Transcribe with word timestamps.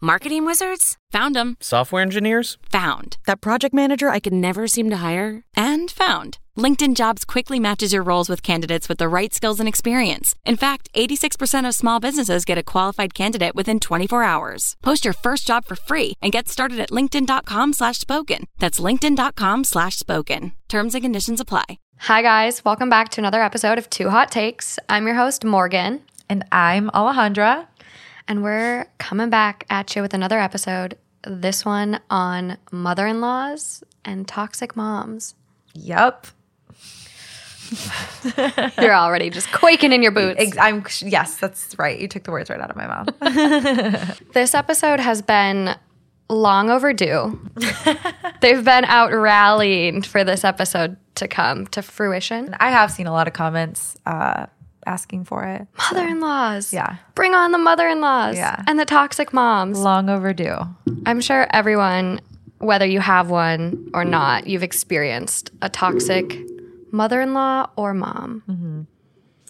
Marketing 0.00 0.46
wizards? 0.46 0.96
Found 1.10 1.34
them. 1.34 1.56
Software 1.60 2.02
engineers? 2.02 2.56
Found. 2.70 3.16
That 3.26 3.40
project 3.40 3.74
manager 3.74 4.08
I 4.10 4.20
could 4.20 4.32
never 4.32 4.68
seem 4.68 4.90
to 4.90 4.98
hire? 4.98 5.42
And 5.56 5.90
found. 5.90 6.38
LinkedIn 6.56 6.94
Jobs 6.94 7.24
quickly 7.24 7.58
matches 7.58 7.92
your 7.92 8.04
roles 8.04 8.28
with 8.28 8.40
candidates 8.40 8.88
with 8.88 8.98
the 8.98 9.08
right 9.08 9.34
skills 9.34 9.58
and 9.58 9.68
experience. 9.68 10.36
In 10.44 10.56
fact, 10.56 10.88
86% 10.94 11.66
of 11.66 11.74
small 11.74 11.98
businesses 11.98 12.44
get 12.44 12.58
a 12.58 12.62
qualified 12.62 13.12
candidate 13.12 13.56
within 13.56 13.80
24 13.80 14.22
hours. 14.22 14.76
Post 14.84 15.04
your 15.04 15.14
first 15.14 15.48
job 15.48 15.64
for 15.64 15.74
free 15.74 16.12
and 16.22 16.30
get 16.30 16.48
started 16.48 16.78
at 16.78 16.90
linkedin.com 16.92 17.72
slash 17.72 17.98
spoken. 17.98 18.44
That's 18.60 18.78
linkedin.com 18.78 19.64
slash 19.64 19.96
spoken. 19.98 20.52
Terms 20.68 20.94
and 20.94 21.02
conditions 21.02 21.40
apply. 21.40 21.78
Hi, 22.02 22.22
guys. 22.22 22.64
Welcome 22.64 22.88
back 22.88 23.08
to 23.10 23.20
another 23.20 23.42
episode 23.42 23.78
of 23.78 23.90
Two 23.90 24.10
Hot 24.10 24.30
Takes. 24.30 24.78
I'm 24.88 25.06
your 25.08 25.16
host, 25.16 25.44
Morgan. 25.44 26.02
And 26.28 26.44
I'm 26.52 26.88
Alejandra. 26.90 27.66
And 28.28 28.42
we're 28.42 28.86
coming 28.98 29.30
back 29.30 29.64
at 29.70 29.96
you 29.96 30.02
with 30.02 30.12
another 30.12 30.38
episode. 30.38 30.98
This 31.26 31.64
one 31.64 31.98
on 32.10 32.58
mother 32.70 33.06
in 33.06 33.22
laws 33.22 33.82
and 34.04 34.28
toxic 34.28 34.76
moms. 34.76 35.34
Yep. 35.72 36.26
You're 38.80 38.94
already 38.94 39.30
just 39.30 39.50
quaking 39.52 39.92
in 39.92 40.02
your 40.02 40.12
boots. 40.12 40.56
I'm 40.58 40.84
yes, 41.00 41.36
that's 41.36 41.78
right. 41.78 41.98
You 41.98 42.06
took 42.06 42.24
the 42.24 42.30
words 42.30 42.50
right 42.50 42.60
out 42.60 42.70
of 42.70 42.76
my 42.76 42.86
mouth. 42.86 44.18
this 44.34 44.54
episode 44.54 45.00
has 45.00 45.22
been 45.22 45.74
long 46.28 46.70
overdue. 46.70 47.38
They've 48.40 48.64
been 48.64 48.84
out 48.84 49.12
rallying 49.12 50.02
for 50.02 50.24
this 50.24 50.44
episode 50.44 50.96
to 51.16 51.28
come 51.28 51.66
to 51.68 51.82
fruition. 51.82 52.54
I 52.60 52.70
have 52.70 52.90
seen 52.90 53.06
a 53.06 53.12
lot 53.12 53.26
of 53.26 53.34
comments 53.34 53.96
uh, 54.06 54.46
asking 54.88 55.24
for 55.24 55.44
it. 55.44 55.66
Mother-in-laws. 55.92 56.72
Yeah. 56.72 56.96
Bring 57.14 57.34
on 57.34 57.52
the 57.52 57.58
mother-in-laws. 57.58 58.36
Yeah. 58.36 58.62
And 58.66 58.78
the 58.80 58.84
toxic 58.84 59.32
moms. 59.32 59.78
Long 59.78 60.08
overdue. 60.08 60.56
I'm 61.06 61.20
sure 61.20 61.46
everyone, 61.52 62.20
whether 62.58 62.86
you 62.86 63.00
have 63.00 63.30
one 63.30 63.90
or 63.94 64.04
not, 64.04 64.46
you've 64.46 64.62
experienced 64.64 65.50
a 65.62 65.68
toxic 65.68 66.36
mother-in-law 66.90 67.70
or 67.76 67.94
mom. 67.94 68.42
Mm-hmm. 68.48 68.80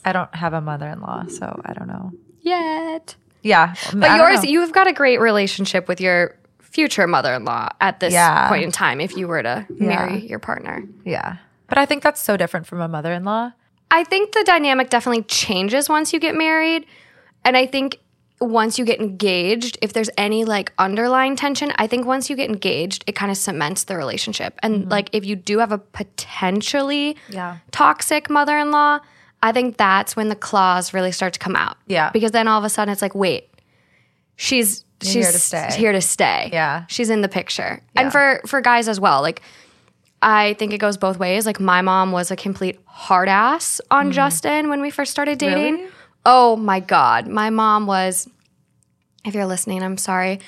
I 0.04 0.12
don't 0.12 0.34
have 0.34 0.52
a 0.54 0.60
mother-in-law, 0.60 1.26
so 1.28 1.60
I 1.64 1.72
don't 1.72 1.88
know. 1.88 2.12
Yet. 2.40 3.14
Yeah, 3.42 3.74
But 3.94 4.16
yours, 4.18 4.44
you've 4.44 4.72
got 4.72 4.88
a 4.88 4.92
great 4.92 5.20
relationship 5.20 5.86
with 5.86 6.00
your 6.00 6.34
future 6.60 7.06
mother-in-law 7.06 7.68
at 7.80 8.00
this 8.00 8.12
Yeah. 8.12 8.48
point 8.48 8.64
in 8.64 8.72
time 8.72 9.00
if 9.00 9.16
you 9.16 9.28
were 9.28 9.42
to 9.42 9.64
marry 9.70 10.26
your 10.26 10.38
partner. 10.40 10.82
yeah. 11.04 11.36
But 11.68 11.76
I 11.78 11.84
think 11.86 12.02
that's 12.02 12.20
so 12.20 12.36
different 12.38 12.66
from 12.66 12.80
a 12.80 12.88
mother-in-law. 12.88 13.52
I 13.90 14.04
think 14.04 14.32
the 14.32 14.44
dynamic 14.44 14.90
definitely 14.90 15.22
changes 15.22 15.88
once 15.88 16.12
you 16.12 16.20
get 16.20 16.34
married. 16.34 16.86
And 17.44 17.56
I 17.56 17.66
think 17.66 17.98
once 18.40 18.78
you 18.78 18.84
get 18.84 19.00
engaged, 19.00 19.78
if 19.82 19.92
there's 19.92 20.10
any 20.16 20.44
like 20.44 20.72
underlying 20.78 21.34
tension, 21.36 21.72
I 21.76 21.86
think 21.86 22.06
once 22.06 22.30
you 22.30 22.36
get 22.36 22.48
engaged, 22.48 23.04
it 23.06 23.14
kind 23.14 23.30
of 23.30 23.36
cements 23.36 23.84
the 23.84 23.96
relationship. 23.96 24.58
And 24.62 24.82
mm-hmm. 24.82 24.90
like 24.90 25.10
if 25.12 25.24
you 25.24 25.36
do 25.36 25.58
have 25.58 25.72
a 25.72 25.78
potentially 25.78 27.16
Yeah. 27.28 27.58
toxic 27.70 28.30
mother 28.30 28.56
in 28.58 28.70
law, 28.70 29.00
I 29.42 29.52
think 29.52 29.76
that's 29.76 30.16
when 30.16 30.28
the 30.28 30.36
claws 30.36 30.92
really 30.92 31.12
start 31.12 31.32
to 31.32 31.38
come 31.38 31.56
out. 31.56 31.76
Yeah. 31.86 32.10
Because 32.10 32.32
then 32.32 32.48
all 32.48 32.58
of 32.58 32.64
a 32.64 32.68
sudden 32.68 32.92
it's 32.92 33.02
like, 33.02 33.14
wait, 33.14 33.48
she's 34.36 34.84
she's 35.00 35.14
here 35.14 35.32
to 35.32 35.38
stay. 35.38 35.68
Here 35.76 35.92
to 35.92 36.00
stay. 36.00 36.50
Yeah. 36.52 36.84
She's 36.88 37.10
in 37.10 37.22
the 37.22 37.28
picture. 37.28 37.80
And 37.96 38.12
for 38.12 38.40
for 38.46 38.60
guys 38.60 38.88
as 38.88 39.00
well, 39.00 39.22
like 39.22 39.42
I 40.20 40.54
think 40.54 40.72
it 40.72 40.78
goes 40.78 40.96
both 40.96 41.18
ways. 41.18 41.46
Like 41.46 41.60
my 41.60 41.82
mom 41.82 42.12
was 42.12 42.30
a 42.30 42.36
complete 42.36 42.78
hard 42.84 43.28
ass 43.28 43.80
on 43.90 44.12
Justin 44.12 44.68
when 44.68 44.80
we 44.80 44.90
first 44.90 45.10
started 45.10 45.38
dating. 45.38 45.74
Really? 45.74 45.90
Oh 46.26 46.56
my 46.56 46.80
god, 46.80 47.28
my 47.28 47.50
mom 47.50 47.86
was 47.86 48.28
if 49.24 49.34
you're 49.34 49.46
listening, 49.46 49.82
I'm 49.82 49.96
sorry. 49.96 50.40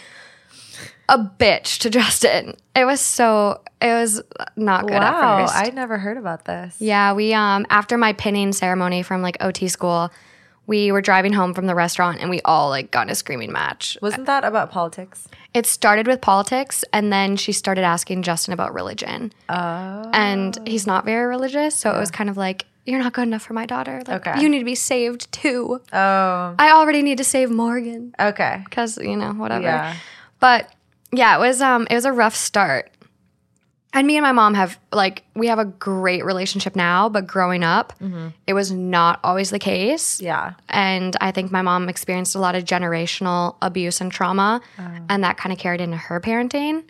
A 1.08 1.18
bitch 1.18 1.78
to 1.78 1.90
Justin. 1.90 2.54
It 2.74 2.84
was 2.84 3.00
so 3.00 3.62
it 3.80 3.92
was 3.92 4.22
not 4.56 4.86
good 4.86 4.96
at 4.96 5.12
wow, 5.12 5.46
first. 5.46 5.56
I 5.56 5.70
never 5.70 5.98
heard 5.98 6.16
about 6.16 6.44
this. 6.44 6.76
Yeah, 6.78 7.12
we 7.12 7.34
um 7.34 7.66
after 7.70 7.96
my 7.96 8.12
pinning 8.12 8.52
ceremony 8.52 9.02
from 9.02 9.22
like 9.22 9.36
OT 9.40 9.68
school, 9.68 10.10
we 10.66 10.92
were 10.92 11.00
driving 11.00 11.32
home 11.32 11.52
from 11.54 11.66
the 11.66 11.74
restaurant 11.74 12.20
and 12.20 12.30
we 12.30 12.40
all 12.44 12.68
like 12.68 12.90
got 12.90 13.06
in 13.06 13.10
a 13.10 13.14
screaming 13.14 13.50
match. 13.52 13.96
Wasn't 14.00 14.26
that 14.26 14.44
about 14.44 14.70
politics? 14.70 15.26
It 15.52 15.66
started 15.66 16.06
with 16.06 16.20
politics 16.20 16.84
and 16.92 17.12
then 17.12 17.36
she 17.36 17.52
started 17.52 17.82
asking 17.82 18.22
Justin 18.22 18.54
about 18.54 18.72
religion. 18.72 19.32
Oh. 19.48 20.10
And 20.12 20.56
he's 20.66 20.86
not 20.86 21.04
very 21.04 21.26
religious, 21.26 21.74
so 21.74 21.94
it 21.94 21.98
was 21.98 22.10
kind 22.10 22.30
of 22.30 22.36
like 22.36 22.66
you're 22.86 22.98
not 23.00 23.12
good 23.12 23.22
enough 23.24 23.42
for 23.42 23.52
my 23.52 23.66
daughter. 23.66 24.02
Like 24.06 24.26
Okay. 24.26 24.40
you 24.40 24.48
need 24.48 24.60
to 24.60 24.64
be 24.64 24.74
saved 24.76 25.30
too. 25.32 25.80
Oh. 25.92 26.54
I 26.58 26.70
already 26.72 27.02
need 27.02 27.18
to 27.18 27.24
save 27.24 27.50
Morgan 27.50 28.14
Okay. 28.20 28.64
cuz 28.70 28.96
you 28.98 29.16
know, 29.16 29.32
whatever. 29.32 29.62
Yeah. 29.64 29.94
But 30.38 30.72
yeah, 31.12 31.36
it 31.36 31.40
was 31.40 31.60
um 31.60 31.86
it 31.90 31.94
was 31.94 32.04
a 32.04 32.12
rough 32.12 32.36
start. 32.36 32.90
And 33.92 34.06
me 34.06 34.16
and 34.16 34.22
my 34.22 34.32
mom 34.32 34.54
have 34.54 34.78
like 34.92 35.24
we 35.34 35.48
have 35.48 35.58
a 35.58 35.64
great 35.64 36.24
relationship 36.24 36.76
now, 36.76 37.08
but 37.08 37.26
growing 37.26 37.64
up, 37.64 37.92
mm-hmm. 37.98 38.28
it 38.46 38.54
was 38.54 38.70
not 38.70 39.18
always 39.24 39.50
the 39.50 39.58
case. 39.58 40.20
Yeah. 40.20 40.54
And 40.68 41.16
I 41.20 41.32
think 41.32 41.50
my 41.50 41.62
mom 41.62 41.88
experienced 41.88 42.34
a 42.36 42.38
lot 42.38 42.54
of 42.54 42.64
generational 42.64 43.56
abuse 43.62 44.00
and 44.00 44.12
trauma, 44.12 44.60
oh. 44.78 44.90
and 45.08 45.24
that 45.24 45.36
kind 45.36 45.52
of 45.52 45.58
carried 45.58 45.80
into 45.80 45.96
her 45.96 46.20
parenting. 46.20 46.84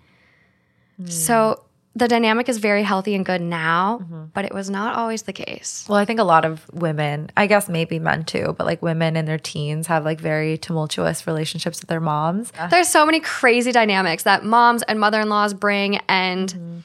Hmm. 0.99 1.07
So 1.07 1.65
the 1.97 2.07
dynamic 2.07 2.49
is 2.49 2.59
very 2.59 2.83
healthy 2.83 3.15
and 3.15 3.27
good 3.27 3.41
now, 3.41 4.01
mm-hmm. 4.03 4.25
but 4.33 4.45
it 4.45 4.55
was 4.55 4.71
not 4.71 4.95
always 4.95 5.23
the 5.23 5.33
case. 5.33 5.87
Well, 5.89 5.99
I 5.99 6.05
think 6.05 6.21
a 6.21 6.25
lot 6.25 6.45
of 6.45 6.69
women, 6.73 7.31
I 7.37 7.47
guess 7.47 7.69
maybe 7.69 7.99
men 7.99 8.25
too, 8.25 8.55
but 8.57 8.67
like 8.67 8.81
women 8.81 9.17
in 9.17 9.25
their 9.25 9.39
teens 9.39 9.89
have 9.89 10.05
like 10.05 10.21
very 10.21 10.57
tumultuous 10.57 11.27
relationships 11.27 11.81
with 11.81 11.89
their 11.89 12.01
moms. 12.01 12.53
There's 12.71 12.89
so 12.89 13.05
many 13.05 13.21
crazy 13.21 13.73
dynamics 13.73 14.23
that 14.23 14.45
moms 14.45 14.83
and 14.83 15.01
mother 15.01 15.21
in 15.21 15.29
laws 15.29 15.53
bring, 15.53 15.97
and 16.09 16.49
mm-hmm. 16.49 16.79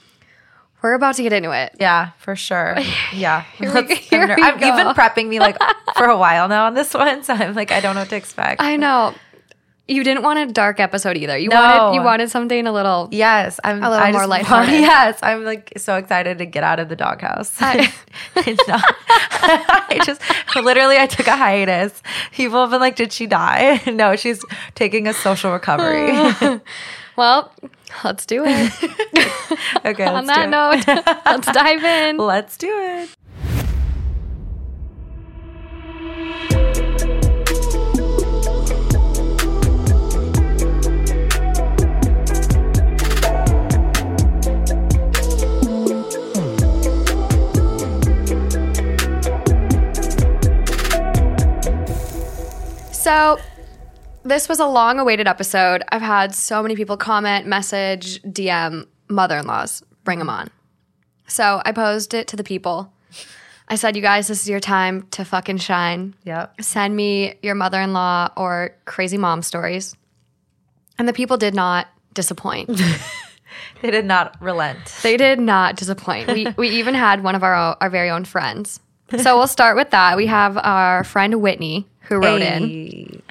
We're 0.85 0.93
about 0.93 1.15
to 1.15 1.23
get 1.23 1.33
into 1.33 1.51
it. 1.51 1.75
Yeah, 1.79 2.11
for 2.19 2.35
sure. 2.35 2.77
Yeah. 3.13 3.43
we- 3.59 3.67
here 3.95 4.27
we 4.27 4.33
I'm 4.43 4.59
go. 4.59 4.65
you've 4.67 4.75
been 4.75 4.93
prepping 4.93 5.27
me 5.27 5.39
like 5.39 5.57
for 5.97 6.05
a 6.05 6.17
while 6.17 6.47
now 6.47 6.65
on 6.65 6.75
this 6.75 6.93
one, 6.93 7.23
so 7.23 7.33
I'm 7.33 7.55
like, 7.55 7.71
I 7.71 7.79
don't 7.79 7.95
know 7.95 8.01
what 8.01 8.09
to 8.09 8.15
expect. 8.15 8.61
I 8.61 8.75
know. 8.77 9.13
You 9.87 10.03
didn't 10.03 10.23
want 10.23 10.39
a 10.39 10.45
dark 10.51 10.79
episode 10.79 11.15
either. 11.15 11.37
You 11.37 11.49
No. 11.49 11.55
wanted 11.61 11.95
you 11.95 12.01
wanted 12.03 12.29
something 12.31 12.65
a 12.67 12.71
little 12.71 13.07
yes, 13.11 13.59
I'm 13.63 13.83
A 13.83 13.89
little 13.89 14.03
I 14.05 14.11
more 14.11 14.25
lighthearted. 14.27 14.73
Yes, 14.91 15.19
I'm 15.23 15.43
like 15.43 15.73
so 15.77 15.95
excited 15.97 16.37
to 16.39 16.45
get 16.45 16.63
out 16.63 16.79
of 16.79 16.89
the 16.89 16.95
doghouse. 16.95 17.55
I- 17.61 17.91
It's 18.35 18.67
not- 18.67 18.95
I 19.89 19.99
just 20.05 20.21
literally 20.55 20.97
I 20.97 21.05
took 21.07 21.27
a 21.27 21.35
hiatus. 21.37 22.01
People 22.31 22.61
have 22.61 22.71
been 22.71 22.79
like, 22.81 22.95
"Did 22.95 23.11
she 23.13 23.27
die?" 23.27 23.79
No, 23.87 24.15
she's 24.15 24.43
taking 24.75 25.07
a 25.07 25.13
social 25.13 25.51
recovery. 25.51 26.61
Well, 27.15 27.51
let's 28.03 28.25
do 28.25 28.43
it. 28.45 28.73
okay, 29.85 30.05
On 30.05 30.25
that 30.25 30.49
note, 30.49 30.85
let's 31.25 31.51
dive 31.51 31.83
in. 31.83 32.17
Let's 32.25 32.57
do 32.57 32.69
it. 32.69 33.09
So, 52.91 53.39
this 54.25 54.49
was 54.49 54.59
a 54.59 54.65
long 54.65 54.99
awaited 54.99 55.27
episode. 55.27 55.83
I've 55.89 56.01
had 56.01 56.33
so 56.35 56.61
many 56.61 56.75
people 56.75 56.97
comment, 56.97 57.45
message, 57.45 58.21
DM 58.23 58.87
mother 59.07 59.37
in 59.37 59.45
laws, 59.45 59.83
bring 60.03 60.19
them 60.19 60.29
on. 60.29 60.49
So, 61.27 61.61
I 61.63 61.71
posed 61.71 62.13
it 62.13 62.27
to 62.29 62.35
the 62.35 62.43
people. 62.43 62.91
I 63.67 63.75
said, 63.75 63.95
you 63.95 64.01
guys, 64.01 64.27
this 64.27 64.41
is 64.41 64.49
your 64.49 64.59
time 64.59 65.07
to 65.11 65.25
fucking 65.25 65.57
shine. 65.57 66.13
Yep. 66.23 66.61
Send 66.61 66.95
me 66.95 67.35
your 67.41 67.55
mother 67.55 67.81
in 67.81 67.93
law 67.93 68.29
or 68.37 68.75
crazy 68.85 69.17
mom 69.17 69.41
stories. 69.41 69.95
And 70.99 71.07
the 71.07 71.13
people 71.13 71.37
did 71.37 71.55
not 71.55 71.87
disappoint. 72.13 72.69
They 73.81 73.91
did 73.91 74.05
not 74.05 74.35
relent. 74.41 74.79
They 75.03 75.17
did 75.17 75.39
not 75.39 75.75
disappoint. 75.75 76.27
We 76.27 76.47
we 76.57 76.69
even 76.79 76.93
had 76.93 77.23
one 77.23 77.35
of 77.35 77.43
our 77.43 77.77
our 77.79 77.89
very 77.89 78.09
own 78.09 78.25
friends. 78.25 78.79
So 79.21 79.37
we'll 79.37 79.47
start 79.47 79.75
with 79.75 79.91
that. 79.91 80.17
We 80.17 80.25
have 80.25 80.57
our 80.57 81.03
friend 81.03 81.41
Whitney 81.41 81.87
who 82.01 82.15
wrote 82.17 82.41
in. 82.41 83.21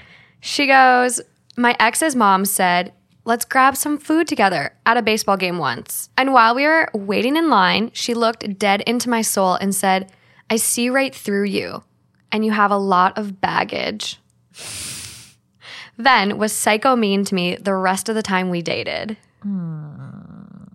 She 0.47 0.67
goes, 0.67 1.23
"My 1.57 1.75
ex's 1.81 2.15
mom 2.15 2.45
said, 2.45 2.93
"Let's 3.25 3.47
grab 3.47 3.79
some 3.79 3.97
food 3.97 4.29
together 4.29 4.75
at 4.85 4.99
a 4.99 5.03
baseball 5.03 5.39
game 5.39 5.57
once." 5.57 6.11
And 6.19 6.35
while 6.35 6.55
we 6.55 6.67
were 6.67 6.91
waiting 6.93 7.39
in 7.39 7.49
line, 7.49 7.91
she 7.95 8.13
looked 8.13 8.59
dead 8.59 8.83
into 8.83 9.09
my 9.09 9.23
soul 9.23 9.55
and 9.55 9.75
said, 9.75 10.13
"I 10.51 10.57
see 10.57 10.91
right 10.91 11.15
through 11.15 11.45
you, 11.45 11.83
and 12.31 12.45
you 12.45 12.53
have 12.53 12.71
a 12.71 12.77
lot 12.77 13.17
of 13.17 13.41
baggage." 13.41 14.21
Then 15.97 16.37
was 16.37 16.53
psycho 16.53 16.95
mean 16.95 17.25
to 17.25 17.35
me 17.35 17.57
the 17.57 17.75
rest 17.75 18.11
of 18.11 18.15
the 18.15 18.23
time 18.23 18.51
we 18.51 18.61
dated. 18.61 19.17
Hmm. 19.41 20.67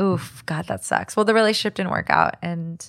Oof, 0.00 0.42
God, 0.46 0.68
that 0.68 0.84
sucks. 0.84 1.16
Well, 1.16 1.26
the 1.26 1.34
relationship 1.34 1.74
didn't 1.74 1.90
work 1.90 2.08
out, 2.08 2.36
and 2.40 2.82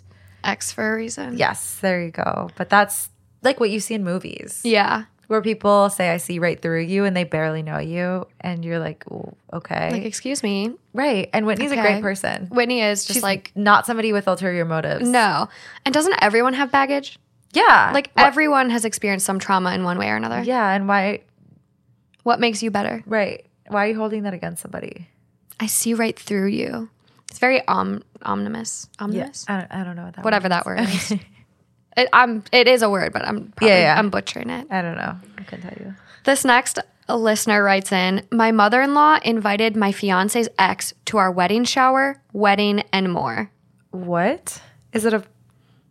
X 0.45 0.71
for 0.71 0.93
a 0.93 0.95
reason. 0.95 1.37
Yes, 1.37 1.79
there 1.81 2.01
you 2.01 2.11
go. 2.11 2.49
But 2.55 2.69
that's 2.69 3.09
like 3.41 3.59
what 3.59 3.71
you 3.71 3.81
see 3.81 3.95
in 3.95 4.05
movies 4.05 4.61
Yeah. 4.63 5.03
Where 5.29 5.41
people 5.41 5.89
say, 5.89 6.09
I 6.09 6.17
see 6.17 6.39
right 6.39 6.59
through 6.61 6.81
you 6.81 7.05
and 7.05 7.15
they 7.15 7.23
barely 7.23 7.61
know 7.63 7.77
you. 7.77 8.25
And 8.41 8.65
you're 8.65 8.79
like, 8.79 9.05
okay. 9.53 9.91
Like, 9.91 10.03
excuse 10.03 10.41
me. 10.43 10.73
right. 10.93 11.29
And 11.33 11.45
Whitney's 11.45 11.71
a 11.71 11.75
great 11.75 12.01
person. 12.01 12.47
Whitney 12.47 12.81
is 12.81 13.05
just 13.05 13.13
She's 13.17 13.23
like, 13.23 13.51
not 13.55 13.85
somebody 13.85 14.11
with 14.11 14.27
ulterior 14.27 14.65
motives. 14.65 15.07
no. 15.07 15.47
And 15.85 15.93
doesn't 15.93 16.15
everyone 16.21 16.55
have 16.55 16.71
baggage? 16.71 17.17
Yeah. 17.53 17.91
Like, 17.93 18.09
Wha- 18.17 18.23
everyone 18.23 18.71
has 18.71 18.85
experienced 18.85 19.25
some 19.25 19.37
trauma 19.39 19.71
in 19.73 19.83
one 19.83 19.97
way 19.99 20.09
or 20.09 20.15
another. 20.15 20.41
yeah. 20.41 20.71
And 20.71 20.87
why, 20.87 21.21
What 22.23 22.39
makes 22.39 22.61
you 22.63 22.71
better? 22.71 23.03
right. 23.05 23.45
Why 23.67 23.85
are 23.85 23.89
you 23.89 23.95
holding 23.97 24.23
that 24.23 24.33
against 24.33 24.63
somebody? 24.63 25.07
I 25.59 25.67
see 25.67 25.93
right 25.93 26.17
through 26.17 26.47
you. 26.47 26.89
It's 27.29 27.37
very 27.37 27.65
om- 27.67 28.01
omnibus. 28.23 28.89
Omnibus? 28.99 29.45
I 29.47 29.59
don't, 29.59 29.71
I 29.71 29.83
don't 29.83 29.95
know 29.95 30.05
what 30.05 30.15
that 30.15 30.25
Whatever 30.25 30.49
that 30.49 30.65
word 30.65 30.79
is. 30.79 31.13
It, 31.97 32.09
I'm, 32.13 32.43
it 32.51 32.67
is 32.67 32.81
a 32.81 32.89
word, 32.89 33.13
but 33.13 33.25
I'm 33.25 33.51
probably, 33.55 33.69
Yeah, 33.69 33.79
yeah. 33.81 33.99
I'm 33.99 34.09
butchering 34.09 34.49
it. 34.49 34.67
I 34.71 34.81
don't 34.81 34.95
know. 34.95 35.15
I 35.37 35.43
can 35.43 35.61
tell 35.61 35.73
you. 35.79 35.95
This 36.23 36.45
next 36.45 36.79
listener 37.07 37.63
writes 37.63 37.91
in 37.91 38.25
My 38.31 38.51
mother 38.51 38.81
in 38.81 38.93
law 38.93 39.19
invited 39.23 39.75
my 39.75 39.91
fiance's 39.91 40.47
ex 40.57 40.93
to 41.05 41.17
our 41.17 41.31
wedding 41.31 41.63
shower, 41.63 42.21
wedding, 42.33 42.83
and 42.93 43.11
more. 43.11 43.51
What? 43.91 44.61
Is 44.93 45.05
it 45.05 45.13
a, 45.13 45.23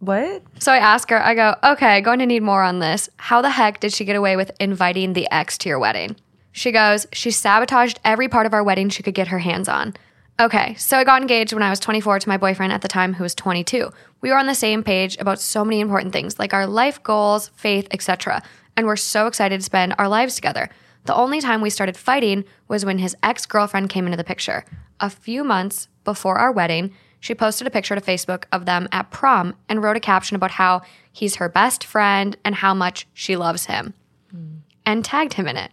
what? 0.00 0.42
So 0.60 0.72
I 0.72 0.78
ask 0.78 1.10
her, 1.10 1.20
I 1.20 1.34
go, 1.34 1.56
okay, 1.64 2.00
going 2.00 2.20
to 2.20 2.26
need 2.26 2.42
more 2.42 2.62
on 2.62 2.78
this. 2.78 3.08
How 3.16 3.42
the 3.42 3.50
heck 3.50 3.80
did 3.80 3.92
she 3.92 4.04
get 4.04 4.16
away 4.16 4.36
with 4.36 4.52
inviting 4.60 5.12
the 5.12 5.28
ex 5.30 5.58
to 5.58 5.68
your 5.68 5.78
wedding? 5.78 6.16
She 6.52 6.72
goes, 6.72 7.06
she 7.12 7.30
sabotaged 7.30 8.00
every 8.04 8.28
part 8.28 8.46
of 8.46 8.54
our 8.54 8.64
wedding 8.64 8.88
she 8.88 9.02
could 9.02 9.14
get 9.14 9.28
her 9.28 9.38
hands 9.38 9.68
on. 9.68 9.94
Okay, 10.40 10.74
so 10.74 10.96
I 10.96 11.02
got 11.04 11.20
engaged 11.20 11.52
when 11.52 11.64
I 11.64 11.70
was 11.70 11.80
24 11.80 12.20
to 12.20 12.28
my 12.28 12.36
boyfriend 12.36 12.72
at 12.72 12.82
the 12.82 12.88
time 12.88 13.14
who 13.14 13.24
was 13.24 13.34
22. 13.34 13.90
We 14.20 14.30
were 14.30 14.38
on 14.38 14.46
the 14.46 14.54
same 14.54 14.82
page 14.82 15.16
about 15.18 15.40
so 15.40 15.64
many 15.64 15.80
important 15.80 16.12
things 16.12 16.38
like 16.38 16.52
our 16.52 16.66
life 16.66 17.02
goals, 17.02 17.48
faith, 17.54 17.86
etc. 17.90 18.42
And 18.76 18.86
we're 18.86 18.96
so 18.96 19.26
excited 19.26 19.60
to 19.60 19.64
spend 19.64 19.94
our 19.98 20.08
lives 20.08 20.34
together. 20.34 20.68
The 21.04 21.14
only 21.14 21.40
time 21.40 21.60
we 21.60 21.70
started 21.70 21.96
fighting 21.96 22.44
was 22.66 22.84
when 22.84 22.98
his 22.98 23.16
ex-girlfriend 23.22 23.90
came 23.90 24.06
into 24.06 24.16
the 24.16 24.24
picture. 24.24 24.64
A 25.00 25.08
few 25.08 25.44
months 25.44 25.88
before 26.04 26.38
our 26.38 26.52
wedding, 26.52 26.92
she 27.20 27.34
posted 27.34 27.66
a 27.66 27.70
picture 27.70 27.94
to 27.94 28.00
Facebook 28.00 28.44
of 28.52 28.66
them 28.66 28.88
at 28.92 29.10
prom 29.10 29.54
and 29.68 29.82
wrote 29.82 29.96
a 29.96 30.00
caption 30.00 30.36
about 30.36 30.52
how 30.52 30.82
he's 31.12 31.36
her 31.36 31.48
best 31.48 31.84
friend 31.84 32.36
and 32.44 32.56
how 32.56 32.74
much 32.74 33.06
she 33.14 33.36
loves 33.36 33.66
him 33.66 33.94
hmm. 34.30 34.58
and 34.84 35.04
tagged 35.04 35.34
him 35.34 35.48
in 35.48 35.56
it. 35.56 35.72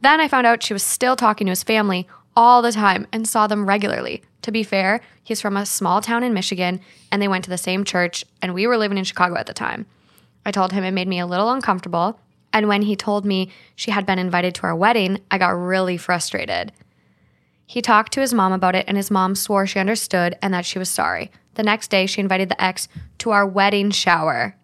Then 0.00 0.20
I 0.20 0.28
found 0.28 0.46
out 0.46 0.62
she 0.62 0.74
was 0.74 0.82
still 0.82 1.16
talking 1.16 1.46
to 1.46 1.52
his 1.52 1.62
family 1.62 2.06
all 2.36 2.62
the 2.62 2.72
time 2.72 3.06
and 3.12 3.26
saw 3.26 3.46
them 3.46 3.66
regularly. 3.66 4.22
To 4.42 4.52
be 4.52 4.62
fair, 4.62 5.00
he's 5.24 5.40
from 5.40 5.56
a 5.56 5.66
small 5.66 6.00
town 6.00 6.22
in 6.22 6.34
Michigan 6.34 6.80
and 7.10 7.20
they 7.20 7.28
went 7.28 7.44
to 7.44 7.50
the 7.50 7.58
same 7.58 7.82
church, 7.84 8.24
and 8.42 8.54
we 8.54 8.66
were 8.66 8.76
living 8.76 8.98
in 8.98 9.04
Chicago 9.04 9.36
at 9.36 9.46
the 9.46 9.54
time. 9.54 9.86
I 10.44 10.52
told 10.52 10.72
him 10.72 10.84
it 10.84 10.92
made 10.92 11.08
me 11.08 11.18
a 11.18 11.26
little 11.26 11.50
uncomfortable, 11.50 12.20
and 12.52 12.68
when 12.68 12.82
he 12.82 12.94
told 12.94 13.24
me 13.24 13.50
she 13.74 13.90
had 13.90 14.06
been 14.06 14.18
invited 14.18 14.54
to 14.56 14.62
our 14.64 14.76
wedding, 14.76 15.20
I 15.30 15.38
got 15.38 15.48
really 15.50 15.96
frustrated. 15.96 16.72
He 17.66 17.82
talked 17.82 18.12
to 18.12 18.20
his 18.20 18.32
mom 18.32 18.52
about 18.52 18.76
it, 18.76 18.84
and 18.86 18.96
his 18.96 19.10
mom 19.10 19.34
swore 19.34 19.66
she 19.66 19.80
understood 19.80 20.38
and 20.40 20.54
that 20.54 20.64
she 20.64 20.78
was 20.78 20.88
sorry. 20.88 21.32
The 21.54 21.64
next 21.64 21.88
day, 21.88 22.06
she 22.06 22.20
invited 22.20 22.48
the 22.48 22.62
ex 22.62 22.86
to 23.18 23.30
our 23.30 23.46
wedding 23.46 23.90
shower. 23.90 24.54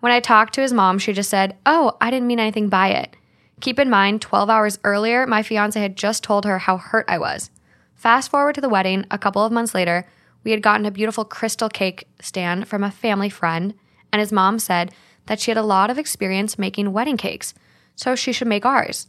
When 0.00 0.12
I 0.12 0.20
talked 0.20 0.54
to 0.54 0.62
his 0.62 0.72
mom, 0.72 0.98
she 0.98 1.12
just 1.12 1.28
said, 1.28 1.56
Oh, 1.66 1.96
I 2.00 2.10
didn't 2.10 2.28
mean 2.28 2.40
anything 2.40 2.68
by 2.68 2.88
it. 2.88 3.14
Keep 3.60 3.80
in 3.80 3.90
mind, 3.90 4.22
12 4.22 4.48
hours 4.48 4.78
earlier, 4.84 5.26
my 5.26 5.42
fiance 5.42 5.80
had 5.80 5.96
just 5.96 6.22
told 6.22 6.44
her 6.44 6.58
how 6.58 6.76
hurt 6.76 7.04
I 7.08 7.18
was. 7.18 7.50
Fast 7.94 8.30
forward 8.30 8.54
to 8.54 8.60
the 8.60 8.68
wedding, 8.68 9.04
a 9.10 9.18
couple 9.18 9.44
of 9.44 9.50
months 9.50 9.74
later, 9.74 10.06
we 10.44 10.52
had 10.52 10.62
gotten 10.62 10.86
a 10.86 10.92
beautiful 10.92 11.24
crystal 11.24 11.68
cake 11.68 12.06
stand 12.20 12.68
from 12.68 12.84
a 12.84 12.90
family 12.90 13.28
friend, 13.28 13.74
and 14.12 14.20
his 14.20 14.30
mom 14.30 14.60
said 14.60 14.94
that 15.26 15.40
she 15.40 15.50
had 15.50 15.58
a 15.58 15.62
lot 15.62 15.90
of 15.90 15.98
experience 15.98 16.58
making 16.58 16.92
wedding 16.92 17.16
cakes, 17.16 17.52
so 17.96 18.14
she 18.14 18.32
should 18.32 18.46
make 18.46 18.64
ours. 18.64 19.08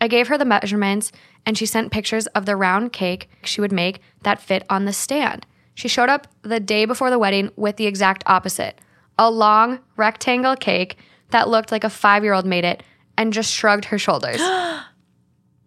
I 0.00 0.08
gave 0.08 0.26
her 0.26 0.36
the 0.36 0.44
measurements, 0.44 1.12
and 1.46 1.56
she 1.56 1.64
sent 1.64 1.92
pictures 1.92 2.26
of 2.28 2.46
the 2.46 2.56
round 2.56 2.92
cake 2.92 3.28
she 3.44 3.60
would 3.60 3.72
make 3.72 4.00
that 4.22 4.42
fit 4.42 4.64
on 4.68 4.84
the 4.84 4.92
stand. 4.92 5.46
She 5.74 5.88
showed 5.88 6.08
up 6.08 6.26
the 6.42 6.60
day 6.60 6.84
before 6.84 7.10
the 7.10 7.18
wedding 7.18 7.50
with 7.56 7.76
the 7.76 7.86
exact 7.86 8.24
opposite 8.26 8.80
a 9.16 9.30
long 9.30 9.78
rectangle 9.96 10.56
cake 10.56 10.98
that 11.30 11.48
looked 11.48 11.70
like 11.70 11.84
a 11.84 11.90
five 11.90 12.24
year 12.24 12.32
old 12.32 12.44
made 12.44 12.64
it 12.64 12.82
and 13.16 13.32
just 13.32 13.52
shrugged 13.52 13.86
her 13.86 13.98
shoulders. 13.98 14.40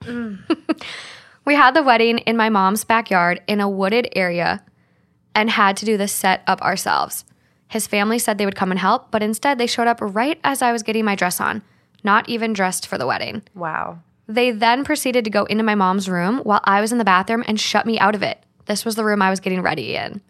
we 1.45 1.55
had 1.55 1.73
the 1.73 1.83
wedding 1.83 2.19
in 2.19 2.37
my 2.37 2.49
mom's 2.49 2.83
backyard 2.83 3.41
in 3.47 3.59
a 3.61 3.69
wooded 3.69 4.09
area 4.15 4.63
and 5.35 5.49
had 5.49 5.77
to 5.77 5.85
do 5.85 5.97
the 5.97 6.07
set 6.07 6.43
up 6.47 6.61
ourselves. 6.61 7.25
His 7.69 7.87
family 7.87 8.17
said 8.17 8.37
they 8.37 8.45
would 8.45 8.55
come 8.55 8.71
and 8.71 8.79
help, 8.79 9.11
but 9.11 9.21
instead 9.23 9.57
they 9.57 9.67
showed 9.67 9.87
up 9.87 9.99
right 10.01 10.39
as 10.43 10.61
I 10.61 10.71
was 10.71 10.83
getting 10.83 11.05
my 11.05 11.15
dress 11.15 11.41
on, 11.41 11.61
not 12.03 12.27
even 12.29 12.53
dressed 12.53 12.87
for 12.87 12.97
the 12.97 13.07
wedding. 13.07 13.43
Wow. 13.53 13.99
They 14.27 14.51
then 14.51 14.83
proceeded 14.83 15.23
to 15.25 15.29
go 15.29 15.45
into 15.45 15.63
my 15.63 15.75
mom's 15.75 16.09
room 16.09 16.39
while 16.39 16.61
I 16.63 16.81
was 16.81 16.91
in 16.91 16.97
the 16.97 17.05
bathroom 17.05 17.43
and 17.47 17.59
shut 17.59 17.85
me 17.85 17.99
out 17.99 18.15
of 18.15 18.23
it. 18.23 18.43
This 18.65 18.83
was 18.83 18.95
the 18.95 19.03
room 19.03 19.21
I 19.21 19.29
was 19.29 19.39
getting 19.39 19.61
ready 19.61 19.95
in. 19.95 20.21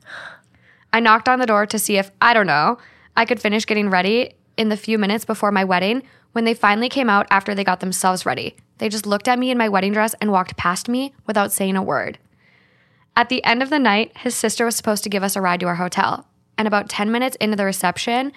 I 0.94 1.00
knocked 1.00 1.28
on 1.28 1.40
the 1.40 1.46
door 1.46 1.66
to 1.66 1.80
see 1.80 1.98
if, 1.98 2.12
I 2.22 2.34
don't 2.34 2.48
know, 2.48 2.78
I 3.16 3.26
could 3.26 3.42
finish 3.42 3.66
getting 3.66 3.90
ready 3.90 4.34
in 4.56 4.70
the 4.70 4.78
few 4.78 4.98
minutes 4.98 5.26
before 5.26 5.52
my 5.52 5.64
wedding 5.64 6.04
when 6.38 6.46
they 6.46 6.54
finally 6.54 6.88
came 6.88 7.10
out 7.10 7.26
after 7.32 7.56
they 7.56 7.64
got 7.64 7.80
themselves 7.80 8.24
ready. 8.24 8.56
They 8.78 8.90
just 8.90 9.08
looked 9.08 9.28
at 9.28 9.40
me 9.40 9.50
in 9.50 9.58
my 9.58 9.70
wedding 9.70 9.92
dress 9.92 10.14
and 10.22 10.32
walked 10.32 10.56
past 10.56 10.88
me 10.88 11.16
without 11.26 11.52
saying 11.52 11.76
a 11.76 11.82
word. 11.82 12.20
At 13.16 13.30
the 13.30 13.44
end 13.44 13.64
of 13.64 13.72
the 13.72 13.80
night, 13.80 14.16
his 14.18 14.36
sister 14.36 14.64
was 14.64 14.76
supposed 14.76 15.02
to 15.06 15.10
give 15.10 15.24
us 15.24 15.36
a 15.36 15.42
ride 15.42 15.62
to 15.62 15.66
our 15.66 15.74
hotel. 15.74 16.28
And 16.56 16.68
about 16.68 16.90
10 16.90 17.12
minutes 17.12 17.38
into 17.38 17.56
the 17.56 17.66
reception, 17.66 18.34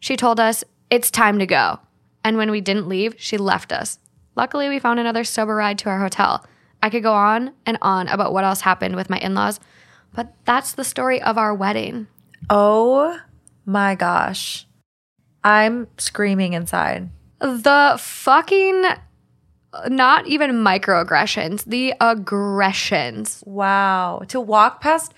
she 0.00 0.16
told 0.16 0.40
us, 0.40 0.64
It's 0.90 1.12
time 1.12 1.38
to 1.38 1.46
go. 1.46 1.78
And 2.24 2.38
when 2.38 2.50
we 2.50 2.60
didn't 2.60 2.88
leave, 2.88 3.14
she 3.18 3.38
left 3.38 3.70
us. 3.70 4.00
Luckily, 4.34 4.68
we 4.68 4.80
found 4.80 4.98
another 4.98 5.22
sober 5.22 5.54
ride 5.54 5.78
to 5.78 5.90
our 5.90 6.00
hotel. 6.00 6.44
I 6.82 6.90
could 6.90 7.04
go 7.04 7.14
on 7.14 7.52
and 7.64 7.78
on 7.80 8.08
about 8.08 8.32
what 8.32 8.42
else 8.42 8.62
happened 8.62 8.96
with 8.96 9.10
my 9.10 9.18
in 9.18 9.36
laws, 9.36 9.60
but 10.12 10.34
that's 10.44 10.72
the 10.72 10.82
story 10.82 11.22
of 11.22 11.38
our 11.38 11.54
wedding. 11.54 12.08
Oh 12.50 13.16
my 13.64 13.94
gosh. 13.94 14.66
I'm 15.44 15.86
screaming 15.98 16.54
inside. 16.54 17.10
The 17.40 17.96
fucking, 17.98 18.84
not 19.88 20.26
even 20.26 20.52
microaggressions, 20.56 21.64
the 21.64 21.94
aggressions. 22.00 23.42
Wow. 23.46 24.22
To 24.28 24.40
walk 24.40 24.80
past 24.80 25.14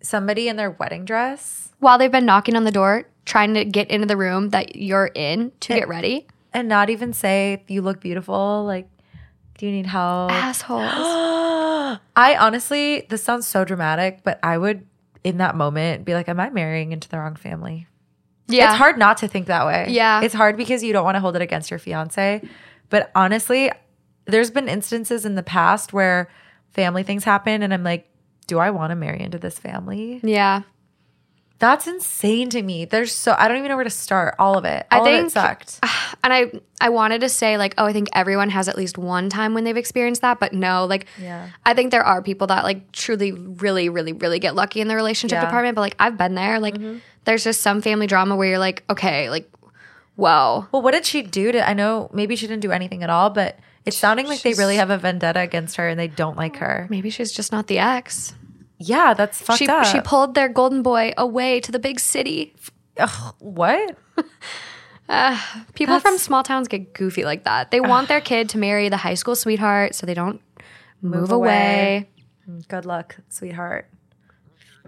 somebody 0.00 0.48
in 0.48 0.56
their 0.56 0.70
wedding 0.70 1.04
dress 1.04 1.72
While 1.80 1.98
they've 1.98 2.10
been 2.12 2.24
knocking 2.24 2.56
on 2.56 2.64
the 2.64 2.70
door, 2.70 3.04
trying 3.24 3.54
to 3.54 3.64
get 3.64 3.90
into 3.90 4.06
the 4.06 4.16
room 4.16 4.50
that 4.50 4.76
you're 4.76 5.10
in 5.14 5.52
to 5.60 5.74
get 5.74 5.88
ready. 5.88 6.26
and 6.54 6.68
not 6.68 6.88
even 6.88 7.12
say, 7.12 7.62
you 7.68 7.82
look 7.82 8.00
beautiful. 8.00 8.64
Like, 8.64 8.88
do 9.58 9.66
you 9.66 9.72
need 9.72 9.86
help? 9.86 10.32
Assholes. 10.32 10.90
I 12.16 12.36
honestly, 12.38 13.06
this 13.08 13.22
sounds 13.22 13.46
so 13.46 13.64
dramatic, 13.64 14.20
but 14.22 14.38
I 14.42 14.56
would, 14.56 14.86
in 15.24 15.38
that 15.38 15.56
moment, 15.56 16.04
be 16.04 16.14
like, 16.14 16.28
am 16.28 16.40
I 16.40 16.48
marrying 16.50 16.92
into 16.92 17.08
the 17.08 17.18
wrong 17.18 17.34
family? 17.34 17.86
Yeah. 18.48 18.70
It's 18.70 18.78
hard 18.78 18.98
not 18.98 19.18
to 19.18 19.28
think 19.28 19.46
that 19.46 19.66
way. 19.66 19.86
Yeah. 19.90 20.22
It's 20.22 20.34
hard 20.34 20.56
because 20.56 20.82
you 20.82 20.92
don't 20.92 21.04
want 21.04 21.16
to 21.16 21.20
hold 21.20 21.36
it 21.36 21.42
against 21.42 21.70
your 21.70 21.78
fiance. 21.78 22.42
But 22.90 23.10
honestly, 23.14 23.70
there's 24.24 24.50
been 24.50 24.68
instances 24.68 25.24
in 25.24 25.34
the 25.34 25.42
past 25.42 25.92
where 25.92 26.28
family 26.70 27.02
things 27.02 27.24
happen 27.24 27.62
and 27.62 27.72
I'm 27.72 27.84
like, 27.84 28.08
do 28.46 28.58
I 28.58 28.70
want 28.70 28.90
to 28.90 28.96
marry 28.96 29.20
into 29.20 29.38
this 29.38 29.58
family? 29.58 30.20
Yeah. 30.22 30.62
That's 31.60 31.88
insane 31.88 32.50
to 32.50 32.62
me. 32.62 32.84
There's 32.84 33.12
so 33.12 33.34
I 33.36 33.48
don't 33.48 33.56
even 33.58 33.68
know 33.68 33.74
where 33.76 33.84
to 33.84 33.90
start. 33.90 34.36
All 34.38 34.56
of 34.56 34.64
it. 34.64 34.86
I 34.92 34.98
All 34.98 35.02
of 35.06 35.08
think- 35.12 35.26
it 35.26 35.30
sucked. 35.32 35.80
And 36.24 36.32
I 36.32 36.50
I 36.80 36.88
wanted 36.90 37.20
to 37.22 37.28
say 37.28 37.58
like, 37.58 37.74
oh, 37.78 37.84
I 37.84 37.92
think 37.92 38.08
everyone 38.12 38.50
has 38.50 38.68
at 38.68 38.76
least 38.76 38.96
one 38.98 39.28
time 39.28 39.54
when 39.54 39.64
they've 39.64 39.76
experienced 39.76 40.22
that, 40.22 40.38
but 40.40 40.52
no, 40.52 40.84
like 40.86 41.06
Yeah. 41.20 41.48
I 41.66 41.74
think 41.74 41.90
there 41.90 42.04
are 42.04 42.22
people 42.22 42.46
that 42.48 42.64
like 42.64 42.92
truly 42.92 43.32
really 43.32 43.88
really 43.88 44.12
really 44.12 44.38
get 44.38 44.54
lucky 44.54 44.80
in 44.80 44.88
the 44.88 44.94
relationship 44.96 45.36
Yeah. 45.36 45.40
Mm-hmm. 45.42 45.50
department, 45.50 45.74
but 45.74 45.80
like 45.82 45.96
I've 45.98 46.16
been 46.16 46.34
there. 46.34 46.60
Like 46.60 46.76
there's 47.24 47.44
just 47.44 47.60
some 47.60 47.82
family 47.82 48.06
drama 48.06 48.36
where 48.36 48.48
you're 48.48 48.58
like, 48.58 48.84
okay, 48.90 49.28
like 49.30 49.50
whoa. 50.16 50.66
Well, 50.72 50.82
what 50.82 50.92
did 50.92 51.06
she 51.06 51.22
do 51.22 51.52
to 51.52 51.68
I 51.68 51.72
know 51.74 52.10
maybe 52.12 52.36
she 52.36 52.46
didn't 52.46 52.62
do 52.62 52.72
anything 52.72 53.02
at 53.02 53.10
all, 53.10 53.30
but 53.30 53.58
it's 53.84 53.96
sounding 53.96 54.26
like 54.26 54.42
they 54.42 54.54
really 54.54 54.76
have 54.76 54.90
a 54.90 54.98
vendetta 54.98 55.40
against 55.40 55.76
her 55.76 55.88
and 55.88 55.98
they 55.98 56.08
don't 56.08 56.36
like 56.36 56.56
her. 56.56 56.86
Maybe 56.90 57.10
she's 57.10 57.32
just 57.32 57.52
not 57.52 57.66
the 57.68 57.78
ex. 57.78 58.34
Yeah, 58.78 59.14
that's 59.14 59.40
fucked 59.40 59.58
She 59.58 59.68
up. 59.68 59.84
she 59.86 60.00
pulled 60.00 60.34
their 60.34 60.48
golden 60.48 60.82
boy 60.82 61.12
away 61.18 61.60
to 61.60 61.72
the 61.72 61.78
big 61.78 61.98
city. 62.00 62.54
Ugh, 62.98 63.34
what? 63.38 63.96
Uh, 65.08 65.40
people 65.72 65.98
from 66.00 66.18
small 66.18 66.42
towns 66.42 66.68
get 66.68 66.92
goofy 66.92 67.24
like 67.24 67.44
that. 67.44 67.70
They 67.70 67.80
want 67.80 68.08
their 68.08 68.20
kid 68.20 68.50
to 68.50 68.58
marry 68.58 68.90
the 68.90 68.98
high 68.98 69.14
school 69.14 69.34
sweetheart 69.34 69.94
so 69.94 70.04
they 70.04 70.12
don't 70.12 70.42
move, 71.00 71.32
away. 71.32 71.48
away. 71.48 72.10
Mm, 72.46 72.68
good 72.68 72.84
luck, 72.84 73.16
sweetheart. 73.30 73.88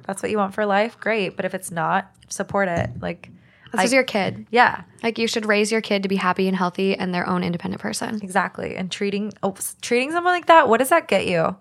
That's 0.07 0.23
what 0.23 0.31
you 0.31 0.37
want 0.37 0.53
for 0.53 0.67
life? 0.67 1.01
Great. 1.01 1.37
But 1.37 1.47
if 1.47 1.55
it's 1.55 1.71
not, 1.71 2.11
support 2.29 2.69
it. 2.69 2.91
Like, 3.01 3.31
This 3.73 3.85
is 3.85 3.93
your 3.95 4.03
kid. 4.05 4.47
yeah, 4.51 4.83
Like 5.03 5.19
you 5.19 5.27
should 5.27 5.47
raise 5.47 5.73
your 5.73 5.81
kid 5.81 6.03
to 6.03 6.09
be 6.11 6.17
happy 6.17 6.49
and 6.49 6.57
healthy 6.57 6.95
and 6.95 7.15
their 7.15 7.27
own 7.27 7.43
independent 7.43 7.81
person. 7.81 8.21
exactly. 8.23 8.77
And 8.77 8.91
treating 8.91 9.33
oh, 9.43 9.55
treating 9.81 10.13
someone 10.13 10.35
like 10.35 10.47
that, 10.47 10.69
what 10.69 10.81
does 10.81 10.91
that 10.91 11.09
get 11.09 11.27
you? 11.29 11.57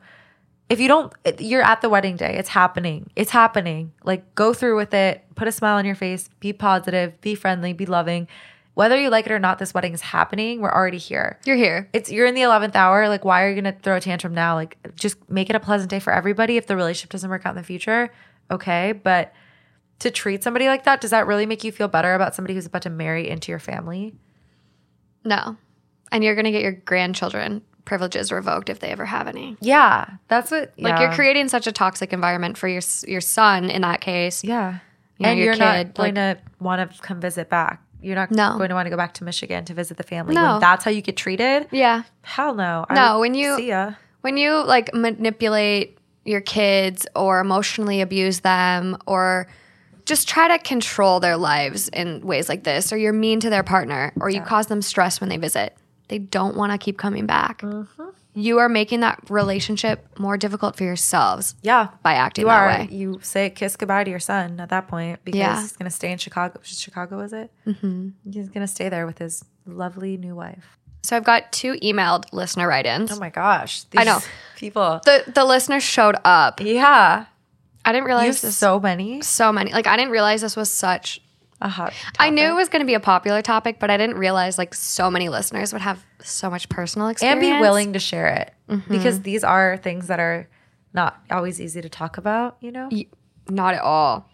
If 0.70 0.80
you 0.80 0.88
don't, 0.88 1.12
you're 1.40 1.64
at 1.64 1.82
the 1.82 1.90
wedding 1.90 2.16
day. 2.16 2.38
It's 2.38 2.50
happening. 2.50 3.10
It's 3.16 3.32
happening. 3.32 3.92
Like 4.04 4.36
go 4.36 4.54
through 4.54 4.78
with 4.78 4.94
it. 4.94 5.26
Put 5.36 5.48
a 5.48 5.52
smile 5.52 5.78
on 5.78 5.86
your 5.86 5.96
face. 5.96 6.30
Be 6.40 6.54
positive. 6.54 7.20
Be 7.22 7.36
friendly. 7.36 7.74
Be 7.74 7.86
loving. 7.86 8.28
Whether 8.76 8.96
you 8.98 9.10
like 9.10 9.26
it 9.26 9.32
or 9.32 9.40
not, 9.40 9.60
this 9.60 9.74
wedding 9.74 9.94
is 9.94 10.02
happening. 10.02 10.62
We're 10.62 10.72
already 10.72 11.00
here. 11.00 11.40
You're 11.44 11.58
here. 11.58 11.90
It's 11.92 12.12
you're 12.12 12.28
in 12.28 12.36
the 12.36 12.44
eleventh 12.44 12.76
hour. 12.76 13.10
Like, 13.10 13.26
why 13.26 13.44
are 13.44 13.50
you 13.50 13.56
gonna 13.56 13.76
throw 13.82 13.98
a 13.98 14.02
tantrum 14.02 14.34
now? 14.34 14.56
Like, 14.56 14.78
just 14.96 15.18
make 15.30 15.50
it 15.50 15.56
a 15.56 15.60
pleasant 15.60 15.90
day 15.90 16.00
for 16.00 16.14
everybody. 16.14 16.56
If 16.56 16.68
the 16.68 16.78
relationship 16.78 17.10
doesn't 17.10 17.30
work 17.30 17.46
out 17.46 17.50
in 17.50 17.58
the 17.58 17.64
future, 17.64 18.10
okay. 18.50 18.94
But 18.94 19.34
to 20.00 20.12
treat 20.12 20.44
somebody 20.44 20.68
like 20.68 20.86
that, 20.86 21.02
does 21.02 21.12
that 21.12 21.28
really 21.28 21.46
make 21.46 21.64
you 21.64 21.72
feel 21.72 21.88
better 21.88 22.14
about 22.14 22.36
somebody 22.36 22.54
who's 22.54 22.66
about 22.66 22.84
to 22.84 22.90
marry 22.90 23.30
into 23.30 23.52
your 23.52 23.60
family? 23.60 24.14
No. 25.26 25.58
And 26.12 26.24
you're 26.24 26.36
going 26.36 26.46
to 26.46 26.52
get 26.52 26.62
your 26.62 26.72
grandchildren 26.72 27.62
privileges 27.90 28.32
revoked 28.32 28.70
if 28.70 28.80
they 28.80 28.88
ever 28.90 29.04
have 29.04 29.28
any. 29.28 29.58
Yeah, 29.60 30.08
that's 30.30 30.52
what. 30.52 30.72
Like 30.78 30.94
yeah. 30.94 31.02
you're 31.02 31.14
creating 31.14 31.50
such 31.50 31.68
a 31.68 31.72
toxic 31.74 32.14
environment 32.14 32.58
for 32.58 32.68
your 32.70 32.82
your 33.08 33.20
son 33.20 33.70
in 33.70 33.82
that 33.82 34.00
case. 34.00 34.44
Yeah, 34.44 34.80
You 35.18 35.24
know, 35.24 35.30
and 35.32 35.40
your 35.40 35.48
you're 35.48 35.58
not 35.58 35.76
kid, 35.78 35.94
going 35.96 36.16
to 36.16 36.38
want 36.62 36.92
to 36.92 37.02
come 37.02 37.20
visit 37.20 37.50
back. 37.50 37.82
You're 38.02 38.16
not 38.16 38.32
No. 38.32 38.58
going 38.58 38.70
to 38.70 38.76
want 38.76 38.86
to 38.86 38.90
go 38.92 38.96
back 38.96 39.14
to 39.16 39.24
Michigan 39.26 39.66
to 39.66 39.74
visit 39.74 39.98
the 39.98 40.04
family. 40.04 40.36
No. 40.36 40.52
When 40.54 40.60
that's 40.62 40.86
how 40.86 40.92
you 40.92 41.02
get 41.02 41.18
treated. 41.18 41.68
Yeah. 41.72 42.04
Hell 42.22 42.54
no. 42.56 42.86
No, 42.92 43.20
when 43.20 43.34
you- 43.34 43.58
see 43.58 43.68
ya. 43.68 43.94
When 44.22 44.38
you 44.38 44.64
like 44.66 44.94
manipulate 44.94 45.98
your 46.26 46.42
kids 46.42 47.08
or 47.16 47.40
emotionally 47.40 48.02
abuse 48.02 48.42
them 48.42 48.98
or 49.06 49.48
just 50.06 50.28
try 50.28 50.48
to 50.50 50.58
control 50.64 51.20
their 51.20 51.38
lives 51.38 51.88
in 51.90 52.22
ways 52.26 52.50
like 52.50 52.64
this 52.64 52.92
or 52.94 52.98
you're 52.98 53.14
mean 53.14 53.40
to 53.40 53.50
their 53.50 53.64
partner 53.64 54.12
or 54.20 54.30
you 54.30 54.42
cause 54.42 54.68
them 54.68 54.82
stress 54.82 55.20
when 55.22 55.30
they 55.30 55.38
visit, 55.38 55.76
they 56.10 56.20
don't 56.20 56.56
want 56.58 56.72
to 56.74 56.78
keep 56.78 56.98
coming 56.98 57.26
back. 57.26 57.62
Mm-hmm. 57.62 58.10
You 58.36 58.60
are 58.60 58.70
making 58.70 59.00
that 59.00 59.20
relationship 59.30 60.06
more 60.20 60.38
difficult 60.38 60.76
for 60.76 60.84
yourselves 60.84 61.56
Yeah, 61.62 61.90
by 62.04 62.14
acting 62.14 62.44
you 62.44 62.48
that 62.48 62.62
are. 62.62 62.68
way. 62.68 62.88
You 62.92 63.20
say 63.24 63.50
kiss 63.50 63.76
goodbye 63.76 64.04
to 64.04 64.10
your 64.10 64.20
son 64.20 64.60
at 64.60 64.70
that 64.70 64.88
point 64.88 65.20
because 65.26 65.40
Yeah. 65.40 65.60
he's 65.62 65.72
gonna 65.76 65.90
stay 65.90 66.12
in 66.12 66.18
Chicago. 66.20 66.60
Chicago 66.64 67.20
is 67.22 67.34
it? 67.34 67.52
Mm-hmm. 67.66 68.10
He's 68.32 68.50
gonna 68.50 68.68
stay 68.68 68.88
there 68.90 69.06
with 69.06 69.18
his 69.18 69.44
lovely 69.66 70.16
new 70.18 70.36
wife. 70.36 70.78
So 71.02 71.16
I've 71.18 71.24
got 71.24 71.52
two 71.52 71.74
emailed 71.84 72.26
listener 72.32 72.68
write-ins. 72.68 73.12
Oh 73.12 73.20
my 73.20 73.30
gosh, 73.30 73.84
I 73.98 74.04
know. 74.04 74.20
people. 74.58 75.02
the 75.06 75.24
the 75.34 75.44
listener 75.46 75.80
showed 75.80 76.16
up. 76.24 76.60
Yeah, 76.62 77.26
I 77.86 77.92
didn't 77.92 78.06
realize 78.06 78.42
this 78.42 78.56
so 78.58 78.80
many. 78.80 79.22
so 79.22 79.52
many. 79.52 79.72
Like 79.74 79.88
I 79.88 79.96
didn't 79.98 80.12
realize 80.12 80.42
this 80.42 80.56
was 80.56 80.70
such 80.70 81.22
A 81.62 81.68
hot. 81.70 81.94
I 82.18 82.30
knew 82.30 82.44
it 82.50 82.54
was 82.56 82.70
going 82.70 82.80
to 82.82 82.86
be 82.86 82.94
a 82.94 83.00
popular 83.02 83.42
topic, 83.42 83.80
but 83.80 83.90
I 83.90 83.98
didn't 83.98 84.18
realize 84.18 84.58
like 84.58 84.74
so 84.74 85.12
many 85.12 85.28
listeners 85.28 85.74
would 85.74 85.82
have 85.82 86.06
so 86.24 86.50
much 86.50 86.70
personal 86.70 87.10
experience. 87.10 87.44
and 87.44 87.56
be 87.56 87.60
willing 87.60 87.94
to 87.94 88.00
share 88.00 88.28
it 88.28 88.54
Mm-hmm. 88.70 88.94
because 88.94 89.22
these 89.22 89.44
are 89.44 89.78
things 89.78 90.08
that 90.08 90.20
are 90.20 90.48
not 90.94 91.20
always 91.32 91.60
easy 91.60 91.82
to 91.82 91.90
talk 91.90 92.18
about. 92.18 92.56
You 92.62 92.72
know. 92.72 92.88
Y- 92.92 93.08
Not 93.50 93.74
at 93.74 93.82
all. 93.82 94.30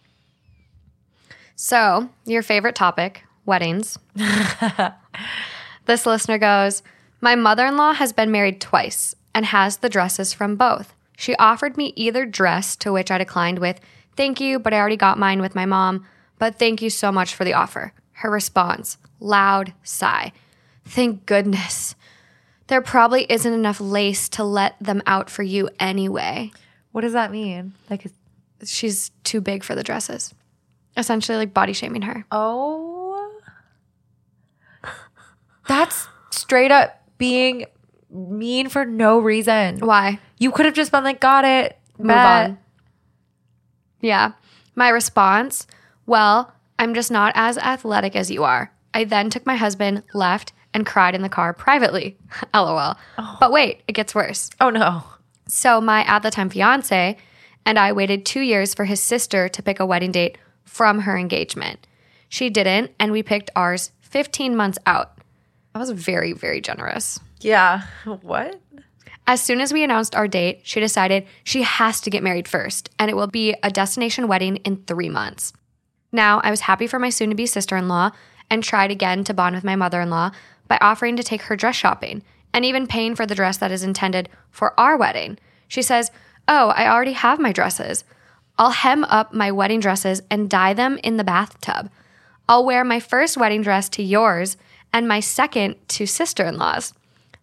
So, 1.55 2.09
your 2.25 2.43
favorite 2.43 2.75
topic, 2.75 3.23
weddings. 3.45 3.97
this 5.85 6.05
listener 6.05 6.37
goes, 6.37 6.83
My 7.21 7.35
mother 7.35 7.65
in 7.65 7.77
law 7.77 7.93
has 7.93 8.13
been 8.13 8.31
married 8.31 8.59
twice 8.61 9.15
and 9.33 9.45
has 9.45 9.77
the 9.77 9.89
dresses 9.89 10.33
from 10.33 10.55
both. 10.55 10.93
She 11.17 11.35
offered 11.37 11.77
me 11.77 11.93
either 11.95 12.25
dress, 12.25 12.75
to 12.77 12.91
which 12.91 13.09
I 13.09 13.17
declined 13.17 13.59
with, 13.59 13.79
Thank 14.17 14.39
you, 14.39 14.59
but 14.59 14.73
I 14.73 14.79
already 14.79 14.97
got 14.97 15.17
mine 15.19 15.41
with 15.41 15.55
my 15.55 15.65
mom, 15.65 16.05
but 16.39 16.59
thank 16.59 16.81
you 16.81 16.89
so 16.89 17.11
much 17.11 17.33
for 17.33 17.43
the 17.43 17.53
offer. 17.53 17.93
Her 18.13 18.29
response, 18.29 18.97
loud 19.19 19.73
sigh. 19.83 20.31
Thank 20.85 21.25
goodness. 21.25 21.95
There 22.67 22.81
probably 22.81 23.25
isn't 23.29 23.53
enough 23.53 23.79
lace 23.79 24.27
to 24.29 24.43
let 24.43 24.75
them 24.79 25.01
out 25.05 25.29
for 25.29 25.43
you 25.43 25.69
anyway. 25.79 26.51
What 26.91 27.01
does 27.01 27.13
that 27.13 27.31
mean? 27.31 27.73
Like, 27.89 28.07
she's 28.63 29.11
too 29.23 29.41
big 29.41 29.63
for 29.63 29.75
the 29.75 29.83
dresses. 29.83 30.33
Essentially, 30.97 31.37
like 31.37 31.53
body 31.53 31.73
shaming 31.73 32.03
her. 32.03 32.25
oh, 32.31 33.01
that's 35.67 36.07
straight 36.29 36.71
up 36.71 37.01
being 37.17 37.65
mean 38.09 38.69
for 38.69 38.85
no 38.85 39.19
reason. 39.19 39.79
Why? 39.79 40.19
You 40.37 40.51
could 40.51 40.65
have 40.65 40.75
just 40.75 40.91
been 40.91 41.03
like, 41.03 41.19
got 41.19 41.43
it. 41.43 41.77
Move 41.97 42.07
bet. 42.07 42.49
on. 42.49 42.57
Yeah. 44.01 44.31
My 44.75 44.89
response, 44.89 45.67
well, 46.05 46.53
I'm 46.77 46.93
just 46.93 47.11
not 47.11 47.33
as 47.35 47.57
athletic 47.57 48.15
as 48.15 48.31
you 48.31 48.43
are. 48.43 48.71
I 48.93 49.03
then 49.03 49.29
took 49.29 49.45
my 49.45 49.55
husband, 49.55 50.03
left, 50.13 50.53
and 50.73 50.85
cried 50.85 51.15
in 51.15 51.21
the 51.21 51.29
car 51.29 51.53
privately. 51.53 52.17
LOL. 52.53 52.95
Oh. 53.17 53.37
But 53.39 53.51
wait, 53.51 53.81
it 53.87 53.93
gets 53.93 54.15
worse. 54.15 54.49
Oh 54.59 54.69
no. 54.69 55.03
So, 55.47 55.79
my 55.79 56.03
at 56.03 56.23
the 56.23 56.31
time 56.31 56.49
fiance 56.49 57.17
and 57.65 57.79
I 57.79 57.91
waited 57.91 58.25
two 58.25 58.41
years 58.41 58.73
for 58.73 58.85
his 58.85 59.01
sister 59.01 59.49
to 59.49 59.63
pick 59.63 59.79
a 59.79 59.85
wedding 59.85 60.11
date 60.11 60.37
from 60.63 60.99
her 60.99 61.17
engagement. 61.17 61.87
She 62.29 62.49
didn't, 62.49 62.91
and 62.99 63.11
we 63.11 63.23
picked 63.23 63.49
ours 63.55 63.91
15 64.01 64.55
months 64.55 64.77
out. 64.85 65.17
That 65.73 65.79
was 65.79 65.91
very, 65.91 66.33
very 66.33 66.61
generous. 66.61 67.19
Yeah. 67.41 67.83
What? 68.21 68.59
As 69.27 69.41
soon 69.41 69.59
as 69.59 69.73
we 69.73 69.83
announced 69.83 70.15
our 70.15 70.27
date, 70.27 70.61
she 70.63 70.79
decided 70.79 71.25
she 71.43 71.63
has 71.63 71.99
to 72.01 72.09
get 72.11 72.23
married 72.23 72.47
first, 72.47 72.89
and 72.99 73.09
it 73.09 73.15
will 73.15 73.27
be 73.27 73.55
a 73.63 73.71
destination 73.71 74.27
wedding 74.27 74.57
in 74.57 74.83
three 74.83 75.09
months. 75.09 75.53
Now, 76.15 76.39
I 76.45 76.49
was 76.49 76.61
happy 76.61 76.87
for 76.87 76.97
my 76.97 77.09
soon 77.09 77.29
to 77.29 77.35
be 77.35 77.45
sister 77.45 77.75
in 77.75 77.89
law 77.89 78.11
and 78.49 78.63
tried 78.63 78.89
again 78.89 79.25
to 79.25 79.33
bond 79.33 79.53
with 79.53 79.65
my 79.65 79.75
mother 79.75 79.99
in 79.99 80.09
law 80.09 80.31
by 80.69 80.77
offering 80.79 81.17
to 81.17 81.23
take 81.23 81.43
her 81.43 81.57
dress 81.57 81.75
shopping 81.75 82.23
and 82.53 82.63
even 82.63 82.87
paying 82.87 83.15
for 83.15 83.25
the 83.25 83.35
dress 83.35 83.57
that 83.57 83.71
is 83.71 83.83
intended 83.83 84.29
for 84.49 84.79
our 84.79 84.95
wedding. 84.95 85.37
She 85.67 85.81
says, 85.81 86.11
Oh, 86.47 86.69
I 86.69 86.87
already 86.87 87.11
have 87.11 87.37
my 87.37 87.51
dresses. 87.51 88.05
I'll 88.57 88.71
hem 88.71 89.03
up 89.03 89.33
my 89.33 89.51
wedding 89.51 89.81
dresses 89.81 90.21
and 90.31 90.49
dye 90.49 90.73
them 90.73 90.97
in 91.03 91.17
the 91.17 91.25
bathtub. 91.25 91.91
I'll 92.47 92.63
wear 92.63 92.85
my 92.85 93.01
first 93.01 93.35
wedding 93.35 93.61
dress 93.61 93.89
to 93.89 94.03
yours 94.03 94.55
and 94.93 95.09
my 95.09 95.19
second 95.19 95.75
to 95.89 96.05
sister 96.05 96.45
in 96.45 96.57
law's. 96.57 96.93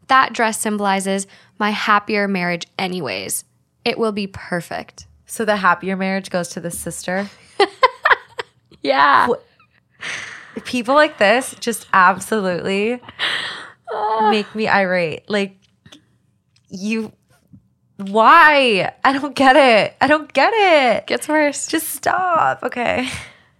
That 0.07 0.33
dress 0.33 0.59
symbolizes 0.59 1.26
my 1.59 1.73
happier 1.73 2.26
marriage, 2.26 2.67
anyways. 2.79 3.45
It 3.85 3.99
will 3.99 4.12
be 4.12 4.26
perfect. 4.26 5.07
So 5.26 5.45
the 5.45 5.57
happier 5.57 5.97
marriage 5.97 6.31
goes 6.31 6.49
to 6.50 6.61
the 6.61 6.71
sister. 6.71 7.29
Yeah. 8.83 9.29
People 10.65 10.95
like 10.95 11.19
this 11.19 11.55
just 11.61 11.87
absolutely 11.93 13.01
make 14.31 14.53
me 14.55 14.69
irate. 14.69 15.29
Like 15.29 15.57
you 16.69 17.12
why? 17.97 18.93
I 19.05 19.12
don't 19.12 19.35
get 19.35 19.57
it. 19.57 19.97
I 20.01 20.07
don't 20.07 20.33
get 20.33 20.53
it. 20.55 21.07
Gets 21.07 21.29
worse. 21.29 21.67
Just 21.69 21.91
stop. 21.91 22.62
Okay. 22.62 23.09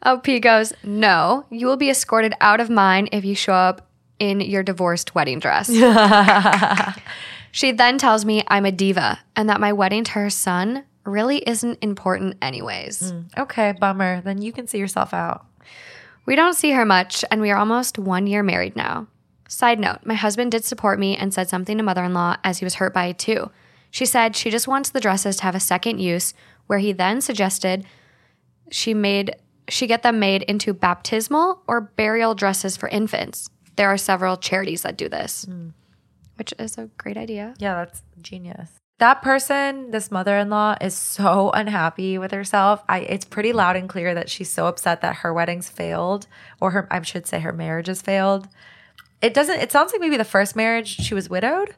OP 0.05 0.27
goes, 0.41 0.73
No, 0.83 1.47
you 1.51 1.67
will 1.67 1.77
be 1.77 1.91
escorted 1.91 2.35
out 2.41 2.61
of 2.61 2.71
mine 2.71 3.09
if 3.13 3.25
you 3.25 3.35
show 3.35 3.53
up 3.53 3.89
in 4.19 4.41
your 4.41 4.63
divorced 4.63 5.15
wedding 5.15 5.39
dress. 5.39 5.71
she 7.53 7.73
then 7.73 7.99
tells 7.99 8.25
me 8.25 8.43
I'm 8.49 8.65
a 8.65 8.73
diva 8.73 9.21
and 9.37 9.49
that 9.49 9.61
my 9.61 9.73
wedding 9.73 10.05
to 10.05 10.13
her 10.13 10.31
son 10.31 10.85
really 11.05 11.39
isn't 11.39 11.79
important, 11.83 12.37
anyways. 12.43 13.13
Mm, 13.13 13.39
okay, 13.39 13.73
bummer. 13.73 14.21
Then 14.21 14.41
you 14.41 14.53
can 14.53 14.67
see 14.67 14.79
yourself 14.79 15.13
out. 15.13 15.47
We 16.27 16.37
don't 16.37 16.55
see 16.55 16.71
her 16.73 16.85
much, 16.85 17.25
and 17.31 17.41
we 17.41 17.51
are 17.51 17.59
almost 17.59 17.99
one 17.99 18.27
year 18.27 18.43
married 18.43 18.77
now. 18.77 19.09
Side 19.49 19.81
note 19.81 19.99
my 20.05 20.15
husband 20.15 20.53
did 20.53 20.65
support 20.65 20.99
me 20.99 21.17
and 21.17 21.35
said 21.35 21.49
something 21.49 21.77
to 21.77 21.83
mother 21.83 22.05
in 22.05 22.15
law 22.15 22.37
as 22.43 22.59
he 22.59 22.65
was 22.65 22.77
hurt 22.77 22.95
by 22.95 23.07
it 23.07 23.19
too. 23.19 23.51
She 23.91 24.07
said 24.07 24.35
she 24.35 24.51
just 24.51 24.67
wants 24.67 24.89
the 24.89 25.01
dresses 25.01 25.37
to 25.37 25.43
have 25.43 25.55
a 25.55 25.61
second 25.61 25.99
use, 25.99 26.33
where 26.67 26.79
he 26.79 26.93
then 26.93 27.21
suggested 27.21 27.85
she 28.71 28.95
made 28.95 29.37
she 29.69 29.87
get 29.87 30.03
them 30.03 30.19
made 30.19 30.43
into 30.43 30.73
baptismal 30.73 31.63
or 31.67 31.81
burial 31.81 32.35
dresses 32.35 32.77
for 32.77 32.89
infants. 32.89 33.49
There 33.77 33.89
are 33.89 33.99
several 33.99 34.37
charities 34.37 34.83
that 34.83 34.97
do 34.97 35.09
this, 35.09 35.47
mm. 35.47 35.73
which 36.37 36.53
is 36.59 36.79
a 36.79 36.89
great 36.99 37.17
idea. 37.17 37.55
Yeah, 37.59 37.75
that's 37.75 38.03
genius. 38.21 38.71
That 39.03 39.21
person, 39.21 39.91
this 39.91 40.13
mother-in-law, 40.13 40.77
is 40.81 40.95
so 40.95 41.51
unhappy 41.55 42.19
with 42.19 42.31
herself. 42.31 42.85
I 42.89 43.01
it's 43.01 43.25
pretty 43.25 43.53
loud 43.53 43.75
and 43.75 43.89
clear 43.89 44.15
that 44.15 44.31
she's 44.31 44.49
so 44.49 44.69
upset 44.69 45.01
that 45.01 45.17
her 45.17 45.35
wedding's 45.35 45.69
failed, 45.69 46.29
or 46.61 46.71
her 46.71 46.87
I 46.89 47.03
should 47.03 47.27
say 47.27 47.41
her 47.41 47.53
marriage 47.53 47.89
has 47.89 48.01
failed. 48.01 48.47
It 49.21 49.35
doesn't. 49.35 49.59
It 49.59 49.73
sounds 49.73 49.91
like 49.91 50.01
maybe 50.01 50.17
the 50.17 50.25
first 50.25 50.55
marriage 50.55 50.87
she 50.87 51.15
was 51.15 51.29
widowed. 51.29 51.75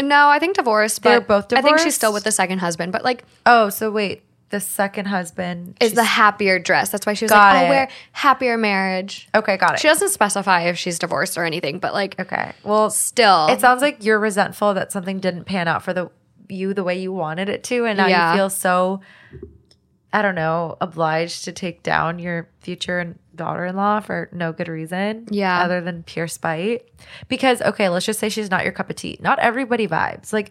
No, 0.00 0.28
I 0.28 0.40
think 0.40 0.56
divorced, 0.56 1.00
but 1.00 1.10
They're 1.10 1.20
both 1.20 1.46
divorced. 1.46 1.64
I 1.64 1.68
think 1.68 1.78
she's 1.78 1.94
still 1.94 2.12
with 2.12 2.24
the 2.24 2.32
second 2.32 2.58
husband, 2.58 2.90
but 2.90 3.04
like 3.04 3.22
Oh, 3.46 3.68
so 3.68 3.92
wait, 3.92 4.24
the 4.50 4.58
second 4.58 5.04
husband 5.04 5.76
is 5.80 5.92
the 5.92 6.02
happier 6.02 6.58
dress. 6.58 6.90
That's 6.90 7.06
why 7.06 7.14
she 7.14 7.26
was 7.26 7.30
like, 7.30 7.54
oh, 7.54 7.56
"I'll 7.58 7.68
wear 7.68 7.88
happier 8.10 8.56
marriage." 8.56 9.28
okay, 9.32 9.56
got 9.58 9.74
it. 9.74 9.80
She 9.80 9.86
doesn't 9.86 10.08
specify 10.08 10.62
if 10.62 10.76
she's 10.76 10.98
divorced 10.98 11.38
or 11.38 11.44
anything, 11.44 11.78
but 11.78 11.92
like 11.94 12.18
okay, 12.18 12.50
well, 12.64 12.90
still, 12.90 13.46
it 13.46 13.60
sounds 13.60 13.80
like 13.80 14.04
you're 14.04 14.18
resentful 14.18 14.74
that 14.74 14.90
something 14.90 15.20
didn't 15.20 15.44
pan 15.44 15.68
out 15.68 15.84
for 15.84 15.92
the 15.92 16.10
you 16.48 16.74
the 16.74 16.84
way 16.84 16.98
you 16.98 17.12
wanted 17.12 17.48
it 17.48 17.64
to, 17.64 17.84
and 17.86 17.96
now 17.98 18.06
Yeah. 18.06 18.32
you 18.32 18.38
feel 18.38 18.50
so. 18.50 19.00
I 20.10 20.22
don't 20.22 20.34
know, 20.34 20.78
obliged 20.80 21.44
to 21.44 21.52
take 21.52 21.82
down 21.82 22.18
your 22.18 22.48
future 22.60 23.14
daughter-in-law 23.34 24.00
for 24.00 24.30
no 24.32 24.52
good 24.52 24.68
reason. 24.68 25.26
Yeah. 25.30 25.60
Other 25.62 25.82
than 25.82 26.02
pure 26.02 26.26
spite. 26.28 26.88
Because, 27.28 27.60
okay, 27.60 27.90
let's 27.90 28.06
just 28.06 28.18
say 28.18 28.30
she's 28.30 28.50
not 28.50 28.62
your 28.64 28.72
cup 28.72 28.88
of 28.88 28.96
tea. 28.96 29.18
Not 29.20 29.38
everybody 29.38 29.86
vibes. 29.86 30.32
Like, 30.32 30.50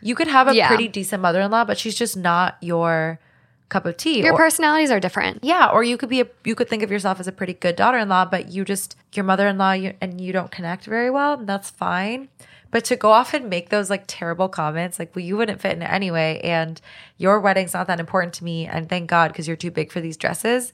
you 0.00 0.14
could 0.14 0.28
have 0.28 0.48
a 0.48 0.54
Yeah. 0.54 0.68
pretty 0.68 0.88
decent 0.88 1.20
mother-in-law, 1.20 1.66
but 1.66 1.76
she's 1.76 1.94
just 1.94 2.16
not 2.16 2.56
your 2.62 3.20
cup 3.68 3.84
of 3.84 3.98
tea. 3.98 4.22
Your 4.22 4.32
Or- 4.32 4.38
personalities 4.38 4.90
are 4.90 5.00
different. 5.00 5.40
yeah, 5.44 5.66
or 5.68 5.82
you 5.84 5.98
could 5.98 6.08
be 6.08 6.22
a 6.22 6.26
you 6.44 6.54
could 6.54 6.68
think 6.70 6.82
of 6.82 6.90
yourself 6.90 7.20
as 7.20 7.26
a 7.28 7.32
pretty 7.32 7.54
good 7.54 7.76
daughter-in-law, 7.76 8.26
but 8.26 8.48
you 8.52 8.64
just 8.64 8.96
your 9.12 9.24
mother-in-law 9.24 9.72
you, 9.72 9.92
and 10.00 10.18
you 10.20 10.32
don't 10.32 10.50
connect 10.50 10.84
very 10.86 11.10
well, 11.10 11.34
and 11.34 11.46
that's 11.48 11.70
fine. 11.70 12.28
But 12.74 12.86
to 12.86 12.96
go 12.96 13.12
off 13.12 13.34
and 13.34 13.48
make 13.48 13.68
those 13.68 13.88
like 13.88 14.02
terrible 14.08 14.48
comments, 14.48 14.98
like, 14.98 15.14
well, 15.14 15.24
you 15.24 15.36
wouldn't 15.36 15.60
fit 15.60 15.76
in 15.76 15.82
it 15.82 15.92
anyway, 15.92 16.40
and 16.42 16.80
your 17.18 17.38
wedding's 17.38 17.72
not 17.72 17.86
that 17.86 18.00
important 18.00 18.34
to 18.34 18.44
me, 18.44 18.66
and 18.66 18.88
thank 18.88 19.08
God 19.08 19.28
because 19.28 19.46
you're 19.46 19.56
too 19.56 19.70
big 19.70 19.92
for 19.92 20.00
these 20.00 20.16
dresses. 20.16 20.72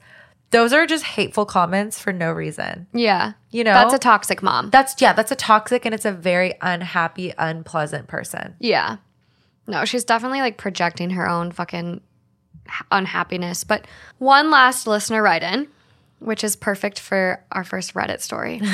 Those 0.48 0.72
are 0.72 0.86
just 0.86 1.04
hateful 1.04 1.44
comments 1.44 2.00
for 2.00 2.10
no 2.10 2.32
reason. 2.32 2.86
Yeah. 2.94 3.34
You 3.50 3.64
know? 3.64 3.74
That's 3.74 3.92
a 3.92 3.98
toxic 3.98 4.42
mom. 4.42 4.70
That's 4.70 4.98
yeah, 4.98 5.12
that's 5.12 5.30
a 5.30 5.36
toxic 5.36 5.84
and 5.84 5.94
it's 5.94 6.06
a 6.06 6.12
very 6.12 6.54
unhappy, 6.62 7.34
unpleasant 7.36 8.08
person. 8.08 8.54
Yeah. 8.60 8.96
No, 9.66 9.84
she's 9.84 10.04
definitely 10.04 10.40
like 10.40 10.56
projecting 10.56 11.10
her 11.10 11.28
own 11.28 11.52
fucking 11.52 12.00
unhappiness. 12.90 13.62
But 13.62 13.86
one 14.16 14.50
last 14.50 14.86
listener 14.86 15.22
write 15.22 15.42
in, 15.42 15.68
which 16.18 16.44
is 16.44 16.56
perfect 16.56 16.98
for 16.98 17.44
our 17.52 17.62
first 17.62 17.92
Reddit 17.92 18.22
story. 18.22 18.62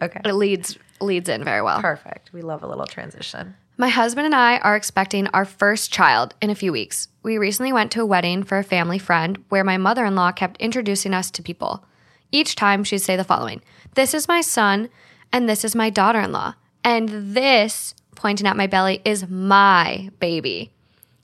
Okay. 0.00 0.20
it 0.24 0.32
leads 0.32 0.78
leads 1.00 1.28
in 1.28 1.44
very 1.44 1.62
well. 1.62 1.80
Perfect. 1.80 2.32
We 2.32 2.42
love 2.42 2.62
a 2.62 2.66
little 2.66 2.86
transition. 2.86 3.54
My 3.76 3.88
husband 3.88 4.26
and 4.26 4.34
I 4.34 4.58
are 4.58 4.76
expecting 4.76 5.26
our 5.28 5.44
first 5.44 5.92
child 5.92 6.34
in 6.40 6.48
a 6.48 6.54
few 6.54 6.70
weeks. 6.70 7.08
We 7.24 7.38
recently 7.38 7.72
went 7.72 7.90
to 7.92 8.02
a 8.02 8.06
wedding 8.06 8.44
for 8.44 8.58
a 8.58 8.64
family 8.64 8.98
friend 8.98 9.44
where 9.48 9.64
my 9.64 9.78
mother 9.78 10.04
in 10.04 10.14
law 10.14 10.30
kept 10.30 10.60
introducing 10.60 11.12
us 11.12 11.30
to 11.32 11.42
people. 11.42 11.84
Each 12.30 12.54
time 12.54 12.84
she'd 12.84 12.98
say 12.98 13.16
the 13.16 13.24
following 13.24 13.62
This 13.94 14.14
is 14.14 14.28
my 14.28 14.40
son, 14.40 14.90
and 15.32 15.48
this 15.48 15.64
is 15.64 15.74
my 15.74 15.90
daughter 15.90 16.20
in 16.20 16.30
law. 16.30 16.54
And 16.84 17.34
this, 17.34 17.94
pointing 18.14 18.46
at 18.46 18.56
my 18.56 18.68
belly, 18.68 19.02
is 19.04 19.28
my 19.28 20.10
baby. 20.20 20.72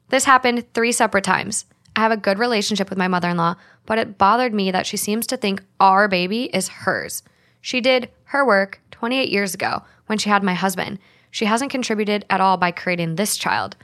This 0.08 0.24
happened 0.24 0.72
three 0.74 0.90
separate 0.90 1.24
times. 1.24 1.66
I 1.94 2.00
have 2.00 2.12
a 2.12 2.16
good 2.16 2.38
relationship 2.38 2.90
with 2.90 2.98
my 2.98 3.08
mother 3.08 3.28
in 3.28 3.36
law, 3.36 3.56
but 3.86 3.98
it 3.98 4.18
bothered 4.18 4.54
me 4.54 4.70
that 4.70 4.86
she 4.86 4.96
seems 4.96 5.26
to 5.28 5.36
think 5.36 5.62
our 5.78 6.08
baby 6.08 6.44
is 6.44 6.68
hers. 6.68 7.22
She 7.60 7.80
did 7.80 8.10
her 8.24 8.46
work 8.46 8.80
28 8.90 9.28
years 9.30 9.54
ago 9.54 9.82
when 10.06 10.18
she 10.18 10.30
had 10.30 10.42
my 10.42 10.54
husband. 10.54 10.98
She 11.30 11.44
hasn't 11.44 11.70
contributed 11.70 12.24
at 12.28 12.40
all 12.40 12.56
by 12.56 12.70
creating 12.70 13.16
this 13.16 13.36
child. 13.36 13.76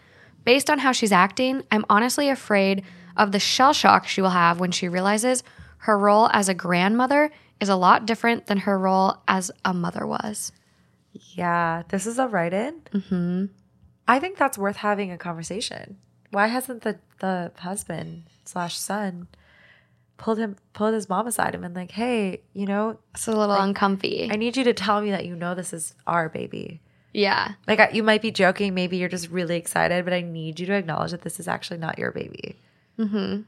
Based 0.44 0.70
on 0.70 0.78
how 0.78 0.92
she's 0.92 1.12
acting, 1.12 1.62
I'm 1.70 1.84
honestly 1.88 2.28
afraid 2.28 2.84
of 3.16 3.32
the 3.32 3.40
shell 3.40 3.72
shock 3.72 4.06
she 4.06 4.20
will 4.20 4.30
have 4.30 4.60
when 4.60 4.70
she 4.70 4.88
realizes 4.88 5.42
her 5.78 5.98
role 5.98 6.28
as 6.32 6.48
a 6.48 6.54
grandmother 6.54 7.30
is 7.60 7.68
a 7.68 7.76
lot 7.76 8.06
different 8.06 8.46
than 8.46 8.58
her 8.58 8.78
role 8.78 9.16
as 9.26 9.50
a 9.64 9.72
mother 9.72 10.06
was. 10.06 10.52
Yeah, 11.12 11.82
this 11.88 12.06
is 12.06 12.18
a 12.18 12.28
write 12.28 12.52
in. 12.52 12.80
Mm-hmm. 12.92 13.44
I 14.08 14.18
think 14.20 14.36
that's 14.36 14.58
worth 14.58 14.76
having 14.76 15.10
a 15.10 15.18
conversation. 15.18 15.98
Why 16.30 16.48
hasn't 16.48 16.82
the, 16.82 16.98
the 17.20 17.52
husband 17.58 18.24
slash 18.44 18.76
son 18.78 19.28
pulled 20.18 20.38
him 20.38 20.56
pulled 20.72 20.94
his 20.94 21.08
mom 21.08 21.26
aside 21.26 21.54
and 21.54 21.62
been 21.62 21.74
like, 21.74 21.90
hey, 21.90 22.40
you 22.54 22.66
know, 22.66 22.98
It's 23.14 23.26
a 23.28 23.32
little 23.32 23.54
uncomfy. 23.54 24.28
I 24.30 24.36
need 24.36 24.56
you 24.56 24.64
to 24.64 24.72
tell 24.72 25.00
me 25.00 25.10
that 25.10 25.26
you 25.26 25.36
know 25.36 25.54
this 25.54 25.72
is 25.72 25.94
our 26.06 26.28
baby. 26.28 26.80
yeah. 27.12 27.52
Like 27.66 27.80
I, 27.80 27.90
you 27.90 28.02
might 28.02 28.22
be 28.22 28.30
joking, 28.30 28.74
maybe 28.74 28.96
you're 28.96 29.08
just 29.08 29.30
really 29.30 29.56
excited, 29.56 30.04
but 30.04 30.12
I 30.14 30.20
need 30.22 30.58
you 30.60 30.66
to 30.66 30.72
acknowledge 30.74 31.10
that 31.12 31.22
this 31.22 31.38
is 31.40 31.48
actually 31.48 31.78
not 31.78 31.98
your 31.98 32.12
baby. 32.12 32.56
Mm-hmm. 32.98 33.42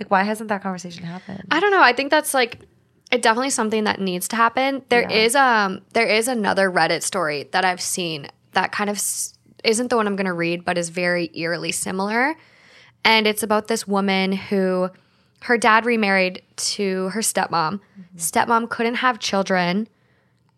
Like, 0.00 0.10
why 0.10 0.22
hasn't 0.24 0.48
that 0.48 0.62
conversation 0.62 1.04
happened? 1.04 1.44
I 1.50 1.60
don't 1.60 1.70
know. 1.70 1.82
I 1.82 1.92
think 1.92 2.10
that's 2.10 2.34
like 2.34 2.58
it 3.10 3.22
definitely 3.22 3.50
something 3.50 3.84
that 3.84 4.00
needs 4.00 4.28
to 4.28 4.36
happen. 4.36 4.82
There 4.88 5.08
is 5.10 5.34
um 5.36 5.82
there 5.92 6.06
is 6.06 6.28
another 6.28 6.70
Reddit 6.70 7.02
story 7.02 7.48
that 7.52 7.64
I've 7.64 7.80
seen 7.80 8.28
that 8.52 8.72
kind 8.72 8.90
of 8.90 8.96
s- 8.96 9.34
isn't 9.64 9.88
the 9.88 9.96
one 9.96 10.06
I'm 10.06 10.16
going 10.16 10.26
to 10.26 10.32
read, 10.32 10.64
but 10.64 10.76
is 10.78 10.88
very 10.90 11.30
eerily 11.34 11.72
similar. 11.72 12.36
And 13.04 13.26
it's 13.26 13.42
about 13.42 13.68
this 13.68 13.86
woman 13.86 14.32
who 14.32 14.90
her 15.46 15.56
dad 15.56 15.86
remarried 15.86 16.42
to 16.56 17.08
her 17.10 17.20
stepmom. 17.20 17.80
Stepmom 18.16 18.68
couldn't 18.68 18.96
have 18.96 19.18
children, 19.18 19.88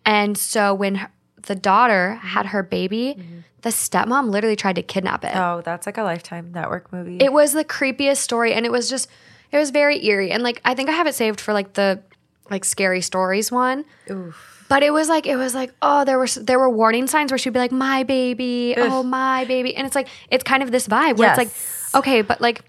and 0.04 0.36
so 0.36 0.72
when 0.74 0.96
her, 0.96 1.10
the 1.42 1.54
daughter 1.54 2.14
had 2.14 2.46
her 2.46 2.62
baby, 2.62 3.22
the 3.62 3.70
stepmom 3.70 4.30
literally 4.30 4.56
tried 4.56 4.76
to 4.76 4.82
kidnap 4.82 5.24
it. 5.24 5.34
Oh, 5.34 5.62
that's 5.64 5.86
like 5.86 5.98
a 5.98 6.02
Lifetime 6.02 6.52
Network 6.52 6.92
movie. 6.92 7.18
It 7.20 7.32
was 7.32 7.52
the 7.52 7.64
creepiest 7.64 8.18
story, 8.18 8.54
and 8.54 8.64
it 8.64 8.72
was 8.72 8.88
just, 8.88 9.08
it 9.52 9.58
was 9.58 9.70
very 9.70 10.04
eerie. 10.06 10.30
And 10.30 10.42
like, 10.42 10.60
I 10.64 10.74
think 10.74 10.88
I 10.88 10.92
have 10.92 11.06
it 11.06 11.14
saved 11.14 11.40
for 11.40 11.52
like 11.52 11.74
the 11.74 12.02
like 12.50 12.64
scary 12.64 13.00
stories 13.00 13.52
one. 13.52 13.84
Oof. 14.10 14.66
But 14.68 14.82
it 14.82 14.92
was 14.92 15.08
like 15.08 15.26
it 15.26 15.36
was 15.36 15.54
like 15.54 15.72
oh 15.80 16.04
there 16.04 16.18
were 16.18 16.26
there 16.26 16.58
were 16.58 16.68
warning 16.68 17.06
signs 17.06 17.32
where 17.32 17.38
she'd 17.38 17.54
be 17.54 17.58
like 17.58 17.72
my 17.72 18.02
baby 18.02 18.74
oh 18.76 19.02
my 19.02 19.46
baby 19.46 19.74
and 19.74 19.86
it's 19.86 19.96
like 19.96 20.08
it's 20.30 20.44
kind 20.44 20.62
of 20.62 20.70
this 20.70 20.86
vibe 20.86 21.16
where 21.16 21.30
it's 21.30 21.38
like 21.38 21.50
okay 21.94 22.20
but 22.20 22.42
like 22.42 22.60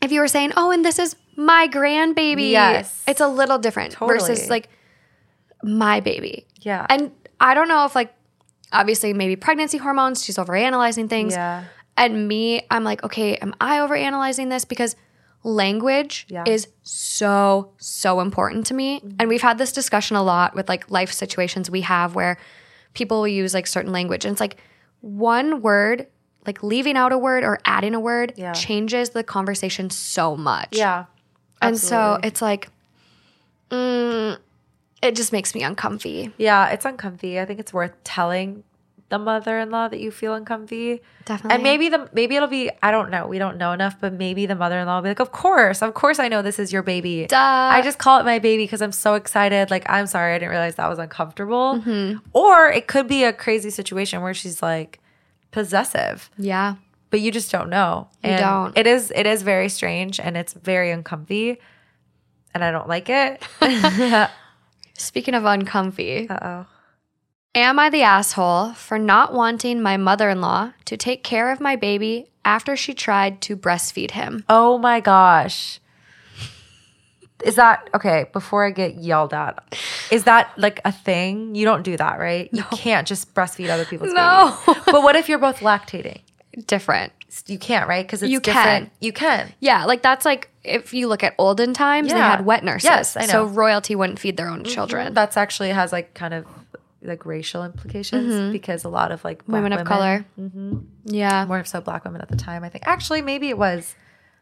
if 0.00 0.12
you 0.12 0.20
were 0.20 0.28
saying 0.28 0.52
oh 0.56 0.70
and 0.70 0.84
this 0.84 0.96
is 0.96 1.16
my 1.38 1.68
grandbaby 1.68 2.50
Yes. 2.50 3.02
it's 3.06 3.20
a 3.20 3.28
little 3.28 3.58
different 3.58 3.96
versus 3.96 4.50
like 4.50 4.68
my 5.62 6.00
baby 6.00 6.46
Yeah. 6.60 6.84
and 6.90 7.12
I 7.40 7.54
don't 7.54 7.68
know 7.68 7.84
if 7.84 7.94
like 7.94 8.12
obviously 8.72 9.12
maybe 9.14 9.36
pregnancy 9.36 9.78
hormones 9.78 10.24
she's 10.24 10.36
overanalyzing 10.36 11.08
things 11.08 11.32
Yeah. 11.34 11.64
and 11.96 12.26
me, 12.28 12.66
I'm 12.70 12.84
like, 12.84 13.02
okay, 13.04 13.36
am 13.36 13.54
I 13.60 13.78
overanalyzing 13.78 14.50
this? 14.50 14.64
Because 14.64 14.94
language 15.44 16.26
Yeah. 16.28 16.44
is 16.46 16.66
so, 16.82 17.70
so 17.78 18.20
important 18.20 18.66
to 18.66 18.74
me. 18.74 19.00
And 19.18 19.28
we've 19.28 19.40
had 19.42 19.56
this 19.58 19.72
discussion 19.72 20.16
a 20.16 20.22
lot 20.22 20.54
with 20.54 20.68
like 20.68 20.90
life 20.90 21.12
situations 21.12 21.70
we 21.70 21.82
have 21.82 22.14
where 22.16 22.36
people 22.94 23.18
will 23.20 23.28
use 23.28 23.54
like 23.54 23.66
certain 23.68 23.92
language. 23.92 24.24
And 24.24 24.32
it's 24.32 24.40
like 24.40 24.56
one 25.00 25.62
word, 25.62 26.08
like 26.46 26.62
leaving 26.62 26.96
out 26.96 27.12
a 27.12 27.18
word 27.18 27.44
or 27.44 27.60
adding 27.64 27.94
a 27.94 28.00
word 28.00 28.32
Yeah. 28.36 28.52
changes 28.52 29.10
the 29.10 29.22
conversation 29.22 29.90
so 29.90 30.36
much. 30.36 30.70
yeah. 30.76 31.04
And 31.60 31.78
so 31.78 32.18
it's 32.22 32.40
like, 32.42 32.68
mm, 33.70 34.38
it 35.02 35.16
just 35.16 35.32
makes 35.32 35.54
me 35.54 35.62
uncomfy. 35.62 36.32
Yeah, 36.38 36.68
it's 36.68 36.84
uncomfy. 36.84 37.40
I 37.40 37.44
think 37.44 37.60
it's 37.60 37.72
worth 37.72 37.92
telling 38.04 38.64
the 39.10 39.18
mother-in-law 39.18 39.88
that 39.88 40.00
you 40.00 40.10
feel 40.10 40.34
uncomfy. 40.34 41.00
Definitely. 41.24 41.54
And 41.54 41.62
maybe 41.62 41.88
the 41.88 42.10
maybe 42.12 42.36
it'll 42.36 42.48
be 42.48 42.70
I 42.82 42.90
don't 42.90 43.10
know. 43.10 43.26
We 43.26 43.38
don't 43.38 43.56
know 43.56 43.72
enough, 43.72 43.96
but 44.00 44.12
maybe 44.12 44.44
the 44.46 44.54
mother-in-law 44.54 44.96
will 44.96 45.02
be 45.02 45.08
like, 45.08 45.20
"Of 45.20 45.32
course. 45.32 45.82
Of 45.82 45.94
course 45.94 46.18
I 46.18 46.28
know 46.28 46.42
this 46.42 46.58
is 46.58 46.72
your 46.72 46.82
baby." 46.82 47.26
Duh. 47.26 47.36
I 47.38 47.80
just 47.82 47.98
call 47.98 48.20
it 48.20 48.24
my 48.24 48.38
baby 48.38 48.64
because 48.64 48.82
I'm 48.82 48.92
so 48.92 49.14
excited. 49.14 49.70
Like, 49.70 49.88
I'm 49.88 50.06
sorry, 50.06 50.34
I 50.34 50.38
didn't 50.38 50.50
realize 50.50 50.74
that 50.74 50.88
was 50.88 50.98
uncomfortable. 50.98 51.80
Mm-hmm. 51.80 52.18
Or 52.34 52.68
it 52.68 52.86
could 52.86 53.08
be 53.08 53.24
a 53.24 53.32
crazy 53.32 53.70
situation 53.70 54.20
where 54.20 54.34
she's 54.34 54.62
like 54.62 55.00
possessive, 55.50 56.30
Yeah. 56.36 56.74
But 57.10 57.20
you 57.20 57.30
just 57.32 57.50
don't 57.50 57.70
know. 57.70 58.08
You 58.22 58.30
And 58.30 58.40
don't. 58.40 58.78
It 58.78 58.86
is 58.86 59.12
it 59.14 59.26
is 59.26 59.42
very 59.42 59.68
strange 59.68 60.18
and 60.20 60.36
it's 60.36 60.52
very 60.52 60.90
uncomfy. 60.90 61.58
And 62.54 62.64
I 62.64 62.70
don't 62.70 62.88
like 62.88 63.08
it. 63.08 63.42
Speaking 64.94 65.34
of 65.34 65.44
uncomfy, 65.44 66.28
Uh-oh. 66.28 66.66
Am 67.54 67.78
I 67.78 67.88
the 67.90 68.02
asshole 68.02 68.72
for 68.74 68.98
not 68.98 69.32
wanting 69.32 69.80
my 69.82 69.96
mother 69.96 70.28
in 70.28 70.40
law 70.40 70.72
to 70.86 70.96
take 70.96 71.22
care 71.24 71.50
of 71.50 71.60
my 71.60 71.76
baby 71.76 72.30
after 72.44 72.76
she 72.76 72.94
tried 72.94 73.40
to 73.42 73.56
breastfeed 73.56 74.12
him? 74.12 74.44
Oh 74.48 74.78
my 74.78 75.00
gosh. 75.00 75.80
Is 77.44 77.54
that 77.54 77.88
okay? 77.94 78.26
Before 78.32 78.66
I 78.66 78.70
get 78.70 78.96
yelled 78.96 79.32
at, 79.32 79.76
is 80.10 80.24
that 80.24 80.52
like 80.58 80.80
a 80.84 80.90
thing? 80.90 81.54
You 81.54 81.64
don't 81.64 81.82
do 81.84 81.96
that, 81.96 82.18
right? 82.18 82.48
You 82.52 82.64
can't 82.72 83.06
just 83.06 83.32
breastfeed 83.32 83.68
other 83.70 83.84
people's 83.84 84.12
No. 84.12 84.56
babies. 84.66 84.82
But 84.86 85.02
what 85.02 85.14
if 85.14 85.28
you're 85.28 85.38
both 85.38 85.60
lactating? 85.60 86.20
Different. 86.66 87.12
You 87.46 87.58
can't, 87.58 87.88
right? 87.88 88.04
Because 88.06 88.22
it's 88.22 88.30
You 88.32 88.40
different. 88.40 88.66
can. 88.86 88.90
You 89.00 89.12
can. 89.12 89.52
Yeah, 89.60 89.84
like 89.84 90.02
that's 90.02 90.24
like 90.24 90.50
if 90.64 90.92
you 90.94 91.08
look 91.08 91.22
at 91.22 91.34
olden 91.38 91.74
times, 91.74 92.10
they 92.12 92.18
had 92.18 92.44
wet 92.44 92.64
nurses. 92.64 92.84
Yes, 92.84 93.16
I 93.16 93.26
So 93.26 93.32
know. 93.44 93.46
Mm-hmm. 93.46 93.54
royalty 93.54 93.94
wouldn't 93.94 94.18
feed 94.18 94.36
their 94.36 94.48
own 94.48 94.64
children. 94.64 95.14
That's 95.14 95.36
actually 95.36 95.68
has 95.70 95.92
like 95.92 96.14
kind 96.14 96.34
of 96.34 96.46
like 97.02 97.24
racial 97.24 97.64
implications 97.64 98.50
because 98.52 98.84
a 98.84 98.88
lot 98.88 99.12
of 99.12 99.22
like 99.24 99.44
black 99.46 99.62
Mm-hmm. 99.62 99.64
Women 99.64 99.72
of 99.74 99.86
color. 99.86 100.24
Yeah. 101.04 101.44
more 101.46 101.64
so 101.64 101.80
black 101.80 102.04
women 102.04 102.20
at 102.20 102.28
the 102.28 102.36
time. 102.36 102.64
I 102.64 102.68
think 102.70 102.86
actually 102.86 103.22
maybe 103.22 103.48
it 103.50 103.58
was. 103.58 103.94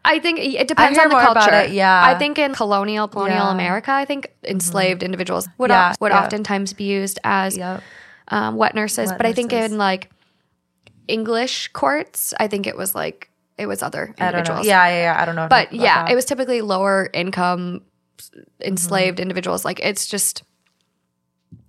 I 0.04 0.20
think 0.20 0.38
it 0.38 0.68
depends 0.68 0.96
on 0.98 1.08
the 1.08 1.16
culture. 1.18 1.52
it, 1.52 1.72
yeah. 1.72 2.00
I 2.04 2.16
think 2.16 2.38
in 2.38 2.54
colonial 2.54 3.08
colonial 3.08 3.38
Yeah. 3.38 3.42
Mm-hmm. 3.46 3.54
America, 3.58 3.90
I 3.90 4.04
think 4.04 4.32
enslaved 4.44 5.02
individuals 5.02 5.48
would 5.58 5.70
Yeah, 5.70 5.94
would 6.00 6.12
yeah. 6.12 6.20
oftentimes 6.22 6.72
be 6.72 6.84
used 6.84 7.18
as 7.24 7.58
Yep. 7.58 7.82
um, 8.28 8.56
wet 8.56 8.74
nurses. 8.76 9.08
Wet 9.10 9.18
but 9.18 9.26
I 9.26 9.32
think 9.32 9.52
in 9.52 9.76
like 9.78 10.08
English 11.08 11.68
courts, 11.72 12.34
I 12.40 12.48
think 12.48 12.66
it 12.66 12.76
was 12.76 12.94
like 12.94 13.30
it 13.58 13.66
was 13.66 13.82
other 13.82 14.14
I 14.18 14.26
individuals. 14.28 14.66
Yeah, 14.66 14.86
yeah, 14.88 15.02
yeah. 15.14 15.22
I 15.22 15.24
don't 15.24 15.36
know. 15.36 15.48
But 15.48 15.72
yeah, 15.72 16.04
that. 16.04 16.12
it 16.12 16.14
was 16.14 16.24
typically 16.24 16.60
lower 16.60 17.08
income 17.12 17.82
enslaved 18.60 19.16
Mm-hmm. 19.18 19.22
individuals. 19.22 19.64
Like 19.64 19.80
it's 19.80 20.06
just 20.06 20.42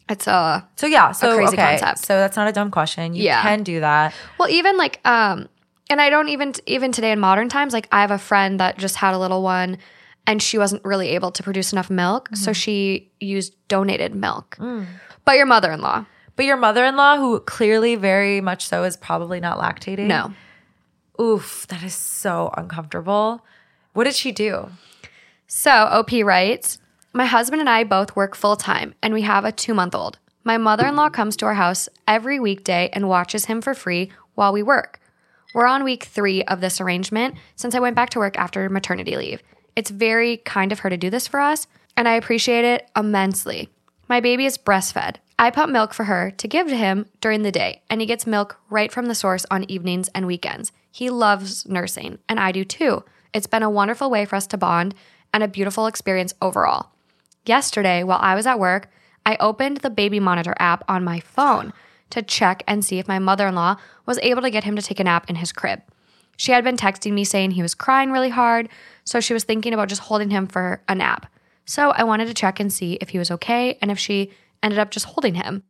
it's 0.09 0.27
a 0.27 0.67
So 0.75 0.87
yeah, 0.87 1.11
so 1.11 1.35
crazy 1.35 1.53
okay. 1.53 1.77
concept. 1.77 2.05
So 2.05 2.17
that's 2.17 2.37
not 2.37 2.47
a 2.47 2.51
dumb 2.51 2.71
question. 2.71 3.13
You 3.13 3.23
Yeah. 3.23 3.41
can 3.41 3.63
do 3.63 3.79
that. 3.81 4.13
well 4.37 4.49
even 4.49 4.77
like 4.77 4.99
um 5.05 5.49
and 5.89 6.01
I 6.01 6.09
don't 6.09 6.29
even 6.29 6.53
even 6.65 6.91
today 6.91 7.11
in 7.11 7.19
modern 7.19 7.49
times 7.49 7.73
like 7.73 7.87
I 7.91 8.01
have 8.01 8.11
a 8.11 8.17
friend 8.17 8.59
that 8.59 8.77
just 8.77 8.95
had 8.97 9.13
a 9.13 9.17
little 9.19 9.41
one 9.43 9.77
and 10.25 10.41
she 10.41 10.57
wasn't 10.57 10.83
really 10.83 11.09
able 11.09 11.31
to 11.31 11.43
produce 11.43 11.71
enough 11.71 11.89
milk, 11.89 12.25
Mm-hmm. 12.29 12.35
so 12.35 12.51
she 12.53 13.11
used 13.21 13.53
donated 13.69 14.13
milk. 14.13 14.57
Mm. 14.59 14.85
But 15.23 15.37
your 15.37 15.45
mother-in-law, 15.45 16.05
But 16.37 16.45
your 16.45 16.55
mother-in-law, 16.55 17.17
who 17.17 17.39
clearly 17.41 17.95
very 17.95 18.41
much 18.41 18.67
so 18.67 18.83
is 18.83 18.95
probably 18.95 19.39
not 19.39 19.57
lactating. 19.57 20.05
No. 20.05 20.33
Oof, 21.19 21.65
that 21.67 21.83
is 21.83 21.95
so 21.95 22.53
uncomfortable. 22.55 23.43
What 23.93 24.03
did 24.03 24.15
she 24.15 24.31
do? 24.31 24.69
So, 25.47 25.71
OP 25.71 26.11
writes 26.23 26.77
My 27.11 27.25
husband 27.25 27.59
and 27.59 27.69
I 27.69 27.83
both 27.83 28.15
work 28.15 28.35
full 28.35 28.55
time, 28.55 28.93
and 29.01 29.15
we 29.15 29.23
have 29.23 29.45
a 29.45 29.51
two 29.51 29.73
month 29.73 29.95
old. 29.95 30.19
My 30.43 30.57
mother 30.57 30.85
in 30.85 30.95
law 30.95 31.09
comes 31.09 31.35
to 31.37 31.45
our 31.47 31.55
house 31.55 31.89
every 32.07 32.39
weekday 32.39 32.89
and 32.93 33.09
watches 33.09 33.45
him 33.45 33.59
for 33.59 33.73
free 33.73 34.11
while 34.35 34.53
we 34.53 34.61
work. 34.61 34.99
We're 35.55 35.65
on 35.65 35.83
week 35.83 36.03
three 36.03 36.43
of 36.43 36.61
this 36.61 36.79
arrangement 36.79 37.35
since 37.55 37.73
I 37.73 37.79
went 37.79 37.95
back 37.95 38.11
to 38.11 38.19
work 38.19 38.37
after 38.37 38.69
maternity 38.69 39.17
leave. 39.17 39.41
It's 39.75 39.89
very 39.89 40.37
kind 40.37 40.71
of 40.71 40.79
her 40.79 40.89
to 40.91 40.97
do 40.97 41.09
this 41.09 41.27
for 41.27 41.39
us, 41.39 41.65
and 41.97 42.07
I 42.07 42.13
appreciate 42.13 42.63
it 42.63 42.87
immensely. 42.95 43.69
My 44.09 44.21
baby 44.21 44.45
is 44.45 44.57
breastfed. 44.57 45.17
I 45.37 45.51
pump 45.51 45.71
milk 45.71 45.93
for 45.93 46.05
her 46.05 46.31
to 46.31 46.47
give 46.47 46.67
to 46.67 46.77
him 46.77 47.07
during 47.19 47.43
the 47.43 47.51
day, 47.51 47.81
and 47.89 47.99
he 47.99 48.07
gets 48.07 48.25
milk 48.25 48.57
right 48.69 48.91
from 48.91 49.07
the 49.07 49.15
source 49.15 49.45
on 49.51 49.69
evenings 49.69 50.07
and 50.15 50.25
weekends. 50.25 50.71
He 50.89 51.09
loves 51.09 51.67
nursing, 51.67 52.19
and 52.29 52.39
I 52.39 52.53
do 52.53 52.63
too. 52.63 53.03
It's 53.33 53.47
been 53.47 53.63
a 53.63 53.69
wonderful 53.69 54.09
way 54.09 54.23
for 54.25 54.37
us 54.37 54.47
to 54.47 54.57
bond 54.57 54.95
and 55.33 55.43
a 55.43 55.47
beautiful 55.47 55.87
experience 55.87 56.33
overall. 56.41 56.91
Yesterday, 57.45 58.01
while 58.01 58.19
I 58.21 58.33
was 58.33 58.47
at 58.47 58.59
work, 58.59 58.89
I 59.25 59.35
opened 59.41 59.77
the 59.77 59.89
baby 59.89 60.21
monitor 60.21 60.55
app 60.57 60.83
on 60.87 61.03
my 61.03 61.19
phone 61.19 61.73
to 62.11 62.21
check 62.21 62.63
and 62.65 62.83
see 62.83 62.99
if 62.99 63.07
my 63.09 63.19
mother 63.19 63.47
in 63.47 63.55
law 63.55 63.75
was 64.05 64.19
able 64.23 64.41
to 64.41 64.49
get 64.49 64.63
him 64.63 64.77
to 64.77 64.81
take 64.81 65.01
a 65.01 65.03
nap 65.03 65.29
in 65.29 65.35
his 65.35 65.51
crib. 65.51 65.81
She 66.37 66.53
had 66.53 66.63
been 66.63 66.77
texting 66.77 67.11
me 67.11 67.25
saying 67.25 67.51
he 67.51 67.61
was 67.61 67.75
crying 67.75 68.11
really 68.11 68.29
hard, 68.29 68.69
so 69.03 69.19
she 69.19 69.33
was 69.33 69.43
thinking 69.43 69.73
about 69.73 69.89
just 69.89 70.03
holding 70.03 70.29
him 70.29 70.47
for 70.47 70.81
a 70.87 70.95
nap. 70.95 71.29
So 71.67 71.91
I 71.91 72.03
wanted 72.03 72.27
to 72.27 72.33
check 72.33 72.59
and 72.59 72.71
see 72.71 72.93
if 72.93 73.09
he 73.09 73.19
was 73.19 73.29
okay 73.29 73.77
and 73.81 73.91
if 73.91 73.99
she 73.99 74.31
ended 74.63 74.79
up 74.79 74.89
just 74.89 75.05
holding 75.05 75.35
him. 75.35 75.63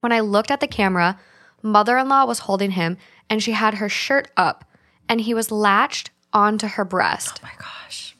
When 0.00 0.12
I 0.12 0.20
looked 0.20 0.50
at 0.50 0.60
the 0.60 0.66
camera, 0.66 1.18
mother 1.62 1.96
in 1.96 2.08
law 2.08 2.26
was 2.26 2.40
holding 2.40 2.72
him 2.72 2.98
and 3.30 3.42
she 3.42 3.52
had 3.52 3.74
her 3.74 3.88
shirt 3.88 4.30
up 4.36 4.64
and 5.08 5.20
he 5.20 5.34
was 5.34 5.52
latched 5.52 6.10
onto 6.32 6.66
her 6.66 6.84
breast. 6.84 7.40
Oh 7.42 7.46
my 7.46 7.52
gosh. 7.56 8.16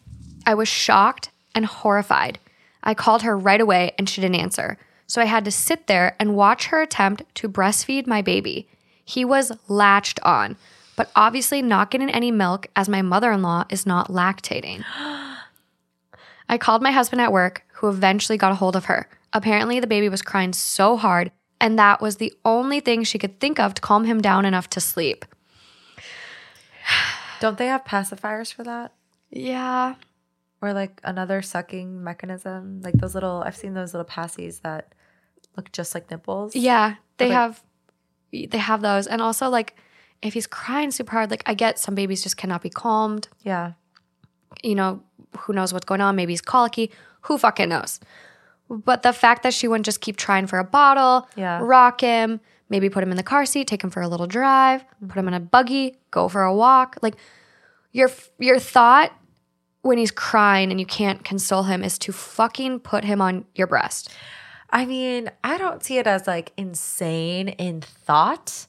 I 0.46 0.54
was 0.54 0.68
shocked 0.68 1.30
and 1.54 1.66
horrified. 1.66 2.38
I 2.84 2.94
called 2.94 3.22
her 3.22 3.36
right 3.36 3.60
away 3.60 3.92
and 3.98 4.08
she 4.08 4.20
didn't 4.20 4.40
answer. 4.40 4.78
So 5.08 5.20
I 5.20 5.24
had 5.24 5.44
to 5.44 5.50
sit 5.50 5.88
there 5.88 6.14
and 6.20 6.36
watch 6.36 6.66
her 6.66 6.80
attempt 6.80 7.22
to 7.36 7.48
breastfeed 7.48 8.06
my 8.06 8.22
baby. 8.22 8.68
He 9.04 9.24
was 9.24 9.50
latched 9.66 10.20
on, 10.22 10.56
but 10.94 11.10
obviously 11.16 11.62
not 11.62 11.90
getting 11.90 12.10
any 12.10 12.30
milk 12.30 12.68
as 12.76 12.88
my 12.88 13.02
mother 13.02 13.32
in 13.32 13.42
law 13.42 13.64
is 13.70 13.86
not 13.86 14.08
lactating. 14.08 14.84
I 16.48 16.58
called 16.58 16.82
my 16.82 16.90
husband 16.90 17.20
at 17.20 17.32
work, 17.32 17.64
who 17.74 17.88
eventually 17.88 18.38
got 18.38 18.52
a 18.52 18.56
hold 18.56 18.76
of 18.76 18.86
her. 18.86 19.08
Apparently, 19.32 19.80
the 19.80 19.86
baby 19.86 20.08
was 20.08 20.22
crying 20.22 20.52
so 20.52 20.96
hard, 20.96 21.30
and 21.60 21.78
that 21.78 22.00
was 22.00 22.16
the 22.16 22.32
only 22.44 22.80
thing 22.80 23.04
she 23.04 23.18
could 23.18 23.38
think 23.40 23.58
of 23.60 23.74
to 23.74 23.82
calm 23.82 24.04
him 24.04 24.20
down 24.20 24.44
enough 24.44 24.70
to 24.70 24.80
sleep. 24.80 25.24
Don't 27.40 27.58
they 27.58 27.66
have 27.66 27.84
pacifiers 27.84 28.52
for 28.52 28.64
that? 28.64 28.92
Yeah. 29.30 29.94
Or 30.60 30.72
like 30.72 31.00
another 31.04 31.42
sucking 31.42 32.02
mechanism? 32.02 32.80
Like 32.82 32.94
those 32.94 33.14
little, 33.14 33.42
I've 33.46 33.56
seen 33.56 33.74
those 33.74 33.94
little 33.94 34.06
passies 34.08 34.62
that 34.62 34.92
look 35.56 35.70
just 35.72 35.94
like 35.94 36.10
nipples. 36.10 36.56
Yeah, 36.56 36.96
they 37.18 37.26
like- 37.26 37.34
have 37.34 37.62
they 38.32 38.58
have 38.58 38.82
those. 38.82 39.06
And 39.06 39.22
also 39.22 39.48
like 39.48 39.76
if 40.20 40.34
he's 40.34 40.46
crying 40.46 40.90
super 40.90 41.12
hard, 41.12 41.30
like 41.30 41.42
I 41.46 41.54
get 41.54 41.78
some 41.78 41.94
babies 41.94 42.22
just 42.22 42.36
cannot 42.36 42.62
be 42.62 42.70
calmed. 42.70 43.28
Yeah. 43.42 43.72
You 44.62 44.74
know, 44.74 45.02
who 45.38 45.52
knows 45.52 45.72
what's 45.72 45.84
going 45.84 46.00
on? 46.00 46.16
Maybe 46.16 46.32
he's 46.32 46.40
colicky. 46.40 46.90
Who 47.22 47.38
fucking 47.38 47.68
knows? 47.68 48.00
But 48.70 49.02
the 49.02 49.12
fact 49.12 49.42
that 49.44 49.54
she 49.54 49.66
wouldn't 49.68 49.86
just 49.86 50.00
keep 50.00 50.16
trying 50.16 50.46
for 50.46 50.58
a 50.58 50.64
bottle, 50.64 51.28
Yeah. 51.36 51.60
rock 51.62 52.00
him, 52.02 52.40
maybe 52.68 52.90
put 52.90 53.02
him 53.02 53.10
in 53.10 53.16
the 53.16 53.22
car 53.22 53.46
seat, 53.46 53.66
take 53.66 53.82
him 53.82 53.90
for 53.90 54.02
a 54.02 54.08
little 54.08 54.26
drive, 54.26 54.84
put 55.08 55.16
him 55.18 55.26
in 55.28 55.34
a 55.34 55.40
buggy, 55.40 55.96
go 56.10 56.28
for 56.28 56.42
a 56.42 56.54
walk. 56.54 56.96
Like 57.02 57.14
your 57.92 58.10
your 58.38 58.58
thought 58.58 59.12
when 59.82 59.96
he's 59.96 60.10
crying 60.10 60.70
and 60.70 60.78
you 60.78 60.84
can't 60.86 61.24
console 61.24 61.62
him 61.62 61.82
is 61.82 61.98
to 62.00 62.12
fucking 62.12 62.80
put 62.80 63.04
him 63.04 63.22
on 63.22 63.46
your 63.54 63.66
breast. 63.66 64.10
I 64.70 64.84
mean, 64.84 65.30
I 65.42 65.56
don't 65.56 65.82
see 65.82 65.96
it 65.96 66.06
as 66.06 66.26
like 66.26 66.52
insane 66.58 67.48
in 67.48 67.80
thought, 67.80 68.66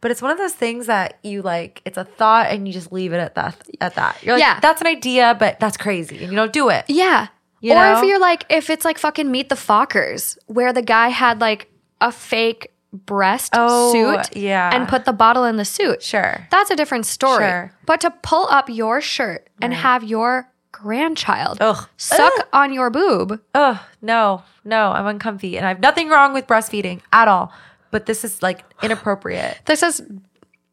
but 0.00 0.10
it's 0.10 0.20
one 0.22 0.30
of 0.30 0.38
those 0.38 0.52
things 0.54 0.86
that 0.86 1.18
you 1.22 1.42
like. 1.42 1.82
It's 1.84 1.96
a 1.98 2.04
thought, 2.04 2.46
and 2.50 2.66
you 2.66 2.72
just 2.72 2.92
leave 2.92 3.12
it 3.12 3.18
at 3.18 3.34
that. 3.34 3.56
At 3.80 3.94
that, 3.96 4.22
you're 4.22 4.34
like, 4.34 4.42
Yeah. 4.42 4.60
that's 4.60 4.80
an 4.80 4.86
idea, 4.86 5.36
but 5.38 5.58
that's 5.60 5.76
crazy, 5.76 6.22
and 6.22 6.30
you 6.32 6.36
don't 6.36 6.52
do 6.52 6.68
it. 6.68 6.84
Yeah. 6.88 7.28
You 7.60 7.72
or 7.72 7.76
know? 7.76 7.98
if 7.98 8.04
you're 8.04 8.20
like, 8.20 8.44
if 8.50 8.68
it's 8.70 8.84
like 8.84 8.98
fucking 8.98 9.30
Meet 9.30 9.48
the 9.48 9.54
Fockers, 9.54 10.36
where 10.46 10.72
the 10.72 10.82
guy 10.82 11.08
had 11.08 11.40
like 11.40 11.70
a 12.00 12.12
fake 12.12 12.72
breast 12.92 13.52
Oh, 13.56 13.92
suit 13.92 14.36
yeah. 14.36 14.70
and 14.72 14.86
put 14.88 15.04
the 15.06 15.12
bottle 15.12 15.44
in 15.44 15.56
the 15.56 15.64
suit. 15.64 16.02
Sure. 16.02 16.46
That's 16.50 16.70
a 16.70 16.76
different 16.76 17.06
story. 17.06 17.44
Sure. 17.44 17.72
But 17.86 18.00
to 18.02 18.10
pull 18.10 18.46
up 18.48 18.68
your 18.68 19.00
shirt 19.00 19.48
and 19.60 19.72
have 19.74 20.04
your 20.04 20.50
grandchild 20.72 21.58
Ugh. 21.60 21.88
suck 21.96 22.32
on 22.52 22.72
your 22.72 22.90
boob, 22.90 23.40
Oh 23.54 23.84
no, 24.02 24.42
no, 24.64 24.92
I'm 24.92 25.06
uncomfy, 25.06 25.56
and 25.56 25.66
I 25.66 25.70
have 25.70 25.80
nothing 25.80 26.08
wrong 26.08 26.32
with 26.34 26.46
breastfeeding 26.46 27.00
at 27.12 27.26
all. 27.28 27.52
But 27.90 28.06
this 28.06 28.24
is 28.24 28.42
like 28.42 28.64
inappropriate. 28.82 29.58
this 29.66 29.82
is 29.82 30.02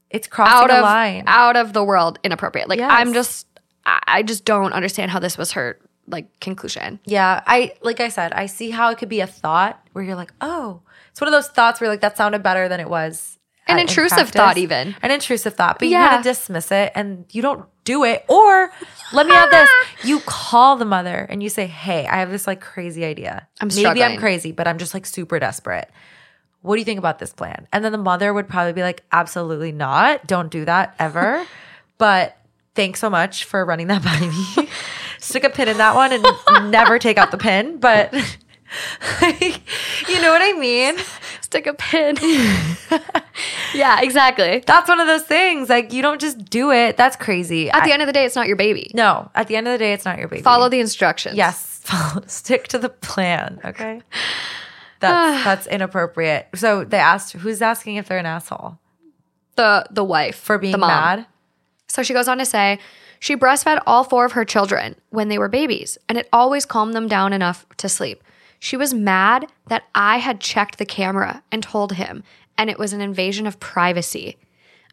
It's 0.10 0.28
crossing 0.28 0.54
out 0.54 0.70
a 0.72 0.78
of 0.78 0.84
line. 0.84 1.24
out 1.28 1.56
of 1.56 1.74
the 1.74 1.84
world 1.84 2.20
inappropriate. 2.24 2.70
Like 2.70 2.80
Yes. 2.80 2.92
I'm 2.92 3.14
just 3.14 3.48
I 3.86 4.24
just 4.24 4.46
don't 4.46 4.72
understand 4.74 5.12
how 5.12 5.20
this 5.20 5.38
was 5.38 5.52
her 5.54 5.78
like 6.08 6.40
conclusion. 6.40 7.00
Yeah, 7.06 7.42
I 7.48 7.74
like 7.82 8.00
I 8.00 8.10
said, 8.10 8.34
I 8.34 8.46
see 8.48 8.70
how 8.72 8.90
it 8.92 8.98
could 8.98 9.10
be 9.10 9.20
a 9.22 9.28
thought 9.28 9.82
where 9.94 10.04
you're 10.04 10.16
like, 10.16 10.34
oh, 10.42 10.82
it's 11.12 11.20
one 11.22 11.28
of 11.28 11.32
those 11.34 11.48
thoughts 11.50 11.80
where 11.82 11.90
like 11.90 12.02
that 12.02 12.18
sounded 12.18 12.44
better 12.44 12.68
than 12.70 12.80
it 12.80 12.90
was. 12.90 13.38
An 13.68 13.78
in 13.78 13.82
intrusive 13.88 14.18
practice. 14.18 14.36
thought 14.36 14.58
even. 14.58 14.94
An 15.02 15.12
intrusive 15.12 15.54
thought, 15.54 15.80
but 15.80 15.88
you 15.88 15.94
Yeah. 15.94 16.08
kind 16.10 16.18
of 16.20 16.24
dismiss 16.24 16.70
it 16.72 16.92
and 16.96 17.26
you 17.32 17.42
don't 17.42 17.66
do 17.86 18.04
it. 18.04 18.26
Or 18.28 18.70
let 19.14 19.26
me 19.26 19.34
add 19.34 19.50
this: 19.52 19.70
you 20.04 20.20
call 20.26 20.76
the 20.76 20.84
mother 20.86 21.26
and 21.30 21.42
you 21.42 21.48
say, 21.50 21.68
"Hey, 21.68 22.06
I 22.06 22.18
have 22.18 22.30
this 22.30 22.46
like 22.48 22.60
crazy 22.60 23.06
idea. 23.06 23.48
I'm 23.62 23.70
Maybe 23.70 23.80
struggling." 23.80 24.04
I'm 24.12 24.18
crazy, 24.18 24.52
but 24.52 24.68
I'm 24.68 24.78
just 24.78 24.94
like 24.94 25.06
super 25.06 25.40
desperate. 25.40 25.90
What 26.64 26.76
do 26.76 26.80
you 26.80 26.86
think 26.86 26.98
about 26.98 27.20
this 27.20 27.32
plan?" 27.32 27.68
And 27.72 27.86
then 27.86 27.92
the 27.92 27.98
mother 28.00 28.34
would 28.34 28.50
probably 28.50 28.74
be 28.74 28.82
like, 28.82 29.04
"Absolutely 29.12 29.72
not. 29.72 30.26
Don't 30.26 30.50
do 30.50 30.66
that 30.66 30.96
ever." 30.98 31.46
but 32.00 32.36
thanks 32.76 33.00
so 33.00 33.10
much 33.10 33.44
for 33.44 33.64
running 33.64 33.88
that 33.88 34.04
by 34.04 34.20
me. 34.20 34.68
Stick 35.20 35.44
a 35.44 35.50
pin 35.50 35.68
in 35.70 35.78
that 35.78 35.96
one 35.96 36.12
and 36.12 36.26
never 36.72 37.00
take 37.00 37.18
out 37.18 37.32
the 37.32 37.38
pin. 37.38 37.78
But 37.78 38.12
you 38.14 40.22
know 40.22 40.32
what 40.32 40.42
I 40.42 40.54
mean? 40.58 40.96
Stick 41.42 41.68
a 41.68 41.74
pin. 41.76 42.18
yeah, 43.74 44.02
exactly. 44.02 44.64
That's 44.66 44.90
one 44.90 45.00
of 45.00 45.08
those 45.08 45.24
things. 45.24 45.70
Like 45.70 45.94
you 45.94 46.02
don't 46.02 46.20
just 46.20 46.44
do 46.50 46.72
it. 46.72 46.98
That's 46.98 47.16
crazy. 47.16 47.70
At 47.70 47.84
the 47.84 47.92
I- 47.92 47.94
end 47.94 48.02
of 48.02 48.08
the 48.08 48.14
day, 48.14 48.26
it's 48.26 48.36
not 48.36 48.48
your 48.48 48.58
baby. 48.58 48.92
no, 48.94 49.30
at 49.36 49.48
the 49.48 49.56
end 49.56 49.68
of 49.68 49.72
the 49.74 49.78
day, 49.78 49.94
it's 49.94 50.06
not 50.06 50.18
your 50.18 50.28
baby. 50.28 50.42
Follow 50.42 50.68
the 50.70 50.80
instructions. 50.80 51.38
Yes, 51.38 51.80
follow, 51.84 52.24
stick 52.28 52.68
to 52.70 52.80
the 52.80 52.90
plan. 52.90 53.60
Okay, 53.64 54.02
that's 55.04 55.44
that's 55.46 55.68
inappropriate. 55.68 56.48
So 56.56 56.84
they 56.84 56.98
asked, 56.98 57.34
who's 57.34 57.62
asking 57.62 57.98
if 57.98 58.08
they're 58.08 58.18
an 58.18 58.26
asshole 58.26 58.80
The 59.56 59.86
the 59.92 60.04
wife 60.04 60.36
for 60.36 60.58
being 60.58 60.72
the 60.72 60.78
mom. 60.78 60.90
mad? 60.90 61.26
So 61.88 62.02
she 62.04 62.14
goes 62.14 62.28
on 62.28 62.40
to 62.40 62.46
say, 62.46 62.80
she 63.20 63.36
breastfed 63.38 63.82
all 63.86 64.04
four 64.04 64.26
of 64.26 64.34
her 64.34 64.44
children 64.44 64.96
when 65.10 65.30
they 65.30 65.38
were 65.38 65.48
babies, 65.48 65.98
and 66.10 66.18
it 66.18 66.28
always 66.34 66.66
calmed 66.66 66.94
them 66.94 67.08
down 67.08 67.32
enough 67.32 67.66
to 67.78 67.88
sleep. 67.88 68.24
She 68.60 68.76
was 68.76 68.94
mad 68.94 69.48
that 69.68 69.84
I 69.94 70.18
had 70.18 70.40
checked 70.40 70.78
the 70.78 70.86
camera 70.86 71.44
and 71.52 71.62
told 71.62 71.94
him, 71.94 72.24
and 72.58 72.70
it 72.70 72.80
was 72.80 72.94
an 72.94 73.02
invasion 73.02 73.46
of 73.48 73.60
privacy. 73.60 74.38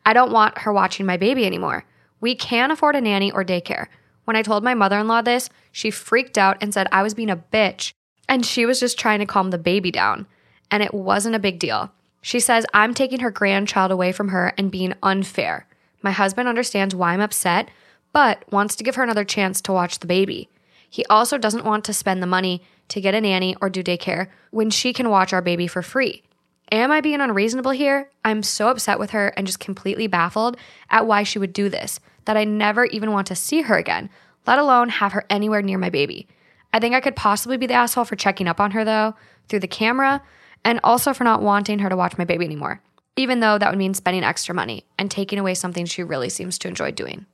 I 0.05 0.12
don't 0.12 0.33
want 0.33 0.59
her 0.59 0.73
watching 0.73 1.07
my 1.07 1.16
baby 1.16 1.44
anymore. 1.46 1.85
We 2.20 2.35
can't 2.35 2.73
afford 2.73 2.96
a 2.96 3.01
nanny 3.01 3.33
or 3.33 3.44
daycare. 3.44 3.87
When 4.25 4.37
I 4.37 4.42
told 4.42 4.62
my 4.62 4.75
mother 4.75 4.99
in 4.99 5.09
law 5.09 5.23
this, 5.23 5.51
she 5.73 5.90
freaked 5.90 6.37
out 6.38 6.57
and 6.61 6.73
said 6.73 6.87
I 6.92 7.03
was 7.03 7.14
being 7.14 7.31
a 7.31 7.37
bitch, 7.37 7.92
and 8.31 8.47
she 8.47 8.64
was 8.64 8.79
just 8.79 8.99
trying 8.99 9.19
to 9.19 9.27
calm 9.27 9.51
the 9.51 9.59
baby 9.59 9.90
down, 9.90 10.25
and 10.71 10.85
it 10.85 10.95
wasn't 10.95 11.35
a 11.35 11.40
big 11.40 11.59
deal. 11.59 11.90
She 12.23 12.38
says 12.38 12.64
I'm 12.73 12.95
taking 12.95 13.21
her 13.21 13.31
grandchild 13.31 13.90
away 13.90 14.12
from 14.12 14.29
her 14.29 14.55
and 14.57 14.71
being 14.71 14.95
unfair. 15.03 15.66
My 16.01 16.12
husband 16.12 16.49
understands 16.49 16.95
why 16.95 17.12
I'm 17.12 17.21
upset, 17.21 17.71
but 18.12 18.45
wants 18.53 18.77
to 18.77 18.85
give 18.85 18.95
her 18.95 19.03
another 19.03 19.25
chance 19.25 19.61
to 19.62 19.73
watch 19.73 19.99
the 19.99 20.07
baby. 20.07 20.49
He 20.88 21.05
also 21.07 21.38
doesn't 21.38 21.64
want 21.64 21.85
to 21.85 21.93
spend 21.93 22.23
the 22.23 22.27
money 22.27 22.62
to 22.88 23.01
get 23.01 23.14
a 23.14 23.21
nanny 23.21 23.57
or 23.61 23.69
do 23.69 23.83
daycare 23.83 24.29
when 24.51 24.71
she 24.71 24.93
can 24.93 25.11
watch 25.11 25.33
our 25.33 25.43
baby 25.43 25.66
for 25.66 25.83
free. 25.83 26.23
Am 26.71 26.93
I 26.93 27.01
being 27.01 27.21
unreasonable 27.21 27.73
here? 27.73 28.11
I'm 28.25 28.45
so 28.45 28.69
upset 28.69 29.01
with 29.01 29.11
her 29.11 29.29
and 29.37 29.47
just 29.47 29.59
completely 29.59 30.07
baffled 30.07 30.57
at 30.88 31.07
why 31.07 31.25
she 31.25 31.40
would 31.40 31.53
do 31.53 31.69
this 31.69 31.99
that 32.27 32.37
I 32.37 32.45
never 32.45 32.85
even 32.87 33.11
want 33.11 33.27
to 33.29 33.35
see 33.35 33.62
her 33.62 33.77
again, 33.77 34.09
let 34.47 34.61
alone 34.61 34.88
have 34.88 35.12
her 35.12 35.25
anywhere 35.29 35.62
near 35.62 35.79
my 35.79 35.90
baby. 35.90 36.29
I 36.72 36.78
think 36.78 36.94
I 36.94 37.00
could 37.00 37.16
possibly 37.16 37.56
be 37.56 37.66
the 37.66 37.74
asshole 37.74 38.04
for 38.04 38.16
checking 38.16 38.48
up 38.48 38.61
on 38.61 38.70
her 38.72 38.85
though, 38.85 39.14
through 39.48 39.61
the 39.61 39.68
camera, 39.68 40.22
and 40.64 40.80
also 40.85 41.12
for 41.12 41.24
not 41.24 41.42
wanting 41.42 41.80
her 41.80 41.88
to 41.88 41.96
watch 41.96 42.18
my 42.18 42.24
baby 42.24 42.44
anymore, 42.44 42.83
even 43.16 43.40
though 43.40 43.59
that 43.59 43.70
would 43.70 43.78
mean 43.78 43.94
spending 43.94 44.24
extra 44.24 44.54
money 44.54 44.85
and 44.98 45.11
taking 45.11 45.38
away 45.38 45.54
something 45.54 45.87
she 45.87 46.02
really 46.02 46.28
seems 46.28 46.59
to 46.59 46.68
enjoy 46.68 46.92
doing. 46.92 47.26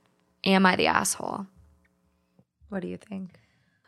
Am 0.43 0.65
I 0.65 0.75
the 0.75 0.87
asshole? 0.87 1.45
What 2.69 2.81
do 2.81 2.87
you 2.87 2.97
think? 2.97 3.31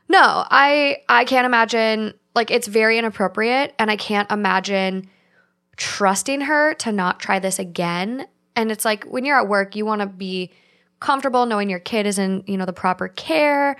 No, 0.07 0.19
I 0.21 1.03
I 1.07 1.25
can't 1.25 1.45
imagine 1.45 2.13
like 2.35 2.51
it's 2.51 2.67
very 2.67 2.97
inappropriate 2.97 3.75
and 3.77 3.91
I 3.91 3.95
can't 3.95 4.29
imagine 4.31 5.09
trusting 5.77 6.41
her 6.41 6.73
to 6.75 6.91
not 6.91 7.19
try 7.19 7.39
this 7.39 7.59
again 7.59 8.27
And 8.59 8.73
it's 8.73 8.83
like 8.83 9.05
when 9.05 9.23
you're 9.23 9.39
at 9.39 9.47
work, 9.47 9.77
you 9.77 9.85
want 9.85 10.01
to 10.01 10.07
be 10.07 10.51
comfortable 10.99 11.45
knowing 11.45 11.69
your 11.69 11.79
kid 11.79 12.05
is 12.05 12.19
in, 12.19 12.43
you 12.45 12.57
know, 12.57 12.65
the 12.65 12.73
proper 12.73 13.07
care. 13.07 13.77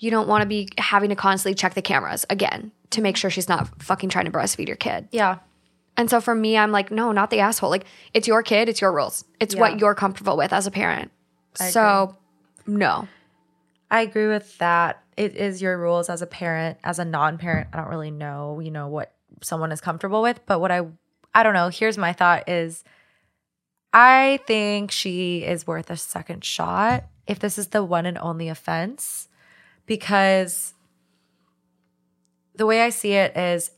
You 0.00 0.10
don't 0.10 0.26
want 0.26 0.42
to 0.42 0.46
be 0.46 0.68
having 0.78 1.10
to 1.10 1.14
constantly 1.14 1.54
check 1.54 1.74
the 1.74 1.82
cameras 1.82 2.26
again 2.28 2.72
to 2.90 3.00
make 3.02 3.16
sure 3.16 3.30
she's 3.30 3.48
not 3.48 3.82
fucking 3.82 4.08
trying 4.08 4.24
to 4.24 4.30
breastfeed 4.32 4.66
your 4.66 4.76
kid. 4.76 5.08
Yeah. 5.12 5.38
And 5.96 6.08
so 6.10 6.20
for 6.20 6.34
me, 6.34 6.56
I'm 6.56 6.72
like, 6.72 6.90
no, 6.90 7.12
not 7.12 7.30
the 7.30 7.40
asshole. 7.40 7.68
Like, 7.70 7.84
it's 8.14 8.26
your 8.26 8.42
kid, 8.42 8.68
it's 8.68 8.80
your 8.80 8.92
rules. 8.92 9.24
It's 9.38 9.54
Yeah. 9.54 9.60
what 9.60 9.78
you're 9.78 9.94
comfortable 9.94 10.36
with 10.36 10.52
as 10.52 10.66
a 10.66 10.70
parent. 10.70 11.10
so, 11.54 12.16
no. 12.66 13.06
I 13.90 14.00
agree 14.02 14.28
with 14.28 14.56
that. 14.58 15.02
It 15.16 15.36
is 15.36 15.60
your 15.60 15.76
rules 15.76 16.08
as 16.08 16.22
a 16.22 16.26
parent, 16.26 16.78
as 16.82 16.98
a 16.98 17.04
non-parent. 17.04 17.68
I 17.72 17.76
don't 17.76 17.88
really 17.88 18.10
know, 18.12 18.60
you 18.60 18.70
know, 18.70 18.88
what 18.88 19.12
someone 19.42 19.72
is 19.72 19.80
comfortable 19.80 20.22
with, 20.22 20.40
but 20.46 20.60
what 20.60 20.70
I 20.70 20.82
I 21.34 21.42
don't 21.42 21.54
know, 21.54 21.68
here's 21.68 21.98
my 21.98 22.12
thought 22.12 22.48
is 22.48 22.82
I 23.92 24.40
think 24.46 24.90
she 24.90 25.42
is 25.44 25.66
worth 25.66 25.90
a 25.90 25.96
second 25.96 26.44
shot 26.44 27.04
if 27.26 27.38
this 27.38 27.58
is 27.58 27.68
the 27.68 27.82
one 27.84 28.06
and 28.06 28.18
only 28.18 28.48
offense 28.48 29.28
because 29.90 30.72
the 32.54 32.64
way 32.64 32.80
I 32.80 32.90
see 32.90 33.14
it 33.14 33.36
is 33.36 33.72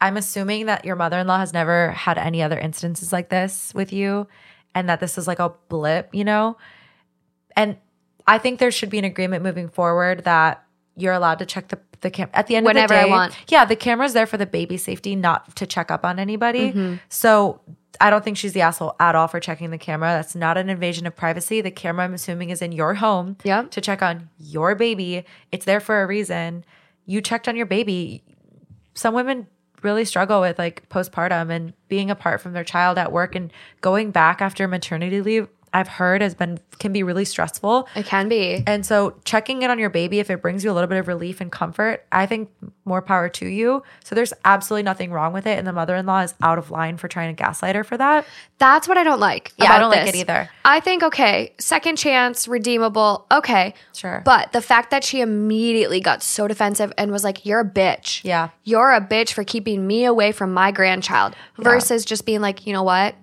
I'm 0.00 0.16
assuming 0.16 0.64
that 0.66 0.86
your 0.86 0.96
mother-in-law 0.96 1.36
has 1.36 1.52
never 1.52 1.90
had 1.90 2.16
any 2.16 2.42
other 2.42 2.58
instances 2.58 3.12
like 3.12 3.28
this 3.28 3.70
with 3.74 3.92
you 3.92 4.26
and 4.74 4.88
that 4.88 5.00
this 5.00 5.18
is 5.18 5.26
like 5.26 5.38
a 5.38 5.52
blip, 5.68 6.14
you 6.14 6.24
know? 6.24 6.56
And 7.54 7.76
I 8.26 8.38
think 8.38 8.58
there 8.58 8.70
should 8.70 8.88
be 8.88 8.98
an 8.98 9.04
agreement 9.04 9.44
moving 9.44 9.68
forward 9.68 10.24
that 10.24 10.64
you're 10.96 11.12
allowed 11.12 11.40
to 11.40 11.46
check 11.46 11.68
the 11.68 11.78
the 12.00 12.10
cam 12.10 12.30
at 12.32 12.46
the 12.46 12.56
end 12.56 12.64
Whenever 12.64 12.94
of 12.94 13.00
the 13.00 13.06
day. 13.06 13.12
I 13.12 13.14
want. 13.14 13.36
Yeah, 13.48 13.66
the 13.66 13.76
camera's 13.76 14.14
there 14.14 14.26
for 14.26 14.38
the 14.38 14.46
baby 14.46 14.78
safety, 14.78 15.14
not 15.14 15.54
to 15.56 15.66
check 15.66 15.90
up 15.90 16.06
on 16.06 16.18
anybody. 16.18 16.70
Mm-hmm. 16.70 16.94
So 17.10 17.60
I 18.00 18.08
don't 18.10 18.24
think 18.24 18.36
she's 18.38 18.54
the 18.54 18.62
asshole 18.62 18.96
at 18.98 19.14
all 19.14 19.28
for 19.28 19.40
checking 19.40 19.70
the 19.70 19.78
camera. 19.78 20.08
That's 20.10 20.34
not 20.34 20.56
an 20.56 20.70
invasion 20.70 21.06
of 21.06 21.14
privacy. 21.14 21.60
The 21.60 21.70
camera, 21.70 22.04
I'm 22.04 22.14
assuming, 22.14 22.50
is 22.50 22.62
in 22.62 22.72
your 22.72 22.94
home 22.94 23.36
Yep. 23.44 23.70
to 23.72 23.80
check 23.80 24.02
on 24.02 24.30
your 24.38 24.74
baby. 24.74 25.24
It's 25.52 25.66
there 25.66 25.80
for 25.80 26.02
a 26.02 26.06
reason. 26.06 26.64
You 27.04 27.20
checked 27.20 27.46
on 27.48 27.56
your 27.56 27.66
baby. 27.66 28.24
Some 28.94 29.14
women 29.14 29.46
really 29.82 30.04
struggle 30.04 30.40
with 30.40 30.58
like 30.58 30.88
postpartum 30.88 31.50
and 31.50 31.72
being 31.88 32.10
apart 32.10 32.40
from 32.40 32.52
their 32.52 32.64
child 32.64 32.98
at 32.98 33.12
work 33.12 33.34
and 33.34 33.52
going 33.80 34.10
back 34.10 34.40
after 34.42 34.66
maternity 34.68 35.20
leave. 35.20 35.48
I've 35.72 35.88
heard 35.88 36.20
has 36.22 36.34
been 36.34 36.58
can 36.78 36.92
be 36.92 37.02
really 37.02 37.24
stressful. 37.24 37.88
It 37.94 38.06
can 38.06 38.28
be. 38.28 38.64
And 38.66 38.84
so 38.84 39.14
checking 39.24 39.62
in 39.62 39.70
on 39.70 39.78
your 39.78 39.90
baby, 39.90 40.18
if 40.18 40.30
it 40.30 40.40
brings 40.40 40.64
you 40.64 40.70
a 40.70 40.74
little 40.74 40.88
bit 40.88 40.98
of 40.98 41.06
relief 41.08 41.40
and 41.40 41.52
comfort, 41.52 42.06
I 42.10 42.26
think 42.26 42.50
more 42.84 43.02
power 43.02 43.28
to 43.28 43.46
you. 43.46 43.82
So 44.02 44.14
there's 44.14 44.32
absolutely 44.44 44.84
nothing 44.84 45.12
wrong 45.12 45.32
with 45.32 45.46
it. 45.46 45.58
And 45.58 45.66
the 45.66 45.72
mother-in-law 45.72 46.20
is 46.22 46.34
out 46.42 46.58
of 46.58 46.70
line 46.70 46.96
for 46.96 47.06
trying 47.06 47.36
to 47.36 47.40
gaslight 47.40 47.76
her 47.76 47.84
for 47.84 47.98
that. 47.98 48.26
That's 48.58 48.88
what 48.88 48.96
I 48.96 49.04
don't 49.04 49.20
like. 49.20 49.52
Yeah, 49.58 49.74
I 49.74 49.78
don't 49.78 49.90
like 49.90 50.08
it 50.08 50.16
either. 50.16 50.48
I 50.64 50.80
think, 50.80 51.02
okay, 51.02 51.54
second 51.60 51.96
chance, 51.96 52.48
redeemable, 52.48 53.26
okay. 53.30 53.74
Sure. 53.94 54.22
But 54.24 54.52
the 54.52 54.62
fact 54.62 54.90
that 54.90 55.04
she 55.04 55.20
immediately 55.20 56.00
got 56.00 56.22
so 56.22 56.48
defensive 56.48 56.92
and 56.96 57.12
was 57.12 57.24
like, 57.24 57.44
you're 57.44 57.60
a 57.60 57.68
bitch. 57.68 58.24
Yeah. 58.24 58.48
You're 58.64 58.92
a 58.92 59.00
bitch 59.00 59.34
for 59.34 59.44
keeping 59.44 59.86
me 59.86 60.06
away 60.06 60.32
from 60.32 60.52
my 60.52 60.72
grandchild 60.72 61.36
versus 61.58 62.04
just 62.04 62.24
being 62.24 62.40
like, 62.40 62.66
you 62.66 62.72
know 62.72 62.82
what? 62.82 63.14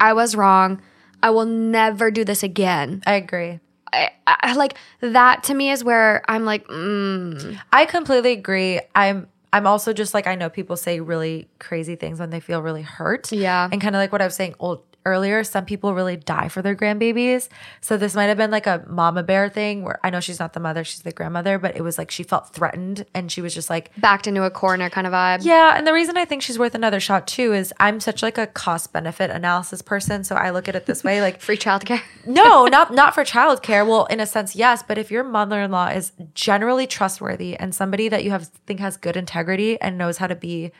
I 0.00 0.14
was 0.14 0.34
wrong. 0.34 0.80
I 1.22 1.30
will 1.30 1.46
never 1.46 2.10
do 2.10 2.24
this 2.24 2.42
again. 2.42 3.02
I 3.06 3.14
agree. 3.14 3.60
I, 3.92 4.10
I, 4.26 4.52
like 4.54 4.74
that 5.00 5.42
to 5.44 5.54
me 5.54 5.70
is 5.70 5.82
where 5.82 6.22
I'm 6.28 6.44
like, 6.44 6.66
mm, 6.68 7.58
I 7.72 7.86
completely 7.86 8.32
agree. 8.32 8.80
I'm 8.94 9.26
I'm 9.52 9.66
also 9.66 9.92
just 9.92 10.14
like 10.14 10.26
I 10.26 10.36
know 10.36 10.48
people 10.48 10.76
say 10.76 11.00
really 11.00 11.48
crazy 11.58 11.96
things 11.96 12.20
when 12.20 12.30
they 12.30 12.40
feel 12.40 12.62
really 12.62 12.82
hurt. 12.82 13.32
Yeah. 13.32 13.68
And 13.70 13.80
kind 13.80 13.96
of 13.96 14.00
like 14.00 14.12
what 14.12 14.22
I 14.22 14.26
was 14.26 14.36
saying 14.36 14.54
old 14.60 14.84
earlier, 15.04 15.44
some 15.44 15.64
people 15.64 15.94
really 15.94 16.16
die 16.16 16.48
for 16.48 16.62
their 16.62 16.74
grandbabies. 16.76 17.48
So 17.80 17.96
this 17.96 18.14
might 18.14 18.26
have 18.26 18.36
been 18.36 18.50
like 18.50 18.66
a 18.66 18.84
mama 18.88 19.22
bear 19.22 19.48
thing 19.48 19.82
where 19.82 19.98
I 20.04 20.10
know 20.10 20.20
she's 20.20 20.38
not 20.38 20.52
the 20.52 20.60
mother, 20.60 20.84
she's 20.84 21.02
the 21.02 21.12
grandmother, 21.12 21.58
but 21.58 21.76
it 21.76 21.82
was 21.82 21.98
like 21.98 22.10
she 22.10 22.22
felt 22.22 22.52
threatened 22.52 23.06
and 23.14 23.30
she 23.30 23.40
was 23.40 23.54
just 23.54 23.70
like 23.70 23.90
backed 23.98 24.26
into 24.26 24.44
a 24.44 24.50
corner 24.50 24.90
kind 24.90 25.06
of 25.06 25.12
vibe. 25.12 25.44
yeah, 25.44 25.76
and 25.76 25.86
the 25.86 25.92
reason 25.92 26.16
I 26.16 26.24
think 26.24 26.42
she's 26.42 26.58
worth 26.58 26.74
another 26.74 27.00
shot 27.00 27.26
too 27.26 27.52
is 27.52 27.72
I'm 27.80 28.00
such 28.00 28.22
like 28.22 28.38
a 28.38 28.46
cost 28.46 28.92
benefit 28.92 29.30
analysis 29.30 29.82
person, 29.82 30.24
so 30.24 30.36
I 30.36 30.50
look 30.50 30.68
at 30.68 30.74
it 30.74 30.86
this 30.86 31.02
way 31.04 31.20
like 31.20 31.40
Free 31.50 31.56
childcare. 31.56 32.02
no, 32.26 32.66
not 32.66 32.92
not 32.92 33.14
for 33.14 33.24
childcare. 33.24 33.86
Well, 33.86 34.06
in 34.06 34.20
a 34.20 34.26
sense, 34.26 34.54
yes. 34.54 34.82
But 34.82 34.98
if 34.98 35.10
your 35.10 35.24
mother-in-law 35.24 35.88
is 35.88 36.12
generally 36.34 36.86
trustworthy 36.86 37.56
and 37.56 37.74
somebody 37.74 38.08
that 38.08 38.24
you 38.24 38.30
have 38.30 38.48
think 38.66 38.80
has 38.80 38.96
good 38.96 39.16
integrity 39.16 39.80
and 39.80 39.98
knows 39.98 40.18
how 40.18 40.26
to 40.26 40.34
be 40.36 40.72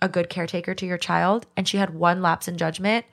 a 0.00 0.08
good 0.08 0.28
caretaker 0.28 0.74
to 0.74 0.86
your 0.86 0.98
child, 0.98 1.46
and 1.56 1.68
she 1.68 1.76
had 1.76 1.94
one 1.94 2.22
lapse 2.22 2.48
in 2.48 2.56
judgment, 2.56 3.04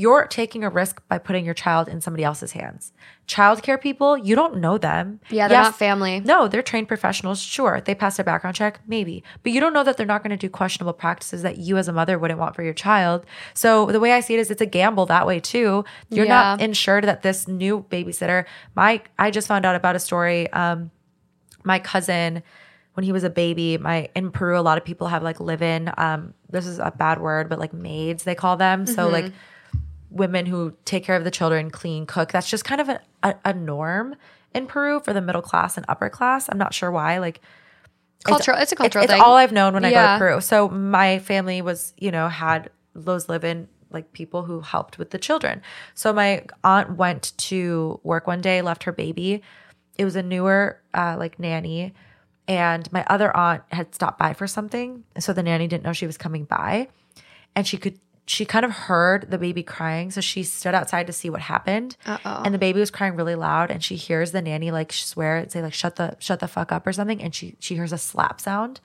you're 0.00 0.28
taking 0.28 0.62
a 0.62 0.70
risk 0.70 1.02
by 1.08 1.18
putting 1.18 1.44
your 1.44 1.54
child 1.54 1.88
in 1.88 2.00
somebody 2.00 2.22
else's 2.22 2.52
hands. 2.52 2.92
Childcare 3.26 3.80
people, 3.80 4.16
you 4.16 4.36
don't 4.36 4.58
know 4.58 4.78
them. 4.78 5.18
Yeah, 5.28 5.48
they're 5.48 5.58
Yes, 5.58 5.66
not 5.66 5.76
family. 5.76 6.20
No, 6.20 6.46
they're 6.46 6.62
trained 6.62 6.86
professionals. 6.86 7.42
Sure, 7.42 7.80
they 7.84 7.96
passed 7.96 8.20
a 8.20 8.24
background 8.24 8.54
check, 8.54 8.78
maybe, 8.86 9.24
but 9.42 9.50
you 9.50 9.60
don't 9.60 9.72
know 9.72 9.82
that 9.82 9.96
they're 9.96 10.06
not 10.06 10.22
going 10.22 10.30
to 10.30 10.36
do 10.36 10.48
questionable 10.48 10.92
practices 10.92 11.42
that 11.42 11.58
you 11.58 11.76
as 11.78 11.88
a 11.88 11.92
mother 11.92 12.16
wouldn't 12.16 12.38
want 12.38 12.54
for 12.54 12.62
your 12.62 12.74
child. 12.74 13.26
So 13.54 13.86
the 13.86 13.98
way 13.98 14.12
I 14.12 14.20
see 14.20 14.34
it 14.34 14.40
is, 14.40 14.52
it's 14.52 14.62
a 14.62 14.66
gamble 14.66 15.06
that 15.06 15.26
way 15.26 15.40
too. 15.40 15.84
You're 16.10 16.26
not 16.26 16.60
insured 16.60 17.02
that 17.04 17.22
this 17.22 17.48
new 17.48 17.84
babysitter. 17.90 18.44
My, 18.76 19.02
I 19.18 19.32
just 19.32 19.48
found 19.48 19.66
out 19.66 19.74
about 19.74 19.96
a 19.96 20.00
story. 20.00 20.50
Um, 20.52 20.92
my 21.64 21.80
cousin 21.80 22.44
when 22.98 23.04
he 23.04 23.12
was 23.12 23.22
a 23.22 23.30
baby 23.30 23.78
my 23.78 24.08
in 24.16 24.32
peru 24.32 24.58
a 24.58 24.60
lot 24.60 24.76
of 24.76 24.84
people 24.84 25.06
have 25.06 25.22
like 25.22 25.38
live 25.38 25.62
in 25.62 25.88
um 25.98 26.34
this 26.50 26.66
is 26.66 26.80
a 26.80 26.90
bad 26.90 27.20
word 27.20 27.48
but 27.48 27.56
like 27.56 27.72
maids 27.72 28.24
they 28.24 28.34
call 28.34 28.56
them 28.56 28.86
so 28.86 29.08
like 29.08 29.30
women 30.10 30.46
who 30.46 30.74
take 30.84 31.04
care 31.04 31.14
of 31.14 31.22
the 31.22 31.30
children 31.30 31.70
clean 31.70 32.06
cook 32.06 32.32
that's 32.32 32.50
just 32.50 32.64
kind 32.64 32.80
of 32.80 32.88
a, 32.88 33.00
a, 33.22 33.34
a 33.44 33.52
norm 33.52 34.16
in 34.52 34.66
peru 34.66 34.98
for 34.98 35.12
the 35.12 35.20
middle 35.20 35.42
class 35.42 35.76
and 35.76 35.86
upper 35.88 36.10
class 36.10 36.48
i'm 36.48 36.58
not 36.58 36.74
sure 36.74 36.90
why 36.90 37.18
like 37.18 37.40
Cultural. 38.24 38.58
It's, 38.58 38.72
a 38.72 38.76
cultural 38.76 39.04
it's, 39.04 39.12
thing. 39.12 39.20
it's 39.20 39.24
all 39.24 39.36
I've 39.36 39.52
known 39.52 39.74
when 39.74 39.84
I 39.84 39.90
go 39.90 40.00
Yeah. 40.00 40.14
to 40.14 40.18
Peru. 40.18 40.40
So 40.40 40.68
my 40.68 41.20
family 41.20 41.62
was, 41.62 41.94
you 41.98 42.10
know, 42.10 42.28
had 42.28 42.68
those 42.92 43.28
live 43.28 43.44
in 43.44 43.68
like 43.90 44.12
people 44.12 44.42
who 44.42 44.60
helped 44.60 44.98
with 44.98 45.10
the 45.10 45.18
children. 45.18 45.62
So 45.94 46.12
my 46.12 46.44
aunt 46.64 46.96
went 46.96 47.32
to 47.38 48.00
work 48.02 48.26
one 48.26 48.40
day, 48.40 48.60
left 48.60 48.82
her 48.84 48.92
baby. 48.92 49.40
It 49.96 50.04
was 50.04 50.16
a 50.16 50.22
newer 50.22 50.80
uh, 50.92 51.14
like 51.16 51.38
nanny, 51.38 51.94
and 52.48 52.90
my 52.92 53.04
other 53.06 53.34
aunt 53.36 53.62
had 53.70 53.94
stopped 53.94 54.18
by 54.18 54.32
for 54.32 54.46
something. 54.46 55.04
So 55.20 55.32
the 55.32 55.42
nanny 55.42 55.68
didn't 55.68 55.84
know 55.84 55.92
she 55.92 56.06
was 56.06 56.16
coming 56.16 56.44
by, 56.44 56.88
and 57.54 57.66
she 57.66 57.76
could. 57.76 58.00
She 58.26 58.44
kind 58.44 58.64
of 58.66 58.72
heard 58.72 59.30
the 59.30 59.38
baby 59.38 59.62
crying, 59.62 60.10
so 60.10 60.20
she 60.20 60.42
stood 60.42 60.74
outside 60.74 61.06
to 61.06 61.14
see 61.14 61.30
what 61.30 61.40
happened. 61.40 61.96
Uh-oh. 62.04 62.42
And 62.44 62.52
the 62.52 62.58
baby 62.58 62.78
was 62.78 62.90
crying 62.90 63.16
really 63.16 63.34
loud, 63.34 63.70
and 63.70 63.82
she 63.82 63.96
hears 63.96 64.32
the 64.32 64.42
nanny 64.42 64.70
like 64.70 64.92
swear 64.92 65.36
and 65.38 65.50
say 65.50 65.62
like 65.62 65.72
"shut 65.72 65.96
the 65.96 66.16
shut 66.18 66.40
the 66.40 66.48
fuck 66.48 66.72
up" 66.72 66.86
or 66.86 66.92
something, 66.92 67.22
and 67.22 67.34
she 67.34 67.56
she 67.58 67.74
hears 67.74 67.90
a 67.90 67.96
slap 67.96 68.38
sound, 68.38 68.80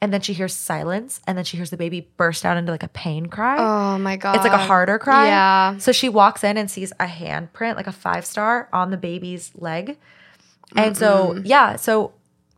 and 0.00 0.14
then 0.14 0.22
she 0.22 0.32
hears 0.32 0.54
silence, 0.54 1.20
and 1.26 1.36
then 1.36 1.44
she 1.44 1.58
hears 1.58 1.68
the 1.68 1.76
baby 1.76 2.08
burst 2.16 2.46
out 2.46 2.56
into 2.56 2.72
like 2.72 2.82
a 2.82 2.88
pain 2.88 3.26
cry. 3.26 3.56
oh 3.58 3.98
my 3.98 4.16
god. 4.16 4.36
It's 4.36 4.44
like 4.44 4.54
a 4.54 4.58
harder 4.58 4.98
cry. 4.98 5.26
Yeah. 5.26 5.76
So 5.76 5.92
she 5.92 6.08
walks 6.08 6.42
in 6.42 6.56
and 6.56 6.70
sees 6.70 6.90
a 6.98 7.06
handprint, 7.06 7.76
like 7.76 7.86
a 7.86 7.92
five 7.92 8.24
star, 8.24 8.68
on 8.72 8.90
the 8.90 8.96
baby's 8.96 9.52
leg. 9.56 9.98
And 10.74 10.96
so, 10.96 11.38
yeah. 11.44 11.76
So 11.76 12.12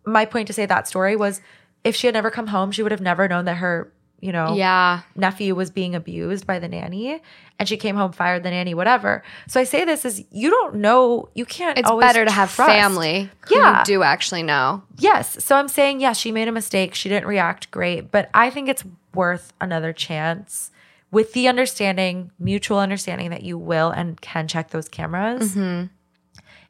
my 0.04 0.24
point 0.24 0.46
to 0.48 0.52
say 0.52 0.66
that 0.66 0.88
story 0.88 1.16
was 1.16 1.40
if 1.84 1.94
she 1.96 2.06
had 2.06 2.14
never 2.14 2.30
come 2.30 2.48
home, 2.48 2.70
she 2.72 2.82
would 2.82 2.92
have 2.92 3.00
never 3.00 3.26
known 3.28 3.44
that 3.46 3.56
her, 3.56 3.92
you 4.20 4.30
know, 4.32 4.54
Yeah. 4.54 5.00
nephew 5.16 5.54
was 5.54 5.70
being 5.70 5.94
abused 5.94 6.46
by 6.46 6.58
the 6.58 6.68
nanny. 6.68 7.20
And 7.58 7.68
she 7.68 7.76
came 7.76 7.94
home, 7.96 8.12
fired 8.12 8.42
the 8.42 8.50
nanny, 8.50 8.74
whatever. 8.74 9.22
So 9.48 9.60
I 9.60 9.64
say 9.64 9.84
this 9.84 10.04
is 10.04 10.24
you 10.30 10.50
don't 10.50 10.76
know, 10.76 11.28
you 11.34 11.44
can't 11.44 11.78
It's 11.78 11.88
always 11.88 12.06
better 12.06 12.24
to 12.24 12.30
have 12.30 12.52
trust. 12.54 12.70
family 12.70 13.30
Yeah. 13.50 13.78
you 13.80 13.84
do 13.84 14.02
actually 14.02 14.42
know. 14.42 14.82
Yes. 14.98 15.42
So 15.44 15.56
I'm 15.56 15.68
saying, 15.68 16.00
yes, 16.00 16.18
she 16.18 16.32
made 16.32 16.48
a 16.48 16.52
mistake. 16.52 16.94
She 16.94 17.08
didn't 17.08 17.26
react 17.28 17.70
great, 17.70 18.10
but 18.10 18.30
I 18.34 18.50
think 18.50 18.68
it's 18.68 18.84
worth 19.14 19.52
another 19.60 19.92
chance 19.92 20.70
with 21.10 21.32
the 21.34 21.46
understanding, 21.46 22.30
mutual 22.38 22.78
understanding 22.78 23.30
that 23.30 23.42
you 23.42 23.58
will 23.58 23.90
and 23.90 24.20
can 24.20 24.48
check 24.48 24.70
those 24.70 24.88
cameras 24.88 25.54
Mm-hmm. 25.54 25.86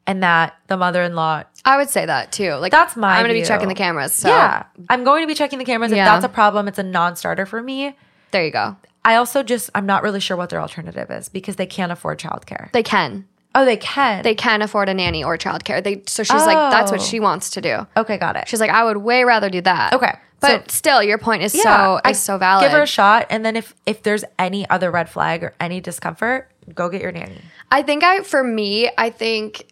And 0.06 0.22
that 0.22 0.56
the 0.66 0.76
mother 0.76 1.02
in 1.02 1.14
law, 1.14 1.44
I 1.64 1.76
would 1.76 1.88
say 1.90 2.04
that 2.06 2.32
too. 2.32 2.54
Like 2.54 2.72
That's 2.72 2.96
my 2.96 3.16
I'm 3.16 3.22
gonna 3.22 3.34
be 3.34 3.40
view. 3.40 3.46
checking 3.46 3.68
the 3.68 3.74
cameras. 3.74 4.12
So 4.12 4.28
yeah, 4.28 4.64
I'm 4.88 5.04
going 5.04 5.22
to 5.22 5.26
be 5.26 5.34
checking 5.34 5.58
the 5.58 5.64
cameras. 5.64 5.92
If 5.92 5.96
that's 5.98 6.24
a 6.24 6.28
problem, 6.28 6.68
it's 6.68 6.78
a 6.78 6.82
non 6.82 7.16
starter 7.16 7.46
for 7.46 7.62
me. 7.62 7.96
there 8.32 8.44
you 8.44 8.50
go. 8.50 8.76
I 9.04 9.16
also 9.16 9.42
just, 9.42 9.68
I'm 9.74 9.84
not 9.86 10.04
really 10.04 10.20
sure 10.20 10.36
what 10.36 10.50
their 10.50 10.60
alternative 10.60 11.10
is 11.10 11.28
because 11.28 11.56
they 11.56 11.66
can't 11.66 11.90
afford 11.90 12.20
childcare. 12.20 12.70
They 12.72 12.84
can. 12.84 13.26
oh, 13.54 13.64
they 13.64 13.76
can. 13.76 14.22
They 14.22 14.34
can 14.36 14.62
afford 14.62 14.88
a 14.88 14.94
nanny 14.94 15.24
or 15.24 15.36
childcare. 15.36 15.82
They 15.82 16.02
so 16.06 16.22
she's 16.22 16.46
like 16.46 16.56
that's 16.72 16.90
what 16.92 17.00
Oh. 17.00 17.04
she 17.04 17.18
wants 17.20 17.50
to 17.50 17.60
do. 17.60 17.86
okay, 17.96 18.16
got 18.18 18.36
it. 18.36 18.48
She's 18.48 18.60
like 18.60 18.70
I 18.70 18.84
would 18.84 18.98
way 18.98 19.24
rather 19.24 19.50
do 19.50 19.60
that. 19.62 19.92
Okay, 19.92 20.12
But 20.40 20.70
still 20.70 21.02
your 21.02 21.18
point 21.18 21.42
is 21.42 21.54
Yeah, 21.54 21.62
so 21.62 22.00
I 22.04 22.10
is 22.10 22.18
so 22.20 22.38
valid. 22.38 22.64
Give 22.64 22.72
her 22.72 22.82
a 22.82 22.86
shot, 22.86 23.26
and 23.30 23.44
then 23.44 23.56
if 23.56 23.74
if 23.86 24.02
there's 24.02 24.24
any 24.38 24.68
other 24.70 24.90
red 24.90 25.08
flag 25.08 25.42
or 25.44 25.52
any 25.60 25.80
discomfort, 25.80 26.48
go 26.74 26.88
get 26.88 27.02
your 27.02 27.12
nanny. 27.12 27.40
I 27.70 27.82
think 27.82 28.04
I, 28.04 28.22
for 28.22 28.44
me, 28.44 28.90
I 28.98 29.10
think 29.10 29.66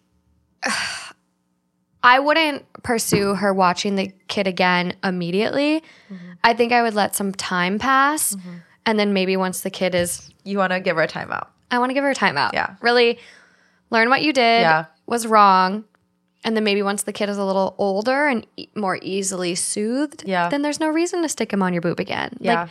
I 2.03 2.19
wouldn't 2.19 2.65
pursue 2.83 3.35
her 3.35 3.53
watching 3.53 3.97
the 3.97 4.13
kid 4.29 4.47
again 4.47 4.95
immediately. 5.05 5.81
Mm-hmm. 6.11 6.31
I 6.43 6.55
think 6.55 6.73
I 6.73 6.83
would 6.83 6.95
let 6.95 7.15
some 7.15 7.33
time 7.33 7.79
pass. 7.79 8.35
And 8.87 8.99
then 8.99 9.13
maybe 9.13 9.37
once 9.37 9.61
the 9.61 9.71
kid 9.71 9.95
is, 9.95 10.31
You 10.43 10.57
want 10.59 10.73
to 10.73 10.81
give 10.81 10.97
her 10.97 11.03
a 11.03 11.09
timeout. 11.09 11.49
I 11.71 11.79
want 11.79 11.91
to 11.91 11.95
give 11.95 12.03
her 12.05 12.11
a 12.11 12.15
timeout. 12.15 12.55
Yeah. 12.55 12.77
Really 12.81 13.19
learn 13.91 14.09
what 14.09 14.23
you 14.23 14.33
did 14.33 14.63
Yeah. 14.63 14.87
was 15.07 15.27
wrong. 15.27 15.85
And 16.43 16.57
then 16.57 16.65
maybe 16.65 16.83
once 16.83 17.03
the 17.03 17.13
kid 17.13 17.29
is 17.29 17.37
a 17.37 17.45
little 17.45 17.75
older 17.77 18.27
and 18.27 18.47
e- 18.57 18.69
more 18.75 18.99
easily 19.03 19.55
soothed, 19.55 20.25
Yeah. 20.27 20.49
then 20.49 20.63
there's 20.63 20.81
no 20.81 20.89
reason 20.89 21.21
to 21.21 21.29
stick 21.29 21.53
him 21.53 21.63
on 21.63 21.75
your 21.75 21.83
boob 21.83 22.01
again. 22.01 22.35
Yeah. 22.41 22.69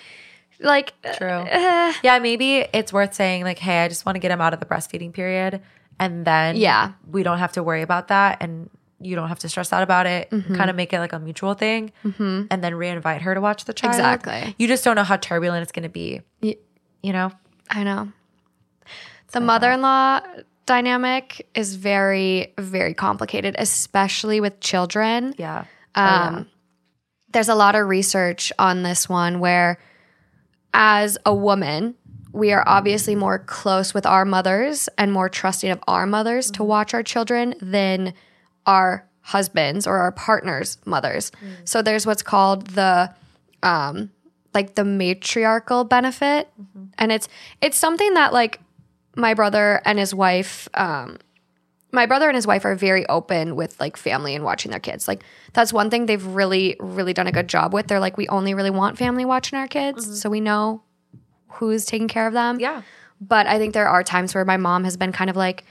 Like, 0.60 0.94
like 1.04 1.18
True. 1.18 1.28
uh, 1.30 1.94
Yeah, 2.02 2.18
maybe 2.18 2.66
it's 2.74 2.92
worth 2.92 3.14
saying 3.14 3.44
like, 3.44 3.60
hey, 3.60 3.84
I 3.84 3.88
just 3.88 4.08
want 4.08 4.16
to 4.16 4.20
get 4.20 4.32
him 4.32 4.42
out 4.42 4.56
of 4.56 4.60
the 4.60 4.66
breastfeeding 4.66 5.14
period, 5.14 5.62
and 6.00 6.26
then 6.26 6.56
Yeah. 6.56 6.94
we 7.12 7.24
don't 7.24 7.40
have 7.40 7.52
to 7.54 7.64
worry 7.64 7.82
about 7.82 8.08
that, 8.10 8.38
and 8.42 8.70
you 9.02 9.16
don't 9.16 9.30
have 9.30 9.40
to 9.40 9.50
stress 9.50 9.72
out 9.72 9.84
about 9.84 10.06
it. 10.06 10.30
Mm-hmm. 10.30 10.56
Kind 10.56 10.70
of 10.70 10.76
make 10.76 10.92
it 10.94 11.00
like 11.00 11.14
a 11.14 11.20
mutual 11.20 11.54
thing, 11.54 11.92
and 12.04 12.50
then 12.50 12.74
reinvite 12.74 13.22
her 13.22 13.34
to 13.34 13.42
watch 13.42 13.66
the 13.66 13.74
child. 13.74 13.94
Exactly. 13.96 14.56
You 14.58 14.68
just 14.68 14.84
don't 14.84 14.96
know 14.96 15.04
how 15.04 15.18
turbulent 15.18 15.62
it's 15.64 15.72
going 15.72 15.84
to 15.84 15.90
be. 15.90 16.22
Y- 16.42 16.56
You 17.04 17.14
know? 17.14 17.32
I 17.70 17.84
know. 17.84 18.12
The 19.32 19.40
mother 19.40 19.72
in 19.72 19.82
law 19.82 20.22
dynamic 20.66 21.48
is 21.56 21.76
very, 21.76 22.54
very 22.58 22.94
complicated, 22.94 23.56
especially 23.58 24.42
with 24.42 24.60
children. 24.60 25.34
Yeah. 25.38 25.66
Um, 25.96 26.48
There's 27.32 27.50
a 27.50 27.56
lot 27.56 27.76
of 27.76 27.88
research 27.88 28.52
on 28.60 28.82
this 28.84 29.08
one 29.08 29.40
where, 29.40 29.78
as 30.74 31.18
a 31.26 31.34
woman, 31.34 31.96
we 32.32 32.52
are 32.52 32.64
obviously 32.68 33.16
more 33.16 33.40
close 33.40 33.94
with 33.94 34.06
our 34.06 34.26
mothers 34.26 34.88
and 34.98 35.12
more 35.12 35.30
trusting 35.30 35.72
of 35.72 35.80
our 35.88 36.06
mothers 36.06 36.52
to 36.52 36.64
watch 36.64 36.94
our 36.94 37.04
children 37.04 37.56
than 37.62 38.14
our 38.66 39.08
husbands 39.22 39.88
or 39.88 39.98
our 39.98 40.12
partners' 40.12 40.78
mothers. 40.86 41.32
So 41.66 41.82
there's 41.82 42.06
what's 42.06 42.22
called 42.24 42.68
the 42.68 43.14
um 43.64 44.12
like 44.54 44.76
the 44.76 44.84
matriarchal 44.84 45.84
benefit 45.84 46.50
and 46.98 47.12
it's 47.12 47.28
it's 47.62 47.78
something 47.78 48.14
that 48.14 48.34
like 48.34 48.60
my 49.16 49.34
brother 49.34 49.82
and 49.86 50.00
his 50.00 50.14
wife 50.16 50.68
um 50.74 51.18
my 51.92 52.06
brother 52.06 52.28
and 52.28 52.36
his 52.36 52.46
wife 52.48 52.66
are 52.66 52.76
very 52.76 53.08
open 53.08 53.56
with 53.56 53.80
like 53.80 53.98
family 53.98 54.36
and 54.36 54.44
watching 54.44 54.70
their 54.72 54.80
kids. 54.80 55.08
Like 55.08 55.24
that's 55.54 55.74
one 55.74 55.90
thing 55.90 56.06
they've 56.06 56.26
really 56.26 56.76
really 56.80 57.14
done 57.14 57.28
a 57.28 57.32
good 57.32 57.48
job 57.50 57.74
with. 57.74 57.88
They're 57.88 58.00
like 58.00 58.18
we 58.18 58.28
only 58.28 58.54
really 58.54 58.70
want 58.70 58.98
family 58.98 59.26
watching 59.26 59.58
our 59.58 59.68
kids, 59.68 60.22
so 60.22 60.30
we 60.30 60.40
know 60.40 60.84
who's 61.50 61.86
taking 61.86 62.08
care 62.08 62.28
of 62.28 62.34
them. 62.34 62.60
Yeah. 62.60 62.82
But 63.22 63.48
I 63.48 63.58
think 63.58 63.74
there 63.74 63.88
are 63.90 64.04
times 64.04 64.34
where 64.34 64.46
my 64.46 64.58
mom 64.58 64.84
has 64.86 64.96
been 64.98 65.12
kind 65.12 65.30
of 65.30 65.36
like, 65.36 65.66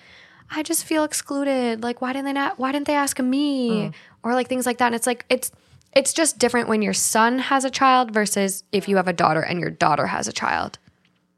I 0.50 0.62
just 0.62 0.84
feel 0.84 1.04
excluded. 1.04 1.82
Like, 1.82 2.00
why 2.02 2.12
didn't 2.12 2.26
they 2.26 2.32
not? 2.32 2.58
Why 2.58 2.72
didn't 2.72 2.86
they 2.86 2.94
ask 2.94 3.18
me? 3.20 3.70
Mm. 3.70 3.94
Or 4.22 4.34
like 4.34 4.48
things 4.48 4.66
like 4.66 4.78
that. 4.78 4.86
And 4.86 4.94
it's 4.94 5.06
like 5.06 5.24
it's 5.28 5.50
it's 5.94 6.12
just 6.12 6.38
different 6.38 6.68
when 6.68 6.82
your 6.82 6.92
son 6.92 7.38
has 7.38 7.64
a 7.64 7.70
child 7.70 8.12
versus 8.12 8.62
if 8.72 8.88
you 8.88 8.96
have 8.96 9.08
a 9.08 9.12
daughter 9.12 9.40
and 9.40 9.58
your 9.60 9.70
daughter 9.70 10.06
has 10.06 10.28
a 10.28 10.32
child. 10.32 10.78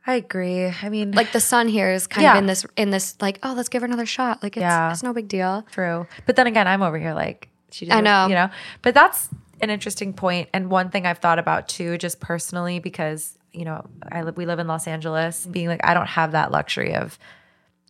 I 0.06 0.14
agree. 0.14 0.66
I 0.82 0.88
mean, 0.88 1.12
Like 1.12 1.30
the 1.32 1.40
son 1.40 1.68
here 1.68 1.90
is 1.92 2.06
kind 2.06 2.24
Yeah. 2.24 2.32
of 2.32 2.38
in 2.38 2.46
this 2.46 2.66
in 2.76 2.90
this 2.90 3.16
like, 3.20 3.38
oh, 3.44 3.52
let's 3.56 3.68
give 3.68 3.82
her 3.82 3.86
another 3.86 4.06
shot. 4.06 4.42
Like 4.42 4.56
it's 4.56 4.62
Yeah. 4.62 4.90
it's 4.90 5.02
no 5.02 5.12
big 5.12 5.28
deal. 5.28 5.64
True. 5.70 6.06
But 6.26 6.36
then 6.36 6.46
again, 6.48 6.66
I'm 6.66 6.82
over 6.82 6.98
here 6.98 7.14
like 7.14 7.48
she 7.70 7.84
did, 7.84 7.94
I 7.94 8.00
know. 8.00 8.26
you 8.26 8.34
know. 8.34 8.50
But 8.82 8.94
that's 8.94 9.28
an 9.60 9.70
interesting 9.70 10.12
point 10.12 10.48
and 10.52 10.70
one 10.70 10.90
thing 10.90 11.06
I've 11.06 11.18
thought 11.18 11.38
about 11.38 11.68
too 11.68 11.98
just 11.98 12.18
personally 12.18 12.78
because, 12.80 13.36
you 13.52 13.64
know, 13.64 13.84
I 14.10 14.22
live 14.22 14.36
we 14.36 14.46
live 14.46 14.58
in 14.58 14.66
Los 14.66 14.86
Angeles, 14.86 15.46
being 15.46 15.68
like 15.68 15.80
I 15.84 15.94
don't 15.94 16.06
have 16.06 16.32
that 16.32 16.50
luxury 16.50 16.94
of 16.94 17.18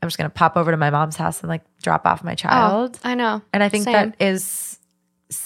I'm 0.02 0.08
just 0.08 0.16
going 0.16 0.30
to 0.30 0.34
pop 0.34 0.56
over 0.56 0.70
to 0.70 0.76
my 0.76 0.90
mom's 0.90 1.16
house 1.16 1.40
and 1.40 1.48
like 1.48 1.62
drop 1.82 2.06
off 2.06 2.24
my 2.24 2.32
oh, 2.32 2.36
child. 2.36 2.98
I 3.04 3.14
know. 3.14 3.42
and 3.52 3.62
I 3.62 3.68
think 3.68 3.84
Same. 3.84 3.92
that 3.92 4.16
is 4.18 4.78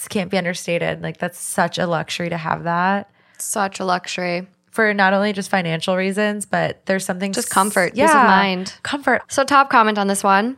can't 0.09 0.31
be 0.31 0.37
understated. 0.37 1.01
Like 1.01 1.17
that's 1.17 1.39
such 1.39 1.77
a 1.77 1.85
luxury 1.85 2.29
to 2.29 2.37
have 2.37 2.63
that 2.63 3.11
such 3.37 3.79
a 3.79 3.85
luxury. 3.85 4.47
for 4.71 4.93
not 4.93 5.13
only 5.13 5.33
just 5.33 5.49
financial 5.49 5.95
reasons, 5.95 6.45
but 6.45 6.85
there's 6.85 7.05
something 7.05 7.31
Just 7.31 7.47
s- 7.47 7.53
comfort, 7.53 7.93
peace 7.93 8.09
of 8.09 8.15
mind. 8.15 8.73
Comfort. 8.83 9.21
So, 9.29 9.43
top 9.43 9.69
comment 9.69 9.97
on 9.97 10.07
this 10.07 10.23
one. 10.23 10.57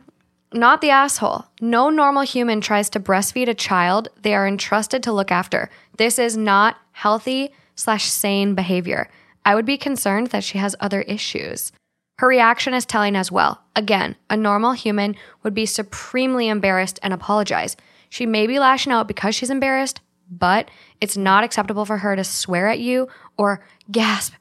Not 0.52 0.80
the 0.80 0.90
asshole. 0.90 1.44
No 1.60 1.90
normal 1.90 2.22
human 2.22 2.60
tries 2.60 2.88
to 2.90 3.00
breastfeed 3.00 3.48
a 3.48 3.54
child 3.54 4.08
they 4.22 4.34
are 4.34 4.48
entrusted 4.48 5.02
to 5.02 5.12
look 5.12 5.30
after. 5.30 5.68
This 5.98 6.18
is 6.18 6.36
not 6.36 6.76
healthy 6.92 7.52
slash 7.74 8.06
sane 8.06 8.54
behavior. 8.54 9.10
I 9.48 9.54
would 9.54 9.64
be 9.64 9.78
concerned 9.78 10.26
that 10.26 10.44
she 10.44 10.58
has 10.58 10.76
other 10.78 11.00
issues. 11.00 11.72
Her 12.18 12.28
reaction 12.28 12.74
is 12.74 12.84
telling 12.84 13.16
as 13.16 13.32
well. 13.32 13.62
Again, 13.74 14.14
a 14.28 14.36
normal 14.36 14.72
human 14.72 15.16
would 15.42 15.54
be 15.54 15.64
supremely 15.64 16.48
embarrassed 16.48 16.98
and 17.02 17.14
apologize. 17.14 17.74
She 18.10 18.26
may 18.26 18.46
be 18.46 18.58
lashing 18.58 18.92
out 18.92 19.08
because 19.08 19.34
she's 19.34 19.48
embarrassed, 19.48 20.02
but 20.30 20.70
it's 21.00 21.16
not 21.16 21.44
acceptable 21.44 21.86
for 21.86 21.96
her 21.96 22.14
to 22.14 22.24
swear 22.24 22.68
at 22.68 22.78
you 22.78 23.08
or 23.38 23.64
gasp, 23.90 24.34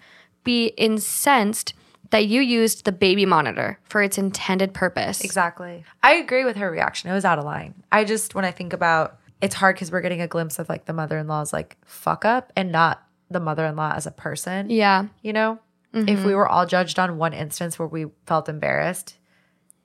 be 0.44 0.74
incensed 0.76 1.74
that 2.10 2.26
you 2.26 2.42
used 2.42 2.84
the 2.84 2.92
baby 2.92 3.26
monitor 3.26 3.80
for 3.86 4.04
its 4.04 4.18
intended 4.18 4.74
purpose. 4.74 5.24
Exactly. 5.24 5.86
I 6.04 6.16
agree 6.16 6.44
with 6.44 6.58
her 6.58 6.70
reaction. 6.70 7.10
It 7.10 7.14
was 7.14 7.24
out 7.24 7.40
of 7.40 7.46
line. 7.46 7.76
I 7.94 8.04
just, 8.04 8.36
when 8.36 8.44
I 8.44 8.52
think 8.52 8.74
about 8.74 9.20
it's 9.40 9.56
hard 9.56 9.76
because 9.76 9.90
we're 9.90 10.02
getting 10.02 10.22
a 10.22 10.28
glimpse 10.28 10.60
of 10.60 10.68
like 10.68 10.86
the 10.86 10.94
mother 10.94 11.18
in 11.18 11.28
law's 11.28 11.54
like 11.54 11.78
fuck 11.86 12.26
up 12.26 12.52
and 12.56 12.72
not 12.72 13.07
the 13.30 13.40
mother 13.40 13.66
in 13.66 13.76
law 13.76 13.94
as 13.96 14.06
a 14.08 14.12
person. 14.12 14.70
Yeah. 14.70 15.06
You 15.22 15.34
know, 15.34 15.60
if 15.94 16.24
we 16.24 16.36
were 16.36 16.48
all 16.48 16.66
judged 16.68 17.00
on 17.00 17.18
one 17.18 17.34
instance 17.34 17.80
where 17.80 17.88
we 17.88 18.06
felt 18.28 18.48
embarrassed, 18.50 19.18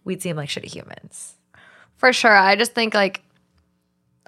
we'd 0.05 0.21
seem 0.21 0.37
like 0.37 0.49
shitty 0.51 0.67
humans. 0.73 1.35
For 1.97 2.13
sure. 2.13 2.37
I 2.37 2.55
just 2.57 2.75
think 2.75 2.93
like 2.95 3.23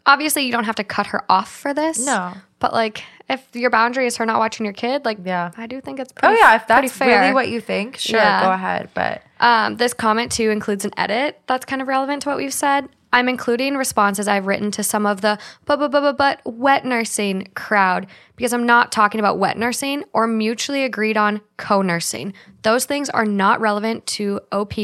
obviously 0.06 0.44
you 0.44 0.52
don't 0.52 0.64
have 0.64 0.76
to 0.76 0.84
cut 0.84 1.06
her 1.08 1.24
off 1.30 1.50
for 1.52 1.74
this. 1.74 2.04
No. 2.04 2.32
But 2.58 2.72
like 2.72 3.02
if 3.28 3.44
your 3.54 3.70
boundary 3.70 4.06
is 4.06 4.16
her 4.18 4.26
not 4.26 4.38
watching 4.38 4.64
your 4.64 4.72
kid, 4.72 5.04
like 5.04 5.18
Yeah. 5.24 5.50
I 5.56 5.66
do 5.66 5.80
think 5.80 5.98
it's 6.00 6.12
Oh, 6.22 6.28
pretty 6.28 6.40
yeah. 6.40 6.56
If 6.56 6.66
that's 6.66 6.92
fair. 6.92 7.20
really 7.20 7.34
what 7.34 7.48
you 7.48 7.60
think, 7.60 7.96
sure, 7.98 8.18
Yeah. 8.18 8.42
go 8.44 8.52
ahead. 8.52 8.90
But 8.94 9.22
Um, 9.40 9.76
this 9.76 9.92
comment 9.92 10.32
too 10.32 10.50
includes 10.50 10.84
an 10.84 10.92
edit 10.96 11.40
that's 11.46 11.64
kind 11.66 11.82
of 11.82 11.88
relevant 11.88 12.22
to 12.22 12.28
what 12.30 12.38
we've 12.38 12.54
said. 12.54 12.88
I'm 13.14 13.28
including 13.28 13.76
responses 13.76 14.26
I've 14.26 14.48
written 14.48 14.72
to 14.72 14.82
some 14.82 15.06
of 15.06 15.20
the 15.20 15.38
but 15.66 15.78
but 15.78 15.92
but 15.92 16.18
but 16.18 16.40
wet 16.44 16.84
nursing 16.84 17.46
crowd 17.54 18.08
because 18.34 18.52
I'm 18.52 18.66
not 18.66 18.90
talking 18.90 19.20
about 19.20 19.38
wet 19.38 19.56
nursing 19.56 20.02
or 20.12 20.26
mutually 20.26 20.82
agreed 20.82 21.16
on 21.16 21.40
co-nursing. 21.56 22.34
Those 22.62 22.86
things 22.86 23.08
are 23.08 23.24
not 23.24 23.60
relevant 23.60 24.04
to 24.18 24.40
OP, 24.50 24.74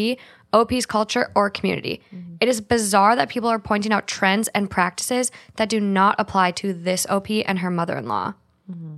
OP's 0.52 0.86
culture 0.86 1.32
or 1.34 1.50
community. 1.50 2.02
Mm-hmm. 2.14 2.34
It 2.38 2.48
is 2.48 2.60
bizarre 2.60 3.16
that 3.16 3.30
people 3.30 3.48
are 3.48 3.58
pointing 3.58 3.92
out 3.92 4.06
trends 4.06 4.46
and 4.48 4.70
practices 4.70 5.32
that 5.56 5.68
do 5.68 5.80
not 5.80 6.14
apply 6.16 6.52
to 6.52 6.72
this 6.72 7.08
OP 7.10 7.30
and 7.30 7.58
her 7.58 7.70
mother-in-law. 7.70 8.34
Mm-hmm. 8.70 8.94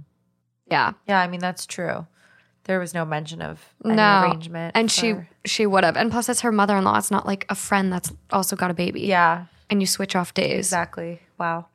Yeah. 0.67 0.93
yeah, 1.09 1.21
I 1.21 1.27
mean, 1.27 1.41
that's 1.41 1.65
true. 1.65 2.07
There 2.65 2.79
was 2.79 2.95
no 2.95 3.05
mention 3.05 3.43
of 3.43 3.61
any 3.85 3.97
no. 3.97 4.23
arrangement. 4.25 4.77
and 4.77 4.91
she 4.91 5.15
she 5.45 5.67
would 5.67 5.85
have. 5.85 5.97
And 5.97 6.11
plus 6.11 6.29
it's 6.29 6.43
her 6.43 6.53
mother-in-law. 6.53 6.99
It's 6.99 7.11
not 7.11 7.27
like 7.27 7.45
a 7.49 7.55
friend 7.55 7.93
that's 7.93 8.13
also 8.31 8.57
got 8.57 8.71
a 8.71 8.75
baby. 8.75 9.03
Yeah, 9.03 9.47
and 9.71 9.81
you 9.81 9.87
switch 9.87 10.15
off 10.15 10.35
days. 10.35 10.67
Exactly. 10.67 11.21
Wow. 11.39 11.67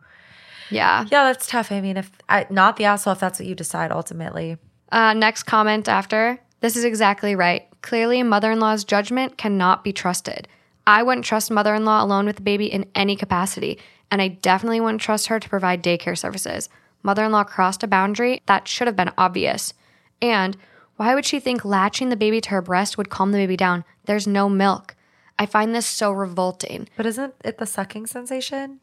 yeah. 0.70 1.06
Yeah, 1.12 1.26
that's 1.26 1.48
tough. 1.48 1.72
I 1.72 1.82
mean, 1.82 1.98
if 1.98 2.12
I, 2.30 2.48
not 2.50 2.78
the 2.78 2.86
asshole, 2.86 3.14
if 3.14 3.20
that's 3.20 3.40
what 3.40 3.48
you 3.48 3.56
decide 3.56 3.92
ultimately. 3.92 4.58
uh, 4.92 5.14
next 5.14 5.44
comment 5.44 5.90
after. 5.90 6.40
This 6.60 6.76
is 6.76 6.84
exactly 6.86 7.36
right. 7.36 7.68
Clearly 7.82 8.24
mother-in-law's 8.24 8.84
judgment 8.84 9.38
cannot 9.38 9.84
be 9.84 9.94
trusted. 9.94 10.48
I 10.88 11.04
wouldn't 11.04 11.26
trust 11.26 11.52
mother-in-law 11.52 12.04
alone 12.04 12.26
with 12.26 12.38
the 12.38 12.42
baby 12.42 12.66
in 12.66 12.86
any 12.96 13.16
capacity 13.16 13.78
and 14.12 14.22
i 14.22 14.28
definitely 14.28 14.80
wouldn't 14.80 15.02
trust 15.02 15.28
her 15.28 15.40
to 15.40 15.50
provide 15.50 15.84
daycare 15.84 16.18
services. 16.18 16.70
Mother-in-law 17.04 17.44
crossed 17.44 17.84
a 17.84 17.88
boundary 17.88 18.42
that 18.46 18.68
should 18.68 18.88
have 18.88 18.96
been 18.96 19.12
obvious. 19.18 19.74
And 20.22 20.58
why 20.98 21.16
would 21.16 21.26
she 21.26 21.40
think 21.40 21.64
latching 21.64 22.10
the 22.10 22.16
baby 22.16 22.42
to 22.42 22.50
her 22.50 22.62
breast 22.62 22.98
would 22.98 23.10
calm 23.10 23.32
the 23.32 23.38
baby 23.38 23.56
down 23.58 23.84
there's 24.06 24.28
no 24.28 24.50
milk 24.50 24.96
i 25.40 25.46
find 25.46 25.74
this 25.74 25.86
so 25.88 26.12
revolting 26.12 26.88
But 26.98 27.06
isn't 27.06 27.34
it 27.44 27.58
the 27.58 27.66
sucking 27.66 28.08
sensation? 28.08 28.80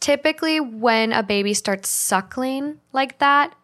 typically 0.00 0.60
when 0.60 1.12
a 1.12 1.22
baby 1.22 1.54
starts 1.54 1.88
suckling 1.88 2.80
like 2.92 3.18
that 3.18 3.54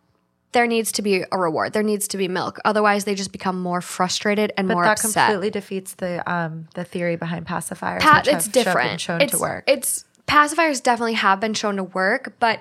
there 0.52 0.66
needs 0.66 0.92
to 0.92 1.02
be 1.02 1.24
a 1.30 1.38
reward 1.38 1.72
there 1.72 1.82
needs 1.82 2.08
to 2.08 2.16
be 2.16 2.28
milk 2.28 2.58
otherwise 2.64 3.04
they 3.04 3.14
just 3.14 3.32
become 3.32 3.60
more 3.60 3.80
frustrated 3.80 4.52
and 4.56 4.68
But 4.68 4.74
more 4.74 4.84
that 4.84 4.92
upset 4.92 5.26
completely 5.26 5.50
defeats 5.50 5.94
the 5.94 6.22
um 6.30 6.68
the 6.74 6.84
theory 6.84 7.16
behind 7.16 7.46
pacifiers. 7.46 8.00
Pa- 8.00 8.22
it's 8.26 8.48
different 8.48 9.00
shown 9.00 9.20
it's, 9.20 9.32
to 9.32 9.38
work. 9.38 9.64
it's 9.66 10.04
pacifiers 10.26 10.82
definitely 10.82 11.14
have 11.14 11.40
been 11.40 11.54
shown 11.54 11.76
to 11.76 11.84
work 11.84 12.34
but 12.38 12.60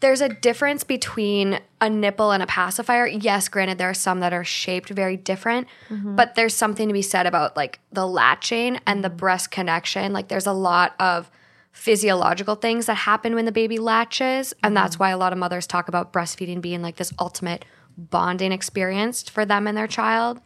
there's 0.00 0.20
a 0.20 0.28
difference 0.28 0.84
between 0.84 1.58
a 1.80 1.90
nipple 1.90 2.30
and 2.30 2.42
a 2.42 2.46
pacifier 2.46 3.06
yes 3.06 3.48
granted 3.48 3.78
there 3.78 3.90
are 3.90 3.94
some 3.94 4.20
that 4.20 4.32
are 4.32 4.44
shaped 4.44 4.88
very 4.90 5.16
different 5.16 5.66
Mm-hmm. 5.88 6.16
but 6.16 6.34
there's 6.34 6.54
something 6.54 6.88
to 6.88 6.92
be 6.94 7.02
said 7.02 7.26
about 7.26 7.56
like 7.56 7.80
the 7.92 8.06
latching 8.06 8.78
and 8.86 9.02
the 9.04 9.10
breast 9.10 9.50
connection 9.50 10.12
like 10.12 10.28
there's 10.28 10.46
a 10.46 10.52
lot 10.52 10.94
of 11.00 11.30
physiological 11.72 12.54
things 12.56 12.86
that 12.86 12.94
happen 12.94 13.34
when 13.34 13.44
the 13.44 13.52
baby 13.52 13.78
latches 13.78 14.52
and 14.62 14.70
Mm-hmm. 14.70 14.74
that's 14.74 14.98
why 14.98 15.10
a 15.10 15.16
lot 15.16 15.32
of 15.32 15.38
mothers 15.38 15.66
talk 15.66 15.88
about 15.88 16.12
breastfeeding 16.12 16.60
being 16.60 16.82
like 16.82 16.96
this 16.96 17.12
ultimate 17.18 17.64
bonding 17.96 18.52
experience 18.52 19.28
for 19.28 19.44
them 19.44 19.66
and 19.66 19.76
their 19.76 19.86
child 19.86 20.40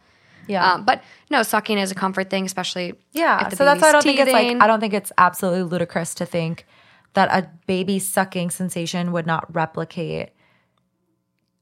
yeah. 0.47 0.73
um, 0.73 0.85
but 0.85 1.01
no 1.29 1.41
sucking 1.43 1.77
is 1.77 1.91
a 1.91 1.95
comfort 1.95 2.29
thing 2.29 2.45
especially 2.45 2.93
yeah. 3.13 3.47
So 3.49 3.63
that's 3.65 3.81
why 3.81 3.89
I 3.89 3.91
don't 3.93 4.03
baby's 4.03 4.17
think 4.17 4.27
it's 4.27 4.33
like. 4.33 4.61
I 4.61 4.67
don't 4.67 4.79
think 4.79 4.93
it's 4.93 5.11
absolutely 5.17 5.63
ludicrous 5.63 6.15
to 6.15 6.25
think 6.25 6.65
that 7.13 7.29
a 7.29 7.49
baby 7.67 7.99
sucking 7.99 8.49
sensation 8.49 9.11
would 9.11 9.25
not 9.25 9.53
replicate 9.53 10.29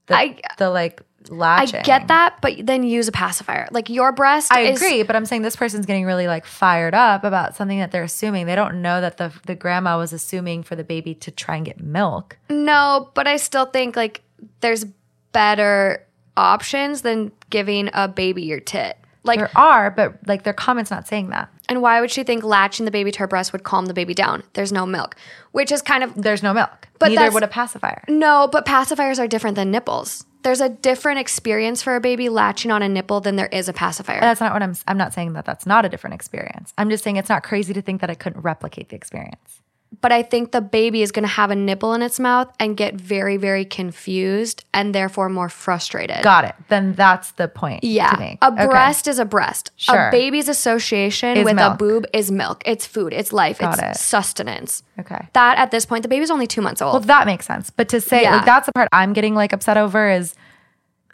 the 0.08 0.16
I- 0.16 0.38
the 0.58 0.70
like 0.70 1.02
I 1.30 1.66
get 1.68 2.08
that, 2.08 2.38
but 2.42 2.66
then 2.66 2.82
use 2.84 3.08
a 3.08 3.12
pacifier. 3.12 3.68
Like 3.70 3.90
your 3.90 4.12
breast 4.12 4.52
I 4.52 4.62
is 4.62 4.82
agree, 4.82 5.04
but 5.04 5.16
I'm 5.16 5.26
saying 5.26 5.44
this 5.44 5.56
person's 5.56 5.86
getting 5.86 6.04
really 6.06 6.26
like 6.28 6.46
fired 6.48 6.96
up 6.96 7.24
about 7.24 7.56
something 7.56 7.78
that 7.78 7.92
they're 7.92 8.02
assuming. 8.04 8.48
They 8.48 8.56
don't 8.56 8.82
know 8.82 9.02
that 9.02 9.18
the 9.18 9.32
the 9.46 9.54
grandma 9.56 9.98
was 9.98 10.14
assuming 10.14 10.64
for 10.64 10.76
the 10.76 10.84
baby 10.84 11.14
to 11.16 11.30
try 11.30 11.58
and 11.58 11.66
get 11.66 11.80
milk. 11.80 12.38
No, 12.50 13.12
but 13.14 13.28
I 13.28 13.38
still 13.38 13.66
think 13.66 13.96
like 13.96 14.24
there's 14.62 14.86
better 15.32 16.06
options 16.36 17.02
than 17.04 17.32
giving 17.52 17.90
a 17.94 18.08
baby 18.08 18.42
your 18.44 18.60
tit. 18.60 18.98
Like 19.24 19.38
There 19.38 19.52
are, 19.56 19.92
but 19.92 20.18
like 20.26 20.42
their 20.42 20.54
comments 20.54 20.90
not 20.90 21.08
saying 21.08 21.30
that. 21.30 21.50
And 21.72 21.82
why 21.82 22.02
would 22.02 22.12
she 22.12 22.24
think 22.24 22.44
latching 22.44 22.84
the 22.84 22.92
baby 22.92 23.14
to 23.14 23.20
her 23.20 23.28
breast 23.28 23.54
would 23.54 23.64
calm 23.64 23.86
the 23.86 23.94
baby 23.94 24.14
down? 24.14 24.44
There's 24.56 24.74
no 24.74 24.86
milk. 24.86 25.16
Which 25.54 25.72
is 25.72 25.82
kind 25.82 26.04
of 26.04 26.14
There's 26.22 26.44
no 26.44 26.54
milk. 26.54 26.90
But 27.00 27.14
Neither 27.14 27.34
would 27.34 27.44
a 27.44 27.48
pacifier. 27.48 28.04
No, 28.10 28.50
but 28.52 28.66
pacifiers 28.66 29.20
are 29.20 29.28
different 29.28 29.56
than 29.56 29.72
nipples. 29.72 30.26
There's 30.44 30.60
a 30.60 30.68
different 30.68 31.20
experience 31.20 31.82
for 31.82 31.96
a 31.96 32.02
baby 32.02 32.28
latching 32.28 32.72
on 32.72 32.82
a 32.82 32.90
nipple 32.90 33.22
than 33.22 33.38
there 33.38 33.48
is 33.48 33.70
a 33.70 33.74
pacifier. 33.74 34.20
That's 34.20 34.42
not 34.42 34.52
what 34.52 34.62
I'm. 34.62 34.76
I'm 34.86 34.98
not 34.98 35.14
saying 35.14 35.32
that 35.32 35.46
that's 35.46 35.66
not 35.66 35.86
a 35.86 35.90
different 35.90 36.16
experience. 36.16 36.74
I'm 36.78 36.90
just 36.90 37.06
saying 37.06 37.16
it's 37.16 37.30
not 37.30 37.42
crazy 37.42 37.74
to 37.74 37.82
think 37.82 38.02
that 38.02 38.10
I 38.10 38.16
couldn't 38.16 38.42
replicate 38.42 38.90
the 38.90 38.98
experience. 38.98 39.61
But 40.00 40.12
I 40.12 40.24
think 40.24 40.52
the 40.52 40.62
baby 40.62 41.02
is 41.02 41.12
going 41.12 41.24
to 41.24 41.30
have 41.34 41.52
a 41.52 41.56
nipple 41.56 41.94
in 41.94 42.02
its 42.02 42.20
mouth 42.20 42.48
and 42.60 42.78
get 42.78 42.96
very, 42.96 43.36
very 43.38 43.66
confused 43.66 44.64
and 44.74 44.96
therefore 44.96 45.28
more 45.30 45.50
frustrated. 45.50 46.24
Got 46.24 46.46
it. 46.46 46.56
Then 46.70 46.94
that's 46.94 47.32
the 47.32 47.48
point. 47.50 47.84
yeah. 47.84 48.12
To 48.12 48.20
make. 48.20 48.38
A 48.42 48.48
Okay. 48.54 48.66
breast 48.68 49.08
is 49.08 49.20
a 49.20 49.26
breast. 49.26 49.72
Sure. 49.76 50.08
A 50.08 50.12
baby's 50.12 50.48
association 50.48 51.36
Is 51.38 51.44
with 51.46 51.58
a 51.58 51.76
boob 51.78 52.06
is 52.14 52.32
milk. 52.32 52.64
It's 52.66 52.86
food. 52.88 53.12
It's 53.14 53.34
life. 53.34 53.60
Got 53.60 53.80
it's 53.80 54.00
it. 54.00 54.02
sustenance. 54.02 54.84
Okay. 55.00 55.28
That 55.34 55.58
at 55.58 55.72
this 55.72 55.86
point, 55.86 56.04
the 56.04 56.10
baby's 56.10 56.32
only 56.32 56.48
two 56.48 56.62
months 56.62 56.82
old. 56.82 56.94
Well, 56.94 57.02
that 57.02 57.26
makes 57.26 57.46
sense. 57.46 57.70
But 57.70 57.90
to 57.90 58.00
say 58.02 58.24
Yeah. 58.24 58.38
like 58.38 58.46
that's 58.46 58.68
the 58.68 58.72
part 58.72 58.88
I'm 58.94 59.14
getting 59.14 59.36
like 59.36 59.52
upset 59.54 59.78
over 59.78 60.10
is 60.10 60.36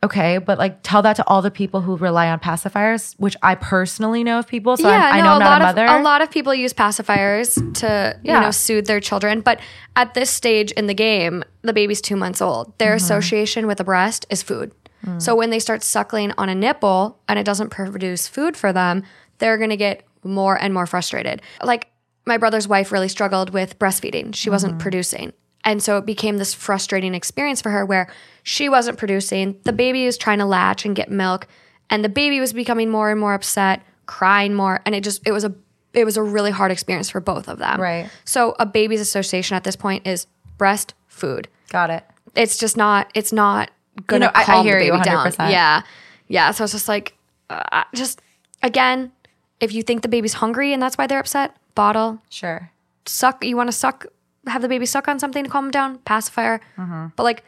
okay, 0.07 0.37
but 0.39 0.57
like 0.57 0.79
tell 0.83 1.01
that 1.03 1.15
to 1.17 1.23
all 1.27 1.41
the 1.41 1.51
people 1.51 1.81
who 1.81 1.95
rely 1.97 2.29
on 2.29 2.39
pacifiers, 2.39 3.13
which 3.17 3.37
I 3.41 3.55
personally 3.55 4.23
know 4.23 4.39
of 4.39 4.47
people. 4.47 4.75
So 4.77 4.89
I'm, 4.89 5.01
I 5.15 5.21
know 5.21 5.31
I'm 5.33 5.35
a 5.37 5.39
not 5.39 5.49
lot 5.49 5.61
a 5.61 5.65
mother. 5.65 5.85
Of, 5.85 5.99
a 6.01 6.03
lot 6.03 6.21
of 6.21 6.31
people 6.31 6.53
use 6.53 6.73
pacifiers 6.73 7.55
to, 7.79 8.19
you 8.23 8.33
know, 8.33 8.51
soothe 8.51 8.87
their 8.87 8.99
children. 8.99 9.41
But 9.41 9.59
at 9.95 10.13
this 10.13 10.29
stage 10.29 10.71
in 10.71 10.87
the 10.87 10.93
game, 10.93 11.43
the 11.61 11.73
baby's 11.73 12.01
two 12.01 12.15
months 12.15 12.41
old. 12.41 12.77
Their 12.79 12.95
Mm-hmm. 12.95 13.05
association 13.05 13.67
with 13.67 13.79
a 13.79 13.83
breast 13.83 14.25
is 14.29 14.41
food. 14.41 14.71
Mm. 15.05 15.21
So 15.21 15.35
when 15.35 15.49
they 15.51 15.59
start 15.59 15.83
suckling 15.83 16.31
on 16.37 16.49
a 16.49 16.55
nipple 16.55 17.19
and 17.27 17.37
it 17.37 17.43
doesn't 17.43 17.69
produce 17.69 18.27
food 18.27 18.57
for 18.57 18.73
them, 18.73 19.03
they're 19.37 19.57
going 19.57 19.69
to 19.69 19.77
get 19.77 20.03
more 20.23 20.55
and 20.59 20.73
more 20.73 20.87
frustrated. 20.87 21.41
Like 21.63 21.87
my 22.25 22.37
brother's 22.37 22.67
wife 22.67 22.91
really 22.91 23.07
struggled 23.07 23.51
with 23.51 23.77
breastfeeding. 23.79 24.33
She 24.35 24.47
Mm-hmm. 24.47 24.51
wasn't 24.51 24.79
producing. 24.79 25.33
And 25.63 25.81
so 25.83 25.97
it 25.97 26.05
became 26.05 26.37
this 26.37 26.53
frustrating 26.53 27.13
experience 27.13 27.61
for 27.61 27.69
her 27.71 27.85
where 27.85 28.09
she 28.43 28.69
wasn't 28.69 28.97
producing. 28.97 29.59
The 29.63 29.73
baby 29.73 30.05
was 30.05 30.17
trying 30.17 30.39
to 30.39 30.45
latch 30.45 30.85
and 30.85 30.95
get 30.95 31.11
milk, 31.11 31.47
and 31.89 32.03
the 32.05 32.09
baby 32.09 32.39
was 32.39 32.53
becoming 32.53 32.89
more 32.89 33.11
and 33.11 33.19
more 33.19 33.33
upset, 33.33 33.81
crying 34.05 34.53
more, 34.53 34.79
and 34.85 34.95
it 34.95 35.03
just 35.03 35.21
it 35.25 35.31
was 35.31 35.43
a 35.43 35.53
it 35.93 36.05
was 36.05 36.15
a 36.15 36.23
really 36.23 36.51
hard 36.51 36.71
experience 36.71 37.09
for 37.09 37.19
both 37.19 37.47
of 37.49 37.57
them. 37.57 37.81
Right. 37.81 38.09
So 38.23 38.55
a 38.59 38.65
baby's 38.65 39.01
association 39.01 39.55
at 39.55 39.63
this 39.63 39.75
point 39.75 40.05
is 40.07 40.27
breast 40.57 40.93
food. 41.07 41.47
Got 41.69 41.89
it. 41.89 42.05
It's 42.35 42.57
just 42.57 42.77
not 42.77 43.09
it's 43.13 43.33
not 43.33 43.71
gonna 44.05 44.25
know, 44.27 44.31
I- 44.35 44.41
I 44.41 44.43
calm 44.45 44.65
hear 44.65 44.79
the 44.79 44.91
baby 44.91 45.03
down. 45.03 45.25
100%. 45.27 45.51
Yeah. 45.51 45.81
Yeah. 46.27 46.51
So 46.51 46.63
it's 46.63 46.73
just 46.73 46.87
like 46.87 47.13
uh, 47.49 47.83
just 47.95 48.21
again, 48.63 49.11
if 49.59 49.73
you 49.73 49.81
think 49.83 50.01
the 50.03 50.07
baby's 50.07 50.33
hungry 50.33 50.71
and 50.71 50.81
that's 50.81 50.97
why 50.97 51.07
they're 51.07 51.19
upset, 51.19 51.55
bottle, 51.75 52.19
Sure. 52.29 52.69
suck 53.05 53.43
you 53.43 53.57
want 53.57 53.67
to 53.69 53.73
suck 53.73 54.05
have 54.47 54.61
the 54.61 54.67
baby 54.69 54.85
suck 54.85 55.07
on 55.07 55.19
something 55.19 55.43
to 55.43 55.49
calm 55.49 55.65
them 55.65 55.71
down 55.71 55.97
pacifier 55.99 56.59
Mm-hmm. 56.77 57.07
but 57.15 57.23
like 57.23 57.43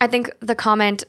i 0.00 0.06
think 0.06 0.30
the 0.40 0.54
comment 0.54 1.04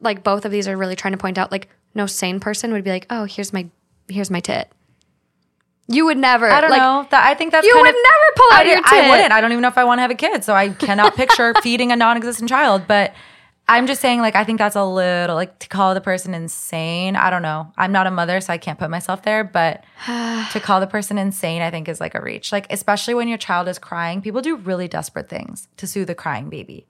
like 0.00 0.22
both 0.22 0.44
of 0.44 0.50
these 0.52 0.66
are 0.68 0.76
really 0.76 0.96
trying 0.96 1.12
to 1.12 1.18
point 1.18 1.38
out 1.38 1.50
like 1.52 1.68
no 1.94 2.06
sane 2.06 2.40
person 2.40 2.72
would 2.72 2.84
be 2.84 2.90
like 2.90 3.06
oh 3.10 3.24
here's 3.24 3.52
my 3.52 3.66
here's 4.08 4.30
my 4.30 4.40
tit 4.40 4.70
you 5.86 6.06
would 6.06 6.16
never 6.16 6.48
I 6.50 6.62
don't 6.62 6.70
like, 6.70 6.80
know. 6.80 7.06
That 7.10 7.26
I 7.26 7.34
think 7.34 7.52
that's 7.52 7.66
you 7.66 7.74
would 7.76 7.86
of, 7.86 7.94
never 7.94 8.24
pull 8.36 8.46
I 8.52 8.60
out 8.60 8.66
your 8.66 8.76
didn't- 8.76 8.86
I 8.92 9.10
wouldn't. 9.10 9.32
I 9.34 9.40
don't 9.42 9.52
even 9.52 9.60
know 9.60 9.68
if 9.68 9.76
I 9.76 9.84
want 9.84 9.98
to 9.98 10.02
have 10.02 10.10
a 10.10 10.14
kid, 10.14 10.42
so 10.42 10.54
I 10.54 10.70
cannot 10.70 11.14
picture 11.14 11.52
feeding 11.62 11.92
a 11.92 11.96
non-existent 11.96 12.48
child. 12.48 12.84
But 12.88 13.12
I'm 13.66 13.86
just 13.86 14.02
saying, 14.02 14.20
like, 14.20 14.36
I 14.36 14.44
think 14.44 14.58
that's 14.58 14.76
a 14.76 14.84
little 14.84 15.36
like 15.36 15.58
to 15.60 15.68
call 15.68 15.94
the 15.94 16.00
person 16.02 16.34
insane. 16.34 17.16
I 17.16 17.30
don't 17.30 17.40
know. 17.42 17.72
I'm 17.78 17.92
not 17.92 18.06
a 18.06 18.10
mother, 18.10 18.40
so 18.42 18.52
I 18.52 18.58
can't 18.58 18.78
put 18.78 18.90
myself 18.90 19.22
there. 19.22 19.42
But 19.42 19.84
to 20.06 20.60
call 20.62 20.80
the 20.80 20.86
person 20.86 21.16
insane, 21.16 21.62
I 21.62 21.70
think 21.70 21.88
is 21.88 22.00
like 22.00 22.14
a 22.14 22.20
reach. 22.20 22.52
Like, 22.52 22.66
especially 22.70 23.14
when 23.14 23.26
your 23.28 23.38
child 23.38 23.66
is 23.68 23.78
crying, 23.78 24.20
people 24.20 24.42
do 24.42 24.56
really 24.56 24.86
desperate 24.86 25.28
things 25.30 25.68
to 25.78 25.86
soothe 25.86 26.10
a 26.10 26.14
crying 26.14 26.50
baby. 26.50 26.86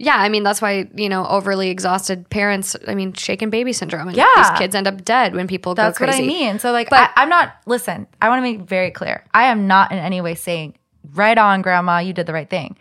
yeah 0.00 0.16
i 0.16 0.28
mean 0.28 0.44
that's 0.44 0.62
why 0.62 0.86
you 0.94 1.08
know 1.08 1.26
overly 1.26 1.70
exhausted 1.70 2.28
parents 2.30 2.76
i 2.86 2.94
mean 2.94 3.12
shaken 3.14 3.50
baby 3.50 3.72
syndrome 3.72 4.06
and 4.08 4.16
Yeah. 4.16 4.26
these 4.36 4.50
kids 4.58 4.74
end 4.76 4.86
up 4.86 5.02
dead 5.04 5.34
when 5.34 5.48
people 5.48 5.74
That's 5.74 5.98
go 5.98 6.04
crazy. 6.04 6.18
That's 6.22 6.28
what 6.28 6.36
I 6.36 6.38
mean. 6.52 6.58
So 6.60 6.70
like, 6.70 6.88
But- 6.90 7.10
I, 7.16 7.22
I'm 7.22 7.28
not. 7.30 7.54
Listen, 7.66 8.06
I 8.22 8.28
want 8.28 8.38
to 8.38 8.42
make 8.42 8.60
very 8.68 8.90
clear. 8.92 9.24
I 9.34 9.44
am 9.46 9.66
not 9.66 9.90
in 9.90 9.98
any 9.98 10.20
way 10.20 10.34
saying, 10.36 10.74
"Right 11.14 11.36
on, 11.38 11.62
Grandma, 11.62 11.98
you 11.98 12.12
did 12.12 12.26
the 12.26 12.32
right 12.32 12.48
thing." 12.48 12.76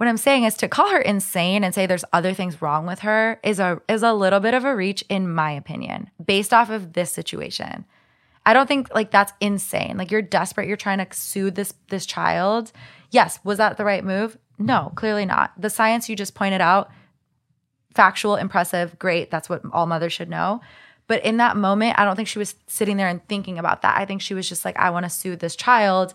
What 0.00 0.08
I'm 0.08 0.16
saying 0.16 0.44
is 0.44 0.54
to 0.54 0.66
call 0.66 0.88
her 0.88 1.00
insane 1.02 1.62
and 1.62 1.74
say 1.74 1.84
there's 1.84 2.06
other 2.14 2.32
things 2.32 2.62
wrong 2.62 2.86
with 2.86 3.00
her 3.00 3.38
is 3.42 3.60
a 3.60 3.82
is 3.86 4.02
a 4.02 4.14
little 4.14 4.40
bit 4.40 4.54
of 4.54 4.64
a 4.64 4.74
reach, 4.74 5.04
in 5.10 5.30
my 5.30 5.50
opinion, 5.50 6.08
based 6.24 6.54
off 6.54 6.70
of 6.70 6.94
this 6.94 7.12
situation. 7.12 7.84
I 8.46 8.54
don't 8.54 8.66
think 8.66 8.88
like 8.94 9.10
that's 9.10 9.34
insane. 9.42 9.98
Like 9.98 10.10
you're 10.10 10.22
desperate. 10.22 10.66
You're 10.68 10.78
trying 10.78 11.04
to 11.04 11.14
soothe 11.14 11.54
this 11.54 11.74
this 11.90 12.06
child. 12.06 12.72
Yes, 13.10 13.40
was 13.44 13.58
that 13.58 13.76
the 13.76 13.84
right 13.84 14.02
move? 14.02 14.38
No, 14.58 14.90
clearly 14.94 15.26
not. 15.26 15.52
The 15.60 15.68
science 15.68 16.08
you 16.08 16.16
just 16.16 16.34
pointed 16.34 16.62
out 16.62 16.90
factual, 17.94 18.36
impressive, 18.36 18.98
great. 18.98 19.30
That's 19.30 19.50
what 19.50 19.60
all 19.70 19.84
mothers 19.84 20.14
should 20.14 20.30
know. 20.30 20.62
But 21.08 21.22
in 21.26 21.36
that 21.36 21.58
moment, 21.58 21.98
I 21.98 22.06
don't 22.06 22.16
think 22.16 22.28
she 22.28 22.38
was 22.38 22.54
sitting 22.68 22.96
there 22.96 23.08
and 23.08 23.22
thinking 23.28 23.58
about 23.58 23.82
that. 23.82 23.98
I 23.98 24.06
think 24.06 24.22
she 24.22 24.32
was 24.32 24.48
just 24.48 24.64
like, 24.64 24.78
I 24.78 24.88
want 24.88 25.04
to 25.04 25.10
soothe 25.10 25.40
this 25.40 25.56
child. 25.56 26.14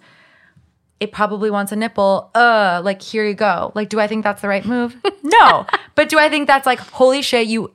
It 1.00 1.12
probably 1.12 1.52
wants 1.52 1.72
a 1.72 1.76
nipple. 1.76 2.32
Uh, 2.34 2.82
like, 2.84 3.02
here 3.02 3.26
you 3.28 3.34
go. 3.34 3.72
Like, 3.76 3.90
do 3.90 4.00
I 4.00 4.08
think 4.08 4.24
that's 4.24 4.42
the 4.42 4.48
right 4.48 4.66
move? 4.66 4.96
no. 5.24 5.66
But 5.96 6.10
do 6.10 6.18
I 6.18 6.30
think 6.30 6.48
that's 6.48 6.66
like, 6.66 6.80
holy 6.80 7.22
shit, 7.22 7.48
you 7.48 7.74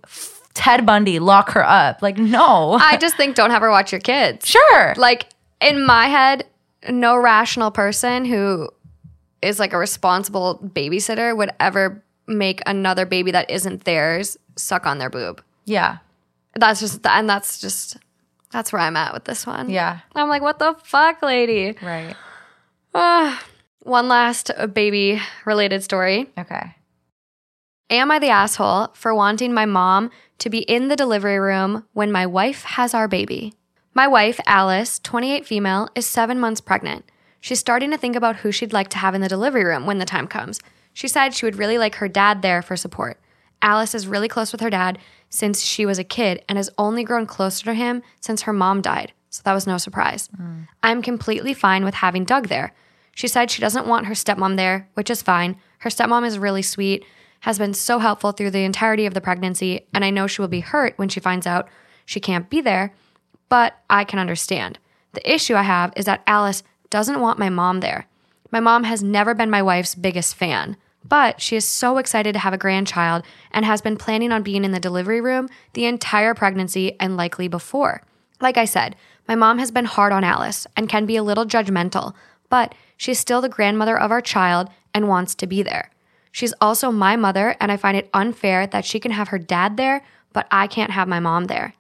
Ted 0.55 0.87
Bundy, 0.87 1.19
lock 1.19 1.51
her 1.51 1.65
up? 1.65 2.03
Like, 2.03 2.19
no. 2.19 2.73
i 2.81 2.97
just 2.97 3.17
think 3.17 3.37
don't 3.37 3.51
have 3.51 3.63
her 3.63 3.71
watch 3.71 3.93
your 3.93 4.01
kids 4.01 4.47
sure. 4.49 4.95
like 4.97 5.27
in 5.61 5.85
my 5.85 6.07
head, 6.07 6.45
no 6.89 7.17
rational 7.17 7.71
person 7.71 8.25
who 8.25 8.69
is 9.43 9.59
like 9.59 9.73
a 9.73 9.79
responsible 9.79 10.59
babysitter 10.75 11.37
would 11.37 11.51
ever 11.61 12.03
make 12.27 12.63
another 12.67 13.05
baby 13.05 13.31
that 13.33 13.51
isn't 13.51 13.85
theirs 13.85 14.37
suck 14.57 14.87
on 14.87 14.99
their 14.99 15.11
boob. 15.11 15.43
yeah. 15.65 15.99
That's 16.57 16.81
just 16.81 17.07
and 17.07 17.31
that's 17.31 17.61
just 17.61 17.97
that's 18.51 18.73
where 18.73 18.83
I'm 18.83 18.97
at 18.97 19.15
with 19.15 19.25
this 19.25 19.47
one. 19.47 19.71
Yeah. 19.71 20.01
I'm 20.17 20.29
like, 20.29 20.43
what 20.43 20.59
the 20.59 20.75
fuck, 20.83 21.23
lady? 21.23 21.77
Right. 21.81 22.17
Ah, 22.95 23.45
one 23.83 24.09
last 24.09 24.51
baby 24.73 25.21
related 25.45 25.83
story. 25.83 26.31
Okay. 26.39 26.75
Am 27.89 28.11
I 28.11 28.19
the 28.19 28.29
asshole 28.29 28.89
for 28.95 29.15
wanting 29.15 29.53
my 29.53 29.67
mom 29.67 30.11
to 30.39 30.51
be 30.51 30.59
in 30.61 30.89
the 30.89 30.97
delivery 30.97 31.39
room 31.39 31.85
when 31.93 32.13
my 32.13 32.27
wife 32.27 32.63
has 32.63 32.95
our 32.95 33.09
baby? 33.09 33.55
My 33.95 34.07
wife, 34.07 34.39
Alice, 34.47 35.01
28 35.01 35.45
female, 35.45 35.89
is 35.97 36.07
seven 36.07 36.39
months 36.39 36.61
pregnant. 36.61 37.05
She's 37.41 37.59
starting 37.59 37.91
to 37.91 37.99
think 37.99 38.15
about 38.15 38.37
who 38.37 38.53
she'd 38.53 38.73
like 38.73 38.89
to 38.91 38.99
have 38.99 39.15
in 39.15 39.21
the 39.21 39.29
delivery 39.29 39.65
room 39.65 39.87
when 39.87 39.99
the 39.99 40.05
time 40.05 40.29
comes. 40.29 40.61
She 40.93 41.09
said 41.09 41.35
she 41.35 41.47
would 41.47 41.57
really 41.57 41.79
like 41.79 41.97
her 41.97 42.09
dad 42.09 42.43
there 42.43 42.63
for 42.63 42.77
support. 42.77 43.19
Alice 43.63 43.95
is 43.95 44.07
really 44.07 44.29
close 44.29 44.53
with 44.53 44.61
her 44.61 44.71
dad 44.71 44.99
since 45.29 45.63
she 45.63 45.85
was 45.85 45.99
a 45.99 46.05
kid 46.05 46.45
and 46.49 46.59
has 46.59 46.71
only 46.79 47.05
grown 47.05 47.27
closer 47.27 47.65
to 47.65 47.75
him 47.75 48.03
since 48.21 48.43
her 48.43 48.53
mom 48.53 48.81
died, 48.81 49.13
so 49.31 49.43
that 49.45 49.55
was 49.55 49.67
no 49.67 49.79
surprise. 49.79 50.29
Mm. 50.41 50.69
I'm 50.83 51.03
completely 51.03 51.55
fine 51.55 51.85
with 51.85 51.95
having 51.95 52.25
Doug 52.25 52.49
there. 52.49 52.73
She 53.15 53.29
said 53.29 53.51
she 53.51 53.61
doesn't 53.61 53.87
want 53.87 54.07
her 54.07 54.15
stepmom 54.15 54.57
there, 54.57 54.89
which 54.95 55.11
is 55.11 55.23
fine. 55.23 55.57
Her 55.79 55.91
stepmom 55.91 56.27
is 56.27 56.39
really 56.39 56.63
sweet, 56.63 57.05
has 57.41 57.59
been 57.59 57.75
so 57.75 57.99
helpful 57.99 58.33
through 58.33 58.51
the 58.51 58.65
entirety 58.65 59.07
of 59.07 59.15
the 59.15 59.21
pregnancy, 59.21 59.87
and 59.95 60.05
I 60.05 60.11
know 60.11 60.27
she 60.27 60.43
will 60.43 60.49
be 60.49 60.61
hurt 60.61 60.95
when 60.97 61.09
she 61.09 61.21
finds 61.21 61.47
out 61.47 61.69
she 62.05 62.21
can't 62.21 62.51
be 62.51 62.61
there, 62.61 62.93
but 63.49 63.79
I 63.89 64.05
can 64.05 64.19
understand. 64.19 64.79
The 65.13 65.33
issue 65.33 65.55
I 65.55 65.63
have 65.63 65.93
is 65.97 66.05
that 66.05 66.23
Alice 66.27 66.63
doesn't 66.91 67.21
want 67.21 67.39
my 67.39 67.49
mom 67.49 67.81
there. 67.81 68.07
My 68.51 68.61
mom 68.61 68.85
has 68.85 69.03
never 69.03 69.35
been 69.35 69.51
my 69.51 69.63
wife's 69.63 69.95
biggest 69.95 70.35
fan, 70.35 70.77
but 71.05 71.41
she 71.41 71.57
is 71.57 71.65
so 71.65 71.99
excited 71.99 72.33
to 72.33 72.41
have 72.41 72.53
a 72.53 72.59
grandchild 72.59 73.23
and 73.53 73.65
has 73.65 73.81
been 73.81 73.97
planning 73.97 74.33
on 74.33 74.43
being 74.43 74.65
in 74.65 74.73
the 74.73 74.81
delivery 74.81 75.21
room 75.21 75.49
the 75.73 75.87
entire 75.87 76.35
pregnancy 76.35 76.99
and 77.01 77.17
likely 77.17 77.49
before. 77.49 78.03
Like 78.41 78.57
I 78.57 78.65
said, 78.65 78.97
my 79.29 79.35
mom 79.35 79.59
has 79.59 79.71
been 79.71 79.85
hard 79.85 80.13
on 80.13 80.25
Alice 80.25 80.67
and 80.77 80.89
can 80.89 81.07
be 81.07 81.17
a 81.17 81.23
little 81.23 81.47
judgmental, 81.47 82.15
but 82.49 82.75
she's 82.97 83.19
still 83.19 83.41
the 83.41 83.49
grandmother 83.49 83.99
of 83.99 84.11
our 84.11 84.21
child 84.21 84.69
and 84.95 85.09
wants 85.09 85.35
to 85.37 85.47
be 85.47 85.63
there. 85.63 85.91
She's 86.33 86.55
also 86.61 86.91
my 86.91 87.17
mother, 87.17 87.57
and 87.61 87.73
I 87.73 87.77
find 87.77 87.97
it 87.97 88.09
unfair 88.15 88.67
that 88.69 88.85
she 88.85 89.01
can 89.01 89.11
have 89.11 89.29
her 89.29 89.39
dad 89.39 89.77
there, 89.77 90.03
but 90.33 90.47
I 90.51 90.67
can't 90.67 90.93
have 90.93 91.09
my 91.09 91.21
mom 91.21 91.47
there. 91.47 91.75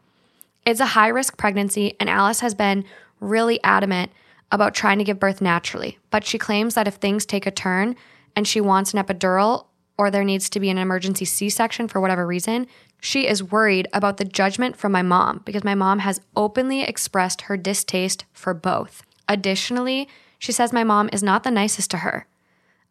It's 0.67 0.81
a 0.81 0.87
high 0.87 1.09
risk 1.09 1.37
pregnancy, 1.37 1.97
and 1.99 2.11
Alice 2.11 2.41
has 2.41 2.55
been 2.55 2.85
really 3.21 3.63
adamant 3.63 4.13
about 4.53 4.75
trying 4.75 4.99
to 4.99 5.05
give 5.05 5.21
birth 5.21 5.41
naturally. 5.41 5.99
But 6.11 6.25
she 6.25 6.39
claims 6.39 6.75
that 6.75 6.89
if 6.89 6.95
things 6.95 7.25
take 7.25 7.47
a 7.47 7.51
turn 7.51 7.97
and 8.35 8.47
she 8.47 8.61
wants 8.61 8.93
an 8.93 9.03
epidural 9.03 9.67
or 10.01 10.11
there 10.11 10.25
needs 10.25 10.49
to 10.49 10.59
be 10.59 10.71
an 10.71 10.79
emergency 10.79 11.27
C 11.27 11.51
section 11.51 11.87
for 11.87 12.01
whatever 12.01 12.27
reason, 12.27 12.67
she 13.03 13.29
is 13.29 13.43
worried 13.43 13.87
about 13.93 14.17
the 14.17 14.25
judgment 14.25 14.75
from 14.75 14.93
my 14.93 15.03
mom 15.03 15.43
because 15.45 15.63
my 15.63 15.75
mom 15.75 15.99
has 15.99 16.23
openly 16.35 16.81
expressed 16.81 17.43
her 17.43 17.57
distaste 17.59 18.25
for 18.33 18.55
both. 18.55 19.03
Additionally, 19.29 20.09
she 20.39 20.53
says 20.53 20.73
my 20.73 20.85
mom 20.85 21.11
is 21.13 21.23
not 21.23 21.43
the 21.43 21.51
nicest 21.51 21.91
to 21.91 21.99
her. 21.99 22.27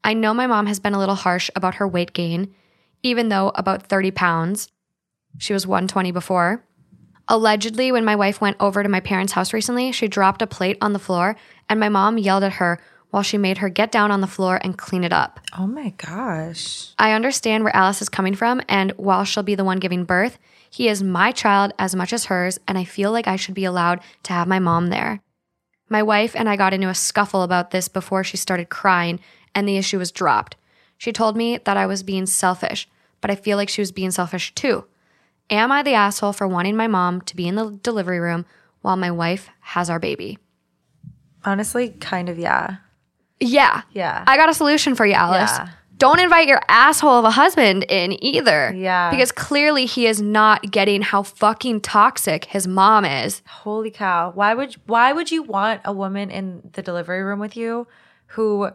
I 0.03 0.13
know 0.13 0.35
my 0.35 0.45
mom 0.45 0.67
has 0.67 0.79
been 0.79 0.93
a 0.93 0.99
little 0.99 1.15
harsh 1.15 1.49
about 1.55 1.75
her 1.75 1.87
weight 1.87 2.13
gain, 2.13 2.53
even 3.01 3.29
though 3.29 3.51
about 3.55 3.87
30 3.87 4.11
pounds. 4.11 4.69
She 5.39 5.51
was 5.51 5.65
120 5.65 6.11
before. 6.11 6.63
Allegedly, 7.27 7.91
when 7.91 8.05
my 8.05 8.15
wife 8.15 8.39
went 8.39 8.57
over 8.59 8.83
to 8.83 8.89
my 8.89 8.99
parents' 8.99 9.33
house 9.33 9.51
recently, 9.51 9.91
she 9.91 10.07
dropped 10.07 10.43
a 10.43 10.47
plate 10.47 10.77
on 10.79 10.93
the 10.93 10.99
floor 10.99 11.35
and 11.67 11.79
my 11.79 11.89
mom 11.89 12.19
yelled 12.19 12.43
at 12.43 12.53
her 12.53 12.79
while 13.09 13.23
she 13.23 13.37
made 13.37 13.57
her 13.59 13.69
get 13.69 13.91
down 13.91 14.11
on 14.11 14.21
the 14.21 14.27
floor 14.27 14.59
and 14.63 14.77
clean 14.77 15.03
it 15.03 15.13
up. 15.13 15.39
Oh 15.57 15.67
my 15.67 15.89
gosh. 15.97 16.93
I 16.99 17.13
understand 17.13 17.63
where 17.63 17.75
Alice 17.75 18.01
is 18.01 18.09
coming 18.09 18.35
from, 18.35 18.61
and 18.67 18.91
while 18.97 19.23
she'll 19.23 19.43
be 19.43 19.55
the 19.55 19.63
one 19.63 19.79
giving 19.79 20.03
birth, 20.03 20.37
he 20.69 20.87
is 20.87 21.01
my 21.01 21.31
child 21.31 21.73
as 21.79 21.95
much 21.95 22.13
as 22.13 22.25
hers, 22.25 22.59
and 22.67 22.77
I 22.77 22.83
feel 22.83 23.11
like 23.11 23.27
I 23.27 23.35
should 23.35 23.55
be 23.55 23.65
allowed 23.65 24.01
to 24.23 24.33
have 24.33 24.47
my 24.47 24.59
mom 24.59 24.87
there. 24.87 25.21
My 25.89 26.03
wife 26.03 26.35
and 26.35 26.47
I 26.47 26.55
got 26.55 26.73
into 26.73 26.89
a 26.89 26.95
scuffle 26.95 27.41
about 27.41 27.71
this 27.71 27.87
before 27.87 28.23
she 28.23 28.37
started 28.37 28.69
crying, 28.69 29.19
and 29.55 29.67
the 29.67 29.77
issue 29.77 29.97
was 29.97 30.11
dropped. 30.11 30.55
She 30.97 31.11
told 31.11 31.35
me 31.35 31.57
that 31.57 31.77
I 31.77 31.87
was 31.87 32.03
being 32.03 32.27
selfish, 32.27 32.87
but 33.21 33.31
I 33.31 33.35
feel 33.35 33.57
like 33.57 33.69
she 33.69 33.81
was 33.81 33.91
being 33.91 34.11
selfish 34.11 34.53
too. 34.53 34.85
Am 35.49 35.71
I 35.71 35.81
the 35.81 35.93
asshole 35.93 36.33
for 36.33 36.47
wanting 36.47 36.75
my 36.75 36.87
mom 36.87 37.21
to 37.21 37.35
be 37.35 37.47
in 37.47 37.55
the 37.55 37.71
delivery 37.81 38.19
room 38.19 38.45
while 38.81 38.95
my 38.95 39.09
wife 39.09 39.49
has 39.61 39.89
our 39.89 39.99
baby? 39.99 40.37
Honestly, 41.43 41.89
kind 41.89 42.29
of, 42.29 42.37
yeah. 42.37 42.77
Yeah. 43.39 43.81
Yeah. 43.91 44.23
I 44.27 44.37
got 44.37 44.49
a 44.49 44.53
solution 44.53 44.95
for 44.95 45.05
you, 45.05 45.13
Alice. 45.13 45.51
Yeah. 45.51 45.69
Don't 45.97 46.19
invite 46.19 46.47
your 46.47 46.61
asshole 46.69 47.19
of 47.19 47.25
a 47.25 47.31
husband 47.31 47.85
in 47.89 48.21
either. 48.23 48.73
Yeah. 48.73 49.11
Because 49.11 49.31
clearly 49.33 49.85
he 49.85 50.07
is 50.07 50.21
not 50.21 50.71
getting 50.71 51.01
how 51.01 51.23
fucking 51.23 51.81
toxic 51.81 52.45
his 52.45 52.67
mom 52.67 53.03
is. 53.03 53.41
Holy 53.47 53.91
cow. 53.91 54.31
Why 54.33 54.53
would 54.53 54.75
why 54.85 55.11
would 55.11 55.29
you 55.29 55.43
want 55.43 55.81
a 55.83 55.91
woman 55.91 56.31
in 56.31 56.69
the 56.73 56.81
delivery 56.81 57.21
room 57.21 57.39
with 57.39 57.57
you 57.57 57.85
who 58.27 58.69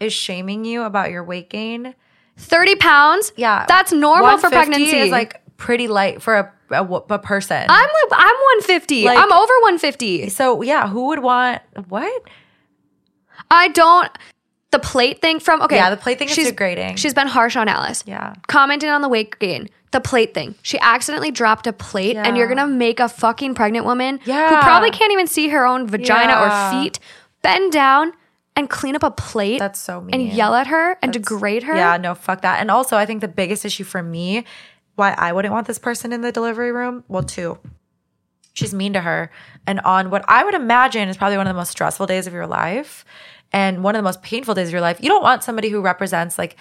is 0.00 0.12
shaming 0.14 0.64
you 0.64 0.82
about 0.84 1.10
your 1.10 1.22
weight 1.22 1.50
gain? 1.50 1.94
30 2.38 2.76
pounds? 2.76 3.32
Yeah. 3.36 3.66
That's 3.68 3.92
normal 3.92 4.38
for 4.38 4.48
pregnancy. 4.48 4.96
is 4.96 5.10
like 5.10 5.42
pretty 5.58 5.86
light 5.86 6.22
for 6.22 6.34
a, 6.34 6.52
a, 6.70 6.82
a 6.84 7.18
person. 7.18 7.64
I'm 7.68 7.88
like, 8.10 8.20
I'm 8.20 8.36
150. 8.36 9.04
Like- 9.04 9.18
I'm 9.18 9.32
over 9.32 9.52
150. 9.64 10.30
so 10.30 10.62
yeah, 10.62 10.88
who 10.88 11.08
would 11.08 11.18
want 11.20 11.60
what? 11.88 12.22
I 13.50 13.68
don't. 13.68 14.10
The 14.70 14.78
plate 14.80 15.20
thing 15.20 15.38
from 15.38 15.62
okay. 15.62 15.76
Yeah, 15.76 15.90
the 15.90 15.96
plate 15.96 16.18
thing 16.18 16.28
is 16.28 16.34
she's- 16.34 16.48
degrading. 16.48 16.96
She's 16.96 17.14
been 17.14 17.28
harsh 17.28 17.54
on 17.56 17.68
Alice. 17.68 18.02
Yeah. 18.06 18.34
Commenting 18.48 18.90
on 18.90 19.02
the 19.02 19.08
weight 19.08 19.38
gain. 19.38 19.68
The 19.92 20.00
plate 20.00 20.34
thing. 20.34 20.56
She 20.62 20.76
accidentally 20.80 21.30
dropped 21.30 21.68
a 21.68 21.72
plate, 21.72 22.16
and 22.16 22.36
you're 22.36 22.48
gonna 22.48 22.66
make 22.66 22.98
a 22.98 23.08
fucking 23.08 23.54
pregnant 23.54 23.86
woman 23.86 24.18
who 24.18 24.32
probably 24.32 24.90
can't 24.90 25.12
even 25.12 25.28
see 25.28 25.48
her 25.50 25.64
own 25.64 25.86
vagina 25.86 26.32
Yeah. 26.32 26.70
or 26.70 26.82
feet 26.82 26.98
bend 27.42 27.70
down 27.70 28.12
and 28.56 28.68
clean 28.68 28.96
up 28.96 29.04
a 29.04 29.12
plate. 29.12 29.60
That's 29.60 29.78
so 29.78 30.00
mean. 30.00 30.12
and 30.14 30.32
yell 30.32 30.54
at 30.56 30.66
her 30.66 30.96
and 31.02 31.12
degrade 31.12 31.62
her. 31.64 31.76
Yeah, 31.76 31.96
no, 31.96 32.16
fuck 32.16 32.40
that. 32.42 32.60
And 32.60 32.70
also, 32.72 32.96
I 32.96 33.06
think 33.06 33.20
the 33.20 33.28
biggest 33.28 33.64
issue 33.64 33.84
for 33.84 34.02
me, 34.02 34.44
why 34.96 35.12
I 35.16 35.32
wouldn't 35.32 35.52
want 35.54 35.68
this 35.68 35.78
person 35.78 36.12
in 36.12 36.22
the 36.22 36.32
delivery 36.32 36.72
room, 36.72 37.04
well, 37.06 37.22
two. 37.22 37.58
She's 38.52 38.72
mean 38.74 38.92
to 38.94 39.00
her. 39.00 39.30
And 39.66 39.80
on 39.80 40.10
what 40.10 40.24
I 40.28 40.44
would 40.44 40.54
imagine 40.54 41.08
is 41.08 41.16
probably 41.16 41.36
one 41.36 41.46
of 41.46 41.52
the 41.54 41.58
most 41.58 41.70
stressful 41.70 42.06
days 42.06 42.26
of 42.26 42.32
your 42.32 42.46
life 42.46 43.04
and 43.54 43.84
one 43.84 43.94
of 43.94 44.00
the 44.00 44.02
most 44.02 44.20
painful 44.22 44.54
days 44.54 44.68
of 44.68 44.72
your 44.72 44.80
life, 44.80 44.98
you 45.00 45.08
don't 45.08 45.22
want 45.22 45.44
somebody 45.44 45.68
who 45.68 45.80
represents 45.80 46.38
like 46.38 46.56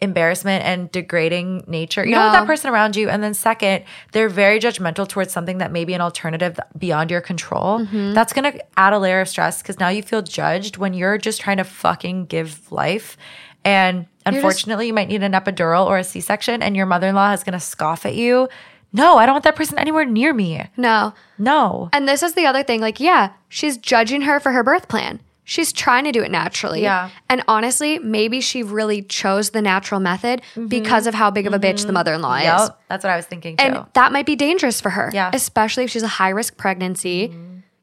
embarrassment 0.00 0.64
and 0.64 0.90
degrading 0.90 1.62
nature. 1.68 2.04
You 2.04 2.16
don't 2.16 2.24
want 2.24 2.32
that 2.32 2.46
person 2.48 2.68
around 2.68 2.96
you. 2.96 3.08
And 3.08 3.22
then, 3.22 3.32
second, 3.32 3.84
they're 4.10 4.28
very 4.28 4.58
judgmental 4.58 5.08
towards 5.08 5.32
something 5.32 5.58
that 5.58 5.70
may 5.70 5.84
be 5.84 5.94
an 5.94 6.00
alternative 6.00 6.58
beyond 6.76 7.12
your 7.12 7.20
control. 7.20 7.78
Mm-hmm. 7.78 8.12
That's 8.12 8.32
going 8.32 8.52
to 8.52 8.64
add 8.76 8.92
a 8.92 8.98
layer 8.98 9.20
of 9.20 9.28
stress 9.28 9.62
because 9.62 9.78
now 9.78 9.88
you 9.88 10.02
feel 10.02 10.20
judged 10.20 10.78
when 10.78 10.94
you're 10.94 11.16
just 11.16 11.40
trying 11.40 11.58
to 11.58 11.64
fucking 11.64 12.26
give 12.26 12.72
life. 12.72 13.16
And 13.64 14.06
unfortunately, 14.26 14.88
you 14.88 14.92
might 14.92 15.06
need 15.06 15.22
an 15.22 15.32
epidural 15.32 15.86
or 15.86 15.96
a 15.98 16.02
C 16.02 16.20
section, 16.20 16.60
and 16.60 16.76
your 16.76 16.86
mother 16.86 17.06
in 17.06 17.14
law 17.14 17.30
is 17.30 17.44
going 17.44 17.52
to 17.52 17.60
scoff 17.60 18.04
at 18.04 18.16
you. 18.16 18.48
No, 18.92 19.16
I 19.16 19.26
don't 19.26 19.34
want 19.34 19.44
that 19.44 19.54
person 19.54 19.78
anywhere 19.78 20.04
near 20.04 20.34
me. 20.34 20.66
No. 20.76 21.14
No. 21.38 21.88
And 21.92 22.08
this 22.08 22.24
is 22.24 22.34
the 22.34 22.46
other 22.46 22.64
thing. 22.64 22.80
Like, 22.80 22.98
yeah, 22.98 23.34
she's 23.48 23.76
judging 23.78 24.22
her 24.22 24.40
for 24.40 24.50
her 24.50 24.64
birth 24.64 24.88
plan. 24.88 25.20
She's 25.44 25.72
trying 25.72 26.04
to 26.04 26.12
do 26.12 26.22
it 26.22 26.30
naturally. 26.30 26.82
Yeah. 26.82 27.10
And 27.28 27.42
honestly, 27.48 27.98
maybe 27.98 28.40
she 28.40 28.62
really 28.62 29.02
chose 29.02 29.50
the 29.50 29.60
natural 29.60 30.00
method 30.00 30.40
because 30.68 31.06
of 31.08 31.14
how 31.14 31.32
big 31.32 31.48
of 31.48 31.52
a 31.52 31.58
bitch 31.58 31.84
the 31.84 31.92
mother 31.92 32.14
in 32.14 32.22
law 32.22 32.36
is. 32.36 32.44
Mm-hmm. 32.44 32.74
That's 32.88 33.02
what 33.02 33.10
I 33.10 33.16
was 33.16 33.26
thinking 33.26 33.56
too. 33.56 33.64
And 33.64 33.86
that 33.94 34.12
might 34.12 34.24
be 34.24 34.36
dangerous 34.36 34.80
for 34.80 34.90
her. 34.90 35.10
Yeah. 35.12 35.30
Especially 35.34 35.82
if 35.84 35.90
she's 35.90 36.04
a 36.04 36.08
high 36.08 36.28
risk 36.28 36.56
pregnancy. 36.56 37.34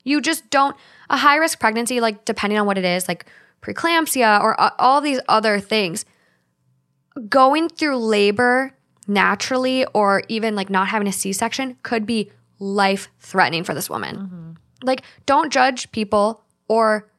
You 0.05 0.21
just 0.21 0.49
don't, 0.49 0.75
a 1.09 1.17
high 1.17 1.35
risk 1.35 1.59
pregnancy, 1.59 1.99
like 1.99 2.23
depending 2.23 2.57
on 2.57 2.65
what 2.65 2.77
it 2.77 2.85
is, 2.85 3.07
like 3.09 3.25
preeclampsia 3.61 4.41
or 4.41 4.59
uh, 4.59 4.69
all 4.79 5.01
these 5.01 5.19
other 5.27 5.59
things, 5.59 6.05
going 7.27 7.67
through 7.67 7.97
labor 7.97 8.71
naturally 9.05 9.85
or 9.93 10.23
even 10.29 10.55
like 10.55 10.69
not 10.69 10.87
having 10.87 11.07
a 11.07 11.11
C 11.11 11.33
section 11.33 11.75
could 11.83 12.05
be 12.05 12.31
life 12.59 13.09
threatening 13.19 13.65
for 13.65 13.73
this 13.73 13.89
woman. 13.89 14.57
Like, 14.81 15.01
don't 15.25 15.51
judge 15.51 15.91
people 15.91 16.41
or 16.69 17.09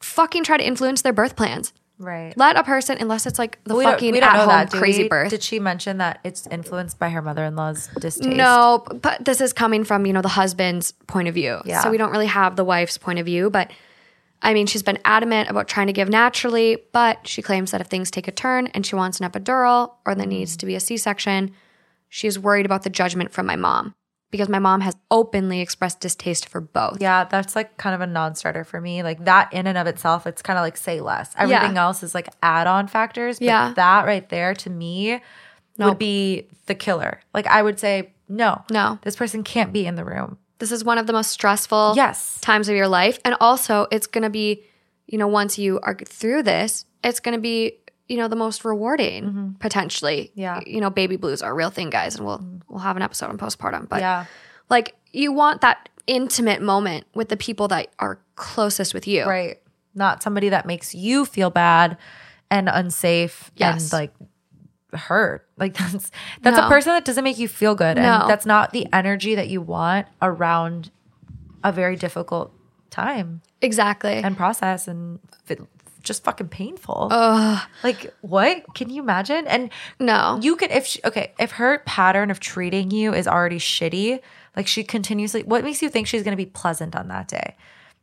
fucking 0.00 0.44
try 0.44 0.56
to 0.56 0.66
influence 0.66 1.02
their 1.02 1.12
birth 1.12 1.36
plans. 1.36 1.72
right. 1.98 2.32
Let 2.36 2.56
a 2.56 2.62
person, 2.62 2.96
unless 3.00 3.26
it's 3.26 3.38
like 3.38 3.58
the 3.64 3.74
We 3.74 3.82
don't, 3.84 3.92
fucking 3.94 4.12
we 4.12 4.20
don't 4.20 4.28
at 4.34 4.36
home 4.38 4.48
that. 4.48 4.70
crazy 4.70 5.02
we? 5.04 5.08
birth. 5.08 5.30
Did 5.30 5.42
she 5.42 5.58
mention 5.58 5.98
that 5.98 6.20
it's 6.24 6.46
influenced 6.46 6.98
by 6.98 7.08
her 7.10 7.20
mother 7.22 7.44
in 7.44 7.56
law's 7.56 7.88
distaste? 7.98 8.28
No, 8.28 8.84
but 9.02 9.24
this 9.24 9.40
is 9.40 9.52
coming 9.52 9.82
from, 9.84 10.06
you 10.06 10.12
know, 10.12 10.22
the 10.22 10.28
husband's 10.28 10.92
point 11.08 11.26
of 11.28 11.34
view. 11.34 11.60
Yeah. 11.64 11.82
So 11.82 11.90
we 11.90 11.96
don't 11.98 12.12
really 12.12 12.26
have 12.26 12.54
the 12.56 12.64
wife's 12.64 12.98
point 12.98 13.18
of 13.18 13.26
view, 13.26 13.50
but 13.50 13.72
I 14.40 14.54
mean, 14.54 14.68
she's 14.68 14.84
been 14.84 15.00
adamant 15.04 15.50
about 15.50 15.66
trying 15.66 15.88
to 15.88 15.92
give 15.92 16.08
naturally, 16.08 16.78
but 16.92 17.26
she 17.26 17.42
claims 17.42 17.72
that 17.72 17.80
if 17.80 17.88
things 17.88 18.08
take 18.12 18.28
a 18.28 18.32
turn 18.32 18.68
and 18.68 18.86
she 18.86 18.94
wants 18.94 19.18
an 19.18 19.28
epidural 19.28 19.94
or 20.06 20.14
there 20.14 20.26
needs 20.26 20.56
to 20.58 20.66
be 20.66 20.76
a 20.76 20.80
C-section, 20.80 21.52
she's 22.08 22.38
worried 22.38 22.64
about 22.64 22.84
the 22.84 22.90
judgment 22.90 23.32
from 23.32 23.46
my 23.46 23.56
mom 23.56 23.96
because 24.30 24.48
my 24.48 24.58
mom 24.58 24.80
has 24.82 24.96
openly 25.10 25.60
expressed 25.60 26.00
distaste 26.00 26.48
for 26.48 26.60
both. 26.60 26.98
Yeah, 27.00 27.24
that's 27.24 27.56
like 27.56 27.76
kind 27.78 27.94
of 27.94 28.00
a 28.00 28.06
non-starter 28.06 28.64
for 28.64 28.80
me. 28.80 29.02
Like 29.02 29.24
that 29.24 29.52
in 29.52 29.66
and 29.66 29.78
of 29.78 29.86
itself, 29.86 30.26
it's 30.26 30.42
kind 30.42 30.58
of 30.58 30.62
like 30.62 30.76
say 30.76 31.00
less. 31.00 31.32
Everything 31.36 31.76
else 31.78 32.02
is 32.02 32.14
like 32.14 32.28
add-on 32.42 32.88
factors. 32.88 33.38
But 33.38 33.44
Yeah. 33.46 33.72
that 33.76 34.04
right 34.06 34.28
there 34.28 34.54
to 34.54 34.70
me 34.70 35.20
would 35.78 35.98
be 35.98 36.48
the 36.66 36.74
killer. 36.74 37.20
Like 37.32 37.46
I 37.46 37.62
would 37.62 37.78
say, 37.78 38.12
no, 38.28 38.62
No. 38.70 38.98
this 39.02 39.16
person 39.16 39.42
can't 39.42 39.72
be 39.72 39.86
in 39.86 39.94
the 39.94 40.04
room. 40.04 40.38
This 40.58 40.72
is 40.72 40.84
one 40.84 40.98
of 40.98 41.06
the 41.06 41.12
most 41.12 41.30
stressful 41.30 41.94
Yes. 41.96 42.38
times 42.40 42.68
of 42.68 42.74
your 42.74 42.88
life. 42.88 43.18
And 43.24 43.36
also, 43.40 43.86
it's 43.92 44.08
going 44.08 44.24
to 44.24 44.30
be, 44.30 44.64
you 45.06 45.16
know, 45.16 45.28
once 45.28 45.56
you 45.56 45.78
are 45.84 45.94
through 45.94 46.42
this, 46.42 46.84
it's 47.04 47.20
going 47.20 47.34
to 47.36 47.40
be, 47.40 47.78
you 48.08 48.16
know, 48.16 48.26
the 48.28 48.36
most 48.36 48.64
rewarding 48.64 49.56
potentially. 49.60 50.30
Mm-hmm. 50.32 50.40
Yeah. 50.40 50.60
You 50.66 50.80
know, 50.80 50.90
baby 50.90 51.16
blues 51.16 51.42
are 51.42 51.50
a 51.50 51.54
real 51.54 51.70
thing, 51.70 51.90
guys, 51.90 52.16
and 52.16 52.24
we'll 52.26 52.44
we'll 52.68 52.80
have 52.80 52.96
an 52.96 53.02
episode 53.02 53.26
on 53.28 53.38
postpartum. 53.38 53.88
But 53.88 54.00
Yeah. 54.00 54.24
like 54.70 54.94
you 55.12 55.32
want 55.32 55.60
that 55.60 55.88
intimate 56.06 56.62
moment 56.62 57.04
with 57.14 57.28
the 57.28 57.36
people 57.36 57.68
that 57.68 57.88
are 57.98 58.18
closest 58.34 58.94
with 58.94 59.06
you. 59.06 59.24
Right. 59.26 59.58
Not 59.94 60.22
somebody 60.22 60.48
that 60.50 60.64
makes 60.66 60.94
you 60.94 61.24
feel 61.26 61.50
bad 61.50 61.98
and 62.50 62.68
unsafe 62.68 63.50
Yes. 63.56 63.84
and 63.84 63.92
like 63.92 64.14
hurt. 64.94 65.46
Like 65.58 65.74
that's 65.78 66.10
that's 66.40 66.56
No. 66.56 66.66
a 66.66 66.68
person 66.68 66.92
that 66.92 67.04
doesn't 67.04 67.24
make 67.24 67.38
you 67.38 67.48
feel 67.48 67.74
good. 67.74 67.96
No. 67.96 68.02
And 68.20 68.30
that's 68.30 68.46
not 68.46 68.72
the 68.72 68.86
energy 68.92 69.34
that 69.34 69.48
you 69.48 69.60
want 69.60 70.06
around 70.22 70.90
a 71.62 71.72
very 71.72 71.96
difficult 71.96 72.54
time 72.90 73.42
Exactly. 73.60 74.14
and 74.14 74.36
process 74.36 74.88
and 74.88 75.18
just 76.08 76.24
fucking 76.24 76.48
painful. 76.48 77.08
Like 77.84 78.12
what? 78.22 78.64
Can 78.74 78.90
you 78.90 79.02
imagine? 79.02 79.46
And 79.46 79.70
no. 80.00 80.40
you 80.42 80.56
could 80.56 80.72
if 80.72 80.86
she, 80.86 81.00
okay, 81.04 81.32
if 81.38 81.52
her 81.52 81.78
pattern 81.86 82.30
of 82.30 82.40
treating 82.40 82.90
you 82.90 83.14
is 83.14 83.28
already 83.28 83.58
shitty, 83.58 84.20
like 84.56 84.66
she 84.66 84.82
continuously 84.82 85.44
what 85.44 85.62
makes 85.62 85.82
you 85.82 85.88
think 85.88 86.08
she's 86.08 86.24
going 86.24 86.36
to 86.36 86.42
be 86.42 86.50
pleasant 86.50 86.96
on 86.96 87.06
that 87.08 87.28
day? 87.28 87.54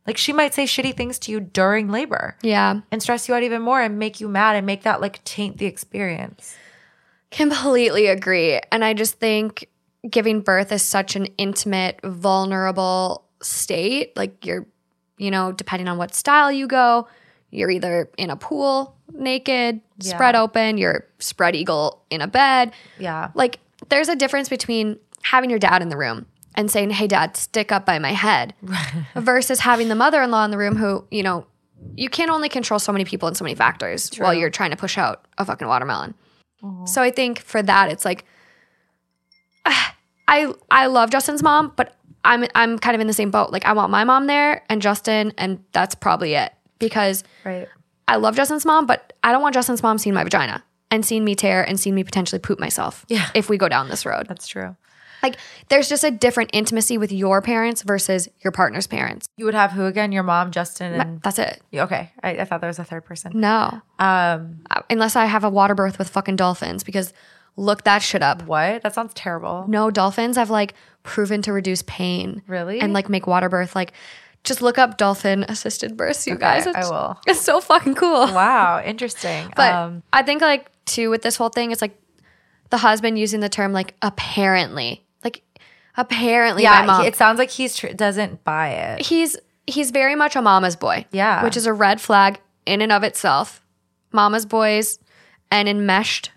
Like 0.06 0.16
she 0.16 0.32
might 0.32 0.54
say 0.54 0.64
shitty 0.64 0.96
things 0.96 1.18
to 1.20 1.32
you 1.32 1.40
during 1.40 1.90
labor 1.90 2.36
yeah. 2.42 2.80
and 2.92 3.02
stress 3.02 3.28
you 3.28 3.34
out 3.34 3.42
even 3.42 3.60
more 3.60 3.80
and 3.80 3.98
make 3.98 4.20
you 4.20 4.28
mad 4.28 4.56
and 4.56 4.64
make 4.64 4.82
that 4.84 5.00
like 5.00 5.22
taint 5.24 5.58
the 5.58 5.66
experience. 5.66 6.56
Completely 7.32 8.06
agree. 8.06 8.60
And 8.70 8.84
I 8.84 8.94
just 8.94 9.14
think 9.18 9.68
giving 10.08 10.40
birth 10.40 10.70
is 10.70 10.82
such 10.82 11.16
an 11.16 11.26
intimate, 11.38 11.98
vulnerable 12.04 13.24
state. 13.42 14.16
Like 14.16 14.46
you're, 14.46 14.66
you 15.18 15.32
know, 15.32 15.50
depending 15.50 15.88
on 15.88 15.98
what 15.98 16.14
style 16.14 16.52
you 16.52 16.68
go, 16.68 17.08
you're 17.56 17.70
either 17.70 18.10
in 18.18 18.30
a 18.30 18.36
pool 18.36 18.94
naked, 19.12 19.80
spread 20.00 20.34
open, 20.36 20.76
you're 20.78 21.06
spread 21.18 21.56
eagle 21.56 22.04
in 22.10 22.20
a 22.20 22.26
bed. 22.26 22.72
Yeah. 22.98 23.30
Like 23.34 23.60
there's 23.88 24.08
a 24.08 24.16
difference 24.16 24.48
between 24.48 24.98
having 25.22 25.48
your 25.48 25.58
dad 25.58 25.80
in 25.80 25.88
the 25.88 25.96
room 25.96 26.26
and 26.54 26.70
saying, 26.70 26.90
"Hey 26.90 27.06
dad, 27.06 27.36
stick 27.36 27.72
up 27.72 27.86
by 27.86 27.98
my 27.98 28.12
head." 28.12 28.54
versus 29.16 29.60
having 29.60 29.88
the 29.88 29.94
mother-in-law 29.94 30.44
in 30.44 30.50
the 30.50 30.58
room 30.58 30.76
who, 30.76 31.04
you 31.10 31.22
know, 31.22 31.46
you 31.94 32.10
can 32.10 32.30
only 32.30 32.48
control 32.48 32.78
so 32.78 32.92
many 32.92 33.04
people 33.04 33.26
and 33.26 33.36
so 33.36 33.44
many 33.44 33.54
factors 33.54 34.10
while 34.16 34.34
you're 34.34 34.50
trying 34.50 34.70
to 34.70 34.76
push 34.76 34.98
out 34.98 35.24
a 35.38 35.44
fucking 35.44 35.66
watermelon. 35.66 36.14
So 36.84 37.00
I 37.00 37.10
think 37.10 37.38
for 37.38 37.62
that, 37.62 37.90
it's 37.90 38.04
like 38.04 38.24
I 40.28 40.52
I 40.70 40.86
love 40.86 41.10
Justin's 41.10 41.42
mom, 41.42 41.72
but 41.76 41.96
I'm 42.24 42.44
I'm 42.54 42.78
kind 42.78 42.94
of 42.94 43.00
in 43.00 43.06
the 43.06 43.12
same 43.12 43.30
boat. 43.30 43.50
Like 43.50 43.64
I 43.64 43.72
want 43.72 43.90
my 43.90 44.04
mom 44.04 44.26
there 44.26 44.64
and 44.68 44.82
Justin, 44.82 45.32
and 45.38 45.62
that's 45.72 45.94
probably 45.94 46.34
it 46.34 46.52
because 46.78 47.24
Right. 47.44 47.68
I 48.08 48.16
love 48.16 48.36
Justin's 48.36 48.64
mom, 48.64 48.86
but 48.86 49.12
I 49.24 49.32
don't 49.32 49.42
want 49.42 49.54
Justin's 49.54 49.82
mom 49.82 49.98
seeing 49.98 50.14
my 50.14 50.24
vagina 50.24 50.62
and 50.90 51.04
seeing 51.04 51.24
me 51.24 51.34
tear 51.34 51.62
and 51.66 51.78
seeing 51.80 51.94
me 51.94 52.04
potentially 52.04 52.38
poop 52.38 52.58
myself. 52.60 53.04
Yeah. 53.08 53.28
if 53.34 53.48
we 53.48 53.58
go 53.58 53.68
down 53.68 53.88
this 53.88 54.06
road, 54.06 54.26
That's 54.28 54.46
true. 54.46 54.76
like 55.22 55.36
there's 55.68 55.88
just 55.88 56.04
a 56.04 56.10
different 56.12 56.50
intimacy 56.52 56.98
with 56.98 57.10
your 57.10 57.42
parents 57.42 57.82
versus 57.82 58.28
your 58.44 58.52
partner's 58.52 58.86
parents. 58.86 59.26
You 59.36 59.44
would 59.46 59.54
have 59.54 59.72
who 59.72 59.86
again? 59.86 60.12
Your 60.12 60.22
mom, 60.22 60.52
Justin, 60.52 60.92
and 60.94 61.20
That's 61.22 61.38
it. 61.40 61.60
okay. 61.74 62.12
I, 62.22 62.30
I 62.38 62.44
thought 62.44 62.60
there 62.60 62.68
was 62.68 62.78
a 62.78 62.84
third 62.84 63.04
person. 63.04 63.32
No, 63.34 63.80
Um, 63.98 64.60
Uh, 64.70 64.82
unless 64.88 65.16
I 65.16 65.24
have 65.24 65.42
a 65.42 65.50
water 65.50 65.74
birth 65.74 65.98
with 65.98 66.08
fucking 66.08 66.36
dolphins 66.36 66.84
because 66.84 67.12
look 67.56 67.82
that 67.84 68.02
shit 68.02 68.22
up. 68.22 68.42
what? 68.42 68.82
That 68.82 68.94
sounds 68.94 69.14
terrible. 69.14 69.64
No, 69.66 69.90
dolphins 69.90 70.36
have 70.36 70.50
like 70.50 70.74
proven 71.02 71.40
to 71.42 71.52
reduce 71.52 71.82
pain. 71.86 72.42
Really? 72.46 72.78
And 72.80 72.92
like 72.92 73.08
make 73.08 73.26
water 73.26 73.48
birth. 73.48 73.74
Like 73.74 73.92
just 74.46 74.62
look 74.62 74.78
up 74.78 74.96
dolphin 74.96 75.44
assisted 75.48 75.96
births, 75.96 76.26
you 76.26 76.36
guys. 76.36 76.66
I 76.66 76.78
It's, 76.80 76.90
will. 76.90 77.20
It's 77.26 77.40
so 77.42 77.60
fucking 77.60 77.94
cool. 77.96 78.26
Wow, 78.32 78.82
interesting. 78.84 79.52
But 79.54 79.74
um, 79.74 80.02
I 80.12 80.22
think 80.22 80.40
like 80.40 80.70
too 80.86 81.10
with 81.10 81.20
this 81.22 81.36
whole 81.36 81.50
thing, 81.50 81.70
it's 81.72 81.82
like 81.82 81.98
the 82.70 82.78
husband 82.78 83.18
using 83.18 83.40
the 83.40 83.48
term 83.50 83.72
like 83.72 83.94
apparently. 84.02 85.04
Like 85.22 85.42
apparently 85.96 86.62
yeah, 86.62 87.02
he- 87.02 87.08
it 87.08 87.16
sounds 87.16 87.38
like 87.38 87.50
he's 87.50 87.76
tr- 87.76 87.88
doesn't 87.88 88.42
buy 88.44 88.70
it. 88.70 89.04
he's 89.06 89.36
he's 89.66 89.90
very 89.90 90.14
much 90.14 90.36
a 90.36 90.42
mama's 90.42 90.76
boy. 90.76 91.04
Yeah. 91.12 91.42
Which 91.44 91.56
is 91.56 91.66
a 91.66 91.72
red 91.72 92.00
flag 92.00 92.40
in 92.64 92.80
and 92.80 92.92
of 92.92 93.02
itself. 93.02 93.62
Mama's 94.12 94.46
boys 94.46 94.98
and 95.50 95.68
enmeshed 95.68 96.30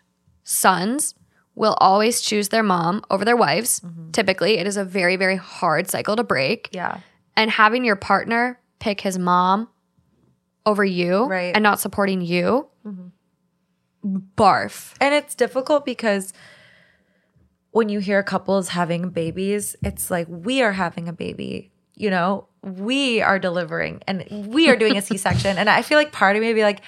sons 0.44 1.14
will 1.56 1.76
always 1.80 2.22
choose 2.22 2.50
their 2.50 2.64
mom 2.64 3.04
over 3.12 3.26
their 3.26 3.36
wives. 3.36 3.82
Typically, 4.14 4.58
it 4.58 4.66
is 4.66 4.78
a 4.78 4.84
very, 4.86 5.16
very 5.18 5.36
hard 5.36 5.90
cycle 5.90 6.16
to 6.16 6.24
break. 6.24 6.70
Yeah, 6.72 7.00
And 7.40 7.50
having 7.50 7.86
your 7.86 7.96
partner 7.96 8.60
pick 8.80 9.02
his 9.02 9.18
mom 9.18 9.70
over 10.66 10.84
you 10.84 11.26
Right. 11.26 11.56
and 11.56 11.64
not 11.64 11.80
supporting 11.80 12.22
you, 12.22 12.68
barf. 14.06 14.94
and 15.02 15.14
it's 15.16 15.36
difficult 15.36 15.86
because 15.86 16.34
when 17.72 17.90
you 17.90 18.00
hear 18.00 18.24
couples 18.24 18.70
having 18.70 19.10
babies, 19.10 19.76
it's 19.84 20.10
like 20.10 20.28
we 20.30 20.62
are 20.62 20.72
having 20.74 21.08
a 21.08 21.14
baby. 21.14 21.72
You 21.96 22.10
know, 22.10 22.48
we 22.64 23.22
are 23.22 23.40
delivering, 23.40 24.02
and 24.08 24.26
we 24.54 24.70
are 24.70 24.76
doing 24.76 24.98
a 24.98 25.02
C-section. 25.08 25.58
and 25.58 25.70
I 25.70 25.82
feel 25.82 25.98
like 25.98 26.12
part 26.12 26.36
of 26.36 26.42
me 26.42 26.48
would 26.48 26.56
be 26.56 26.64
like, 26.64 26.82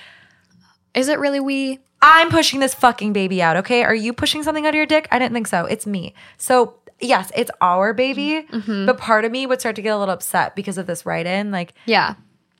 Is 0.93 1.07
it 1.07 1.19
really 1.19 1.39
we? 1.39 1.79
I'm 2.01 2.29
pushing 2.29 2.59
this 2.59 2.73
fucking 2.73 3.13
baby 3.13 3.41
out. 3.43 3.57
Okay, 3.57 3.83
are 3.83 3.93
you 3.95 4.11
pushing 4.11 4.41
something 4.43 4.65
out 4.65 4.69
of 4.69 4.75
your 4.75 4.85
dick? 4.87 5.07
I 5.11 5.19
didn't 5.19 5.33
think 5.33 5.47
so. 5.47 5.65
It's 5.65 5.85
me. 5.85 6.13
So 6.37 6.79
yes, 7.01 7.31
it's 7.35 7.51
our 7.61 7.93
baby. 7.93 8.45
Mm-hmm. 8.51 8.85
But 8.85 8.97
part 8.97 9.25
of 9.25 9.31
me 9.31 9.45
would 9.45 9.59
start 9.59 9.75
to 9.77 9.81
get 9.81 9.89
a 9.89 9.97
little 9.97 10.13
upset 10.13 10.55
because 10.55 10.77
of 10.77 10.87
this 10.87 11.05
write-in. 11.05 11.51
Like, 11.51 11.73
Yeah. 11.85 12.15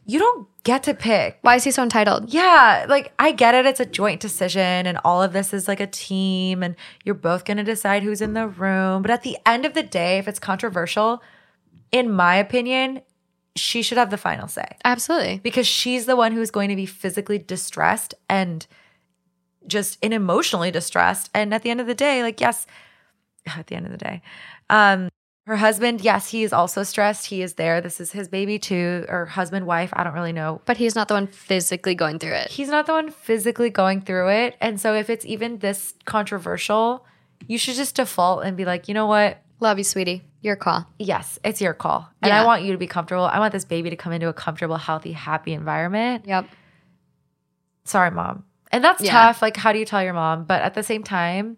you 0.05 0.19
don't 0.19 0.47
get 0.63 0.83
to 0.83 0.93
pick. 0.93 1.39
Why 1.41 1.55
is 1.55 1.63
he 1.63 1.71
so 1.71 1.81
entitled? 1.83 2.31
Yeah, 2.33 2.85
like 2.89 3.13
I 3.17 3.31
get 3.31 3.55
it. 3.55 3.65
It's 3.65 3.79
a 3.79 3.85
joint 3.85 4.19
decision, 4.21 4.85
and 4.85 4.99
all 5.03 5.23
of 5.23 5.33
this 5.33 5.53
is 5.53 5.67
like 5.67 5.79
a 5.79 5.87
team, 5.87 6.61
and 6.63 6.75
you're 7.03 7.15
both 7.15 7.45
going 7.45 7.57
to 7.57 7.63
decide 7.63 8.03
who's 8.03 8.21
in 8.21 8.33
the 8.33 8.47
room. 8.47 9.01
But 9.01 9.11
at 9.11 9.23
the 9.23 9.37
end 9.45 9.65
of 9.65 9.73
the 9.73 9.83
day, 9.83 10.17
if 10.19 10.27
it's 10.27 10.39
controversial, 10.39 11.23
in 11.91 12.11
my 12.11 12.35
opinion, 12.35 13.01
she 13.55 13.81
should 13.81 13.97
have 13.97 14.11
the 14.11 14.17
final 14.17 14.47
say 14.47 14.65
Absolutely. 14.85 15.39
because 15.43 15.67
she's 15.67 16.05
the 16.05 16.15
one 16.15 16.31
who's 16.31 16.51
going 16.51 16.69
to 16.69 16.75
be 16.75 16.85
physically 16.85 17.37
distressed 17.37 18.13
and 18.29 18.65
just 19.67 19.97
and 20.01 20.13
emotionally 20.13 20.71
distressed. 20.71 21.29
And 21.33 21.53
at 21.53 21.61
the 21.63 21.69
end 21.69 21.81
of 21.81 21.87
the 21.87 21.93
day, 21.95 22.23
like, 22.23 22.39
yes, 22.39 22.65
at 23.57 23.67
the 23.67 23.75
end 23.75 23.85
of 23.85 23.91
the 23.91 23.97
day, 23.97 24.21
um, 24.69 25.09
her 25.47 25.55
husband, 25.57 26.01
yes, 26.01 26.29
he 26.29 26.43
is 26.43 26.53
also 26.53 26.83
stressed. 26.83 27.25
He 27.25 27.41
is 27.41 27.55
there. 27.55 27.81
This 27.81 27.99
is 27.99 28.11
his 28.11 28.27
baby 28.27 28.59
too, 28.59 29.05
or 29.09 29.25
husband, 29.25 29.65
wife. 29.65 29.89
I 29.93 30.03
don't 30.03 30.13
really 30.13 30.31
know 30.33 30.61
But 30.65 30.77
he's 30.77 30.95
not 30.95 31.07
the 31.07 31.15
one 31.15 31.25
physically 31.27 31.95
going 31.95 32.19
through 32.19 32.33
it. 32.33 32.49
he's 32.51 32.69
not 32.69 32.85
the 32.85 32.93
one 32.93 33.09
physically 33.09 33.71
going 33.71 34.01
through 34.01 34.29
it. 34.29 34.55
And 34.61 34.79
so 34.79 34.93
if 34.93 35.09
it's 35.09 35.25
even 35.25 35.57
this 35.57 35.95
controversial, 36.05 37.05
you 37.47 37.57
should 37.57 37.75
just 37.75 37.95
default 37.95 38.43
and 38.45 38.55
be 38.55 38.65
like, 38.65 38.87
you 38.87 38.93
know 38.93 39.07
what? 39.07 39.41
Love 39.59 39.79
you, 39.79 39.83
sweetie. 39.83 40.23
Your 40.41 40.55
call. 40.55 40.87
Yes, 40.99 41.39
it's 41.43 41.59
your 41.59 41.73
call. 41.73 42.07
And 42.21 42.29
Yeah. 42.29 42.41
I 42.43 42.45
want 42.45 42.63
you 42.63 42.71
to 42.71 42.77
be 42.77 42.87
comfortable. 42.87 43.25
I 43.25 43.39
want 43.39 43.51
this 43.51 43.65
baby 43.65 43.89
to 43.89 43.95
come 43.95 44.13
into 44.13 44.27
a 44.27 44.33
comfortable, 44.33 44.77
healthy, 44.77 45.11
happy 45.11 45.53
environment. 45.53 46.25
Yep. 46.27 46.45
Sorry, 47.83 48.11
mom. 48.11 48.43
And 48.71 48.83
that's 48.83 49.01
Yeah. 49.03 49.11
tough. 49.11 49.41
Like, 49.41 49.57
how 49.57 49.73
do 49.73 49.79
you 49.79 49.85
tell 49.85 50.03
your 50.03 50.13
mom? 50.13 50.45
But 50.45 50.61
at 50.61 50.75
the 50.75 50.83
same 50.83 51.03
time, 51.03 51.57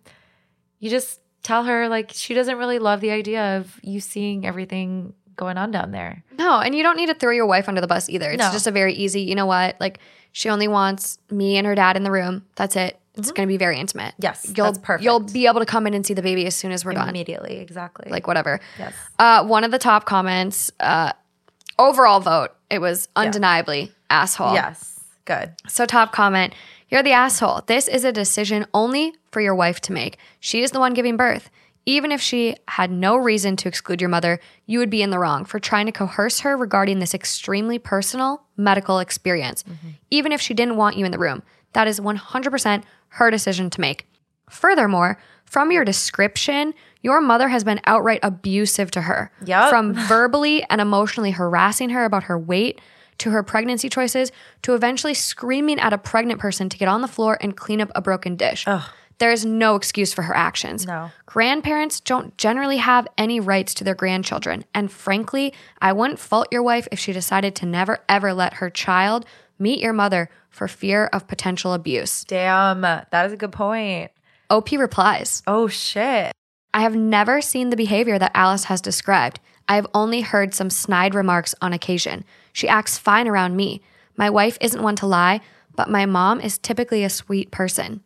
you 0.79 0.89
just 0.89 1.19
tell 1.43 1.63
her, 1.65 1.87
like, 1.89 2.11
she 2.13 2.33
doesn't 2.33 2.57
really 2.57 2.79
love 2.79 3.01
the 3.01 3.11
idea 3.11 3.57
of 3.57 3.79
you 3.83 3.99
seeing 3.99 4.45
everything 4.45 5.13
going 5.35 5.57
on 5.57 5.71
down 5.71 5.91
there. 5.91 6.23
No, 6.37 6.59
and 6.59 6.73
you 6.75 6.83
don't 6.83 6.95
need 6.95 7.07
to 7.07 7.13
throw 7.15 7.31
your 7.31 7.45
wife 7.45 7.67
under 7.67 7.81
the 7.81 7.87
bus 7.87 8.07
either. 8.09 8.31
It's 8.31 8.39
No. 8.43 8.51
just 8.51 8.67
a 8.67 8.71
very 8.71 8.93
easy, 8.93 9.21
you 9.21 9.35
know 9.35 9.45
what? 9.47 9.75
Like 9.79 9.99
she 10.31 10.47
only 10.49 10.67
wants 10.67 11.17
me 11.31 11.57
and 11.57 11.65
her 11.65 11.73
dad 11.75 11.97
in 11.97 12.03
the 12.03 12.11
room. 12.11 12.45
That's 12.55 12.75
it. 12.75 12.99
It's 13.15 13.31
going 13.31 13.47
to 13.47 13.51
be 13.51 13.57
very 13.57 13.79
intimate. 13.79 14.13
Yes, 14.19 14.45
you'll 14.55 14.65
that's 14.67 14.77
perfect. 14.79 15.03
you'll 15.03 15.19
be 15.19 15.45
able 15.47 15.59
to 15.59 15.65
come 15.67 15.85
in 15.87 15.93
and 15.93 16.05
see 16.05 16.13
the 16.15 16.21
baby 16.23 16.45
as 16.47 16.55
soon 16.55 16.71
as 16.71 16.83
we're 16.85 16.93
done. 16.93 17.09
Immediately. 17.09 17.57
Exactly. 17.57 18.09
Like 18.11 18.25
whatever. 18.27 18.59
yes. 18.79 18.93
Uh, 19.19 19.43
one 19.45 19.63
of 19.63 19.69
the 19.71 19.77
top 19.79 20.05
comments, 20.05 20.71
uh, 20.79 21.13
overall 21.77 22.19
vote, 22.19 22.49
it 22.69 22.79
was 22.79 23.07
undeniably 23.15 23.91
asshole. 24.09 24.53
Yes. 24.53 24.99
Good. 25.25 25.53
So, 25.67 25.85
top 25.85 26.11
comment 26.11 26.53
You're 26.93 27.01
the 27.01 27.11
asshole. 27.11 27.61
This 27.65 27.87
is 27.87 28.03
a 28.03 28.11
decision 28.11 28.67
only 28.71 29.15
for 29.31 29.41
your 29.41 29.55
wife 29.55 29.79
to 29.81 29.91
make. 29.91 30.19
She 30.39 30.61
is 30.61 30.69
the 30.69 30.79
one 30.79 30.93
giving 30.93 31.17
birth. 31.17 31.49
Even 31.87 32.11
if 32.11 32.21
she 32.21 32.55
had 32.67 32.91
no 32.91 33.17
reason 33.17 33.55
to 33.55 33.67
exclude 33.67 33.99
your 33.99 34.11
mother, 34.11 34.39
you 34.67 34.77
would 34.77 34.91
be 34.91 35.01
in 35.01 35.09
the 35.09 35.17
wrong 35.17 35.43
for 35.43 35.57
trying 35.57 35.87
to 35.87 35.91
coerce 35.91 36.41
her 36.41 36.55
regarding 36.55 36.99
this 36.99 37.15
extremely 37.15 37.79
personal 37.79 38.43
medical 38.57 38.99
experience. 38.99 39.63
Mm-hmm. 39.63 39.89
Even 40.11 40.31
if 40.31 40.39
she 40.39 40.53
didn't 40.53 40.75
want 40.75 40.95
you 40.95 41.03
in 41.03 41.11
the 41.11 41.17
room, 41.17 41.41
that 41.71 41.87
is 41.87 41.99
100% 41.99 42.83
her 43.07 43.31
decision 43.31 43.71
to 43.71 43.81
make. 43.81 44.05
Furthermore, 44.51 45.17
from 45.45 45.71
your 45.71 45.83
description, 45.83 46.75
your 47.01 47.21
mother 47.21 47.47
has 47.47 47.63
been 47.63 47.81
outright 47.87 48.19
abusive 48.21 48.91
to 48.91 49.01
her. 49.01 49.31
Yup. 49.43 49.71
From 49.71 49.95
verbally 49.95 50.63
and 50.69 50.79
emotionally 50.79 51.31
harassing 51.31 51.89
her 51.89 52.05
about 52.05 52.25
her 52.25 52.37
weight, 52.37 52.79
to 53.19 53.31
her 53.31 53.43
pregnancy 53.43 53.89
choices, 53.89 54.31
to 54.63 54.75
eventually 54.75 55.13
screaming 55.13 55.79
at 55.79 55.93
a 55.93 55.97
pregnant 55.97 56.39
person 56.39 56.69
to 56.69 56.77
get 56.77 56.87
on 56.87 57.01
the 57.01 57.07
floor 57.07 57.37
and 57.41 57.55
clean 57.55 57.81
up 57.81 57.91
a 57.95 58.01
broken 58.01 58.35
dish. 58.35 58.65
There 59.19 59.31
is 59.31 59.45
no 59.45 59.75
excuse 59.75 60.11
for 60.13 60.23
her 60.23 60.35
actions. 60.35 60.85
No. 60.85 61.11
Grandparents 61.25 61.99
don't 61.99 62.35
generally 62.37 62.77
have 62.77 63.07
any 63.17 63.39
rights 63.39 63.73
to 63.75 63.83
their 63.83 63.95
grandchildren. 63.95 64.65
And 64.73 64.91
frankly, 64.91 65.53
I 65.81 65.93
wouldn't 65.93 66.19
fault 66.19 66.47
your 66.51 66.63
wife 66.63 66.87
if 66.91 66.99
she 66.99 67.13
decided 67.13 67.55
to 67.55 67.65
never 67.65 67.99
ever 68.09 68.33
let 68.33 68.55
her 68.55 68.69
child 68.69 69.25
meet 69.59 69.79
your 69.79 69.93
mother 69.93 70.29
for 70.49 70.67
fear 70.67 71.05
of 71.07 71.27
potential 71.27 71.73
abuse. 71.73 72.23
Damn. 72.25 72.81
That 72.81 73.25
is 73.25 73.33
a 73.33 73.37
good 73.37 73.51
point. 73.51 74.11
OP 74.49 74.71
replies, 74.71 75.41
Oh, 75.47 75.67
shit. 75.67 76.31
I 76.73 76.81
have 76.81 76.95
never 76.95 77.39
seen 77.39 77.69
the 77.69 77.75
behavior 77.75 78.17
that 78.17 78.31
Alice 78.33 78.65
has 78.65 78.81
described. 78.81 79.39
I 79.67 79.75
have 79.75 79.87
only 79.93 80.21
heard 80.21 80.53
some 80.53 80.69
snide 80.69 81.15
remarks 81.15 81.55
on 81.61 81.73
occasion. 81.73 82.25
She 82.51 82.67
acts 82.67 82.97
fine 82.97 83.27
around 83.27 83.55
me. 83.55 83.81
My 84.17 84.29
wife 84.29 84.57
isn't 84.61 84.83
one 84.83 84.95
to 84.97 85.07
lie, 85.07 85.41
but 85.75 85.89
my 85.89 86.05
mom 86.05 86.39
is 86.41 86.57
typically 86.57 87.03
a 87.03 87.09
sweet 87.09 87.49
person. 87.51 88.01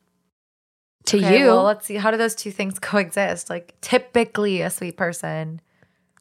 To 1.05 1.18
Okay, 1.18 1.39
you, 1.39 1.45
well, 1.47 1.64
let's 1.64 1.86
see. 1.86 1.95
How 1.95 2.12
do 2.12 2.18
those 2.18 2.36
two 2.36 2.51
things 2.51 2.80
coexist? 2.82 3.49
Like, 3.49 3.76
typically 3.82 4.62
a 4.62 4.70
sweet 4.70 4.97
person. 4.97 5.62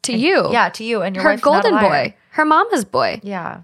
to 0.03 0.13
you, 0.17 0.51
Yeah, 0.51 0.69
to 0.69 0.83
you 0.83 1.01
and 1.01 1.15
your 1.15 1.23
her 1.23 1.29
wife's 1.31 1.45
not 1.45 1.65
a 1.65 1.69
golden 1.69 1.89
boy, 1.89 2.15
her 2.31 2.45
mama's 2.45 2.85
boy. 2.85 3.19
Yeah. 3.23 3.61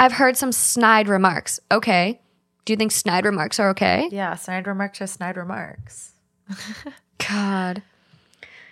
I've 0.00 0.12
heard 0.12 0.36
some 0.36 0.50
snide 0.52 1.08
remarks. 1.08 1.60
Okay. 1.70 2.20
Do 2.64 2.72
you 2.72 2.76
think 2.76 2.90
snide 2.92 3.24
remarks 3.24 3.60
are 3.60 3.70
okay? 3.70 4.08
Yeah. 4.10 4.34
Snide 4.34 4.66
remarks 4.66 5.00
are 5.00 5.06
snide 5.06 5.36
remarks. 5.36 6.12
God. 7.28 7.82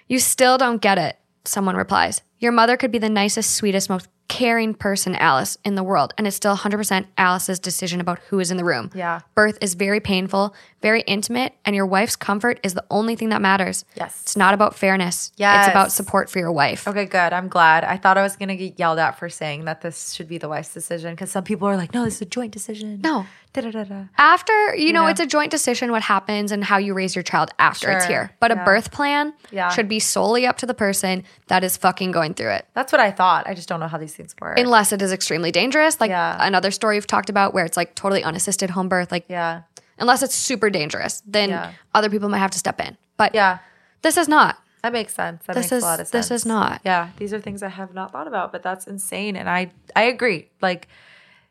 You 0.09 0.19
still 0.19 0.59
don't 0.59 0.83
get 0.83 0.99
it, 0.99 1.17
someone 1.45 1.77
replies. 1.77 2.23
Your 2.43 2.51
mother 2.51 2.77
could 2.77 2.91
be 2.91 2.99
the 2.99 3.09
nicest, 3.09 3.55
sweetest, 3.55 3.89
most 3.89 4.09
caring 4.27 4.75
person, 4.75 5.15
Alice, 5.15 5.57
in 5.65 5.77
the 5.77 5.85
world, 5.85 6.13
and 6.19 6.27
it's 6.27 6.35
still 6.35 6.57
100% 6.57 7.07
Alice's 7.17 7.61
decision 7.61 8.01
about 8.01 8.19
who 8.31 8.41
is 8.41 8.51
in 8.51 8.57
the 8.57 8.65
room. 8.65 8.91
Yeah. 8.97 9.21
Birth 9.37 9.59
is 9.61 9.75
very 9.75 10.01
painful, 10.01 10.53
very 10.83 11.03
intimate, 11.03 11.55
and 11.65 11.75
your 11.77 11.87
wife's 11.87 12.17
comfort 12.17 12.61
is 12.63 12.75
the 12.75 12.85
only 12.91 13.17
thing 13.17 13.31
that 13.31 13.41
matters. 13.41 13.85
Yes. 13.97 14.21
It's 14.23 14.37
not 14.37 14.53
about 14.55 14.75
fairness. 14.75 15.33
Yes. 15.37 15.67
It's 15.67 15.73
about 15.73 15.93
support 15.93 16.29
for 16.29 16.39
your 16.39 16.53
wife. 16.53 16.87
Okay, 16.87 17.07
good. 17.07 17.33
I'm 17.33 17.49
glad. 17.49 17.85
I 17.85 17.97
thought 17.97 18.19
I 18.19 18.23
was 18.23 18.37
going 18.37 18.49
to 18.49 18.57
get 18.57 18.79
yelled 18.79 18.99
at 18.99 19.19
for 19.19 19.29
saying 19.29 19.65
that 19.67 19.81
this 19.81 20.13
should 20.13 20.29
be 20.29 20.39
the 20.39 20.49
wife's 20.49 20.75
decision 20.75 21.15
because 21.15 21.31
some 21.31 21.45
people 21.45 21.69
are 21.69 21.77
like, 21.77 21.95
no, 21.95 22.05
this 22.05 22.17
is 22.17 22.23
a 22.23 22.27
joint 22.27 22.53
decision. 22.53 23.01
No. 23.03 23.27
Da-da-da-da. 23.55 24.05
After, 24.17 24.75
you, 24.77 24.95
know, 24.95 25.03
know? 25.03 25.09
it's 25.09 25.21
a 25.21 25.27
joint 25.27 25.51
decision 25.51 25.91
what 25.93 26.01
happens 26.01 26.53
and 26.53 26.65
how 26.65 26.79
you 26.79 26.95
raise 26.95 27.15
your 27.15 27.23
child 27.23 27.51
after 27.59 27.91
it's 27.91 28.07
here. 28.07 28.31
But 28.41 28.51
a 28.51 28.57
birth 28.57 28.91
plan 28.91 29.35
Yeah. 29.51 29.69
should 29.69 29.89
be 29.89 29.99
solely 30.01 30.47
up 30.47 30.57
to 30.59 30.67
the 30.67 30.73
person 30.73 31.23
that 31.49 31.63
is 31.63 31.77
fucking 31.77 32.13
going 32.13 32.33
through 32.33 32.53
it. 32.53 32.67
That's 32.73 32.93
what 32.93 33.01
I 33.01 33.11
thought. 33.11 33.47
I 33.47 33.53
just 33.53 33.69
don't 33.69 33.79
know 33.79 33.89
how 33.89 33.99
these 33.99 34.15
things 34.15 34.35
work. 34.41 34.59
unless 34.59 34.91
it 34.93 35.03
is 35.03 35.13
extremely 35.13 35.51
dangerous 35.53 36.01
like 36.01 36.09
Yeah. 36.09 36.37
another 36.41 36.71
story 36.71 36.97
you've 36.97 37.07
talked 37.07 37.29
about 37.29 37.53
where 37.53 37.67
it's 37.67 37.77
like 37.77 37.95
totally 37.95 38.25
unassisted 38.25 38.71
home 38.71 38.89
birth 38.89 39.13
like 39.13 39.25
yeah. 39.29 39.63
Unless 40.03 40.23
it's 40.23 40.35
super 40.35 40.69
dangerous, 40.69 41.23
then 41.27 41.49
Yeah. 41.51 41.71
other 41.95 42.11
people 42.11 42.29
might 42.29 42.39
have 42.41 42.51
to 42.51 42.59
step 42.59 42.81
in. 42.81 42.97
But 43.17 43.35
Yeah. 43.35 43.59
this 44.03 44.17
is 44.17 44.29
not. 44.29 44.59
That 44.83 44.93
makes 44.93 45.15
sense. 45.15 45.45
That 45.47 45.55
This 45.55 45.67
makes 45.67 45.73
is- 45.73 45.83
a 45.85 45.87
lot 45.87 46.01
of 46.01 46.09
sense. 46.09 46.29
this 46.29 46.41
is 46.41 46.45
not. 46.45 46.81
Yeah, 46.85 47.11
these 47.17 47.33
are 47.33 47.41
things 47.41 47.63
I 47.63 47.69
have 47.69 47.95
not 47.95 48.11
thought 48.13 48.27
about, 48.27 48.51
but 48.53 48.63
that's 48.65 48.87
insane. 48.87 49.37
And 49.37 49.49
I 49.49 49.71
I 49.97 50.03
agree. 50.03 50.51
Like 50.61 50.89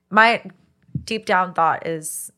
my 0.09 0.43
deep 1.05 1.25
down 1.25 1.53
thought 1.53 1.87
is 1.87 2.31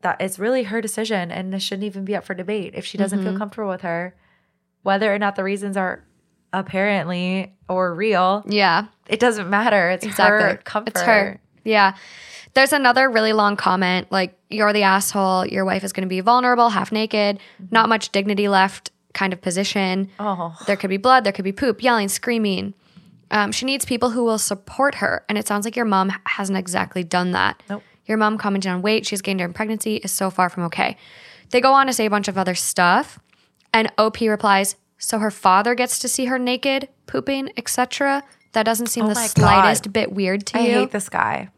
that 0.00 0.20
it's 0.20 0.38
really 0.40 0.64
her 0.64 0.80
decision 0.80 1.30
and 1.30 1.54
it 1.54 1.60
shouldn't 1.62 1.84
even 1.84 2.04
be 2.04 2.16
up 2.16 2.24
for 2.24 2.34
debate. 2.34 2.72
If 2.74 2.84
she 2.84 2.98
doesn't 2.98 3.20
Mm-hmm. 3.20 3.28
feel 3.30 3.38
comfortable 3.38 3.70
with 3.70 3.82
her, 3.82 4.16
whether 4.82 5.14
or 5.14 5.18
not 5.20 5.36
the 5.36 5.44
reasons 5.44 5.76
are 5.76 6.02
apparently 6.52 7.54
or 7.68 7.94
real, 7.94 8.42
Yeah. 8.46 8.86
it 9.06 9.20
doesn't 9.20 9.48
matter. 9.48 9.90
It's 9.90 10.04
her 10.18 10.58
comfort. 10.64 10.88
It's 10.90 11.02
her. 11.02 11.40
Yeah. 11.64 11.94
There's 12.54 12.72
another 12.72 13.10
really 13.10 13.32
long 13.32 13.56
comment 13.56 14.10
like, 14.10 14.38
you're 14.48 14.72
the 14.72 14.82
asshole. 14.82 15.46
Your 15.46 15.64
wife 15.64 15.82
is 15.84 15.92
going 15.92 16.02
to 16.02 16.08
be 16.08 16.20
vulnerable, 16.20 16.68
half 16.70 16.92
naked, 16.92 17.40
not 17.70 17.88
much 17.88 18.10
dignity 18.10 18.48
left 18.48 18.92
kind 19.12 19.32
of 19.32 19.40
position. 19.40 20.10
Oh. 20.18 20.56
There 20.66 20.76
could 20.76 20.90
be 20.90 20.96
blood, 20.96 21.24
there 21.24 21.32
could 21.32 21.44
be 21.44 21.52
poop, 21.52 21.82
yelling, 21.82 22.08
screaming. 22.08 22.74
Um, 23.30 23.50
she 23.52 23.64
needs 23.66 23.84
people 23.84 24.10
who 24.10 24.24
will 24.24 24.38
support 24.38 24.96
her. 24.96 25.24
And 25.28 25.36
it 25.36 25.46
sounds 25.46 25.64
like 25.64 25.74
your 25.76 25.84
mom 25.84 26.12
hasn't 26.26 26.58
exactly 26.58 27.02
done 27.02 27.32
that. 27.32 27.62
Nope. 27.68 27.82
Your 28.06 28.18
mom 28.18 28.38
commenting 28.38 28.70
on 28.70 28.82
weight 28.82 29.06
she's 29.06 29.22
gained 29.22 29.38
during 29.38 29.54
pregnancy 29.54 29.96
is 29.96 30.12
so 30.12 30.30
far 30.30 30.48
from 30.48 30.64
okay. 30.64 30.96
They 31.50 31.60
go 31.60 31.72
on 31.72 31.86
to 31.86 31.92
say 31.92 32.06
a 32.06 32.10
bunch 32.10 32.28
of 32.28 32.36
other 32.38 32.54
stuff. 32.54 33.18
And 33.72 33.90
OP 33.98 34.20
replies, 34.20 34.76
so 34.98 35.18
her 35.18 35.30
father 35.30 35.74
gets 35.74 35.98
to 36.00 36.08
see 36.08 36.26
her 36.26 36.38
naked, 36.38 36.88
pooping, 37.06 37.50
etc. 37.56 38.22
That 38.52 38.62
doesn't 38.64 38.86
seem 38.86 39.06
Oh 39.06 39.08
the 39.08 39.14
my 39.14 39.22
God. 39.22 39.30
slightest 39.30 39.92
bit 39.92 40.12
weird 40.12 40.46
to 40.46 40.58
I 40.58 40.60
you. 40.60 40.70
I 40.70 40.80
hate 40.80 40.90
this 40.92 41.08
guy. 41.08 41.48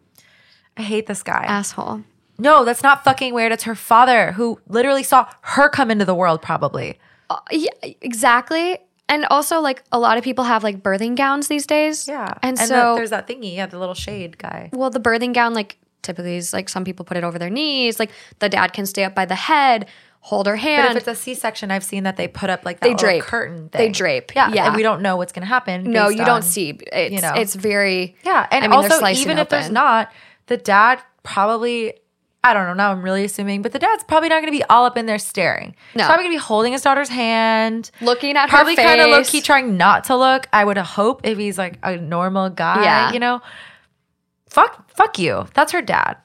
I 0.77 0.83
hate 0.83 1.07
this 1.07 1.23
guy. 1.23 1.45
Asshole. 1.47 2.03
no, 2.39 2.65
that's 2.65 2.83
not 2.83 3.03
fucking 3.05 3.33
weird. 3.35 3.53
It's 3.53 3.65
her 3.65 3.75
father 3.75 4.33
who 4.33 4.61
literally 4.69 5.03
saw 5.03 5.27
her 5.43 5.69
come 5.69 5.91
into 5.91 6.05
the 6.05 6.15
world, 6.15 6.43
probably. 6.43 6.99
Uh, 7.31 7.39
yeah, 7.51 7.71
exactly. 8.01 8.79
And 9.09 9.25
also, 9.27 9.61
like, 9.61 9.83
a 9.93 9.99
lot 9.99 10.19
of 10.19 10.25
people 10.25 10.45
have 10.45 10.65
like 10.65 10.83
birthing 10.83 11.17
gowns 11.17 11.49
these 11.49 11.67
days. 11.67 12.09
Yeah. 12.09 12.35
And, 12.43 12.57
the- 12.57 12.67
so, 12.67 12.95
there's 12.97 13.11
that 13.11 13.27
thingy. 13.29 13.55
Yeah, 13.57 13.67
the 13.67 13.79
little 13.79 13.95
shade 13.95 14.37
guy. 14.39 14.71
well, 14.73 14.91
the 14.91 15.01
birthing 15.01 15.33
gown, 15.33 15.55
like, 15.55 15.79
typically 16.03 16.37
is 16.37 16.53
like 16.53 16.69
some 16.69 16.85
people 16.85 17.05
put 17.05 17.17
it 17.17 17.25
over 17.25 17.39
their 17.39 17.51
knees. 17.51 17.99
Like, 18.01 18.11
the 18.41 18.49
dad 18.49 18.73
can 18.73 18.85
stay 18.87 19.05
up 19.05 19.15
by 19.15 19.25
the 19.25 19.35
head, 19.35 19.87
hold 20.21 20.47
her 20.47 20.57
hand. 20.57 20.89
But 20.89 20.97
if 21.03 21.09
it's 21.09 21.19
a 21.21 21.23
C-section, 21.23 21.71
I've 21.71 21.85
seen 21.85 22.03
that 22.03 22.17
they 22.17 22.27
put 22.29 22.51
up 22.51 22.65
like 22.65 22.81
that 22.81 22.87
They 22.89 22.95
drape. 22.95 23.23
curtain. 23.23 23.69
They 23.73 23.89
drape. 23.91 24.35
Yeah, 24.35 24.53
Yeah. 24.53 24.67
and 24.67 24.77
we 24.77 24.83
don't 24.83 25.03
know 25.03 25.17
what's 25.17 25.33
going 25.33 25.43
to 25.43 25.49
happen. 25.49 25.85
no, 25.91 26.09
you 26.09 26.25
don't 26.25 26.43
see. 26.43 26.79
It's, 26.93 27.15
you 27.15 27.21
know. 27.23 27.33
it's 27.37 27.55
very. 27.55 28.17
Yeah, 28.25 28.47
and 28.51 28.65
I 28.65 28.69
mean, 28.69 28.77
also 28.77 29.07
even 29.07 29.39
if 29.39 29.49
there's 29.49 29.71
not, 29.71 30.11
the 30.47 30.57
dad 30.57 31.01
probably. 31.23 31.95
I 32.45 32.55
don't 32.55 32.67
know. 32.69 32.75
Now 32.75 32.93
I'm 32.93 33.03
really 33.03 33.25
assuming, 33.25 33.63
but 33.63 33.73
the 33.73 33.81
dad's 33.81 34.05
probably 34.05 34.29
not 34.29 34.37
going 34.41 34.53
to 34.53 34.57
be 34.57 34.63
all 34.71 34.85
up 34.85 34.97
in 34.97 35.07
there 35.07 35.19
staring. 35.19 35.75
No. 35.97 36.03
He's 36.03 36.07
probably 36.07 36.27
going 36.27 36.37
to 36.37 36.39
be 36.39 36.45
holding 36.45 36.73
his 36.75 36.83
daughter's 36.83 37.09
hand, 37.09 37.91
Looking 38.01 38.37
at 38.37 38.49
probably 38.49 38.77
her. 38.77 38.83
Probably 38.83 38.99
kind 38.99 39.01
of 39.01 39.09
low 39.19 39.25
key 39.25 39.41
trying 39.41 39.77
not 39.77 40.05
to 40.05 40.17
look. 40.17 40.47
I 40.53 40.65
would 40.65 40.79
hope 40.79 41.23
if 41.25 41.39
he's 41.39 41.59
like 41.59 41.79
a 41.83 41.97
normal 41.97 42.51
guy, 42.51 42.85
Yeah. 42.85 43.13
you 43.13 43.19
know. 43.19 43.41
Fuck, 44.49 44.89
fuck 44.95 45.19
you. 45.19 45.49
That's 45.55 45.73
her 45.73 45.83
dad. 45.83 46.19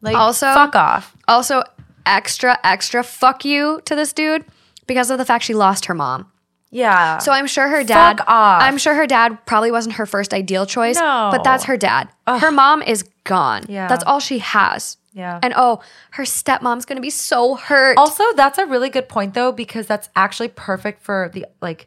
Like, 0.00 0.16
Also- 0.16 0.52
fuck 0.52 0.74
off. 0.74 1.16
Also, 1.28 1.62
extra, 2.06 2.58
extra 2.64 3.04
fuck 3.04 3.44
you 3.44 3.80
to 3.84 3.94
this 3.94 4.12
dude 4.12 4.44
because 4.88 5.10
of 5.12 5.18
the 5.18 5.24
fact 5.24 5.44
she 5.44 5.54
lost 5.54 5.84
her 5.84 5.94
mom. 5.94 6.26
Yeah. 6.72 7.18
So 7.18 7.30
I'm 7.30 7.46
sure 7.46 7.68
her 7.68 7.84
dad. 7.84 8.18
Fuck 8.18 8.28
off. 8.28 8.62
I'm 8.62 8.78
sure 8.78 8.94
her 8.94 9.06
dad 9.06 9.44
probably 9.46 9.70
wasn't 9.70 9.94
her 9.96 10.06
first 10.06 10.32
ideal 10.34 10.66
choice. 10.66 10.96
No. 10.96 11.28
But 11.30 11.44
that's 11.44 11.64
her 11.64 11.76
dad. 11.76 12.08
Her 12.26 12.50
mom 12.50 12.82
is 12.82 13.04
gone. 13.24 13.62
Yeah. 13.68 13.86
That's 13.88 14.02
all 14.04 14.18
she 14.18 14.38
has. 14.38 14.96
Yeah. 15.12 15.38
And 15.42 15.52
oh, 15.54 15.82
her 16.12 16.22
stepmom's 16.24 16.86
gonna 16.86 17.02
be 17.02 17.10
so 17.10 17.54
hurt. 17.56 17.98
Also, 17.98 18.24
that's 18.34 18.56
a 18.58 18.64
really 18.64 18.88
good 18.88 19.08
point 19.10 19.34
though, 19.34 19.52
because 19.52 19.86
that's 19.86 20.08
actually 20.16 20.48
perfect 20.48 21.02
for 21.02 21.30
the 21.34 21.44
like 21.60 21.86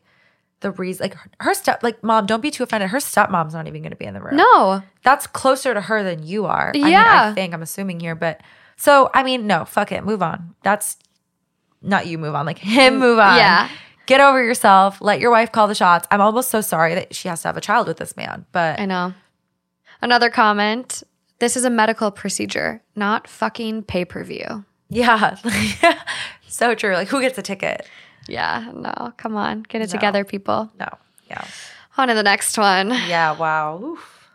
the 0.60 0.70
reason 0.72 1.06
like 1.06 1.16
her- 1.16 1.32
her 1.40 1.54
step 1.56 1.82
like 1.82 2.04
mom, 2.04 2.28
don't 2.28 2.42
be 2.42 2.52
too 2.52 2.62
offended. 2.62 2.92
Her 2.92 3.00
stepmom's 3.00 3.56
not 3.56 3.66
even 3.68 3.82
gonna 3.82 3.96
be 3.96 4.06
in 4.06 4.14
the 4.14 4.22
room. 4.22 4.36
no. 4.38 4.84
That's 5.04 5.26
closer 5.26 5.74
to 5.74 5.82
her 5.82 6.04
than 6.04 6.22
you 6.26 6.46
are. 6.46 6.70
I 6.70 6.78
mean, 6.78 6.88
Yeah. 6.92 7.30
I 7.32 7.34
think 7.34 7.54
I'm 7.56 7.64
assuming 7.64 8.00
here, 8.00 8.14
but 8.16 8.42
so 8.76 9.10
I 9.16 9.24
mean, 9.24 9.48
no, 9.48 9.66
fuck 9.66 9.92
it, 9.92 10.04
move 10.04 10.22
on. 10.22 10.54
That's 10.62 10.98
not 11.82 12.06
you 12.06 12.20
move 12.20 12.36
on, 12.36 12.46
like 12.46 12.60
him 12.60 12.96
mm, 12.96 13.00
move 13.00 13.18
on. 13.20 13.38
Yeah. 13.38 13.70
Get 14.06 14.22
over 14.22 14.44
yourself. 14.44 15.02
Let 15.02 15.20
your 15.20 15.32
wife 15.32 15.52
call 15.52 15.68
the 15.68 15.76
shots. 15.76 16.08
I'm 16.12 16.22
almost 16.22 16.50
so 16.50 16.62
sorry 16.62 16.96
that 16.96 17.16
she 17.16 17.28
has 17.28 17.42
to 17.42 17.48
have 17.48 17.58
a 17.58 17.62
child 17.62 17.88
with 17.88 17.98
this 17.98 18.16
man. 18.16 18.46
But 18.52 18.80
I 18.80 18.86
know. 18.86 19.14
Another 20.02 20.30
comment. 20.30 21.04
This 21.40 21.58
is 21.58 21.66
a 21.66 21.70
medical 21.70 22.12
procedure, 22.12 22.82
not 22.96 23.28
fucking 23.28 23.84
pay 23.84 24.06
per 24.06 24.24
view. 24.24 24.64
yeah. 24.90 25.36
so 26.48 26.76
true. 26.76 26.94
Like 26.94 27.08
who 27.08 27.22
gets 27.22 27.38
a 27.38 27.42
ticket? 27.42 27.88
Yeah, 28.28 28.72
no, 28.74 29.14
come 29.18 29.36
on. 29.36 29.64
Get 29.64 29.82
it 29.82 29.90
together, 29.90 30.24
people. 30.24 30.72
No. 30.80 30.88
Yeah. 31.30 31.46
On 31.98 32.08
to 32.08 32.14
the 32.14 32.24
next 32.24 32.58
one. 32.58 32.90
Yeah. 32.90 33.38
Wow. 33.38 33.82
Oof. 33.84 34.30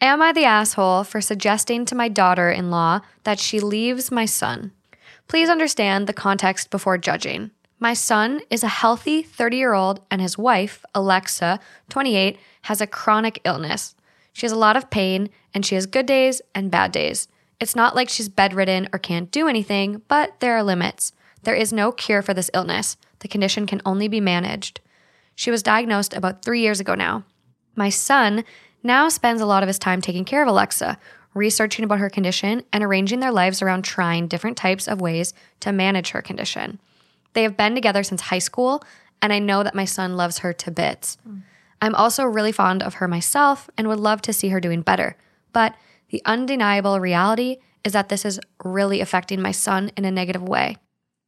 Am 0.00 0.20
I 0.20 0.32
the 0.32 0.44
asshole 0.44 1.04
for 1.04 1.20
suggesting 1.20 1.84
to 1.86 1.94
my 1.94 2.08
daughter 2.08 2.50
in 2.50 2.70
law 2.70 3.00
that 3.24 3.38
she 3.38 3.60
leaves 3.60 4.10
my 4.10 4.26
son? 4.26 4.72
Please 5.28 5.48
understand 5.48 6.06
the 6.06 6.12
context 6.12 6.70
before 6.70 6.98
judging. 6.98 7.50
My 7.78 7.92
son 7.92 8.40
is 8.48 8.62
a 8.62 8.68
healthy 8.68 9.22
30 9.22 9.56
year 9.58 9.74
old, 9.74 10.00
and 10.10 10.22
his 10.22 10.38
wife, 10.38 10.82
Alexa, 10.94 11.60
28, 11.90 12.38
has 12.62 12.80
a 12.80 12.86
chronic 12.86 13.40
illness. 13.44 13.94
She 14.32 14.46
has 14.46 14.52
a 14.52 14.56
lot 14.56 14.76
of 14.76 14.88
pain, 14.88 15.28
and 15.52 15.64
she 15.64 15.74
has 15.74 15.84
good 15.84 16.06
days 16.06 16.40
and 16.54 16.70
bad 16.70 16.90
days. 16.90 17.28
It's 17.60 17.76
not 17.76 17.94
like 17.94 18.08
she's 18.08 18.30
bedridden 18.30 18.88
or 18.92 18.98
can't 18.98 19.30
do 19.30 19.46
anything, 19.46 20.02
but 20.08 20.40
there 20.40 20.56
are 20.56 20.62
limits. 20.62 21.12
There 21.42 21.54
is 21.54 21.72
no 21.72 21.92
cure 21.92 22.22
for 22.22 22.32
this 22.32 22.50
illness. 22.54 22.96
The 23.20 23.28
condition 23.28 23.66
can 23.66 23.82
only 23.84 24.08
be 24.08 24.20
managed. 24.20 24.80
She 25.34 25.50
was 25.50 25.62
diagnosed 25.62 26.14
about 26.14 26.42
three 26.42 26.60
years 26.60 26.80
ago 26.80 26.94
now. 26.94 27.24
My 27.74 27.90
son 27.90 28.44
now 28.82 29.10
spends 29.10 29.42
a 29.42 29.46
lot 29.46 29.62
of 29.62 29.66
his 29.66 29.78
time 29.78 30.00
taking 30.00 30.24
care 30.24 30.42
of 30.42 30.48
Alexa, 30.48 30.98
researching 31.34 31.84
about 31.84 31.98
her 31.98 32.08
condition, 32.08 32.62
and 32.72 32.82
arranging 32.82 33.20
their 33.20 33.32
lives 33.32 33.60
around 33.60 33.82
trying 33.82 34.28
different 34.28 34.56
types 34.56 34.88
of 34.88 35.02
ways 35.02 35.34
to 35.60 35.72
manage 35.72 36.10
her 36.10 36.22
condition. 36.22 36.78
They 37.36 37.42
have 37.42 37.58
been 37.58 37.74
together 37.74 38.02
since 38.02 38.22
high 38.22 38.38
school, 38.38 38.82
and 39.20 39.30
I 39.30 39.40
know 39.40 39.62
that 39.62 39.74
my 39.74 39.84
son 39.84 40.16
loves 40.16 40.38
her 40.38 40.54
to 40.54 40.70
bits. 40.70 41.18
I'm 41.82 41.94
also 41.94 42.24
really 42.24 42.50
fond 42.50 42.82
of 42.82 42.94
her 42.94 43.06
myself 43.06 43.68
and 43.76 43.88
would 43.88 44.00
love 44.00 44.22
to 44.22 44.32
see 44.32 44.48
her 44.48 44.58
doing 44.58 44.80
better. 44.80 45.18
But 45.52 45.74
the 46.08 46.22
undeniable 46.24 46.98
reality 46.98 47.58
is 47.84 47.92
that 47.92 48.08
this 48.08 48.24
is 48.24 48.40
really 48.64 49.02
affecting 49.02 49.42
my 49.42 49.50
son 49.50 49.90
in 49.98 50.06
a 50.06 50.10
negative 50.10 50.42
way. 50.48 50.78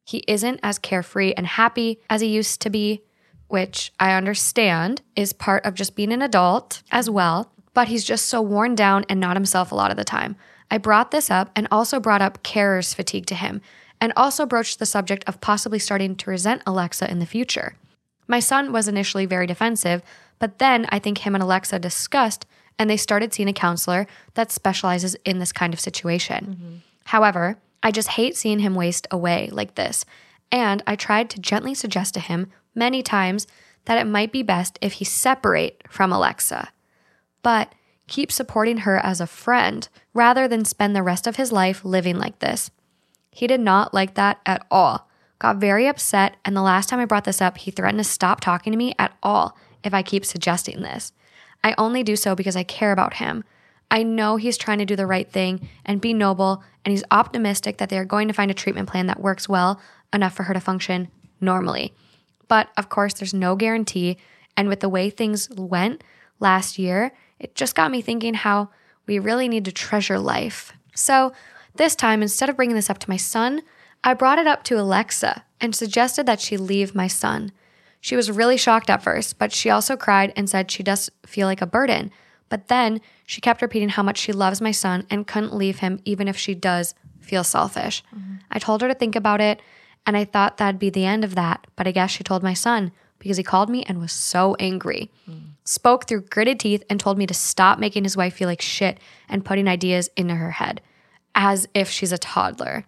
He 0.07 0.25
isn't 0.27 0.61
as 0.63 0.79
carefree 0.79 1.35
and 1.37 1.47
happy 1.47 2.01
as 2.09 2.23
he 2.23 2.29
used 2.29 2.63
to 2.63 2.71
be, 2.71 3.03
which 3.49 3.93
I 4.01 4.15
understand 4.15 5.03
is 5.15 5.35
part 5.35 5.67
of 5.67 5.75
just 5.75 5.95
being 5.95 6.15
an 6.15 6.23
adult 6.23 6.83
as 6.91 7.11
well, 7.11 7.53
but 7.75 7.89
he's 7.89 8.03
just 8.03 8.31
so 8.31 8.41
worn 8.41 8.75
down 8.75 9.05
and 9.11 9.21
not 9.21 9.37
himself 9.37 9.73
a 9.73 9.75
lot 9.75 9.91
of 9.91 9.99
the 9.99 10.05
time. 10.05 10.37
I 10.71 10.79
brought 10.79 11.11
this 11.11 11.31
up 11.31 11.51
and 11.55 11.69
also 11.71 12.01
brought 12.01 12.23
up 12.23 12.43
carer's 12.43 12.95
fatigue 12.95 13.27
to 13.27 13.35
him, 13.35 13.61
and 14.01 14.13
also 14.17 14.47
broached 14.47 14.79
the 14.79 14.87
subject 14.87 15.25
of 15.27 15.41
possibly 15.41 15.79
starting 15.79 16.15
to 16.17 16.31
resent 16.31 16.63
Alexa 16.67 17.11
in 17.11 17.19
the 17.19 17.27
future. 17.27 17.77
My 18.27 18.41
son 18.41 18.73
was 18.73 18.89
initially 18.89 19.27
very 19.27 19.47
defensive, 19.47 20.03
but 20.39 20.59
then 20.59 20.87
I 20.91 20.99
think 20.99 21.19
him 21.19 21.35
and 21.35 21.43
Alexa 21.43 21.79
discussed 21.79 22.47
and 22.79 22.89
they 22.89 22.97
started 22.97 23.35
seeing 23.35 23.49
a 23.49 23.53
counselor 23.53 24.07
that 24.35 24.53
specializes 24.53 25.17
in 25.25 25.39
this 25.39 25.53
kind 25.53 25.75
of 25.75 25.81
situation. 25.81 26.59
Mm-hmm. 26.61 26.77
However, 27.07 27.59
I 27.83 27.91
just 27.91 28.11
hate 28.11 28.37
seeing 28.37 28.61
him 28.61 28.75
waste 28.75 29.07
away 29.11 29.49
like 29.51 29.75
this. 29.75 30.05
And 30.53 30.83
I 30.87 30.97
tried 30.97 31.31
to 31.31 31.41
gently 31.41 31.75
suggest 31.75 32.15
to 32.15 32.21
him 32.21 32.51
many 32.75 33.03
times 33.03 33.47
that 33.87 33.99
it 33.99 34.07
might 34.07 34.33
be 34.33 34.43
best 34.43 34.79
if 34.81 34.95
he 34.95 35.05
separate 35.05 35.83
from 35.89 36.13
Alexa, 36.13 36.69
but 37.43 37.75
keep 38.07 38.31
supporting 38.31 38.79
her 38.79 38.99
as 38.99 39.21
a 39.21 39.27
friend 39.27 39.89
rather 40.15 40.47
than 40.47 40.65
spend 40.65 40.95
the 40.95 41.03
rest 41.03 41.27
of 41.27 41.37
his 41.37 41.53
life 41.53 41.85
living 41.85 42.19
like 42.19 42.39
this. 42.39 42.71
He 43.39 43.47
did 43.47 43.61
not 43.61 43.95
like 43.95 44.15
that 44.15 44.41
at 44.45 44.67
all. 44.69 45.09
Got 45.39 45.59
very 45.59 45.87
upset, 45.87 46.37
and 46.45 46.57
the 46.57 46.61
last 46.61 46.89
time 46.89 46.99
I 46.99 47.05
brought 47.05 47.23
this 47.23 47.41
up, 47.41 47.57
he 47.57 47.71
threatened 47.71 48.01
to 48.01 48.05
stop 48.05 48.41
talking 48.41 48.73
to 48.73 48.77
me 48.77 48.97
at 48.99 49.17
all 49.23 49.57
if 49.85 49.95
I 49.95 50.03
keep 50.03 50.25
suggesting 50.25 50.83
this. 50.83 51.13
I 51.63 51.73
only 51.79 52.03
do 52.03 52.17
so 52.17 52.35
because 52.35 52.57
I 52.57 52.65
care 52.65 52.91
about 52.91 53.15
him. 53.15 53.45
I 53.93 54.03
know 54.03 54.39
he's 54.39 54.57
trying 54.57 54.79
to 54.79 54.85
do 54.85 54.97
the 54.97 55.07
right 55.07 55.31
thing 55.31 55.69
and 55.85 56.01
be 56.01 56.13
noble, 56.13 56.65
and 56.85 56.91
he's 56.91 57.05
optimistic 57.13 57.79
that 57.79 57.91
they 57.91 57.99
are 57.99 58.05
going 58.05 58.27
to 58.27 58.35
find 58.35 58.51
a 58.51 58.55
treatment 58.55 58.89
plan 58.89 59.07
that 59.07 59.21
works 59.21 59.49
well 59.49 59.81
enough 60.13 60.35
for 60.35 60.43
her 60.43 60.55
to 60.55 60.59
function 60.59 61.07
normally. 61.41 61.95
But 62.49 62.71
of 62.77 62.89
course, 62.89 63.15
there's 63.15 63.33
no 63.33 63.55
guarantee, 63.55 64.19
and 64.57 64.69
with 64.69 64.81
the 64.81 64.89
way 64.89 65.11
things 65.11 65.49
went 65.51 66.03
last 66.41 66.77
year, 66.77 67.13
it 67.39 67.55
just 67.55 67.77
got 67.77 67.93
me 67.93 68.03
thinking 68.03 68.35
how 68.35 68.71
we 69.07 69.21
really 69.21 69.47
need 69.47 69.65
to 69.67 69.71
treasure 69.71 70.19
life. 70.19 70.73
So, 70.93 71.33
this 71.75 71.95
time, 71.95 72.23
instead 72.23 72.49
of 72.49 72.57
bringing 72.57 72.77
this 72.77 72.91
up 72.91 72.99
to 72.99 73.11
my 73.11 73.17
son, 73.17 73.63
I 74.03 74.15
brought 74.15 74.39
it 74.39 74.47
up 74.47 74.63
to 74.65 74.81
Alexa 74.81 75.45
and 75.61 75.75
suggested 75.75 76.27
that 76.27 76.41
she 76.41 76.57
leave 76.57 76.95
my 76.95 77.07
son. 77.07 77.53
She 78.01 78.17
was 78.17 78.31
really 78.31 78.57
shocked 78.57 78.91
at 78.91 79.03
first, 79.03 79.39
but 79.39 79.53
she 79.53 79.71
also 79.71 79.97
cried 79.97 80.33
and 80.37 80.49
said 80.49 80.71
she 80.71 80.83
does 80.83 81.11
feel 81.27 81.47
like 81.47 81.63
a 81.63 81.67
burden. 81.67 82.11
But 82.49 82.69
then 82.69 83.01
she 83.27 83.41
kept 83.41 83.61
repeating 83.61 83.91
how 83.91 84.03
much 84.03 84.19
she 84.19 84.33
loves 84.33 84.61
my 84.61 84.71
son 84.71 85.07
and 85.11 85.27
couldn't 85.27 85.55
leave 85.55 85.81
him 85.81 86.01
even 86.05 86.29
if 86.29 86.37
she 86.37 86.55
does 86.55 86.95
feel 87.21 87.45
selfish. 87.45 88.03
Mm-hmm. 88.15 88.37
I 88.51 88.59
told 88.59 88.81
her 88.83 88.89
to 88.89 88.95
think 88.95 89.17
about 89.17 89.41
it, 89.41 89.61
and 90.07 90.17
I 90.17 90.25
thought 90.25 90.57
that'd 90.57 90.79
be 90.79 90.91
the 90.91 91.05
end 91.05 91.25
of 91.25 91.35
that. 91.35 91.67
But 91.77 91.87
I 91.87 91.93
guess 91.93 92.11
she 92.11 92.25
told 92.25 92.43
my 92.43 92.55
son 92.55 92.93
because 93.19 93.37
he 93.37 93.43
called 93.43 93.69
me 93.69 93.83
and 93.83 94.01
was 94.01 94.13
so 94.13 94.55
angry. 94.61 95.11
Mm. 95.29 95.51
Spoke 95.65 96.07
through 96.07 96.23
gritted 96.23 96.61
teeth 96.61 96.85
and 96.89 96.99
told 96.99 97.19
me 97.19 97.27
to 97.27 97.35
stop 97.35 97.79
making 97.79 98.05
his 98.05 98.17
wife 98.17 98.35
feel 98.35 98.49
like 98.49 98.63
shit 98.63 98.99
and 99.29 99.45
putting 99.45 99.69
ideas 99.69 100.09
into 100.17 100.37
her 100.37 100.53
head 100.53 100.81
as 101.39 101.69
if 101.73 101.89
she's 101.89 102.11
a 102.11 102.19
toddler. 102.19 102.85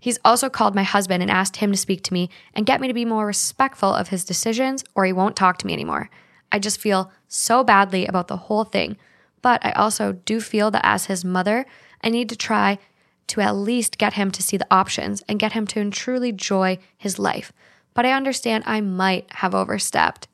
He's 0.00 0.18
also 0.24 0.48
called 0.48 0.74
my 0.74 0.82
husband 0.82 1.22
and 1.22 1.30
asked 1.30 1.56
him 1.56 1.70
to 1.70 1.76
speak 1.76 2.02
to 2.04 2.14
me 2.14 2.30
and 2.54 2.66
get 2.66 2.80
me 2.80 2.88
to 2.88 2.94
be 2.94 3.04
more 3.04 3.26
respectful 3.26 3.94
of 3.94 4.08
his 4.08 4.24
decisions 4.24 4.82
or 4.94 5.04
he 5.04 5.12
won't 5.12 5.36
talk 5.36 5.58
to 5.58 5.66
me 5.66 5.74
anymore. 5.74 6.08
I 6.50 6.58
just 6.58 6.80
feel 6.80 7.12
so 7.28 7.62
badly 7.62 8.06
about 8.06 8.28
the 8.28 8.38
whole 8.38 8.64
thing. 8.64 8.96
But 9.42 9.64
I 9.64 9.72
also 9.72 10.12
do 10.12 10.40
feel 10.40 10.70
that 10.70 10.84
as 10.84 11.06
his 11.06 11.26
mother, 11.26 11.66
I 12.02 12.08
need 12.08 12.30
to 12.30 12.36
try 12.36 12.78
to 13.26 13.42
at 13.42 13.54
least 13.54 13.98
get 13.98 14.14
him 14.14 14.30
to 14.30 14.42
see 14.42 14.56
the 14.56 14.66
options 14.70 15.22
and 15.28 15.38
get 15.38 15.52
him 15.52 15.66
to 15.68 15.90
truly 15.90 16.30
enjoy 16.30 16.78
his 16.96 17.18
life. 17.18 17.52
But 17.92 18.06
I 18.06 18.12
understand 18.12 18.64
I 18.66 18.80
might 18.80 19.26
have 19.30 19.54
overstepped. 19.54 20.26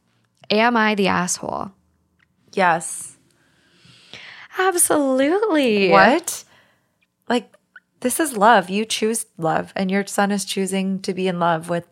Am 0.50 0.76
I 0.76 0.94
the 0.94 1.08
asshole? 1.08 1.72
Yes. 2.52 3.16
Absolutely. 4.56 5.90
What? 5.90 6.44
Like, 7.30 7.54
this 8.00 8.20
is 8.20 8.36
love. 8.36 8.68
You 8.68 8.84
choose 8.84 9.24
love, 9.38 9.72
and 9.76 9.90
your 9.90 10.06
son 10.06 10.30
is 10.32 10.44
choosing 10.44 11.00
to 11.00 11.14
be 11.14 11.28
in 11.28 11.38
love 11.38 11.70
with. 11.70 11.84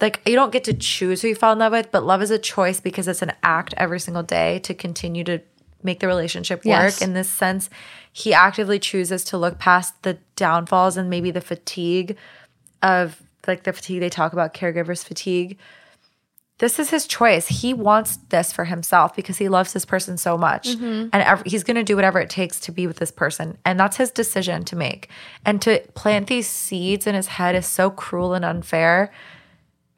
Like, 0.00 0.20
you 0.26 0.34
don't 0.34 0.52
get 0.52 0.64
to 0.64 0.74
choose 0.74 1.22
who 1.22 1.28
you 1.28 1.34
fall 1.34 1.52
in 1.52 1.60
love 1.60 1.72
with, 1.72 1.92
but 1.92 2.04
love 2.04 2.20
is 2.20 2.30
a 2.32 2.38
choice 2.38 2.80
because 2.80 3.06
it's 3.06 3.22
an 3.22 3.32
act 3.42 3.72
every 3.76 4.00
single 4.00 4.24
day 4.24 4.58
to 4.60 4.74
continue 4.74 5.22
to 5.24 5.40
make 5.84 6.00
the 6.00 6.06
relationship 6.06 6.58
work. 6.60 6.64
Yes. 6.64 7.02
In 7.02 7.14
this 7.14 7.30
sense, 7.30 7.70
he 8.12 8.34
actively 8.34 8.78
chooses 8.78 9.24
to 9.24 9.38
look 9.38 9.58
past 9.58 10.02
the 10.02 10.18
downfalls 10.36 10.96
and 10.96 11.08
maybe 11.08 11.30
the 11.30 11.40
fatigue 11.40 12.16
of 12.82 13.22
like 13.46 13.64
the 13.64 13.72
fatigue 13.72 14.00
they 14.00 14.10
talk 14.10 14.32
about, 14.32 14.54
caregivers 14.54 15.04
fatigue. 15.04 15.58
This 16.58 16.78
is 16.78 16.90
his 16.90 17.06
choice. 17.06 17.48
He 17.48 17.74
wants 17.74 18.18
this 18.28 18.52
for 18.52 18.64
himself 18.64 19.16
because 19.16 19.38
he 19.38 19.48
loves 19.48 19.72
this 19.72 19.84
person 19.84 20.16
so 20.16 20.38
much. 20.38 20.68
Mm-hmm. 20.68 21.08
And 21.12 21.14
ev- 21.14 21.42
he's 21.44 21.64
going 21.64 21.76
to 21.76 21.82
do 21.82 21.96
whatever 21.96 22.20
it 22.20 22.30
takes 22.30 22.60
to 22.60 22.72
be 22.72 22.86
with 22.86 22.98
this 22.98 23.10
person. 23.10 23.58
And 23.64 23.80
that's 23.80 23.96
his 23.96 24.10
decision 24.10 24.64
to 24.64 24.76
make. 24.76 25.08
And 25.44 25.60
to 25.62 25.80
plant 25.94 26.28
these 26.28 26.48
seeds 26.48 27.06
in 27.06 27.14
his 27.14 27.26
head 27.26 27.56
is 27.56 27.66
so 27.66 27.90
cruel 27.90 28.34
and 28.34 28.44
unfair. 28.44 29.10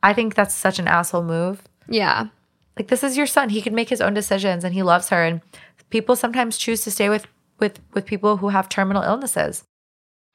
I 0.03 0.15
think 0.15 0.35
that's 0.35 0.55
such 0.55 0.79
an 0.79 0.89
asshole 0.89 1.25
move. 1.25 1.63
Yeah. 1.89 2.29
Like 2.79 2.89
this 2.89 3.05
is 3.05 3.17
your 3.17 3.27
son. 3.27 3.51
He 3.51 3.63
can 3.63 3.75
make 3.75 3.89
his 3.89 4.01
own 4.01 4.15
decisions 4.15 4.65
and 4.65 4.75
he 4.75 4.83
loves 4.83 5.11
her. 5.11 5.23
And 5.23 5.41
people 5.91 6.17
sometimes 6.17 6.57
choose 6.57 6.83
to 6.83 6.91
stay 6.91 7.09
with 7.09 7.27
with 7.59 7.79
with 7.93 8.07
people 8.07 8.39
who 8.39 8.49
have 8.49 8.69
terminal 8.69 9.03
illnesses. 9.03 9.65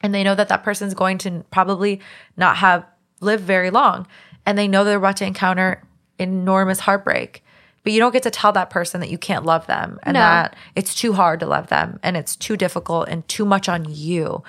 And 0.01 0.13
they 0.13 0.23
know 0.23 0.35
that 0.35 0.47
that 0.49 0.63
person's 0.63 0.93
going 0.93 1.17
to 1.19 1.43
probably 1.51 1.99
not 2.37 2.57
have 2.57 2.85
live 3.19 3.41
very 3.41 3.69
long. 3.69 4.07
And 4.45 4.57
they 4.57 4.67
know 4.67 4.83
they're 4.83 4.97
about 4.97 5.17
to 5.17 5.25
encounter 5.25 5.83
enormous 6.19 6.79
heartbreak. 6.79 7.43
But 7.83 7.93
you 7.93 7.99
don't 7.99 8.11
get 8.11 8.23
to 8.23 8.31
tell 8.31 8.51
that 8.51 8.69
person 8.69 8.99
that 8.99 9.09
you 9.09 9.17
can't 9.17 9.45
love 9.45 9.65
them 9.67 9.99
and 10.03 10.13
No. 10.15 10.19
that 10.19 10.55
it's 10.75 10.93
too 10.93 11.13
hard 11.13 11.39
to 11.39 11.45
love 11.45 11.67
them 11.67 11.99
and 12.03 12.17
it's 12.17 12.35
too 12.35 12.57
difficult 12.57 13.07
and 13.07 13.27
too 13.27 13.45
much 13.45 13.69
on 13.69 13.85
you. 13.87 14.43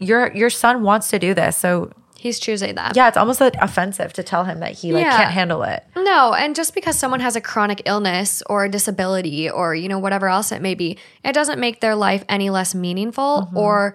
Your 0.00 0.32
your 0.34 0.50
son 0.50 0.82
wants 0.82 1.08
to 1.10 1.18
do 1.18 1.32
this. 1.32 1.56
So 1.56 1.92
He's 2.18 2.38
choosing 2.38 2.74
that. 2.76 2.94
yeah, 2.96 3.08
it's 3.08 3.16
almost 3.16 3.40
like 3.40 3.54
offensive 3.60 4.12
to 4.12 4.22
tell 4.22 4.44
him 4.44 4.60
that 4.60 4.72
he 4.72 4.92
like 4.92 5.04
Yeah. 5.04 5.16
can't 5.16 5.30
handle 5.32 5.62
it. 5.62 5.84
No, 5.96 6.34
and 6.34 6.54
just 6.54 6.74
because 6.74 6.98
someone 6.98 7.20
has 7.20 7.34
a 7.36 7.40
chronic 7.40 7.82
illness 7.84 8.42
or 8.46 8.64
a 8.64 8.68
disability 8.68 9.48
or 9.50 9.74
you 9.74 9.88
know 9.88 9.98
whatever 10.00 10.28
else 10.28 10.50
it 10.52 10.60
may 10.62 10.74
be, 10.74 10.98
it 11.24 11.32
doesn't 11.32 11.58
make 11.60 11.80
their 11.80 11.94
life 11.94 12.24
any 12.28 12.50
less 12.50 12.74
meaningful 12.74 13.46
mm-hmm. 13.46 13.56
or 13.56 13.94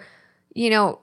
you 0.54 0.70
know 0.70 1.00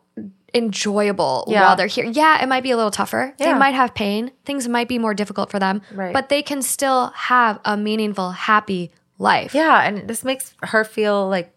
enjoyable 0.54 1.44
Yeah. 1.48 1.62
while 1.66 1.76
they're 1.76 1.86
here. 1.88 2.04
Yeah, 2.04 2.42
it 2.42 2.48
might 2.48 2.62
be 2.62 2.70
a 2.70 2.76
little 2.76 2.90
tougher. 2.92 3.34
They 3.38 3.52
might 3.54 3.74
have 3.74 3.94
pain. 3.94 4.30
Things 4.44 4.68
might 4.68 4.88
be 4.88 4.98
more 4.98 5.12
difficult 5.14 5.50
for 5.50 5.58
them, 5.58 5.82
Right. 5.92 6.12
but 6.12 6.28
they 6.28 6.42
can 6.42 6.62
still 6.62 7.12
have 7.16 7.58
a 7.64 7.76
meaningful, 7.76 8.30
happy 8.30 8.92
life. 9.18 9.54
Yeah, 9.54 9.80
and 9.82 10.06
this 10.08 10.22
makes 10.24 10.54
her 10.62 10.84
feel 10.84 11.28
like 11.28 11.52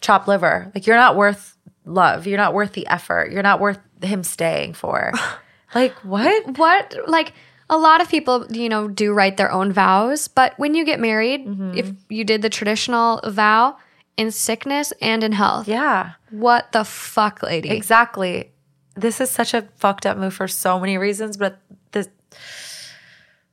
chopped 0.00 0.28
liver. 0.28 0.70
Like 0.74 0.86
you're 0.86 0.96
not 0.96 1.16
worth 1.16 1.56
love. 1.84 2.26
You're 2.26 2.38
not 2.38 2.54
worth 2.54 2.72
the 2.72 2.86
effort. 2.86 3.30
You're 3.32 3.42
not 3.42 3.60
worth 3.60 3.78
him 4.02 4.22
staying 4.22 4.74
for. 4.74 5.12
like 5.74 5.92
what? 6.04 6.58
What 6.58 6.94
like 7.08 7.32
a 7.70 7.76
lot 7.78 8.00
of 8.00 8.08
people, 8.08 8.46
you 8.50 8.68
know, 8.68 8.88
do 8.88 9.12
write 9.12 9.36
their 9.38 9.50
own 9.50 9.72
vows, 9.72 10.28
but 10.28 10.52
when 10.58 10.74
you 10.74 10.84
get 10.84 11.00
married, 11.00 11.46
Mm-hmm. 11.46 11.76
if 11.78 11.90
you 12.08 12.24
did 12.24 12.42
the 12.42 12.50
traditional 12.50 13.20
vow 13.26 13.76
in 14.16 14.30
sickness 14.30 14.92
and 15.00 15.24
in 15.24 15.32
health, 15.32 15.66
Yeah, 15.68 16.10
what 16.32 16.72
the 16.72 16.84
fuck, 16.84 17.42
lady? 17.42 17.70
exactly. 17.70 18.50
This 18.96 19.20
is 19.20 19.30
such 19.30 19.54
a 19.54 19.62
fucked 19.76 20.04
up 20.04 20.18
move 20.18 20.34
for 20.34 20.48
so 20.48 20.78
many 20.80 20.98
reasons, 20.98 21.36
but 21.36 21.58
this, 21.92 22.08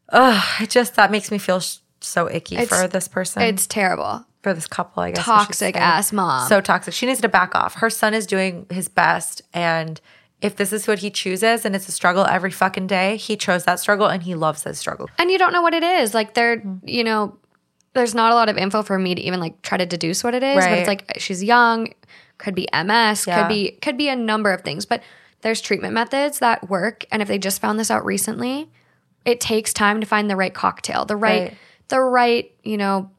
ugh, 0.10 0.44
it 0.62 0.70
just 0.70 0.96
that 0.96 1.12
makes 1.12 1.32
me 1.32 1.38
feel 1.38 1.60
sh- 1.60 1.78
so 2.02 2.30
icky 2.30 2.56
It's- 2.58 2.68
for 2.82 2.88
this 2.88 3.08
person. 3.08 3.42
It's 3.44 3.68
terrible. 3.68 4.26
for 4.42 4.54
this 4.54 4.68
couple, 4.68 5.04
I 5.04 5.12
guess. 5.12 5.26
Toxic 5.26 5.76
ass 5.76 6.14
mom. 6.14 6.48
So 6.48 6.62
toxic. 6.62 6.94
She 6.94 7.06
needs 7.06 7.20
to 7.22 7.28
back 7.28 7.54
off. 7.56 7.76
Her 7.76 7.90
son 7.90 8.14
is 8.14 8.26
doing 8.26 8.66
his 8.70 8.88
best. 8.88 9.42
And 9.54 10.00
if 10.42 10.56
this 10.56 10.72
is 10.72 10.88
what 10.88 11.00
he 11.00 11.10
chooses 11.12 11.66
and 11.66 11.76
it's 11.76 11.90
a 11.90 11.92
struggle 11.92 12.24
every 12.26 12.50
fucking 12.52 12.88
day, 12.88 13.18
he 13.18 13.36
chose 13.36 13.66
that 13.66 13.82
struggle 13.82 14.08
and 14.08 14.24
he 14.24 14.36
loves 14.36 14.64
that 14.64 14.78
struggle. 14.78 15.10
and 15.18 15.30
you 15.30 15.38
don't 15.38 15.52
know 15.52 15.62
what 15.62 15.74
it 15.74 15.84
is. 15.84 16.14
Like 16.14 16.36
they're, 16.36 16.56
Mm-hmm. 16.60 16.88
you 16.88 17.04
know, 17.04 17.36
there's 17.94 18.16
not 18.16 18.32
a 18.32 18.36
lot 18.36 18.48
of 18.48 18.58
info 18.58 18.82
for 18.82 18.98
me 18.98 19.14
to 19.14 19.22
even 19.22 19.42
like 19.42 19.62
try 19.62 19.78
to 19.78 19.86
deduce 19.86 20.24
what 20.24 20.34
it 20.34 20.42
is. 20.42 20.56
But 20.64 20.72
it's 20.72 20.88
like 20.88 21.18
she's 21.18 21.44
young, 21.44 21.90
could 22.40 22.56
be 22.56 22.68
MS, 22.74 23.28
Yeah. 23.28 23.40
could 23.42 23.48
be 23.50 23.72
could 23.82 23.98
be 23.98 24.10
a 24.10 24.16
number 24.16 24.52
of 24.52 24.62
things. 24.62 24.86
But 24.88 25.04
there's 25.42 25.62
treatment 25.62 25.94
methods 25.94 26.40
that 26.40 26.68
work. 26.70 27.06
And 27.12 27.22
if 27.22 27.28
they 27.28 27.38
just 27.38 27.62
found 27.62 27.80
this 27.80 27.92
out 27.92 28.04
recently, 28.04 28.70
it 29.26 29.40
takes 29.40 29.72
time 29.74 30.02
to 30.02 30.08
find 30.08 30.30
the 30.30 30.36
right 30.36 30.54
cocktail, 30.54 31.06
the 31.06 31.16
right, 31.16 31.42
Right. 31.50 31.58
the 31.90 32.00
right, 32.02 32.52
you 32.64 32.78
know, 32.78 33.12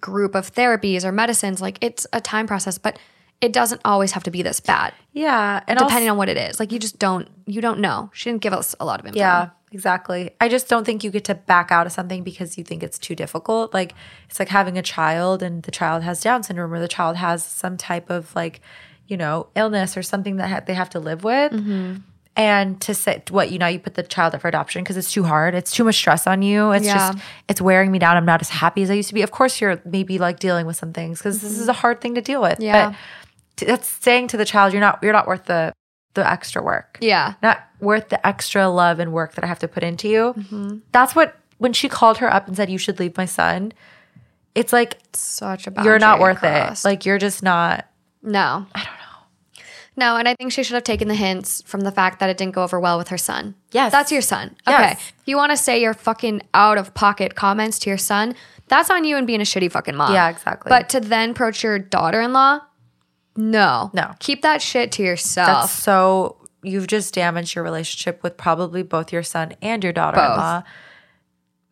group 0.00 0.34
of 0.34 0.52
therapies 0.52 1.04
or 1.04 1.12
medicines. 1.12 1.62
Like 1.62 1.78
it's 1.80 2.06
a 2.12 2.20
time 2.20 2.46
process, 2.46 2.76
but 2.76 2.98
it 3.40 3.52
doesn't 3.52 3.80
always 3.84 4.12
have 4.12 4.24
to 4.24 4.30
be 4.30 4.42
this 4.42 4.60
bad. 4.60 4.92
Yeah. 5.12 5.60
And 5.68 5.78
Depending 5.78 6.08
also, 6.08 6.12
on 6.12 6.18
what 6.18 6.28
it 6.28 6.36
is. 6.36 6.58
Like 6.58 6.72
you 6.72 6.78
just 6.78 6.98
don't 6.98 7.28
you 7.46 7.60
don't 7.60 7.80
know. 7.80 8.10
She 8.12 8.30
didn't 8.30 8.42
give 8.42 8.52
us 8.52 8.74
a 8.80 8.84
lot 8.84 9.00
of 9.00 9.06
info. 9.06 9.18
Yeah, 9.18 9.50
exactly. 9.72 10.30
I 10.40 10.48
just 10.48 10.68
don't 10.68 10.84
think 10.84 11.04
you 11.04 11.10
get 11.10 11.24
to 11.24 11.34
back 11.34 11.70
out 11.70 11.86
of 11.86 11.92
something 11.92 12.24
because 12.24 12.58
you 12.58 12.64
think 12.64 12.82
it's 12.82 12.98
too 12.98 13.14
difficult. 13.14 13.72
Like 13.72 13.94
it's 14.28 14.38
like 14.38 14.48
having 14.48 14.76
a 14.76 14.82
child 14.82 15.42
and 15.42 15.62
the 15.62 15.70
child 15.70 16.02
has 16.02 16.20
Down 16.20 16.42
syndrome 16.42 16.72
or 16.72 16.80
the 16.80 16.88
child 16.88 17.16
has 17.16 17.44
some 17.44 17.76
type 17.76 18.10
of 18.10 18.34
like, 18.34 18.60
you 19.06 19.16
know, 19.16 19.46
illness 19.54 19.96
or 19.96 20.02
something 20.02 20.36
that 20.36 20.48
ha- 20.50 20.62
they 20.66 20.74
have 20.74 20.90
to 20.90 21.00
live 21.00 21.22
with. 21.24 21.52
Mm-hmm. 21.52 21.96
And 22.36 22.80
to 22.82 22.94
say 22.94 23.20
what 23.30 23.50
you 23.50 23.58
know, 23.58 23.66
you 23.66 23.80
put 23.80 23.94
the 23.94 24.04
child 24.04 24.32
up 24.34 24.42
for 24.42 24.48
adoption 24.48 24.84
because 24.84 24.96
it's 24.96 25.10
too 25.12 25.24
hard. 25.24 25.56
It's 25.56 25.72
too 25.72 25.82
much 25.82 25.96
stress 25.96 26.24
on 26.26 26.40
you. 26.42 26.70
It's 26.70 26.86
Yeah. 26.86 26.94
just 27.12 27.18
it's 27.48 27.60
wearing 27.60 27.90
me 27.90 27.98
down. 27.98 28.16
I'm 28.16 28.24
not 28.26 28.40
as 28.40 28.48
happy 28.48 28.82
as 28.82 28.90
I 28.90 28.94
used 28.94 29.08
to 29.08 29.14
be. 29.14 29.22
Of 29.22 29.32
course, 29.32 29.60
you're 29.60 29.80
maybe 29.84 30.18
like 30.18 30.38
dealing 30.38 30.64
with 30.66 30.76
some 30.76 30.92
things 30.92 31.18
because 31.18 31.40
this 31.42 31.58
is 31.58 31.66
a 31.66 31.72
hard 31.72 32.00
thing 32.00 32.14
to 32.14 32.20
deal 32.20 32.40
with. 32.40 32.54
Mm-hmm. 32.54 32.62
Yeah. 32.62 32.90
But 32.90 32.96
that's 33.66 33.88
saying 33.88 34.28
to 34.28 34.36
the 34.36 34.44
child, 34.44 34.72
you're 34.72 34.80
not 34.80 34.98
you're 35.02 35.12
not 35.12 35.26
worth 35.26 35.44
the 35.46 35.72
the 36.14 36.28
extra 36.28 36.62
work 36.62 36.98
Yeah. 37.00 37.34
not 37.42 37.62
worth 37.80 38.08
the 38.08 38.26
extra 38.26 38.66
love 38.68 38.98
and 38.98 39.12
work 39.12 39.34
that 39.34 39.44
I 39.44 39.46
have 39.46 39.58
to 39.60 39.68
put 39.68 39.82
into 39.84 40.08
you. 40.08 40.34
Mm-hmm. 40.36 40.78
That's 40.92 41.14
what 41.14 41.36
when 41.58 41.72
she 41.72 41.88
called 41.88 42.18
her 42.18 42.32
up 42.32 42.48
and 42.48 42.56
said 42.56 42.70
you 42.70 42.78
should 42.78 42.98
leave 42.98 43.16
my 43.16 43.26
son. 43.26 43.72
It's 44.54 44.72
like 44.72 44.98
Such 45.12 45.66
a 45.68 45.72
you're 45.84 45.98
not 45.98 46.18
worth 46.18 46.38
crossed. 46.38 46.84
it. 46.84 46.88
Like 46.88 47.04
you're 47.06 47.18
just 47.18 47.42
not. 47.42 47.86
No. 48.22 48.66
I 48.74 48.78
don't 48.84 48.86
know. 48.94 49.64
No, 49.96 50.16
and 50.16 50.28
I 50.28 50.34
think 50.34 50.52
she 50.52 50.62
should 50.62 50.74
have 50.74 50.84
taken 50.84 51.08
the 51.08 51.14
hints 51.14 51.62
from 51.62 51.80
the 51.80 51.90
fact 51.92 52.20
that 52.20 52.30
it 52.30 52.36
didn't 52.36 52.54
go 52.54 52.62
over 52.62 52.78
well 52.80 52.98
with 52.98 53.08
her 53.08 53.18
son. 53.18 53.54
Yes. 53.72 53.90
That's 53.92 54.10
your 54.12 54.22
son. 54.22 54.56
Okay. 54.66 54.76
Yes. 54.78 55.00
If 55.20 55.22
you 55.26 55.36
want 55.36 55.50
to 55.50 55.56
say 55.56 55.80
your 55.80 55.92
fucking 55.94 56.42
out 56.54 56.78
of 56.78 56.94
pocket 56.94 57.34
comments 57.34 57.78
to 57.80 57.90
your 57.90 57.98
son, 57.98 58.34
that's 58.68 58.90
on 58.90 59.04
you 59.04 59.16
and 59.16 59.26
being 59.26 59.40
a 59.40 59.44
shitty 59.44 59.70
fucking 59.72 59.96
mom. 59.96 60.12
Yeah, 60.14 60.28
exactly. 60.28 60.68
But 60.70 60.88
to 60.90 61.00
then 61.00 61.30
approach 61.30 61.62
your 61.64 61.78
daughter 61.80 62.20
in 62.20 62.32
law, 62.32 62.60
no. 63.38 63.90
No. 63.94 64.14
Keep 64.18 64.42
that 64.42 64.60
shit 64.60 64.92
to 64.92 65.02
yourself. 65.02 65.46
That's 65.62 65.72
so. 65.72 66.36
You've 66.62 66.88
just 66.88 67.14
damaged 67.14 67.54
your 67.54 67.62
relationship 67.62 68.20
with 68.24 68.36
probably 68.36 68.82
both 68.82 69.12
your 69.12 69.22
son 69.22 69.52
and 69.62 69.82
your 69.84 69.92
daughter-in-law. 69.92 70.64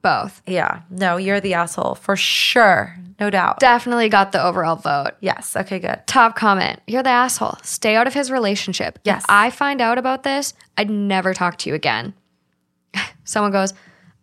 Both. 0.00 0.40
Yeah. 0.46 0.82
No, 0.88 1.16
you're 1.16 1.40
the 1.40 1.54
asshole 1.54 1.96
for 1.96 2.14
sure. 2.14 2.96
No 3.18 3.28
doubt. 3.28 3.58
Definitely 3.58 4.08
got 4.08 4.30
the 4.30 4.40
overall 4.40 4.76
vote. 4.76 5.12
yes. 5.20 5.56
Okay. 5.56 5.80
Good. 5.80 6.02
Top 6.06 6.36
comment. 6.36 6.80
You're 6.86 7.02
the 7.02 7.10
asshole. 7.10 7.56
Stay 7.64 7.96
out 7.96 8.06
of 8.06 8.14
his 8.14 8.30
relationship. 8.30 9.00
Yes. 9.02 9.24
If 9.24 9.30
I 9.30 9.50
find 9.50 9.80
out 9.80 9.98
about 9.98 10.22
this, 10.22 10.54
I'd 10.78 10.88
never 10.90 11.34
talk 11.34 11.58
to 11.58 11.68
you 11.68 11.74
again. 11.74 12.14
Someone 13.24 13.50
goes, 13.50 13.74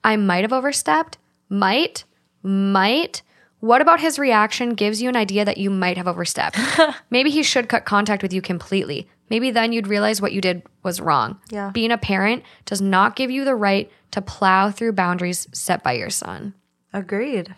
I 0.05 0.15
might 0.15 0.45
have 0.45 0.53
overstepped. 0.53 1.17
Might. 1.49 2.05
Might. 2.41 3.21
What 3.63 3.81
about 3.81 4.01
his 4.01 4.19
reaction 4.19 4.73
gives 4.73 5.01
you 5.01 5.07
an 5.07 5.15
idea 5.15 5.45
that 5.45 5.57
you 5.57 5.69
might 5.69 5.95
have 5.95 6.05
overstepped? 6.05 6.59
Maybe 7.09 7.29
he 7.29 7.43
should 7.43 7.69
cut 7.69 7.85
contact 7.85 8.21
with 8.21 8.33
you 8.33 8.41
completely. 8.41 9.07
Maybe 9.29 9.51
then 9.51 9.71
you'd 9.71 9.87
realize 9.87 10.21
what 10.21 10.33
you 10.33 10.41
did 10.41 10.63
was 10.83 10.99
wrong. 10.99 11.39
Yeah. 11.49 11.71
Being 11.73 11.93
a 11.93 11.97
parent 11.97 12.43
does 12.65 12.81
not 12.81 13.15
give 13.15 13.31
you 13.31 13.45
the 13.45 13.55
right 13.55 13.89
to 14.11 14.21
plow 14.21 14.69
through 14.69 14.91
boundaries 14.91 15.47
set 15.53 15.81
by 15.81 15.93
your 15.93 16.09
son. 16.09 16.55
Agreed. 16.91 17.55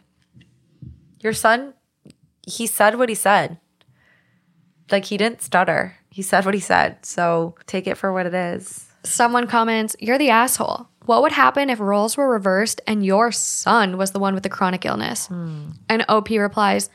Your 1.21 1.33
son, 1.33 1.73
he 2.45 2.67
said 2.67 2.99
what 2.99 3.09
he 3.09 3.15
said. 3.15 3.59
Like 4.91 5.05
he 5.05 5.17
didn't 5.17 5.41
stutter. 5.41 5.95
he 6.11 6.21
said 6.21 6.45
what 6.45 6.53
he 6.53 6.59
said. 6.59 7.03
So 7.03 7.55
take 7.65 7.87
it 7.87 7.97
for 7.97 8.13
what 8.13 8.27
it 8.27 8.35
is. 8.35 8.85
Someone 9.01 9.47
comments, 9.47 9.95
You're 9.99 10.19
the 10.19 10.29
asshole. 10.29 10.87
What 11.05 11.21
would 11.21 11.31
happen 11.31 11.69
if 11.69 11.79
roles 11.79 12.17
were 12.17 12.27
reversed 12.29 12.81
and 12.87 13.05
your 13.05 13.31
son 13.31 13.97
was 13.97 14.11
the 14.11 14.19
one 14.19 14.33
with 14.33 14.43
the 14.43 14.49
chronic 14.49 14.85
illness? 14.85 15.27
Hmm. 15.27 15.71
And 15.87 16.05
OP 16.09 16.29
replies, 16.29 16.89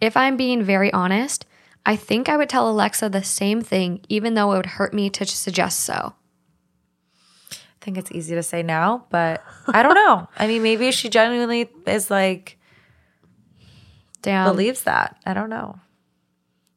If 0.00 0.16
I'm 0.16 0.36
being 0.36 0.62
very 0.62 0.92
honest, 0.92 1.46
I 1.84 1.96
think 1.96 2.28
I 2.28 2.36
would 2.36 2.48
tell 2.48 2.68
Alexa 2.68 3.08
the 3.10 3.22
same 3.24 3.60
thing, 3.60 4.00
even 4.08 4.34
though 4.34 4.52
it 4.52 4.56
would 4.56 4.66
hurt 4.66 4.92
me 4.94 5.10
to 5.10 5.24
suggest 5.24 5.80
so. 5.80 6.14
I 7.52 7.56
think 7.80 7.98
it's 7.98 8.10
easy 8.10 8.34
to 8.34 8.42
say 8.42 8.62
now, 8.64 9.06
but 9.10 9.44
I 9.68 9.82
don't 9.84 9.94
know. 9.94 10.28
I 10.36 10.48
mean, 10.48 10.62
maybe 10.62 10.90
she 10.90 11.08
genuinely 11.08 11.70
is 11.86 12.10
like 12.10 12.58
Damn. 14.22 14.50
believes 14.50 14.82
that. 14.82 15.16
I 15.24 15.34
don't 15.34 15.50
know. 15.50 15.78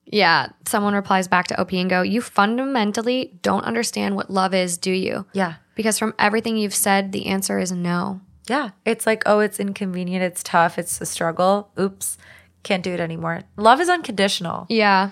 yeah. 0.05 0.49
Someone 0.67 0.93
replies 0.93 1.27
back 1.27 1.47
to 1.47 1.59
OP 1.59 1.73
and 1.73 1.89
go, 1.89 2.03
You 2.03 2.21
fundamentally 2.21 3.37
don't 3.41 3.63
understand 3.63 4.15
what 4.15 4.29
love 4.29 4.53
is, 4.53 4.77
do 4.77 4.91
you? 4.91 5.25
Yeah. 5.33 5.55
Because 5.80 5.97
from 5.97 6.13
everything 6.19 6.57
you've 6.57 6.75
said, 6.75 7.13
the 7.13 7.27
answer 7.27 7.57
is 7.57 7.71
no. 7.71 8.19
Yeah. 8.49 8.71
It's 8.84 9.07
like, 9.07 9.23
oh, 9.25 9.39
it's 9.39 9.61
inconvenient, 9.61 10.21
it's 10.21 10.43
tough, 10.43 10.77
it's 10.77 10.99
a 10.99 11.05
struggle. 11.05 11.71
Oops. 11.80 12.17
Can't 12.63 12.84
do 12.84 12.91
it 12.91 12.99
anymore. 12.99 13.43
Love 13.55 13.80
is 13.80 13.88
unconditional. 13.88 14.65
Yeah. 14.67 15.11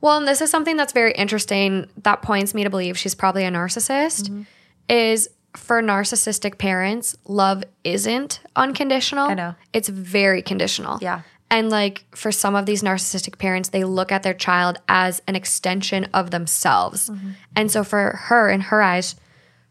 Well, 0.00 0.16
and 0.16 0.28
this 0.28 0.40
is 0.40 0.48
something 0.48 0.76
that's 0.76 0.92
very 0.92 1.10
interesting 1.10 1.90
that 2.04 2.22
points 2.22 2.54
me 2.54 2.62
to 2.62 2.70
believe 2.70 2.96
she's 2.96 3.16
probably 3.16 3.44
a 3.46 3.50
narcissist. 3.50 4.46
Is 4.88 5.28
for 5.56 5.82
narcissistic 5.82 6.58
parents, 6.58 7.16
love 7.24 7.64
isn't 7.82 8.38
unconditional. 8.54 9.28
I 9.28 9.34
know. 9.34 9.56
It's 9.72 9.88
very 9.88 10.40
conditional. 10.40 11.00
Yeah. 11.02 11.22
And 11.50 11.68
like 11.68 12.04
for 12.14 12.30
some 12.30 12.54
of 12.54 12.64
these 12.64 12.84
narcissistic 12.84 13.38
parents, 13.38 13.70
they 13.70 13.82
look 13.82 14.12
at 14.12 14.22
their 14.22 14.34
child 14.34 14.78
as 14.88 15.20
an 15.26 15.34
extension 15.34 16.04
of 16.14 16.30
themselves. 16.30 17.10
Mm-hmm. 17.10 17.30
And 17.56 17.72
so 17.72 17.82
for 17.82 18.20
her, 18.26 18.48
in 18.50 18.60
her 18.60 18.80
eyes, 18.80 19.16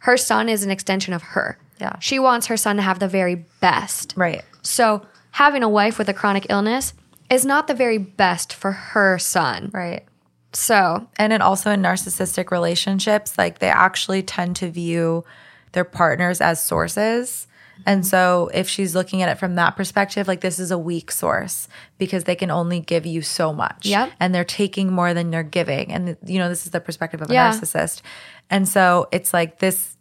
her 0.08 0.16
son 0.16 0.48
is 0.48 0.64
an 0.64 0.72
extension 0.72 1.14
of 1.14 1.22
her. 1.22 1.58
Yeah. 1.82 2.00
She 2.00 2.18
wants 2.18 2.48
her 2.48 2.56
son 2.56 2.78
to 2.78 2.82
have 2.82 3.00
the 3.00 3.10
very 3.10 3.36
best. 3.60 4.14
Right. 4.16 4.42
So 4.62 5.06
having 5.32 5.64
a 5.64 5.70
wife 5.70 5.98
with 5.98 6.08
a 6.08 6.14
chronic 6.14 6.48
illness 6.50 6.94
is 7.30 7.46
not 7.46 7.68
the 7.68 7.74
very 7.74 7.98
best 7.98 8.54
for 8.54 8.72
her 8.72 9.20
son. 9.20 9.70
Right. 9.74 10.06
So 10.54 11.06
And 11.18 11.34
then 11.34 11.42
also 11.42 11.72
in 11.72 11.82
narcissistic 11.82 12.52
relationships, 12.52 13.38
like 13.38 13.60
they 13.60 13.70
actually 13.70 14.24
tend 14.24 14.56
to 14.58 14.72
view 14.72 15.26
their 15.74 15.84
partners 15.84 16.40
as 16.40 16.64
sources. 16.64 17.46
And 17.86 18.08
so 18.08 18.50
if 18.54 18.70
she's 18.70 18.96
looking 18.96 19.22
at 19.22 19.30
it 19.30 19.38
from 19.38 19.56
that 19.56 19.76
perspective, 19.76 20.26
like 20.26 20.40
this 20.40 20.58
is 20.58 20.72
a 20.72 20.78
weak 20.80 21.12
source 21.12 21.68
because 21.98 22.24
they 22.24 22.36
can 22.36 22.50
only 22.50 22.80
give 22.80 23.06
you 23.06 23.22
so 23.22 23.52
much. 23.52 23.86
Yep. 23.86 24.14
And 24.22 24.34
they're 24.34 24.46
taking 24.46 24.92
more 24.94 25.14
than 25.14 25.32
they're 25.32 25.44
giving. 25.44 25.92
And 25.92 26.16
you 26.26 26.40
know, 26.40 26.48
this 26.48 26.66
is 26.66 26.72
the 26.72 26.80
perspective 26.80 27.22
of 27.22 27.30
a 27.30 27.34
Yeah. 27.34 27.52
narcissist. 27.52 28.02
And 28.50 28.70
so 28.70 29.10
it's 29.12 29.34
like 29.34 29.60
this 29.60 29.97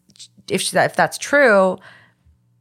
if 0.50 0.60
she, 0.60 0.76
if 0.76 0.96
that's 0.96 1.18
true, 1.18 1.78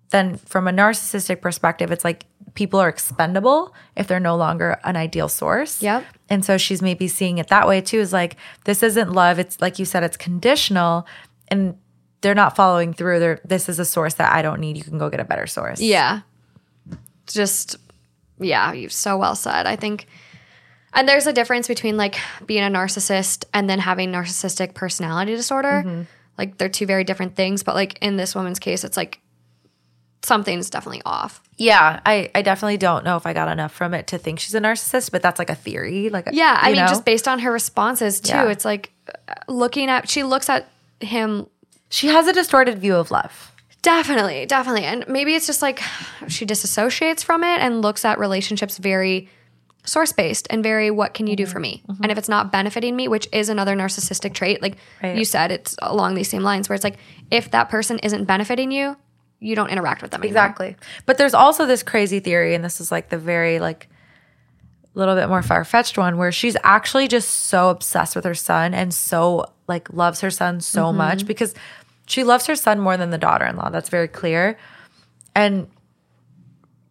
then 0.09 0.38
from 0.38 0.67
a 0.67 0.71
narcissistic 0.71 1.41
perspective, 1.41 1.91
it's 1.91 2.03
like 2.03 2.25
people 2.53 2.79
are 2.79 2.89
expendable 2.89 3.73
if 3.95 4.07
they're 4.07 4.19
no 4.19 4.36
longer 4.36 4.79
an 4.83 4.95
ideal 4.95 5.27
source. 5.27 5.81
Yep. 5.81 6.05
And 6.29 6.45
so 6.45 6.57
she's 6.57 6.81
maybe 6.81 7.07
seeing 7.07 7.38
it 7.38 7.47
that 7.47 7.67
way 7.67 7.81
too 7.81 7.99
is 7.99 8.13
like, 8.13 8.38
this 8.63 8.81
isn't 8.81 9.11
love. 9.11 9.39
It's 9.39 9.59
like 9.61 9.77
you 9.77 9.86
said, 9.86 10.03
it's 10.03 10.17
conditional 10.17 11.05
and 11.49 11.77
they're 12.21 12.36
not 12.36 12.55
following 12.55 12.93
through. 12.93 13.19
They're, 13.19 13.41
this 13.45 13.69
is 13.69 13.77
a 13.77 13.86
source 13.86 14.15
that 14.15 14.33
I 14.33 14.41
don't 14.41 14.59
need. 14.59 14.77
You 14.77 14.83
can 14.83 14.97
go 14.97 15.09
get 15.09 15.19
a 15.19 15.25
better 15.25 15.47
source. 15.47 15.81
yeah, 15.81 16.21
just 17.27 17.75
yeah, 18.39 18.73
you've 18.73 18.93
so 18.93 19.17
well 19.17 19.36
said. 19.36 19.65
I 19.65 19.75
think, 19.75 20.07
and 20.93 21.07
there's 21.07 21.27
a 21.27 21.33
difference 21.33 21.67
between 21.67 21.97
like 21.97 22.17
being 22.45 22.63
a 22.63 22.69
narcissist 22.69 23.45
and 23.53 23.69
then 23.69 23.79
having 23.79 24.11
narcissistic 24.11 24.73
personality 24.73 25.36
disorder. 25.36 25.83
Mm-hmm. 25.86 26.01
Like 26.38 26.57
they're 26.57 26.69
two 26.69 26.86
very 26.86 27.03
different 27.03 27.36
things. 27.36 27.63
But 27.63 27.75
like 27.75 27.97
in 28.01 28.17
this 28.17 28.36
woman's 28.36 28.59
case, 28.59 28.83
it's 28.83 28.97
like 28.97 29.19
something's 30.23 30.69
definitely 30.69 31.01
off. 31.05 31.41
Yeah. 31.57 31.99
I, 32.05 32.31
I 32.33 32.41
definitely 32.41 32.77
don't 32.77 33.05
know 33.05 33.15
if 33.15 33.25
I 33.27 33.33
got 33.33 33.47
enough 33.47 33.71
from 33.71 33.93
it 33.93 34.07
to 34.07 34.17
think 34.17 34.39
she's 34.39 34.55
a 34.55 34.59
narcissist, 34.59 35.11
but 35.11 35.21
that's 35.21 35.38
like 35.39 35.49
a 35.49 35.55
theory. 35.55 36.09
Like, 36.09 36.29
Yeah, 36.31 36.57
I 36.59 36.67
mean, 36.71 36.77
know? 36.77 36.88
just 36.88 37.05
based 37.05 37.27
on 37.27 37.39
her 37.39 37.51
responses 37.51 38.19
too, 38.19 38.33
Yeah. 38.33 38.49
it's 38.49 38.65
like 38.65 38.91
looking 39.47 39.89
at. 39.89 40.09
She 40.09 40.23
looks 40.23 40.49
at 40.49 40.67
him 40.99 41.47
she 41.89 42.07
has 42.07 42.27
a 42.27 42.33
distorted 42.33 42.79
view 42.79 42.95
of 42.95 43.11
love. 43.11 43.51
Definitely, 43.81 44.45
definitely. 44.47 44.83
And 44.86 45.05
maybe 45.07 45.36
it's 45.36 45.45
just 45.45 45.61
like 45.61 45.79
she 46.27 46.45
disassociates 46.45 47.23
from 47.23 47.43
it 47.43 47.59
and 47.61 47.81
looks 47.83 48.03
at 48.03 48.17
relationships 48.17 48.79
very 48.79 49.29
source 49.86 50.11
based 50.11 50.47
and 50.49 50.63
very 50.63 50.91
what 50.91 51.13
can 51.13 51.27
you 51.27 51.36
do 51.36 51.45
for 51.45 51.53
mm-hmm. 51.53 51.61
me? 51.61 51.83
Mm-hmm. 51.88 52.03
And 52.03 52.11
if 52.11 52.17
it's 52.17 52.29
not 52.29 52.51
benefiting 52.51 52.95
me, 52.95 53.07
which 53.07 53.27
is 53.31 53.49
another 53.49 53.75
narcissistic 53.75 54.33
trait, 54.33 54.61
like 54.61 54.77
Right. 55.01 55.17
you 55.17 55.25
said, 55.25 55.51
it's 55.51 55.75
along 55.81 56.15
these 56.15 56.29
same 56.29 56.43
lines 56.43 56.67
where 56.67 56.75
it's 56.75 56.83
like 56.83 56.97
if 57.31 57.51
that 57.51 57.69
person 57.69 57.99
isn't 57.99 58.25
benefiting 58.25 58.71
you, 58.71 58.97
you 59.39 59.55
don't 59.55 59.69
interact 59.69 60.01
with 60.01 60.11
them 60.11 60.21
anymore. 60.21 60.45
Exactly. 60.45 60.75
But 61.05 61.17
there's 61.17 61.33
also 61.33 61.65
this 61.65 61.83
crazy 61.83 62.19
theory, 62.19 62.55
and 62.55 62.63
this 62.63 62.79
is 62.81 62.91
like 62.91 63.09
the 63.09 63.17
very 63.17 63.59
like 63.59 63.89
little 64.93 65.15
bit 65.15 65.27
more 65.27 65.43
far 65.43 65.63
fetched 65.63 65.97
one, 65.97 66.17
where 66.17 66.31
she's 66.31 66.55
actually 66.63 67.07
just 67.07 67.29
so 67.29 67.69
obsessed 67.69 68.15
with 68.15 68.25
her 68.25 68.33
son 68.33 68.73
and 68.73 68.93
so 68.93 69.45
like 69.67 69.91
loves 69.93 70.21
her 70.21 70.31
son 70.31 70.61
so 70.61 70.86
mm-hmm. 70.86 70.97
much 70.97 71.25
because 71.25 71.53
she 72.07 72.23
loves 72.23 72.45
her 72.47 72.55
son 72.55 72.79
more 72.79 72.97
than 72.97 73.09
the 73.09 73.17
daughter 73.17 73.45
in 73.45 73.57
law. 73.57 73.69
That's 73.69 73.89
very 73.89 74.07
clear. 74.07 74.57
And 75.36 75.67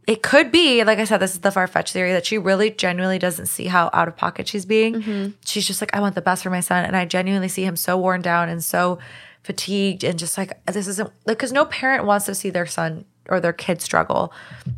it 0.06 0.22
could 0.22 0.52
be, 0.52 0.84
like 0.84 0.98
I 0.98 1.04
said, 1.04 1.18
this 1.18 1.32
is 1.32 1.40
the 1.40 1.50
far 1.50 1.66
fetched 1.66 1.92
theory 1.92 2.12
that 2.12 2.26
she 2.26 2.36
really 2.36 2.70
genuinely 2.70 3.18
doesn't 3.18 3.46
see 3.46 3.66
how 3.66 3.88
out 3.92 4.08
of 4.08 4.16
pocket 4.16 4.46
she's 4.46 4.66
being. 4.66 4.94
Mm-hmm. 4.94 5.30
She's 5.44 5.66
just 5.66 5.80
like, 5.80 5.94
I 5.94 6.00
want 6.00 6.14
the 6.14 6.22
best 6.22 6.42
for 6.42 6.50
my 6.50 6.60
son. 6.60 6.84
And 6.84 6.96
I 6.96 7.06
genuinely 7.06 7.48
see 7.48 7.64
him 7.64 7.76
so 7.76 7.96
worn 7.96 8.20
down 8.20 8.48
and 8.48 8.62
so 8.62 8.98
fatigued 9.42 10.04
and 10.04 10.18
just 10.18 10.36
like, 10.36 10.64
this 10.66 10.88
isn't 10.88 11.10
because 11.26 11.52
no 11.52 11.64
parent 11.64 12.04
wants 12.04 12.26
to 12.26 12.34
see 12.34 12.50
their 12.50 12.66
son 12.66 13.04
or 13.28 13.40
their 13.40 13.52
kid 13.52 13.80
struggle. 13.80 14.32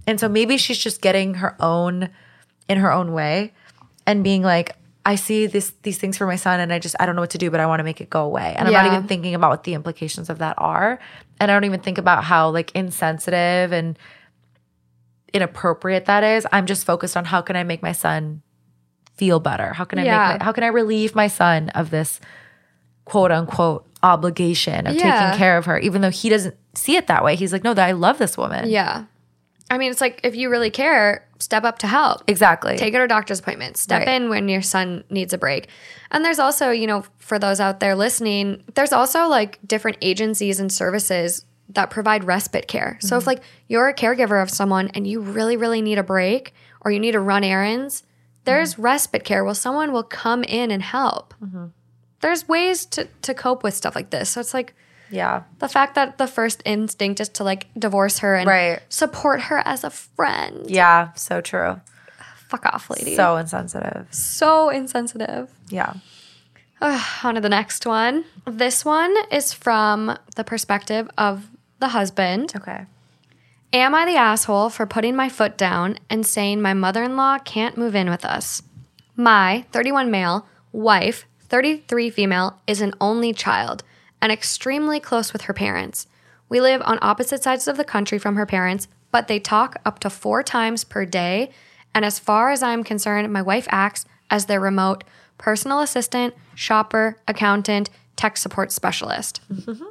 And 0.07 0.21
so 0.21 0.29
maybe 0.29 0.57
she's 0.57 0.79
just 0.79 1.01
getting 1.01 1.35
her 1.35 1.57
own 1.61 2.11
in 2.69 2.79
her 2.79 2.93
own 2.93 3.13
way 3.13 3.53
and 4.07 4.23
being 4.23 4.43
like, 4.43 4.77
I 5.05 5.15
see 5.15 5.47
this 5.47 5.73
these 5.83 5.99
things 5.99 6.19
for 6.19 6.27
my 6.27 6.35
son 6.35 6.59
and 6.59 6.73
I 6.73 6.81
just 6.81 6.97
I 6.99 7.07
don't 7.07 7.15
know 7.15 7.23
what 7.23 7.31
to 7.31 7.39
do, 7.39 7.51
but 7.51 7.61
I 7.61 7.67
want 7.67 7.79
to 7.81 7.85
make 7.85 8.01
it 8.01 8.11
go 8.11 8.25
away. 8.25 8.55
And 8.57 8.67
I'm 8.67 8.73
not 8.73 8.87
even 8.87 9.07
thinking 9.09 9.35
about 9.35 9.51
what 9.51 9.65
the 9.65 9.75
implications 9.75 10.31
of 10.31 10.39
that 10.39 10.57
are. 10.59 10.99
And 11.41 11.51
I 11.51 11.55
don't 11.55 11.65
even 11.65 11.81
think 11.81 11.99
about 11.99 12.25
how 12.25 12.51
like 12.51 12.73
insensitive 12.75 13.73
and 13.73 13.97
inappropriate 15.37 16.07
that 16.07 16.25
is. 16.25 16.47
I'm 16.53 16.67
just 16.67 16.85
focused 16.87 17.17
on 17.17 17.25
how 17.25 17.43
can 17.43 17.57
I 17.57 17.63
make 17.65 17.83
my 17.83 17.93
son 17.93 18.43
feel 19.17 19.41
better? 19.41 19.73
How 19.73 19.85
can 19.85 19.99
I 19.99 20.05
Yeah. 20.05 20.29
make 20.33 20.39
my, 20.41 20.45
how 20.45 20.53
can 20.53 20.65
I 20.65 20.69
relieve 20.69 21.15
my 21.15 21.27
son 21.29 21.69
of 21.71 21.91
this 21.91 22.21
quote 23.05 23.31
unquote 23.33 23.87
obligation 24.03 24.87
of 24.87 24.95
Yeah. 24.95 25.21
taking 25.27 25.39
care 25.39 25.57
of 25.57 25.65
her, 25.67 25.79
even 25.79 26.01
though 26.03 26.11
he 26.11 26.29
doesn't 26.29 26.55
see 26.75 26.97
it 26.97 27.07
that 27.07 27.25
way. 27.25 27.35
He's 27.37 27.53
like, 27.53 27.65
no, 27.65 27.73
that 27.75 27.87
I 27.89 27.93
love 27.93 28.19
this 28.19 28.37
woman. 28.37 28.69
Yeah. 28.69 29.05
I 29.71 29.79
mean, 29.79 29.91
it's 29.91 30.01
like 30.01 30.21
if 30.23 30.37
you 30.37 30.49
really 30.51 30.71
care, 30.71 31.27
step 31.39 31.65
up 31.65 31.79
to 31.81 31.87
help. 31.87 32.23
Exactly. 32.29 32.77
Take 32.77 32.95
her 32.95 33.01
to 33.01 33.09
doctor's 33.09 33.41
appointments. 33.41 33.81
Step 33.81 34.07
Right. 34.07 34.15
in 34.23 34.29
when 34.29 34.49
your 34.49 34.63
son 34.63 35.03
needs 35.11 35.33
a 35.33 35.39
break. 35.39 35.69
And 36.13 36.25
there's 36.25 36.39
also, 36.39 36.71
you 36.71 36.87
know, 36.87 37.05
for 37.19 37.39
those 37.39 37.59
out 37.59 37.81
there 37.81 37.95
listening, 37.97 38.63
there's 38.75 38.93
also 38.93 39.27
like 39.27 39.59
different 39.67 39.97
agencies 40.03 40.61
and 40.61 40.71
services 40.71 41.45
that 41.71 41.91
provide 41.91 42.25
respite 42.25 42.69
care. 42.69 42.97
So 43.01 43.09
Mm-hmm. 43.09 43.17
if 43.19 43.27
like 43.27 43.43
you're 43.69 43.89
a 43.89 43.95
caregiver 43.95 44.43
of 44.43 44.51
someone 44.51 44.89
and 44.95 45.07
you 45.07 45.21
really, 45.21 45.57
really 45.57 45.83
need 45.83 45.99
a 45.99 46.03
break 46.03 46.55
or 46.81 46.91
you 46.91 47.01
need 47.01 47.13
to 47.13 47.21
run 47.21 47.43
errands, 47.45 48.03
there's 48.45 48.75
Mm-hmm. 48.75 48.83
respite 48.83 49.25
care 49.25 49.45
where 49.45 49.55
someone 49.55 49.93
will 49.93 50.03
come 50.05 50.45
in 50.45 50.71
and 50.71 50.83
help. 50.83 51.35
There's 52.21 52.49
ways 52.49 52.87
to, 52.87 53.09
to 53.23 53.35
cope 53.35 53.63
with 53.63 53.75
stuff 53.75 53.95
like 53.95 54.11
this. 54.11 54.31
So 54.31 54.41
it's 54.41 54.55
like 54.55 54.75
yeah. 55.11 55.43
the 55.59 55.69
fact 55.69 55.95
that 55.97 56.19
the 56.19 56.27
first 56.27 56.63
instinct 56.65 57.21
is 57.21 57.29
to 57.31 57.45
like 57.45 57.67
divorce 57.79 58.21
her 58.21 58.35
and 58.37 58.47
Right. 58.49 58.81
support 58.89 59.43
her 59.43 59.59
as 59.65 59.85
a 59.85 59.91
friend. 59.91 60.71
Yeah. 60.71 61.13
So 61.15 61.41
true. 61.41 61.81
Fuck 62.49 62.65
off, 62.67 62.89
lady. 62.91 63.17
So 63.17 63.37
insensitive. 63.37 64.07
so 64.13 64.71
insensitive. 64.71 65.51
Yeah. 65.69 65.95
On 66.81 67.35
to 67.35 67.41
the 67.41 67.49
next 67.49 67.87
one. 67.87 68.25
This 68.47 68.85
one 68.85 69.15
is 69.33 69.53
from 69.53 70.17
the 70.37 70.45
perspective 70.45 71.09
of 71.19 71.49
the 71.79 71.89
husband. 71.89 72.53
Okay. 72.57 72.87
Am 73.73 73.95
I 73.95 74.07
the 74.07 74.17
asshole 74.17 74.71
for 74.71 74.87
putting 74.87 75.17
my 75.17 75.29
foot 75.29 75.59
down 75.59 75.99
and 76.09 76.27
saying 76.27 76.63
my 76.63 76.73
mother 76.73 77.03
in 77.03 77.17
law 77.17 77.39
can't 77.39 77.77
move 77.77 77.95
in 77.95 78.09
with 78.09 78.25
us? 78.25 78.63
My 79.17 79.65
31 79.73 80.11
male 80.11 80.47
wife, 80.73 81.27
33 81.41 82.11
female, 82.11 82.61
is 82.67 82.81
an 82.81 82.95
only 83.01 83.33
child 83.33 83.83
and 84.21 84.33
extremely 84.33 85.01
close 85.01 85.33
with 85.33 85.43
her 85.43 85.53
parents. 85.53 86.07
We 86.49 86.61
live 86.61 86.81
on 86.85 86.99
opposite 87.03 87.43
sides 87.43 87.67
of 87.67 87.77
the 87.77 87.85
country 87.85 88.19
from 88.19 88.37
her 88.37 88.47
parents, 88.47 88.89
but 89.11 89.29
they 89.29 89.41
talk 89.41 89.77
up 89.85 89.99
to 90.01 90.11
four 90.11 90.43
times 90.43 90.85
per 90.85 91.05
day. 91.05 91.51
And 91.95 92.05
as 92.05 92.19
far 92.19 92.51
as 92.51 92.63
I'm 92.63 92.85
concerned, 92.85 93.33
my 93.33 93.43
wife 93.43 93.67
acts 93.71 94.05
as 94.31 94.47
their 94.47 94.61
remote 94.61 95.05
personal 95.39 95.81
assistant, 95.81 96.35
shopper, 96.55 97.19
accountant, 97.29 97.91
tech 98.17 98.37
support 98.37 98.73
specialist. 98.73 99.41
Mm-hmm. 99.53 99.85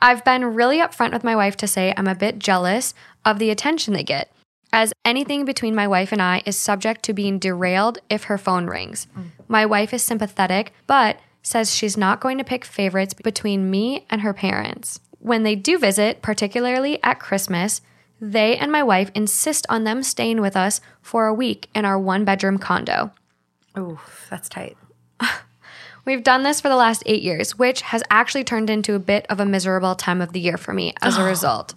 I've 0.00 0.24
been 0.24 0.54
really 0.54 0.78
upfront 0.78 1.12
with 1.12 1.24
my 1.24 1.34
wife 1.34 1.56
to 1.58 1.66
say 1.66 1.92
I'm 1.96 2.06
a 2.06 2.14
bit 2.14 2.38
jealous 2.38 2.94
of 3.24 3.38
the 3.38 3.50
attention 3.50 3.94
they 3.94 4.04
get. 4.04 4.30
as 4.70 4.92
anything 5.04 5.46
between 5.46 5.74
my 5.74 5.88
wife 5.88 6.12
and 6.12 6.20
I 6.20 6.42
is 6.44 6.56
subject 6.56 7.02
to 7.04 7.14
being 7.14 7.38
derailed 7.38 7.98
if 8.10 8.24
her 8.24 8.36
phone 8.36 8.66
rings. 8.66 9.06
Mm. 9.16 9.30
My 9.48 9.64
wife 9.64 9.94
is 9.94 10.02
sympathetic, 10.02 10.72
but 10.86 11.18
says 11.42 11.74
she's 11.74 11.96
not 11.96 12.20
going 12.20 12.36
to 12.36 12.44
pick 12.44 12.66
favorites 12.66 13.14
between 13.14 13.70
me 13.70 14.04
and 14.10 14.20
her 14.20 14.34
parents. 14.34 15.00
When 15.20 15.42
they 15.42 15.54
do 15.54 15.78
visit, 15.78 16.20
particularly 16.20 17.02
at 17.02 17.18
Christmas, 17.18 17.80
they 18.20 18.56
and 18.56 18.70
my 18.70 18.82
wife 18.82 19.10
insist 19.14 19.64
on 19.70 19.84
them 19.84 20.02
staying 20.02 20.40
with 20.40 20.56
us 20.56 20.80
for 21.00 21.26
a 21.26 21.34
week 21.34 21.68
in 21.74 21.84
our 21.84 21.98
one 21.98 22.24
bedroom 22.24 22.58
condo. 22.58 23.12
Ooh, 23.78 23.98
that's 24.28 24.48
tight. 24.48 24.76
We've 26.08 26.24
done 26.24 26.42
this 26.42 26.62
for 26.62 26.70
the 26.70 26.74
last 26.74 27.02
eight 27.04 27.20
years, 27.20 27.58
which 27.58 27.82
has 27.82 28.02
actually 28.08 28.42
turned 28.42 28.70
into 28.70 28.94
a 28.94 28.98
bit 28.98 29.26
of 29.28 29.40
a 29.40 29.44
miserable 29.44 29.94
time 29.94 30.22
of 30.22 30.32
the 30.32 30.40
year 30.40 30.56
for 30.56 30.72
me 30.72 30.94
as 31.02 31.18
a 31.18 31.20
oh. 31.20 31.26
result. 31.26 31.74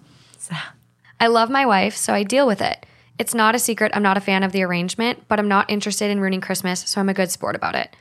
I 1.20 1.26
love 1.26 1.50
my 1.50 1.66
wife, 1.66 1.94
so 1.94 2.14
I 2.14 2.22
deal 2.22 2.46
with 2.46 2.62
it. 2.62 2.86
It's 3.18 3.34
not 3.34 3.54
a 3.54 3.58
secret 3.58 3.92
I'm 3.94 4.02
not 4.02 4.16
a 4.16 4.22
fan 4.22 4.42
of 4.42 4.52
the 4.52 4.62
arrangement, 4.62 5.28
but 5.28 5.38
I'm 5.38 5.48
not 5.48 5.68
interested 5.68 6.10
in 6.10 6.18
ruining 6.18 6.40
Christmas, 6.40 6.80
so 6.80 6.98
I'm 6.98 7.10
a 7.10 7.14
good 7.14 7.30
sport 7.30 7.54
about 7.54 7.74
it. 7.74 7.94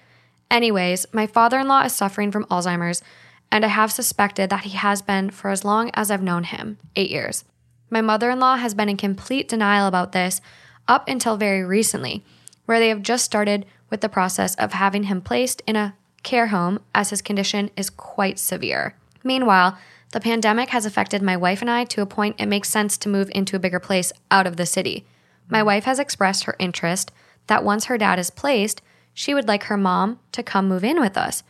Anyways, 0.49 1.05
my 1.11 1.27
father 1.27 1.59
in 1.59 1.67
law 1.67 1.81
is 1.81 1.91
suffering 1.91 2.31
from 2.31 2.45
Alzheimer's, 2.45 3.03
and 3.51 3.65
I 3.65 3.67
have 3.67 3.91
suspected 3.91 4.49
that 4.51 4.63
he 4.63 4.77
has 4.77 5.01
been 5.01 5.31
for 5.31 5.49
as 5.49 5.65
long 5.65 5.91
as 5.95 6.09
I've 6.09 6.23
known 6.23 6.45
him 6.45 6.77
eight 6.95 7.11
years. 7.11 7.43
My 7.89 7.99
mother 7.99 8.29
in 8.29 8.39
law 8.39 8.55
has 8.55 8.73
been 8.73 8.87
in 8.87 8.95
complete 8.95 9.49
denial 9.49 9.85
about 9.85 10.13
this 10.13 10.39
up 10.87 11.09
until 11.09 11.35
very 11.35 11.65
recently, 11.65 12.23
where 12.67 12.79
they 12.79 12.87
have 12.87 13.01
just 13.01 13.25
started 13.25 13.65
with 13.89 13.99
the 13.99 14.07
process 14.07 14.55
of 14.55 14.71
having 14.71 15.03
him 15.03 15.19
placed 15.19 15.61
in 15.67 15.75
a 15.75 15.93
care 16.23 16.47
home 16.47 16.79
as 16.93 17.09
his 17.09 17.21
condition 17.21 17.69
is 17.75 17.89
quite 17.89 18.39
severe. 18.39 18.95
Meanwhile, 19.23 19.77
the 20.11 20.19
pandemic 20.19 20.69
has 20.69 20.85
affected 20.85 21.21
my 21.21 21.37
wife 21.37 21.61
and 21.61 21.69
I 21.69 21.85
to 21.85 22.01
a 22.01 22.05
point 22.05 22.35
it 22.39 22.47
makes 22.47 22.69
sense 22.69 22.97
to 22.97 23.09
move 23.09 23.31
into 23.33 23.55
a 23.55 23.59
bigger 23.59 23.79
place 23.79 24.11
out 24.29 24.45
of 24.45 24.57
the 24.57 24.65
city. 24.65 25.05
My 25.49 25.63
wife 25.63 25.85
has 25.85 25.99
expressed 25.99 26.43
her 26.45 26.55
interest 26.59 27.11
that 27.47 27.63
once 27.63 27.85
her 27.85 27.97
dad 27.97 28.19
is 28.19 28.29
placed, 28.29 28.81
she 29.13 29.33
would 29.33 29.47
like 29.47 29.63
her 29.63 29.77
mom 29.77 30.19
to 30.31 30.43
come 30.43 30.67
move 30.67 30.83
in 30.83 30.99
with 30.99 31.17
us. 31.17 31.43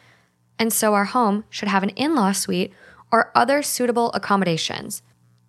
And 0.58 0.72
so 0.72 0.94
our 0.94 1.06
home 1.06 1.44
should 1.50 1.70
have 1.70 1.84
an 1.84 1.90
in 1.90 2.16
law 2.16 2.32
suite 2.32 2.74
or 3.12 3.32
other 3.36 3.62
suitable 3.62 4.12
accommodations. 4.14 5.02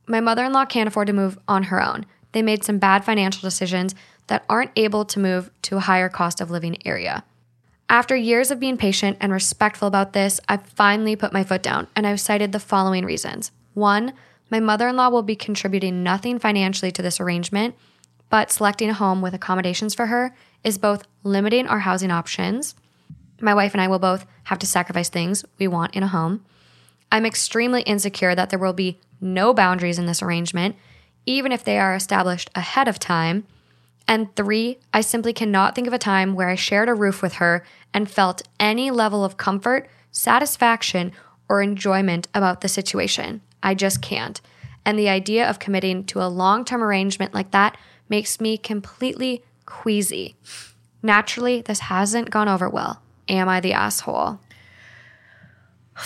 My 0.06 0.20
mother 0.20 0.44
in 0.44 0.52
law 0.52 0.64
can't 0.64 0.88
afford 0.88 1.06
to 1.06 1.12
move 1.12 1.38
on 1.46 1.64
her 1.64 1.82
own. 1.82 2.06
They 2.32 2.42
made 2.42 2.64
some 2.64 2.78
bad 2.78 3.04
financial 3.04 3.42
decisions 3.42 3.94
that 4.26 4.44
aren't 4.48 4.72
able 4.74 5.04
to 5.04 5.20
move 5.20 5.50
to 5.62 5.76
a 5.76 5.80
higher 5.80 6.08
cost 6.08 6.40
of 6.40 6.50
living 6.50 6.76
area. 6.86 7.24
After 7.88 8.16
years 8.16 8.50
of 8.50 8.60
being 8.60 8.76
patient 8.76 9.18
and 9.20 9.32
respectful 9.32 9.88
about 9.88 10.12
this, 10.12 10.40
I 10.48 10.56
finally 10.56 11.16
put 11.16 11.32
my 11.32 11.44
foot 11.44 11.62
down 11.62 11.88
and 11.94 12.06
I've 12.06 12.20
cited 12.20 12.52
the 12.52 12.60
following 12.60 13.04
reasons. 13.04 13.52
One, 13.74 14.14
my 14.50 14.60
mother 14.60 14.88
in 14.88 14.96
law 14.96 15.08
will 15.08 15.22
be 15.22 15.36
contributing 15.36 16.02
nothing 16.02 16.38
financially 16.38 16.92
to 16.92 17.02
this 17.02 17.20
arrangement, 17.20 17.74
but 18.28 18.50
selecting 18.50 18.90
a 18.90 18.94
home 18.94 19.20
with 19.20 19.34
accommodations 19.34 19.94
for 19.94 20.06
her 20.06 20.34
is 20.64 20.78
both 20.78 21.04
limiting 21.22 21.66
our 21.66 21.80
housing 21.80 22.10
options. 22.10 22.74
My 23.40 23.54
wife 23.54 23.72
and 23.74 23.80
I 23.80 23.88
will 23.88 23.98
both 23.98 24.26
have 24.44 24.58
to 24.60 24.66
sacrifice 24.66 25.08
things 25.08 25.44
we 25.58 25.68
want 25.68 25.94
in 25.94 26.02
a 26.02 26.08
home. 26.08 26.44
I'm 27.10 27.26
extremely 27.26 27.82
insecure 27.82 28.34
that 28.34 28.50
there 28.50 28.58
will 28.58 28.72
be 28.72 28.98
no 29.20 29.52
boundaries 29.52 29.98
in 29.98 30.06
this 30.06 30.22
arrangement, 30.22 30.76
even 31.26 31.52
if 31.52 31.62
they 31.62 31.78
are 31.78 31.94
established 31.94 32.50
ahead 32.54 32.88
of 32.88 32.98
time. 32.98 33.46
And 34.08 34.34
three, 34.36 34.78
I 34.92 35.00
simply 35.00 35.32
cannot 35.32 35.74
think 35.74 35.86
of 35.86 35.92
a 35.92 35.98
time 35.98 36.34
where 36.34 36.48
I 36.48 36.54
shared 36.54 36.88
a 36.88 36.94
roof 36.94 37.22
with 37.22 37.34
her 37.34 37.64
and 37.94 38.10
felt 38.10 38.42
any 38.58 38.90
level 38.90 39.24
of 39.24 39.36
comfort, 39.36 39.88
satisfaction, 40.10 41.12
or 41.48 41.62
enjoyment 41.62 42.28
about 42.34 42.60
the 42.60 42.68
situation. 42.68 43.40
I 43.62 43.74
just 43.74 44.02
can't. 44.02 44.40
And 44.84 44.98
the 44.98 45.08
idea 45.08 45.48
of 45.48 45.58
committing 45.58 46.04
to 46.04 46.22
a 46.22 46.28
long 46.28 46.64
term 46.64 46.82
arrangement 46.82 47.34
like 47.34 47.52
that 47.52 47.76
makes 48.08 48.40
me 48.40 48.58
completely 48.58 49.42
queasy. 49.66 50.34
Naturally, 51.02 51.62
this 51.62 51.80
hasn't 51.80 52.30
gone 52.30 52.48
over 52.48 52.68
well. 52.68 53.00
Am 53.28 53.48
I 53.48 53.60
the 53.60 53.72
asshole? 53.72 54.40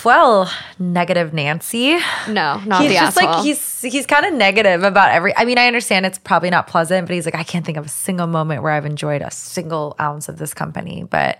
Well, 0.03 0.51
negative 0.77 1.33
Nancy. 1.33 1.97
No, 2.27 2.61
not 2.65 2.81
he's 2.81 2.89
the 2.89 2.95
just 2.95 3.17
asshole. 3.17 3.31
like 3.31 3.43
he's 3.45 3.59
he's 3.81 4.05
kind 4.05 4.25
of 4.25 4.33
negative 4.33 4.83
about 4.83 5.11
every. 5.11 5.35
I 5.35 5.45
mean, 5.45 5.57
I 5.57 5.67
understand 5.67 6.05
it's 6.05 6.17
probably 6.17 6.49
not 6.49 6.67
pleasant, 6.67 7.07
but 7.07 7.13
he's 7.13 7.25
like, 7.25 7.35
I 7.35 7.43
can't 7.43 7.65
think 7.65 7.77
of 7.77 7.85
a 7.85 7.89
single 7.89 8.27
moment 8.27 8.63
where 8.63 8.71
I've 8.71 8.85
enjoyed 8.85 9.21
a 9.21 9.31
single 9.31 9.95
ounce 9.99 10.29
of 10.29 10.37
this 10.37 10.53
company. 10.53 11.03
But 11.09 11.39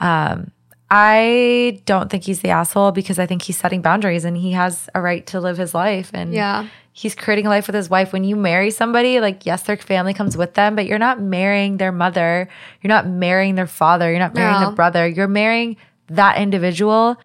um, 0.00 0.50
I 0.90 1.80
don't 1.86 2.10
think 2.10 2.24
he's 2.24 2.40
the 2.40 2.50
asshole 2.50 2.92
because 2.92 3.18
I 3.18 3.26
think 3.26 3.42
he's 3.42 3.56
setting 3.56 3.80
boundaries 3.82 4.24
and 4.24 4.36
he 4.36 4.52
has 4.52 4.88
a 4.94 5.00
right 5.00 5.26
to 5.28 5.40
live 5.40 5.56
his 5.56 5.74
life. 5.74 6.10
And 6.12 6.34
Yeah. 6.34 6.66
he's 6.92 7.14
creating 7.14 7.46
a 7.46 7.48
life 7.48 7.66
with 7.66 7.74
his 7.74 7.88
wife. 7.88 8.12
When 8.12 8.24
you 8.24 8.36
marry 8.36 8.70
somebody, 8.70 9.18
like 9.20 9.46
yes, 9.46 9.62
their 9.62 9.76
family 9.76 10.12
comes 10.14 10.36
with 10.36 10.54
them, 10.54 10.76
but 10.76 10.86
you're 10.86 10.98
not 10.98 11.20
marrying 11.20 11.78
their 11.78 11.92
mother. 11.92 12.48
You're 12.82 12.88
not 12.88 13.06
marrying 13.06 13.54
their 13.54 13.66
father. 13.66 14.10
You're 14.10 14.18
not 14.18 14.34
marrying 14.34 14.60
No. 14.60 14.66
their 14.66 14.74
brother. 14.76 15.06
You're 15.08 15.28
marrying 15.28 15.76
that 16.08 16.36
individual 16.38 17.16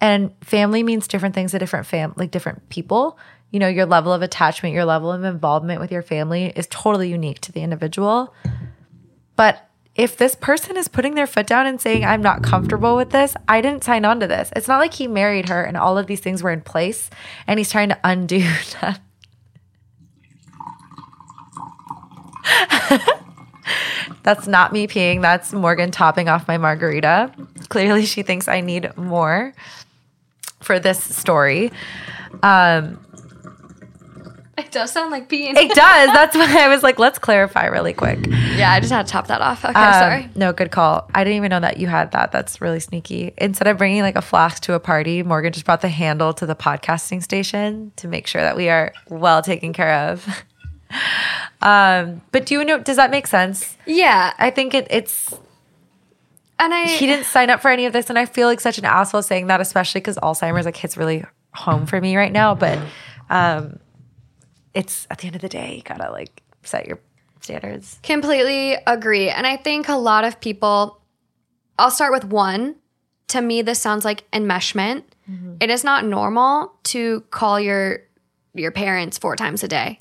and 0.00 0.30
family 0.44 0.84
means 0.84 1.08
different 1.08 1.34
things 1.34 1.50
to 1.50 1.58
different 1.58 1.84
fam 1.86 2.12
like 2.16 2.30
different 2.30 2.68
people 2.68 3.18
you 3.50 3.58
know 3.58 3.68
your 3.68 3.86
level 3.86 4.12
of 4.12 4.22
attachment 4.22 4.74
your 4.74 4.84
level 4.84 5.12
of 5.12 5.24
involvement 5.24 5.80
with 5.80 5.90
your 5.90 6.02
family 6.02 6.52
is 6.56 6.66
totally 6.70 7.08
unique 7.08 7.40
to 7.40 7.52
the 7.52 7.60
individual 7.60 8.34
but 9.36 9.68
if 9.94 10.16
this 10.16 10.34
person 10.36 10.76
is 10.76 10.86
putting 10.86 11.14
their 11.14 11.26
foot 11.26 11.46
down 11.46 11.66
and 11.66 11.80
saying 11.80 12.04
i'm 12.04 12.22
not 12.22 12.42
comfortable 12.42 12.96
with 12.96 13.10
this 13.10 13.34
i 13.48 13.60
didn't 13.60 13.84
sign 13.84 14.04
on 14.04 14.20
to 14.20 14.26
this 14.26 14.50
it's 14.54 14.68
not 14.68 14.78
like 14.78 14.94
he 14.94 15.06
married 15.06 15.48
her 15.48 15.62
and 15.62 15.76
all 15.76 15.98
of 15.98 16.06
these 16.06 16.20
things 16.20 16.42
were 16.42 16.50
in 16.50 16.60
place 16.60 17.10
and 17.46 17.58
he's 17.58 17.70
trying 17.70 17.88
to 17.88 17.98
undo 18.04 18.40
that 18.80 19.00
That's 24.28 24.46
not 24.46 24.74
me 24.74 24.86
peeing. 24.86 25.22
That's 25.22 25.54
Morgan 25.54 25.90
topping 25.90 26.28
off 26.28 26.46
my 26.46 26.58
margarita. 26.58 27.32
Clearly, 27.70 28.04
she 28.04 28.22
thinks 28.22 28.46
I 28.46 28.60
need 28.60 28.94
more 28.94 29.54
for 30.60 30.78
this 30.78 31.02
story. 31.02 31.72
Um, 32.42 33.02
it 34.64 34.70
does 34.70 34.92
sound 34.92 35.10
like 35.10 35.28
peeing. 35.28 35.56
it 35.56 35.74
does. 35.74 36.12
That's 36.12 36.36
why 36.36 36.64
I 36.64 36.68
was 36.68 36.82
like, 36.82 36.98
let's 36.98 37.18
clarify 37.18 37.66
really 37.66 37.92
quick. 37.92 38.18
yeah, 38.56 38.72
I 38.72 38.80
just 38.80 38.92
had 38.92 39.06
to 39.06 39.12
top 39.12 39.28
that 39.28 39.40
off. 39.40 39.64
Okay, 39.64 39.74
Um, 39.74 39.92
sorry. 39.94 40.30
No, 40.34 40.52
good 40.52 40.70
call. 40.70 41.08
I 41.14 41.24
didn't 41.24 41.36
even 41.36 41.50
know 41.50 41.60
that 41.60 41.78
you 41.78 41.86
had 41.86 42.12
that. 42.12 42.32
That's 42.32 42.60
really 42.60 42.80
sneaky. 42.80 43.32
Instead 43.38 43.66
of 43.68 43.78
bringing 43.78 44.02
like 44.02 44.16
a 44.16 44.22
flask 44.22 44.62
to 44.64 44.74
a 44.74 44.80
party, 44.80 45.22
Morgan 45.22 45.52
just 45.52 45.64
brought 45.64 45.80
the 45.80 45.88
handle 45.88 46.32
to 46.34 46.46
the 46.46 46.56
podcasting 46.56 47.22
station 47.22 47.92
to 47.96 48.08
make 48.08 48.26
sure 48.26 48.42
that 48.42 48.56
we 48.56 48.68
are 48.68 48.92
well 49.08 49.42
taken 49.42 49.72
care 49.72 50.10
of. 50.10 50.26
um, 51.62 52.20
but 52.32 52.46
do 52.46 52.54
you 52.54 52.64
know? 52.64 52.78
Does 52.78 52.96
that 52.96 53.10
make 53.10 53.26
sense? 53.26 53.76
Yeah, 53.86 54.32
I 54.38 54.50
think 54.50 54.74
it, 54.74 54.86
it's 54.90 55.34
and 56.58 56.74
I 56.74 56.86
he 56.86 57.06
didn't 57.06 57.26
sign 57.26 57.50
up 57.50 57.60
for 57.60 57.70
any 57.70 57.86
of 57.86 57.92
this 57.92 58.10
and 58.10 58.18
i 58.18 58.26
feel 58.26 58.48
like 58.48 58.58
such 58.58 58.78
an 58.78 58.84
asshole 58.84 59.22
saying 59.22 59.46
that 59.46 59.60
especially 59.60 60.00
because 60.00 60.16
alzheimer's 60.16 60.64
like 60.64 60.76
hits 60.76 60.96
really 60.96 61.24
home 61.54 61.86
for 61.86 62.00
me 62.00 62.16
right 62.16 62.32
now 62.32 62.52
but 62.56 62.76
um 63.30 63.78
it's 64.78 65.06
at 65.10 65.18
the 65.18 65.26
end 65.26 65.34
of 65.36 65.42
the 65.42 65.48
day 65.48 65.74
you 65.76 65.82
gotta 65.82 66.10
like 66.10 66.42
set 66.62 66.86
your 66.86 67.00
standards 67.40 67.98
completely 68.02 68.76
agree. 68.86 69.28
And 69.28 69.46
I 69.46 69.56
think 69.56 69.88
a 69.88 69.96
lot 69.96 70.24
of 70.24 70.40
people, 70.40 71.00
I'll 71.78 71.90
start 71.90 72.12
with 72.12 72.24
one. 72.24 72.76
To 73.28 73.42
me, 73.42 73.60
this 73.62 73.78
sounds 73.80 74.04
like 74.04 74.28
enmeshment. 74.30 75.02
Mm-hmm. 75.30 75.56
It 75.60 75.68
is 75.68 75.84
not 75.84 76.04
normal 76.04 76.72
to 76.84 77.20
call 77.30 77.60
your 77.60 78.00
your 78.54 78.70
parents 78.70 79.18
four 79.18 79.36
times 79.36 79.62
a 79.62 79.68
day. 79.68 79.98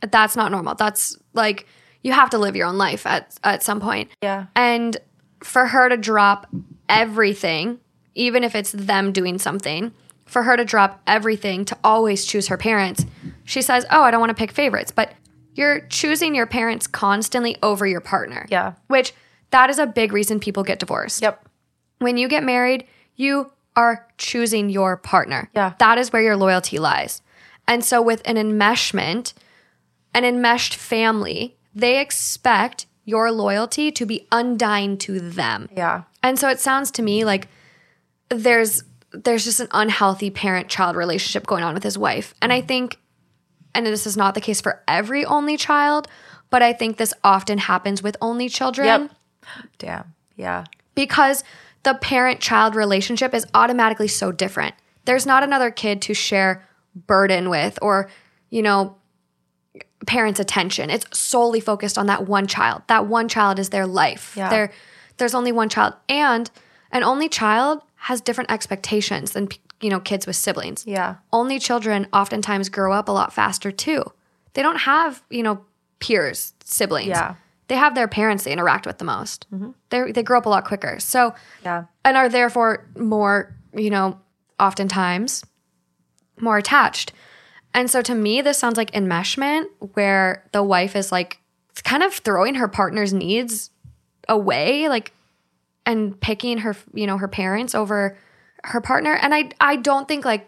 That's 0.00 0.36
not 0.36 0.50
normal. 0.50 0.74
That's 0.74 1.16
like 1.34 1.66
you 2.02 2.12
have 2.12 2.30
to 2.30 2.38
live 2.38 2.56
your 2.56 2.66
own 2.66 2.78
life 2.78 3.06
at 3.06 3.36
at 3.44 3.62
some 3.62 3.80
point. 3.80 4.10
Yeah. 4.22 4.46
And 4.54 4.96
for 5.42 5.66
her 5.66 5.88
to 5.88 5.96
drop 5.96 6.46
everything, 6.88 7.78
even 8.14 8.44
if 8.44 8.54
it's 8.54 8.72
them 8.72 9.12
doing 9.12 9.38
something, 9.38 9.92
for 10.26 10.42
her 10.44 10.56
to 10.56 10.64
drop 10.64 11.00
everything 11.06 11.64
to 11.66 11.76
always 11.84 12.24
choose 12.24 12.48
her 12.48 12.56
parents, 12.56 13.04
she 13.44 13.62
says, 13.62 13.86
Oh, 13.90 14.02
I 14.02 14.10
don't 14.10 14.20
want 14.20 14.30
to 14.30 14.34
pick 14.34 14.52
favorites. 14.52 14.90
But 14.90 15.12
you're 15.54 15.80
choosing 15.88 16.34
your 16.34 16.46
parents 16.46 16.86
constantly 16.86 17.56
over 17.62 17.86
your 17.86 18.00
partner. 18.00 18.46
Yeah. 18.50 18.74
Which 18.86 19.12
that 19.50 19.70
is 19.70 19.78
a 19.78 19.86
big 19.86 20.12
reason 20.12 20.40
people 20.40 20.62
get 20.62 20.78
divorced. 20.78 21.22
yep 21.22 21.44
When 21.98 22.16
you 22.16 22.28
get 22.28 22.44
married, 22.44 22.86
you 23.16 23.52
are 23.76 24.06
choosing 24.18 24.70
your 24.70 24.96
partner. 24.96 25.50
Yeah. 25.54 25.74
That 25.78 25.98
is 25.98 26.12
where 26.12 26.22
your 26.22 26.36
loyalty 26.36 26.78
lies. 26.78 27.22
And 27.66 27.84
so 27.84 28.02
with 28.02 28.22
an 28.24 28.36
enmeshment, 28.36 29.32
an 30.14 30.24
enmeshed 30.24 30.74
family, 30.74 31.56
they 31.74 32.00
expect 32.00 32.86
your 33.04 33.30
loyalty 33.32 33.90
to 33.92 34.06
be 34.06 34.26
undying 34.30 34.96
to 34.98 35.18
them. 35.20 35.68
yeah 35.76 36.02
And 36.22 36.38
so 36.38 36.48
it 36.48 36.60
sounds 36.60 36.90
to 36.92 37.02
me 37.02 37.24
like 37.24 37.48
there's 38.28 38.84
there's 39.12 39.44
just 39.44 39.58
an 39.58 39.68
unhealthy 39.72 40.30
parent-child 40.30 40.94
relationship 40.94 41.44
going 41.44 41.64
on 41.64 41.74
with 41.74 41.82
his 41.82 41.98
wife. 41.98 42.32
And 42.40 42.52
I 42.52 42.60
think 42.60 42.96
and 43.74 43.86
this 43.86 44.06
is 44.06 44.16
not 44.16 44.34
the 44.34 44.40
case 44.40 44.60
for 44.60 44.82
every 44.86 45.24
only 45.24 45.56
child, 45.56 46.08
but 46.50 46.62
I 46.62 46.72
think 46.72 46.96
this 46.96 47.14
often 47.22 47.58
happens 47.58 48.02
with 48.02 48.16
only 48.20 48.48
children 48.48 48.86
yep 48.86 49.10
damn 49.78 50.14
yeah 50.36 50.64
because 50.94 51.44
the 51.82 51.94
parent 51.94 52.40
child 52.40 52.74
relationship 52.74 53.34
is 53.34 53.46
automatically 53.54 54.08
so 54.08 54.32
different. 54.32 54.74
There's 55.04 55.26
not 55.26 55.42
another 55.42 55.70
kid 55.70 56.02
to 56.02 56.14
share 56.14 56.66
burden 56.94 57.48
with 57.48 57.78
or, 57.80 58.10
you 58.50 58.62
know, 58.62 58.96
parents' 60.06 60.40
attention. 60.40 60.90
It's 60.90 61.06
solely 61.18 61.60
focused 61.60 61.96
on 61.96 62.06
that 62.06 62.26
one 62.26 62.46
child. 62.46 62.82
That 62.88 63.06
one 63.06 63.28
child 63.28 63.58
is 63.58 63.70
their 63.70 63.86
life. 63.86 64.34
Yeah. 64.36 64.50
There, 64.50 64.72
there's 65.16 65.34
only 65.34 65.52
one 65.52 65.68
child, 65.68 65.94
and 66.08 66.50
an 66.92 67.02
only 67.02 67.28
child 67.28 67.82
has 67.94 68.20
different 68.20 68.50
expectations 68.50 69.32
than 69.32 69.48
you 69.80 69.90
know 69.90 70.00
kids 70.00 70.26
with 70.26 70.36
siblings. 70.36 70.84
Yeah. 70.86 71.16
Only 71.32 71.58
children 71.58 72.06
oftentimes 72.12 72.68
grow 72.68 72.92
up 72.92 73.08
a 73.08 73.12
lot 73.12 73.32
faster 73.32 73.70
too. 73.72 74.04
They 74.54 74.62
don't 74.62 74.80
have 74.80 75.22
you 75.30 75.42
know 75.42 75.64
peers, 76.00 76.54
siblings. 76.64 77.08
Yeah. 77.08 77.34
They 77.68 77.76
have 77.76 77.94
their 77.94 78.08
parents 78.08 78.44
they 78.44 78.52
interact 78.52 78.84
with 78.86 78.98
the 78.98 79.04
most. 79.04 79.46
Mm-hmm. 79.52 79.70
They 79.90 80.12
they 80.12 80.22
grow 80.22 80.38
up 80.38 80.46
a 80.46 80.48
lot 80.48 80.64
quicker. 80.64 80.98
So 81.00 81.34
Yeah. 81.64 81.84
and 82.04 82.16
are 82.16 82.28
therefore 82.28 82.86
more, 82.98 83.54
you 83.74 83.90
know, 83.90 84.18
oftentimes 84.58 85.44
more 86.40 86.58
attached. 86.58 87.12
And 87.72 87.88
so 87.90 88.02
to 88.02 88.14
me, 88.14 88.40
this 88.40 88.58
sounds 88.58 88.76
like 88.76 88.90
enmeshment 88.92 89.66
where 89.94 90.48
the 90.52 90.62
wife 90.62 90.96
is 90.96 91.12
like 91.12 91.38
kind 91.84 92.02
of 92.02 92.12
throwing 92.12 92.56
her 92.56 92.66
partner's 92.68 93.12
needs 93.12 93.70
away, 94.28 94.88
like, 94.88 95.12
and 95.86 96.20
picking 96.20 96.58
her, 96.58 96.74
you 96.92 97.06
know, 97.06 97.16
her 97.18 97.28
parents 97.28 97.74
over 97.74 98.18
her 98.64 98.80
partner. 98.80 99.14
And 99.14 99.34
I, 99.34 99.50
I 99.60 99.76
don't 99.76 100.06
think 100.08 100.24
like, 100.24 100.46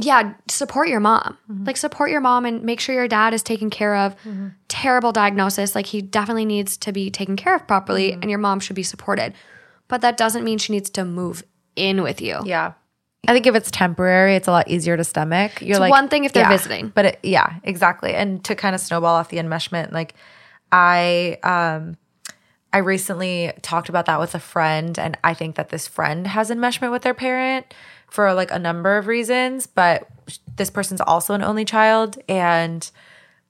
yeah, 0.00 0.34
support 0.48 0.88
your 0.88 1.00
mom. 1.00 1.38
Mm-hmm. 1.50 1.64
Like 1.64 1.76
support 1.76 2.10
your 2.10 2.20
mom 2.20 2.44
and 2.44 2.62
make 2.62 2.80
sure 2.80 2.94
your 2.94 3.08
dad 3.08 3.32
is 3.32 3.42
taken 3.42 3.70
care 3.70 3.94
of. 3.94 4.16
Mm-hmm. 4.22 4.48
Terrible 4.68 5.12
diagnosis. 5.12 5.74
Like 5.74 5.86
he 5.86 6.02
definitely 6.02 6.44
needs 6.44 6.76
to 6.78 6.92
be 6.92 7.10
taken 7.10 7.36
care 7.36 7.54
of 7.54 7.66
properly 7.68 8.10
mm-hmm. 8.10 8.22
and 8.22 8.30
your 8.30 8.40
mom 8.40 8.60
should 8.60 8.76
be 8.76 8.82
supported. 8.82 9.34
But 9.86 10.00
that 10.00 10.16
doesn't 10.16 10.42
mean 10.44 10.58
she 10.58 10.72
needs 10.72 10.90
to 10.90 11.04
move 11.04 11.44
in 11.76 12.02
with 12.02 12.20
you. 12.20 12.40
Yeah. 12.44 12.72
I 13.26 13.32
think 13.32 13.46
if 13.46 13.54
it's 13.54 13.70
temporary, 13.70 14.34
it's 14.34 14.48
a 14.48 14.50
lot 14.50 14.68
easier 14.68 14.96
to 14.96 15.04
stomach. 15.04 15.62
You're 15.62 15.72
It's 15.72 15.80
like 15.80 15.90
one 15.90 16.08
thing 16.08 16.24
if 16.24 16.32
they're 16.32 16.42
Yeah. 16.42 16.50
visiting. 16.50 16.88
but 16.88 17.04
it, 17.04 17.20
yeah, 17.22 17.54
exactly. 17.62 18.14
And 18.14 18.44
to 18.44 18.54
kind 18.54 18.74
of 18.74 18.80
snowball 18.80 19.14
off 19.14 19.28
the 19.28 19.38
enmeshment, 19.38 19.92
like 19.92 20.14
I, 20.72 21.38
um, 21.42 21.96
I 22.74 22.78
recently 22.78 23.52
talked 23.62 23.88
about 23.88 24.06
that 24.06 24.18
with 24.18 24.34
a 24.34 24.40
friend, 24.40 24.98
and 24.98 25.16
I 25.22 25.32
think 25.32 25.54
that 25.54 25.68
this 25.68 25.86
friend 25.86 26.26
has 26.26 26.50
enmeshment 26.50 26.90
with 26.90 27.02
their 27.02 27.14
parent 27.14 27.72
for 28.10 28.34
like 28.34 28.50
a 28.50 28.58
number 28.58 28.98
of 28.98 29.06
reasons. 29.06 29.68
But 29.68 30.08
this 30.56 30.70
person's 30.70 31.00
also 31.00 31.34
an 31.34 31.42
only 31.42 31.64
child, 31.64 32.18
and 32.28 32.90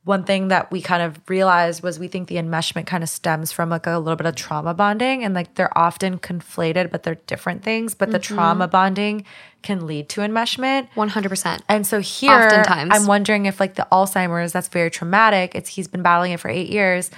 one 0.05 0.25
thing 0.25 0.49
that 0.49 0.71
we 0.71 0.83
kind 0.83 1.03
of 1.03 1.19
realized 1.27 1.83
was 1.83 1.99
we 1.99 2.07
think 2.07 2.29
the 2.29 2.35
enmeshment 2.35 2.87
kind 2.87 3.03
of 3.03 3.09
stems 3.09 3.51
from 3.51 3.71
like 3.71 3.87
a 3.87 3.97
little 3.99 4.17
bit 4.17 4.27
of 4.27 4.35
trauma 4.37 4.75
bonding 4.75 5.25
and 5.25 5.33
like 5.35 5.55
they're 5.55 5.77
often 5.77 6.19
conflated 6.19 6.91
but 6.91 7.05
they're 7.05 7.15
different 7.15 7.63
things 7.63 7.95
but 7.95 8.11
the 8.11 8.19
trauma 8.19 8.69
bonding 8.69 9.25
can 9.63 9.87
lead 9.87 10.07
to 10.11 10.21
enmeshment 10.21 10.89
100%. 10.95 11.63
and 11.71 11.87
so 11.87 12.01
here 12.01 12.31
Oftentimes. 12.33 12.91
i'm 12.93 13.07
wondering 13.07 13.47
if 13.47 13.59
like 13.59 13.77
the 13.77 13.89
alzheimer's 13.91 14.53
that's 14.53 14.69
very 14.69 14.91
traumatic 14.91 15.55
it's 15.55 15.71
he's 15.71 15.89
been 15.89 16.03
battling 16.03 16.33
it 16.33 16.41
for 16.41 16.51
eight 16.51 16.69
years 16.69 17.11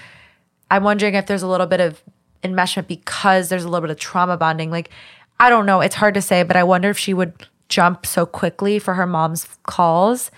i'm 0.70 0.84
wondering 0.84 1.14
if 1.14 1.26
there's 1.26 1.42
a 1.42 1.48
little 1.48 1.66
bit 1.66 1.80
of 1.80 2.02
enmeshment 2.42 2.86
because 2.86 3.48
there's 3.48 3.64
a 3.64 3.68
little 3.68 3.86
bit 3.86 3.90
of 3.90 3.98
trauma 3.98 4.36
bonding. 4.36 4.70
Like 4.70 4.90
i 5.38 5.50
don't 5.50 5.66
know. 5.66 5.80
It's 5.80 5.94
hard 5.94 6.14
to 6.14 6.22
say 6.22 6.42
but 6.42 6.56
i 6.56 6.62
wonder 6.62 6.90
if 6.90 6.98
she 6.98 7.14
would 7.14 7.32
jump 7.68 8.06
so 8.06 8.24
quickly 8.26 8.78
for 8.78 8.94
her 8.94 9.06
mom's 9.06 9.46
calls 9.64 10.30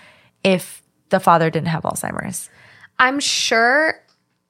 if 0.43 0.81
the 1.09 1.19
father 1.19 1.49
didn't 1.49 1.67
have 1.67 1.83
alzheimer's. 1.83 2.49
I'm 2.97 3.19
sure 3.19 4.01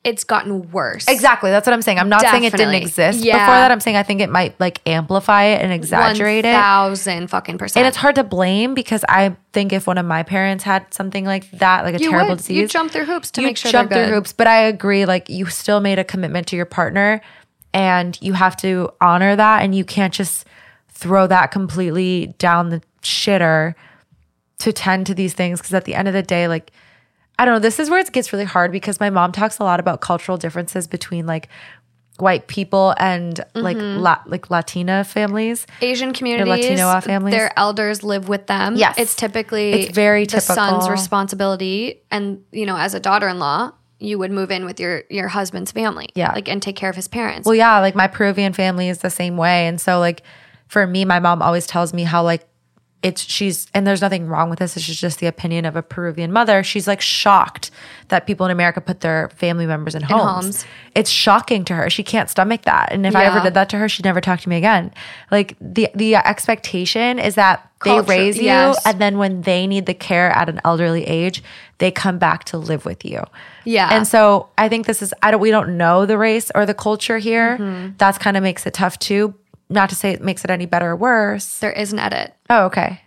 it's 0.03 0.23
gotten 0.23 0.71
worse. 0.71 1.07
Exactly. 1.09 1.49
That's 1.51 1.67
what 1.67 1.73
I'm 1.73 1.81
saying. 1.81 1.99
I'm 1.99 2.07
not 2.07 2.21
saying 2.21 2.45
it 2.45 2.53
didn't 2.53 2.73
exist 2.76 3.19
Yeah. 3.19 3.34
before 3.39 3.55
that. 3.55 3.69
I'm 3.69 3.81
saying 3.81 3.97
I 3.97 4.03
think 4.03 4.21
it 4.21 4.30
might 4.30 4.57
like 4.59 4.80
amplify 4.88 5.43
it 5.45 5.61
and 5.61 5.73
exaggerate 5.73 6.45
it. 6.45 6.53
Thousand 6.53 7.27
fucking 7.27 7.57
percent. 7.57 7.81
And 7.84 7.88
it's 7.88 7.97
hard 7.97 8.15
to 8.15 8.23
blame 8.23 8.73
because 8.73 9.03
I 9.09 9.35
think 9.51 9.73
if 9.73 9.88
one 9.88 9.97
of 9.97 10.05
my 10.05 10.23
parents 10.23 10.63
had 10.63 10.93
something 10.93 11.26
like 11.26 11.51
that, 11.51 11.84
like 11.84 11.95
a 11.95 11.99
You 11.99 12.11
terrible 12.11 12.30
would. 12.30 12.38
disease, 12.38 12.57
You 12.57 12.67
jump 12.67 12.91
through 12.91 13.05
hoops 13.05 13.30
to 13.31 13.41
make 13.41 13.57
sure 13.57 13.71
jump 13.71 13.89
they're 13.89 14.05
through 14.05 14.15
hoops. 14.15 14.31
But 14.31 14.47
I 14.47 14.61
agree, 14.61 15.05
like 15.05 15.27
you 15.27 15.47
still 15.47 15.81
made 15.81 15.99
a 15.99 16.05
commitment 16.05 16.47
to 16.47 16.55
your 16.55 16.65
partner, 16.65 17.19
and 17.73 18.17
you 18.21 18.34
have 18.34 18.55
to 18.57 18.89
honor 19.01 19.35
that, 19.35 19.63
and 19.63 19.76
you 19.76 19.84
can't 19.84 20.13
just 20.13 20.45
throw 20.88 21.27
that 21.27 21.51
completely 21.51 22.34
down 22.39 22.69
the 22.69 22.81
shitter 23.01 23.76
to 24.59 24.71
tend 24.73 25.07
to 25.07 25.13
these 25.13 25.34
things 25.34 25.59
because 25.59 25.73
at 25.73 25.84
the 25.85 25.95
end 25.95 26.07
of 26.07 26.13
the 26.13 26.23
day, 26.23 26.47
like 26.47 26.71
I 27.40 27.45
don't 27.45 27.56
know, 27.56 27.60
this 27.60 27.80
is 27.80 27.90
where 27.90 27.99
it 27.99 28.11
gets 28.11 28.32
really 28.34 28.45
hard 28.45 28.72
because 28.72 28.99
my 28.99 29.10
mom 29.10 29.32
talks 29.32 29.57
a 29.60 29.64
lot 29.64 29.80
about 29.80 30.02
cultural 30.02 30.38
differences 30.38 30.88
between 30.88 31.26
like 31.26 31.48
white 32.18 32.48
people 32.48 32.94
and 32.98 33.40
like 33.56 33.78
Mm-hmm. 33.78 34.02
la- 34.02 34.22
like 34.26 34.49
Latina 34.49 35.06
families. 35.06 35.66
Asian 35.82 36.11
communities, 36.11 36.49
Latino 36.49 36.99
families? 36.99 37.34
their 37.34 37.57
elders 37.57 38.03
live 38.03 38.28
with 38.28 38.48
them. 38.48 38.76
Yes. 38.76 38.95
it's 38.98 39.16
typically 39.16 39.72
It's 39.72 39.95
very 39.95 40.26
the 40.26 40.41
son's 40.41 40.90
responsibility, 40.90 42.02
and 42.11 42.44
you 42.52 42.66
know, 42.66 42.76
as 42.76 42.94
a 42.94 42.99
daughter-in-law, 42.99 43.72
you 43.99 44.18
would 44.20 44.32
move 44.32 44.52
in 44.52 44.66
with 44.66 44.80
your 44.82 45.03
your 45.10 45.30
husband's 45.30 45.72
family, 45.72 46.10
Yeah. 46.16 46.34
like 46.34 46.49
and 46.49 46.61
take 46.61 46.76
care 46.76 46.90
of 46.90 46.95
his 46.98 47.07
parents. 47.07 47.45
Well, 47.45 47.56
yeah, 47.56 47.80
like 47.80 47.95
my 47.95 48.07
Peruvian 48.07 48.52
family 48.52 48.90
is 48.90 48.98
the 48.98 49.10
same 49.10 49.38
way. 49.38 49.68
And 49.68 49.80
so 49.80 49.99
like 49.99 50.24
for 50.68 50.86
me, 50.86 51.06
my 51.06 51.20
mom 51.20 51.41
always 51.41 51.66
tells 51.68 51.94
me 51.94 52.03
how 52.03 52.22
like 52.24 52.45
it's 53.01 53.21
she's 53.21 53.67
and 53.73 53.88
there's 53.88 54.01
nothing 54.01 54.27
wrong 54.27 54.49
with 54.49 54.59
this. 54.59 54.73
This 54.73 54.89
is 54.89 54.99
just 54.99 55.19
the 55.19 55.27
opinion 55.27 55.65
of 55.65 55.76
a 55.77 55.81
Peruvian 55.81 56.34
mother. 56.34 56.63
She's 56.63 56.88
like 56.88 56.99
shocked 56.99 57.71
that 58.09 58.27
people 58.27 58.45
in 58.45 58.51
America 58.51 58.81
put 58.81 58.99
their 58.99 59.30
family 59.30 59.65
members 59.65 59.95
in 59.95 60.01
homes. 60.01 60.21
homes. 60.21 60.65
It's 60.95 61.09
shocking 61.09 61.63
to 61.65 61.76
her. 61.76 61.89
She 61.89 62.03
can't 62.03 62.30
stomach 62.30 62.63
that. 62.63 62.91
And 62.91 63.05
if 63.05 63.15
I 63.15 63.26
ever 63.26 63.39
did 63.39 63.53
that 63.53 63.69
to 63.69 63.77
her, 63.77 63.88
she'd 63.88 64.05
never 64.05 64.19
talk 64.19 64.41
to 64.41 64.49
me 64.49 64.57
again. 64.57 64.93
Like 65.31 65.55
the 65.61 65.89
the 65.95 66.15
expectation 66.15 67.19
is 67.19 67.35
that 67.35 67.69
Culture, 67.80 68.01
they 68.01 68.17
raise 68.17 68.38
you 68.38 68.43
yes. 68.43 68.85
and 68.85 68.99
then 68.99 69.17
when 69.17 69.43
they 69.43 69.65
need 69.65 69.85
the 69.85 69.93
care 69.93 70.31
at 70.31 70.49
an 70.49 70.59
elderly 70.65 71.05
age, 71.05 71.41
they 71.77 71.91
come 71.91 72.17
back 72.17 72.43
to 72.45 72.57
live 72.57 72.84
with 72.84 73.05
you. 73.05 73.23
Yeah. 73.63 73.88
And 73.93 74.05
so 74.05 74.49
I 74.57 74.67
think 74.67 74.85
this 74.85 75.01
is 75.01 75.13
I 75.23 75.31
don't 75.31 75.39
we 75.39 75.51
don't 75.51 75.77
know 75.77 76.05
the 76.05 76.17
race 76.17 76.51
or 76.53 76.65
the 76.65 76.73
culture 76.73 77.17
here. 77.17 77.57
Mm-hmm. 77.57 77.93
That's 77.97 78.17
kind 78.17 78.35
of 78.35 78.43
makes 78.43 78.65
it 78.65 78.73
tough 78.73 78.99
too. 78.99 79.35
Not 79.70 79.90
to 79.90 79.96
say 79.96 80.12
it 80.12 80.22
makes 80.22 80.44
it 80.44 80.50
any 80.50 80.66
better 80.66 80.91
or 80.91 80.96
worse. 80.96 81.60
there 81.60 81.72
is 81.72 81.94
an 81.94 82.00
edit, 82.00 82.34
Oh, 82.50 82.66
okay. 82.66 83.02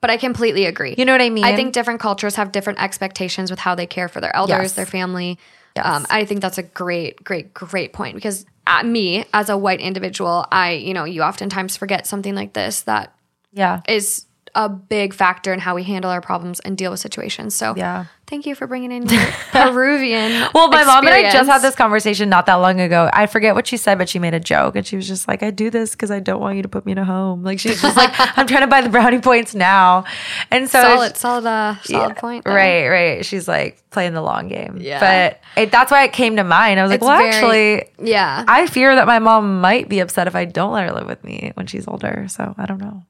but 0.00 0.10
I 0.10 0.16
completely 0.18 0.66
agree. 0.66 0.94
You 0.98 1.04
know 1.04 1.12
what 1.12 1.22
I 1.22 1.30
mean? 1.30 1.44
I 1.44 1.56
think 1.56 1.72
different 1.72 2.00
cultures 2.00 2.36
have 2.36 2.52
different 2.52 2.82
expectations 2.82 3.50
with 3.50 3.58
how 3.60 3.74
they 3.74 3.86
care 3.86 4.08
for 4.08 4.20
their 4.20 4.34
elders, 4.36 4.58
Yes. 4.62 4.72
their 4.74 4.86
family. 4.86 5.38
Yes. 5.74 5.86
Um, 5.86 6.06
I 6.10 6.24
think 6.26 6.42
that's 6.42 6.58
a 6.58 6.62
great, 6.62 7.24
great, 7.24 7.54
great 7.54 7.92
point 7.94 8.14
because 8.14 8.44
at 8.66 8.84
me 8.84 9.24
as 9.32 9.48
a 9.48 9.56
white 9.56 9.80
individual, 9.80 10.46
I, 10.52 10.72
you 10.72 10.92
know, 10.92 11.04
you 11.04 11.22
oftentimes 11.22 11.76
forget 11.78 12.06
something 12.06 12.34
like 12.34 12.52
this 12.52 12.82
that 12.82 13.14
Yeah. 13.52 13.80
is 13.88 14.26
a 14.54 14.68
big 14.68 15.14
factor 15.14 15.52
in 15.52 15.58
how 15.60 15.74
we 15.74 15.82
handle 15.82 16.10
our 16.10 16.20
problems 16.20 16.60
and 16.60 16.76
deal 16.76 16.90
with 16.90 17.00
situations. 17.00 17.54
So, 17.54 17.72
Yeah. 17.76 18.04
thank 18.26 18.44
you 18.44 18.54
for 18.54 18.66
bringing 18.66 18.92
in 18.92 19.06
Peruvian. 19.52 20.48
Well, 20.54 20.68
my 20.68 20.84
mom 20.84 21.06
and 21.06 21.14
I 21.14 21.30
just 21.30 21.48
had 21.48 21.60
this 21.62 21.74
conversation 21.74 22.28
not 22.28 22.46
that 22.46 22.56
long 22.56 22.80
ago. 22.80 23.08
I 23.12 23.26
forget 23.26 23.54
what 23.54 23.66
she 23.66 23.76
said, 23.76 23.98
but 23.98 24.08
she 24.08 24.18
made 24.18 24.34
a 24.34 24.40
joke 24.40 24.76
and 24.76 24.86
she 24.86 24.96
was 24.96 25.06
just 25.08 25.28
like, 25.28 25.42
I 25.42 25.50
do 25.50 25.70
this 25.70 25.92
because 25.92 26.10
I 26.10 26.20
don't 26.20 26.40
want 26.40 26.56
you 26.56 26.62
to 26.62 26.68
put 26.68 26.84
me 26.84 26.92
in 26.92 26.98
a 26.98 27.04
home. 27.04 27.42
Like 27.42 27.58
she's 27.60 27.80
just 27.80 27.96
like, 27.96 28.10
I'm 28.38 28.46
trying 28.46 28.60
to 28.62 28.66
buy 28.66 28.80
the 28.82 28.88
brownie 28.88 29.20
points 29.20 29.54
now. 29.54 30.04
And 30.50 30.68
so 30.68 30.82
solid, 30.82 31.16
solid, 31.16 31.46
uh, 31.46 31.76
solid 31.82 32.08
Yeah, 32.08 32.12
point. 32.14 32.44
there. 32.44 32.54
Right, 32.54 32.88
right. 32.88 33.24
She's 33.24 33.48
like 33.48 33.82
playing 33.90 34.12
the 34.14 34.22
long 34.22 34.48
game. 34.48 34.78
Yeah. 34.80 35.00
But 35.00 35.40
it, 35.62 35.70
that's 35.70 35.90
why 35.90 36.04
it 36.04 36.12
came 36.12 36.36
to 36.36 36.44
mind. 36.44 36.78
I 36.78 36.82
was 36.82 36.90
like, 36.90 36.98
It's 36.98 37.06
well, 37.06 37.18
very- 37.18 37.30
actually, 37.30 37.84
Yeah. 38.10 38.44
I 38.46 38.66
fear 38.66 38.94
that 38.96 39.06
my 39.06 39.18
mom 39.18 39.60
might 39.60 39.88
be 39.88 40.00
upset 40.00 40.26
if 40.26 40.34
I 40.34 40.44
don't 40.44 40.72
let 40.72 40.84
her 40.88 40.92
live 40.94 41.06
with 41.06 41.22
me 41.24 41.52
when 41.54 41.66
she's 41.66 41.86
older. 41.88 42.26
So 42.28 42.54
I 42.58 42.66
don't 42.66 42.80
know. 42.80 43.04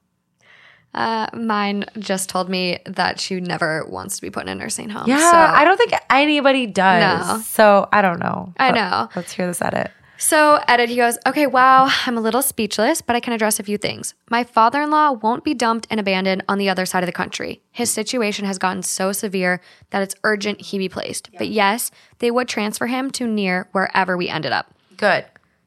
Uh, 0.93 1.27
mine 1.33 1.85
just 1.97 2.29
told 2.29 2.49
me 2.49 2.79
that 2.85 3.19
she 3.19 3.39
never 3.39 3.85
wants 3.85 4.17
to 4.17 4.21
be 4.21 4.29
put 4.29 4.43
in 4.43 4.49
a 4.49 4.55
nursing 4.55 4.89
home. 4.89 5.07
Yeah, 5.07 5.31
so, 5.31 5.37
I 5.37 5.63
don't 5.63 5.77
think 5.77 5.93
anybody 6.09 6.67
does. 6.67 7.27
No. 7.27 7.39
So 7.39 7.89
I 7.91 8.01
don't 8.01 8.19
know. 8.19 8.53
I 8.57 8.71
know. 8.71 9.09
Let's 9.15 9.31
hear 9.31 9.47
this 9.47 9.61
edit. 9.61 9.91
So, 10.19 10.61
edit, 10.69 10.89
he 10.89 10.95
goes, 10.95 11.17
Okay, 11.25 11.47
wow, 11.47 11.89
I'm 12.05 12.17
a 12.17 12.21
little 12.21 12.41
speechless, 12.41 13.01
but 13.01 13.15
I 13.15 13.19
can 13.19 13.33
address 13.33 13.59
a 13.59 13.63
few 13.63 13.77
things. 13.77 14.13
My 14.29 14.45
father 14.45 14.81
in 14.81 14.89
law 14.89 15.11
won't 15.11 15.43
be 15.43 15.53
dumped 15.53 15.85
and 15.89 15.99
abandoned 15.99 16.43
on 16.47 16.59
the 16.59 16.69
other 16.69 16.85
side 16.85 17.03
of 17.03 17.07
the 17.07 17.11
country. 17.11 17.61
His 17.71 17.89
situation 17.89 18.45
has 18.45 18.57
gotten 18.57 18.83
so 18.83 19.11
severe 19.11 19.59
that 19.89 20.01
it's 20.01 20.15
urgent 20.23 20.61
he 20.61 20.77
be 20.77 20.87
placed. 20.87 21.29
But 21.37 21.49
yes, 21.49 21.91
they 22.19 22.31
would 22.31 22.47
transfer 22.47 22.87
him 22.87 23.11
to 23.11 23.27
near 23.27 23.67
wherever 23.73 24.15
we 24.15 24.29
ended 24.29 24.53
up. 24.53 24.73
Good. 24.95 25.25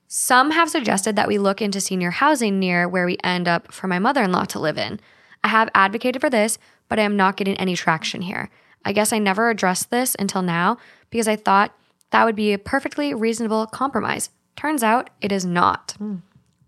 Some 0.09 0.53
have 0.53 0.71
suggested 0.71 1.17
that 1.17 1.29
we 1.29 1.37
look 1.37 1.61
into 1.61 1.81
senior 1.81 2.13
housing 2.13 2.59
near 2.59 2.89
where 2.89 3.05
we 3.05 3.19
end 3.25 3.49
up 3.49 3.73
for 3.73 3.89
my 3.89 3.99
mother 3.99 4.23
in 4.23 4.33
law 4.33 4.45
to 4.45 4.61
live 4.61 4.79
in. 4.79 5.01
I 5.47 5.51
have 5.51 5.71
advocated 5.77 6.21
for 6.21 6.29
this, 6.29 6.59
but 6.89 6.99
I 6.99 7.03
am 7.03 7.17
not 7.17 7.37
getting 7.37 7.57
any 7.57 7.77
traction 7.77 8.21
here. 8.21 8.51
I 8.85 8.93
guess 8.93 9.13
I 9.13 9.21
never 9.21 9.49
addressed 9.49 9.93
this 9.93 10.17
until 10.19 10.43
now 10.43 10.77
because 11.09 11.29
I 11.29 11.37
thought 11.37 11.73
that 12.11 12.25
would 12.25 12.35
be 12.35 12.53
a 12.53 12.59
perfectly 12.59 13.15
reasonable 13.15 13.65
compromise. 13.67 14.31
Turns 14.57 14.83
out 14.83 15.09
it 15.21 15.31
is 15.31 15.47
not. 15.47 15.95
Hmm. 15.99 16.17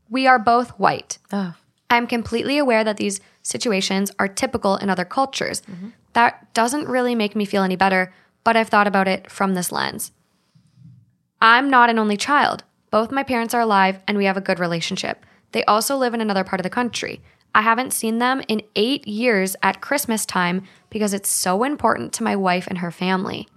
We 0.09 0.29
are 0.29 0.39
both 0.39 0.71
white. 0.79 1.19
Oh. 1.33 1.55
I'm 1.91 2.07
completely 2.07 2.57
aware 2.57 2.85
that 2.85 2.99
these 2.99 3.21
situations 3.43 4.13
are 4.21 4.29
typical 4.29 4.77
in 4.77 4.91
other 4.91 5.05
cultures. 5.05 5.61
Mm-hmm. 5.63 5.89
That 6.13 6.55
doesn't 6.55 6.87
really 6.87 7.17
make 7.17 7.35
me 7.35 7.45
feel 7.45 7.65
any 7.65 7.75
better, 7.77 8.15
but 8.45 8.57
I've 8.57 8.69
thought 8.69 8.87
about 8.87 9.09
it 9.09 9.29
from 9.29 9.55
this 9.55 9.73
lens. 9.73 10.13
I'm 11.43 11.69
not 11.69 11.91
an 11.91 11.99
only 11.99 12.17
child. 12.17 12.63
Both 12.93 13.11
my 13.11 13.25
parents 13.25 13.55
are 13.55 13.61
alive 13.61 13.99
and 14.07 14.17
we 14.17 14.27
have 14.27 14.37
a 14.37 14.41
good 14.41 14.61
relationship. 14.61 15.27
They 15.51 15.65
also 15.65 15.97
live 15.97 16.15
in 16.15 16.21
another 16.21 16.45
part 16.45 16.61
of 16.61 16.65
the 16.65 16.71
country. 16.71 17.21
I 17.55 17.63
haven't 17.63 17.93
seen 17.93 18.19
them 18.19 18.43
in 18.49 18.63
eight 18.77 19.09
years 19.09 19.57
at 19.63 19.81
Christmas 19.81 20.25
time 20.27 20.63
because 20.91 21.13
it's 21.13 21.31
so 21.31 21.65
important 21.65 22.13
to 22.15 22.23
my 22.23 22.37
wife 22.37 22.67
and 22.67 22.79
her 22.79 22.91
family. 22.91 23.49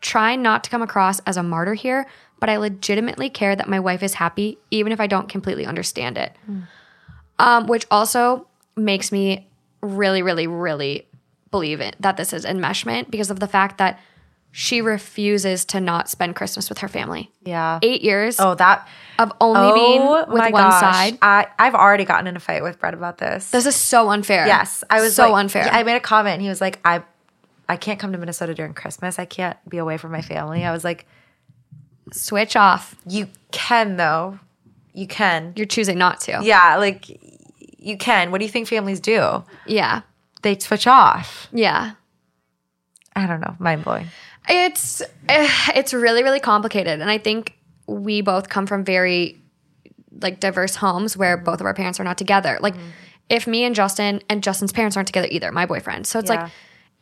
trying 0.00 0.42
not 0.42 0.62
to 0.62 0.70
come 0.70 0.82
across 0.82 1.18
as 1.20 1.38
a 1.38 1.42
martyr 1.42 1.72
here, 1.74 2.06
but 2.38 2.50
I 2.50 2.58
legitimately 2.58 3.30
care 3.30 3.56
that 3.56 3.68
my 3.68 3.80
wife 3.80 4.02
is 4.02 4.14
happy, 4.14 4.58
even 4.70 4.92
if 4.92 5.00
I 5.00 5.06
don't 5.06 5.30
completely 5.30 5.64
understand 5.64 6.18
it. 6.18 6.36
Um, 7.38 7.66
which 7.66 7.86
also 7.90 8.46
makes 8.76 9.10
me 9.10 9.48
really, 9.80 10.20
really, 10.22 10.46
really 10.46 11.08
believe 11.50 11.80
it 11.80 11.96
that 12.00 12.16
this 12.16 12.32
is 12.32 12.44
enmeshment 12.44 13.10
because 13.10 13.30
of 13.30 13.40
the 13.40 13.48
fact 13.48 13.78
that 13.78 13.98
she 14.56 14.80
refuses 14.80 15.64
to 15.64 15.80
not 15.80 16.08
spend 16.08 16.36
Christmas 16.36 16.68
with 16.68 16.78
her 16.78 16.86
family. 16.86 17.28
Yeah. 17.42 17.80
Eight 17.82 18.02
years 18.02 18.38
Oh, 18.38 18.54
that. 18.54 18.86
of 19.18 19.32
only 19.40 19.60
oh 19.60 19.74
being 19.74 20.00
Oh 20.02 20.18
with 20.28 20.38
my 20.38 20.50
one 20.50 20.62
gosh. 20.62 20.80
side. 20.80 21.18
I, 21.20 21.48
I've 21.58 21.74
already 21.74 22.04
gotten 22.04 22.28
in 22.28 22.36
a 22.36 22.40
fight 22.40 22.62
with 22.62 22.78
Brett 22.78 22.94
about 22.94 23.18
this. 23.18 23.50
This 23.50 23.66
is 23.66 23.74
so 23.74 24.10
unfair. 24.10 24.46
yes. 24.46 24.84
I 24.88 25.00
was 25.00 25.16
so 25.16 25.30
like- 25.32 25.40
unfair. 25.40 25.64
I 25.68 25.82
made 25.82 25.96
a 25.96 26.00
comment 26.00 26.34
and 26.34 26.42
he 26.42 26.48
was 26.48 26.60
like, 26.60 26.78
I 26.84 27.02
I 27.68 27.76
can't 27.76 27.98
come 27.98 28.12
to 28.12 28.18
Minnesota 28.18 28.54
during 28.54 28.74
Christmas. 28.74 29.18
I 29.18 29.24
can't 29.24 29.56
be 29.68 29.78
away 29.78 29.96
from 29.96 30.12
my 30.12 30.22
family. 30.22 30.64
I 30.64 30.70
was 30.70 30.84
like, 30.84 31.04
Switch 32.12 32.54
off. 32.54 32.94
you 33.08 33.26
can 33.50 33.96
though. 33.96 34.38
You 34.92 35.08
can. 35.08 35.52
You're 35.56 35.66
choosing 35.66 35.98
not 35.98 36.20
to. 36.20 36.38
Yeah, 36.44 36.76
like 36.76 37.08
you 37.78 37.96
can. 37.98 38.30
What 38.30 38.38
do 38.38 38.44
you 38.44 38.50
think 38.52 38.68
families 38.68 39.00
do? 39.00 39.42
Yeah. 39.66 40.02
They 40.42 40.56
switch 40.58 40.86
off. 40.86 41.48
Yeah. 41.52 41.94
I 43.16 43.26
don't 43.26 43.40
know. 43.40 43.56
Mind 43.58 43.82
blowing. 43.82 44.06
It's 44.48 45.00
eh, 45.28 45.48
it's 45.74 45.94
really 45.94 46.22
really 46.22 46.40
complicated, 46.40 47.00
and 47.00 47.10
I 47.10 47.18
think 47.18 47.56
we 47.86 48.20
both 48.20 48.48
come 48.48 48.66
from 48.66 48.84
very 48.84 49.40
like 50.20 50.38
diverse 50.40 50.76
homes 50.76 51.16
where 51.16 51.36
both 51.36 51.60
of 51.60 51.66
our 51.66 51.74
parents 51.74 51.98
are 51.98 52.04
not 52.04 52.16
together. 52.18 52.58
Like, 52.60 52.74
if 53.28 53.46
me 53.46 53.64
and 53.64 53.74
Justin 53.74 54.20
and 54.30 54.42
Justin's 54.42 54.72
parents 54.72 54.96
aren't 54.96 55.06
together 55.08 55.28
either, 55.30 55.50
my 55.50 55.66
boyfriend. 55.66 56.06
So 56.06 56.18
it's 56.20 56.30
Yeah. 56.30 56.42
like, 56.44 56.52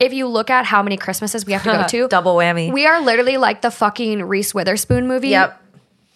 if 0.00 0.12
you 0.12 0.26
look 0.26 0.48
at 0.50 0.64
how 0.64 0.82
many 0.82 0.96
Christmases 0.96 1.44
we 1.44 1.52
have 1.52 1.62
to 1.64 1.72
go 1.72 1.86
to, 1.86 2.08
Double 2.10 2.34
whammy. 2.36 2.72
we 2.72 2.86
are 2.86 3.00
literally 3.02 3.36
like 3.36 3.60
the 3.60 3.70
fucking 3.70 4.22
Reese 4.24 4.54
Witherspoon 4.54 5.06
movie. 5.06 5.28
Yep. 5.28 5.60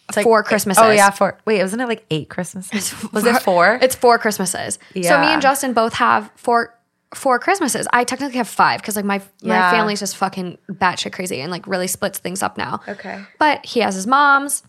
It's 0.09 0.23
Four 0.23 0.43
Christmases. 0.45 0.83
Oh 0.83 0.91
yeah, 0.91 1.11
four. 1.11 1.37
Wait, 1.45 1.61
wasn't 1.61 1.83
it 1.83 1.87
like 1.89 2.07
eight 2.13 2.29
Christmases? 2.29 2.95
Was 3.13 3.27
it 3.27 3.43
four? 3.43 3.79
It's 3.83 3.97
four 3.97 4.19
Christmases. 4.21 4.79
So 4.95 5.21
me 5.21 5.27
and 5.27 5.43
Justin 5.43 5.73
both 5.73 5.95
have 5.95 6.31
four 6.37 6.73
four 7.17 7.39
Christmases. 7.39 7.89
I 7.93 8.05
technically 8.05 8.37
have 8.39 8.49
five 8.49 8.81
because 8.81 8.97
like 8.97 9.05
my 9.05 9.19
my 9.43 9.55
Yeah. 9.55 9.71
family's 9.71 10.01
just 10.01 10.17
fucking 10.17 10.59
batshit 10.71 11.13
crazy 11.13 11.41
and 11.41 11.51
like 11.51 11.67
really 11.67 11.87
splits 11.87 12.19
things 12.19 12.43
up 12.43 12.57
now. 12.59 12.81
Okay. 12.89 13.23
But 13.39 13.65
he 13.67 13.81
has 13.81 13.95
his 13.95 14.07
mom's 14.07 14.63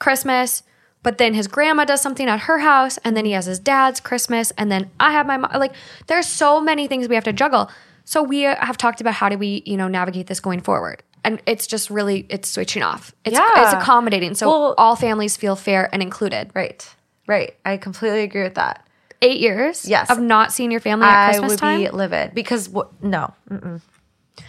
Christmas, 0.00 0.62
but 1.02 1.18
then 1.18 1.34
his 1.34 1.46
grandma 1.46 1.84
does 1.84 2.00
something 2.00 2.28
at 2.28 2.40
her 2.40 2.58
house, 2.58 2.98
and 3.04 3.16
then 3.16 3.24
he 3.24 3.32
has 3.32 3.46
his 3.46 3.58
dad's 3.58 4.00
Christmas, 4.00 4.50
and 4.58 4.70
then 4.70 4.90
I 4.98 5.12
have 5.12 5.26
my 5.26 5.36
mom. 5.36 5.50
Like 5.54 5.72
there's 6.06 6.26
so 6.26 6.60
many 6.60 6.88
things 6.88 7.08
we 7.08 7.14
have 7.14 7.24
to 7.24 7.32
juggle. 7.32 7.70
So 8.04 8.22
we 8.22 8.42
have 8.42 8.76
talked 8.76 9.00
about 9.00 9.14
how 9.14 9.28
do 9.28 9.38
we 9.38 9.62
you 9.64 9.76
know 9.76 9.88
navigate 9.88 10.26
this 10.26 10.40
going 10.40 10.60
forward. 10.60 11.02
And 11.26 11.40
it's 11.46 11.66
just 11.66 11.88
really 11.88 12.26
it's 12.28 12.50
switching 12.50 12.82
off. 12.82 13.14
It's 13.24 13.34
Yeah. 13.38 13.48
it's 13.64 13.72
accommodating. 13.72 14.34
So 14.34 14.48
Well- 14.48 14.74
all 14.76 14.94
families 14.96 15.36
feel 15.38 15.56
fair 15.56 15.88
and 15.92 16.02
included. 16.02 16.50
right. 16.54 16.86
Right. 17.26 17.56
I 17.64 17.78
completely 17.78 18.20
agree 18.22 18.42
with 18.42 18.56
that. 18.56 18.86
Eight 19.22 19.40
years 19.40 19.86
Yes. 19.88 20.10
of 20.10 20.18
not 20.20 20.52
seeing 20.52 20.70
your 20.70 20.80
family 20.80 21.06
at 21.06 21.16
I 21.16 21.28
Christmas 21.30 21.50
would 21.52 21.58
time. 21.58 21.80
be 21.80 21.88
livid 21.88 22.34
because 22.34 22.66
wh- 22.68 22.90
no, 23.02 23.32
Mm-mm. 23.50 23.80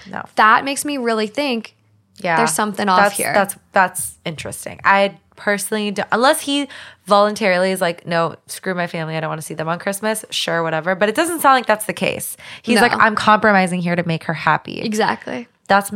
no. 0.10 0.24
that 0.36 0.66
makes 0.66 0.84
me 0.86 0.98
really 0.98 1.28
think 1.28 1.76
Yeah, 2.20 2.38
There's 2.38 2.54
something 2.54 2.88
off 2.90 3.00
that's, 3.00 3.18
here. 3.18 3.34
That's 3.34 3.56
that's 3.74 4.18
interesting. 4.26 4.80
I 4.84 5.18
personally, 5.36 5.92
don't, 5.92 6.08
unless 6.14 6.40
he 6.42 6.68
voluntarily 7.06 7.72
is 7.72 7.82
like, 7.82 8.08
no, 8.08 8.36
screw 8.48 8.74
my 8.74 8.88
family. 8.88 9.18
I 9.18 9.20
don't 9.20 9.28
want 9.30 9.42
to 9.42 9.46
see 9.46 9.54
them 9.54 9.68
on 9.68 9.80
Christmas. 9.80 10.24
Sure, 10.30 10.64
whatever. 10.64 10.96
But 10.96 11.10
it 11.10 11.16
doesn't 11.16 11.42
sound 11.42 11.56
like 11.56 11.66
that's 11.66 11.86
the 11.88 11.94
case. 11.94 12.38
He's 12.64 12.76
No. 12.78 12.82
like, 12.84 12.94
I'm 12.94 13.16
compromising 13.16 13.82
here 13.82 13.96
to 13.98 14.08
make 14.08 14.24
her 14.26 14.34
happy. 14.34 14.80
exactly. 14.82 15.48
That's 15.68 15.92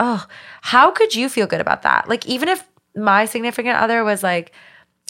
oh, 0.00 0.26
how 0.62 0.90
could 0.90 1.14
you 1.14 1.28
feel 1.28 1.46
good 1.46 1.60
about 1.60 1.82
that? 1.82 2.08
Like 2.08 2.26
even 2.26 2.48
if 2.48 2.64
my 2.96 3.24
significant 3.24 3.76
other 3.76 4.02
was 4.04 4.22
like, 4.24 4.52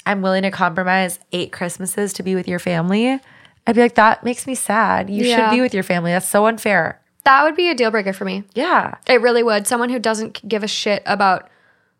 I'm 0.07 0.23
willing 0.23 0.43
to 0.45 0.51
compromise 0.51 1.19
eight 1.33 1.53
Christmases 1.53 2.13
to 2.15 2.23
be 2.23 2.35
with 2.35 2.49
your 2.49 2.59
family. 2.59 3.21
I'd 3.67 3.75
be 3.75 3.81
like, 3.83 3.97
that 3.97 4.23
makes 4.25 4.47
me 4.47 4.55
sad. 4.55 5.11
You 5.11 5.25
Yeah. 5.25 5.51
should 5.51 5.57
be 5.57 5.61
with 5.61 5.75
your 5.75 5.83
family. 5.83 6.13
That's 6.13 6.29
so 6.29 6.47
unfair. 6.47 7.01
That 7.25 7.43
would 7.43 7.57
be 7.57 7.69
a 7.69 7.75
deal 7.75 7.91
breaker 7.91 8.13
for 8.13 8.25
me. 8.25 8.45
Yeah. 8.55 8.95
It 9.09 9.21
really 9.21 9.43
would. 9.43 9.67
Someone 9.67 9.91
who 9.91 9.99
doesn't 9.99 10.47
give 10.49 10.63
a 10.63 10.69
shit 10.69 11.03
about 11.05 11.49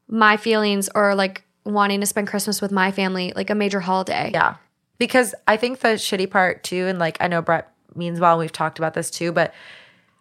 my 0.09 0.37
feelings 0.37 0.89
or 0.95 1.17
like 1.17 1.43
wanting 1.65 1.99
to 2.01 2.07
spend 2.07 2.29
Christmas 2.29 2.63
with 2.63 2.71
my 2.71 2.93
family, 2.93 3.33
like 3.35 3.51
a 3.51 3.55
major 3.57 3.81
holiday. 3.81 4.31
Yeah. 4.33 4.55
Because 4.99 5.35
I 5.49 5.57
think 5.57 5.81
the 5.81 5.89
shitty 5.89 6.31
part 6.31 6.63
too, 6.63 6.87
and 6.87 7.01
like 7.01 7.17
I 7.21 7.27
know 7.27 7.43
Brett 7.43 7.73
means 7.97 8.21
well, 8.21 8.35
and 8.35 8.39
we've 8.41 8.53
talked 8.53 8.79
about 8.79 8.95
this 8.95 9.11
too, 9.11 9.33
but 9.33 9.53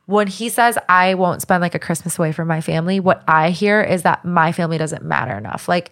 when 0.08 0.28
he 0.28 0.50
says 0.50 0.78
I 0.90 1.14
won't 1.14 1.42
spend 1.42 1.62
like 1.62 1.76
a 1.76 1.80
Christmas 1.80 2.18
away 2.18 2.32
from 2.32 2.48
my 2.48 2.62
family, 2.62 3.00
what 3.00 3.24
I 3.28 3.52
hear 3.52 3.82
is 3.82 4.02
that 4.04 4.26
my 4.26 4.52
family 4.52 4.78
doesn't 4.80 5.04
matter 5.04 5.38
enough. 5.38 5.68
Like, 5.70 5.92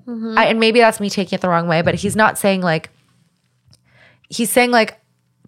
Mm-hmm. 0.00 0.34
I, 0.38 0.46
and 0.46 0.58
maybe 0.60 0.80
that's 0.80 1.00
me 1.00 1.10
taking 1.10 1.36
it 1.36 1.40
the 1.42 1.48
wrong 1.48 1.68
way, 1.68 1.82
but 1.82 1.94
he's 1.94 2.16
not 2.16 2.38
saying 2.38 2.60
like, 2.62 2.90
he's 4.28 4.50
saying 4.50 4.70
like, 4.70 4.98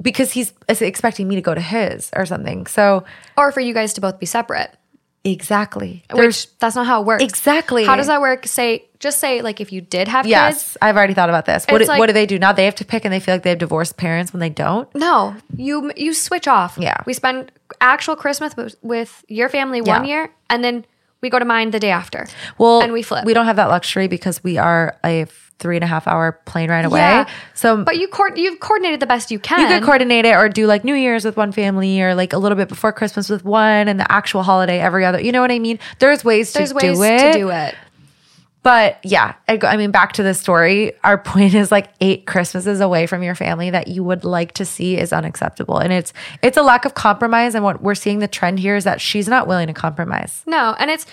because 0.01 0.33
he's 0.33 0.53
expecting 0.69 1.29
me 1.29 1.37
to 1.37 1.41
go 1.43 1.55
to 1.55 1.61
his 1.61 2.11
or 2.16 2.27
something. 2.27 2.66
So, 2.66 3.05
Or 3.37 3.53
for 3.53 3.61
you 3.61 3.73
guys 3.75 3.93
to 3.95 4.01
both 4.01 4.19
be 4.19 4.27
separate. 4.27 4.77
exactly. 5.23 6.05
Which 6.12 6.57
that's 6.59 6.75
not 6.77 6.87
how 6.87 7.01
it 7.01 7.07
works. 7.07 7.25
Exactly. 7.25 7.85
How 7.85 7.97
does 7.97 8.09
that 8.09 8.21
work? 8.21 8.47
Say 8.47 8.85
just 8.99 9.19
say 9.19 9.41
like 9.43 9.61
if 9.61 9.73
you 9.73 9.81
did 9.81 10.09
have 10.09 10.27
Yes, 10.27 10.55
kids. 10.73 10.77
I've 10.83 10.97
already 10.97 11.15
thought 11.15 11.29
about 11.29 11.47
this. 11.47 11.65
What, 11.69 11.79
do- 11.79 11.85
like- 11.87 11.99
what 11.99 12.07
do 12.09 12.12
they 12.12 12.27
do 12.27 12.39
now? 12.39 12.53
They 12.53 12.65
have 12.65 12.75
to 12.77 12.85
pick 12.85 13.05
and 13.05 13.12
they 13.15 13.21
feel 13.21 13.35
like 13.35 13.43
they 13.43 13.51
have 13.51 13.59
divorced 13.59 13.97
parents 13.97 14.33
when 14.33 14.41
they 14.41 14.51
don't. 14.51 14.93
No, 14.95 15.35
you 15.57 15.93
you 15.97 16.12
switch 16.12 16.49
off. 16.49 16.77
Yeah. 16.79 16.97
we 17.07 17.12
spend 17.15 17.53
actual 17.81 18.16
Christmas 18.16 18.57
with, 18.57 18.77
with 18.83 19.25
your 19.29 19.49
family 19.49 19.81
one 19.81 20.05
year, 20.05 20.31
and 20.51 20.62
then 20.65 20.85
we 21.24 21.30
go 21.30 21.38
to 21.40 21.44
mine 21.44 21.70
the 21.72 21.80
day 21.80 21.90
after. 21.90 22.26
Well, 22.59 22.80
and 22.82 22.92
we 22.92 23.02
flip. 23.02 23.24
We 23.24 23.34
don't 23.34 23.46
have 23.46 23.56
that 23.56 23.68
luxury 23.68 24.06
because 24.06 24.44
we 24.44 24.59
are 24.59 24.96
a 25.05 25.26
three 25.59 25.76
and 25.76 25.84
a 25.84 25.86
half 25.86 26.06
hour 26.06 26.32
plane 26.44 26.68
ride 26.68 26.84
away. 26.84 27.01
Yeah. 27.01 27.28
So, 27.55 27.82
But 27.82 27.96
you 27.96 28.09
you've 28.36 28.60
coordinated 28.60 29.01
the 29.01 29.06
best 29.06 29.30
you 29.30 29.38
can. 29.38 29.60
you 29.60 29.66
could 29.68 29.84
coordinate 29.84 30.24
it 30.26 30.34
or 30.34 30.48
do 30.48 30.66
like 30.66 30.84
New 30.84 30.94
Year's 30.94 31.24
with 31.24 31.36
one 31.36 31.52
family 31.52 32.02
or 32.02 32.14
like 32.14 32.32
a 32.32 32.38
little 32.38 32.56
bit 32.56 32.68
before 32.68 32.92
Christmas 32.92 33.30
with 33.30 33.44
one 33.44 33.88
and 33.88 33.98
the 33.98 34.10
actual 34.12 34.42
holiday 34.42 34.80
every 34.80 35.05
other. 35.05 35.20
You 35.20 35.32
know 35.32 35.40
what 35.40 35.51
I 35.52 35.59
mean? 35.59 35.78
There's 36.01 36.24
ways 36.24 36.52
There's 36.52 36.70
to 36.70 36.74
ways 36.74 36.98
do 36.98 37.02
it. 37.05 37.32
to 37.32 37.38
do 37.38 37.51
it. 37.51 37.74
But 38.65 38.99
yeah, 39.05 39.35
I, 39.47 39.59
go- 39.59 39.69
I 39.69 39.77
mean, 39.77 39.91
back 39.93 40.15
to 40.15 40.23
the 40.23 40.35
story. 40.35 40.93
Our 41.05 41.19
point 41.19 41.55
is 41.55 41.70
like 41.70 41.91
eight 42.01 42.27
Christmases 42.27 42.81
away 42.81 43.07
from 43.07 43.23
your 43.23 43.35
family 43.36 43.70
that 43.70 43.89
you 43.89 44.03
would 44.03 44.24
like 44.24 44.53
to 44.55 44.65
see 44.65 44.97
is 44.99 45.12
unacceptable, 45.12 45.78
and 45.78 45.93
it's 45.93 46.12
it's 46.43 46.57
a 46.57 46.62
lack 46.62 46.85
of 46.86 46.95
compromise. 46.95 47.55
And 47.55 47.62
what 47.62 47.82
we're 47.82 47.95
seeing 47.95 48.19
the 48.20 48.27
trend 48.28 48.59
here 48.59 48.74
is 48.74 48.85
that 48.85 49.01
she's 49.01 49.28
not 49.28 49.47
willing 49.47 49.66
to 49.69 49.74
compromise. 49.74 50.43
No, 50.47 50.74
and 50.78 50.91
it's 50.91 51.05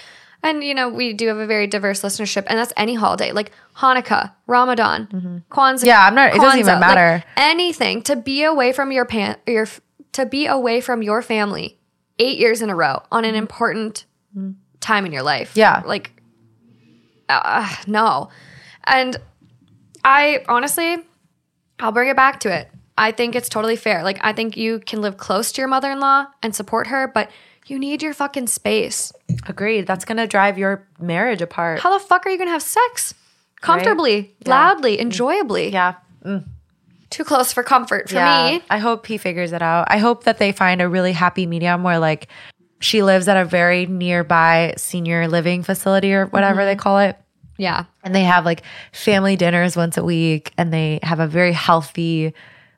and 0.42 0.64
you 0.64 0.74
know 0.74 0.88
we 0.88 1.12
do 1.14 1.28
have 1.28 1.38
a 1.38 1.46
very 1.46 1.68
diverse 1.68 2.02
listenership, 2.04 2.46
and 2.48 2.58
that's 2.58 2.72
any 2.78 2.96
holiday 2.96 3.34
like 3.34 3.52
Hanukkah, 3.76 4.32
Ramadan, 4.48 5.44
Kwanzaa. 5.52 5.80
Mm-hmm. 5.82 5.86
Yeah, 5.86 6.06
I'm 6.08 6.16
not- 6.16 6.34
it 6.34 6.40
doesn't 6.40 6.60
even 6.60 6.76
Kwanzaa, 6.76 6.80
like, 6.82 6.96
matter. 6.96 7.24
anything 7.36 8.02
to 8.04 8.16
be 8.16 8.44
away 8.44 8.72
from 8.72 8.94
your 8.94 9.04
pan 9.06 9.36
your 9.46 9.68
to 10.14 10.26
be 10.26 10.46
away 10.48 10.80
from 10.80 11.04
your 11.04 11.22
family 11.22 11.78
eight 12.18 12.40
years 12.40 12.62
in 12.62 12.70
a 12.70 12.76
row 12.76 13.02
on 13.12 13.26
an 13.26 13.36
important 13.36 14.06
time 14.80 15.06
in 15.06 15.12
your 15.12 15.24
life. 15.24 15.50
Mm-hmm. 15.52 15.60
Yeah. 15.60 15.84
like 15.86 16.12
uh, 17.44 17.68
no, 17.88 18.30
and 18.86 19.18
I 20.04 20.44
honestly, 20.48 20.98
I'll 21.80 21.92
bring 21.92 22.10
it 22.10 22.16
back 22.16 22.40
to 22.42 22.54
it. 22.54 22.70
I 22.98 23.12
think 23.12 23.36
it's 23.36 23.50
totally 23.50 23.76
fair. 23.76 24.04
Like 24.04 24.20
I 24.22 24.34
think 24.34 24.58
you 24.58 24.80
can 24.80 25.02
live 25.02 25.18
close 25.18 25.52
to 25.54 25.62
your 25.62 25.68
mother-in-law 25.68 26.26
and 26.44 26.56
support 26.56 26.88
her, 26.88 27.08
but 27.08 27.30
you 27.68 27.80
need 27.80 28.04
your 28.04 28.14
fucking 28.14 28.48
space. 28.48 29.12
Agreed. 29.48 29.88
That's 29.88 30.06
gonna 30.06 30.28
drive 30.28 30.58
your 30.58 30.88
marriage 31.00 31.42
apart. 31.42 31.80
How 31.80 31.98
the 31.98 32.04
fuck 32.04 32.26
are 32.26 32.30
you 32.30 32.38
gonna 32.38 32.52
have 32.52 32.62
sex 32.62 33.14
comfortably, 33.62 34.36
Yeah. 34.46 34.50
loudly, 34.50 35.00
enjoyably? 35.00 35.70
yeah. 35.70 35.96
Too 37.10 37.24
close 37.26 37.52
for 37.52 37.62
comfort 37.64 38.10
for 38.10 38.16
yeah. 38.16 38.52
me. 38.58 38.64
I 38.70 38.78
hope 38.78 39.06
he 39.06 39.18
figures 39.18 39.52
it 39.52 39.62
out. 39.62 39.88
I 39.90 39.98
hope 39.98 40.24
that 40.24 40.38
they 40.38 40.52
find 40.52 40.82
a 40.82 40.88
really 40.88 41.12
happy 41.12 41.46
medium 41.46 41.84
where 41.84 42.00
like 42.00 42.28
she 42.82 43.04
lives 43.04 43.28
at 43.28 43.38
a 43.38 43.46
very 43.46 43.86
nearby 43.86 44.74
senior 44.76 45.28
living 45.28 45.64
facility 45.64 46.14
or 46.14 46.26
whatever 46.26 46.62
mm-hmm. 46.62 46.68
they 46.68 46.76
call 46.76 47.00
it. 47.00 47.18
Yeah. 47.58 47.86
And 48.04 48.14
they 48.14 48.24
have 48.24 48.44
like 48.44 48.64
family 48.92 49.36
dinners 49.36 49.78
once 49.78 49.98
a 49.98 50.04
week 50.04 50.52
and 50.58 50.74
they 50.74 51.00
have 51.04 51.20
a 51.20 51.28
very 51.28 51.54
healthy 51.54 52.34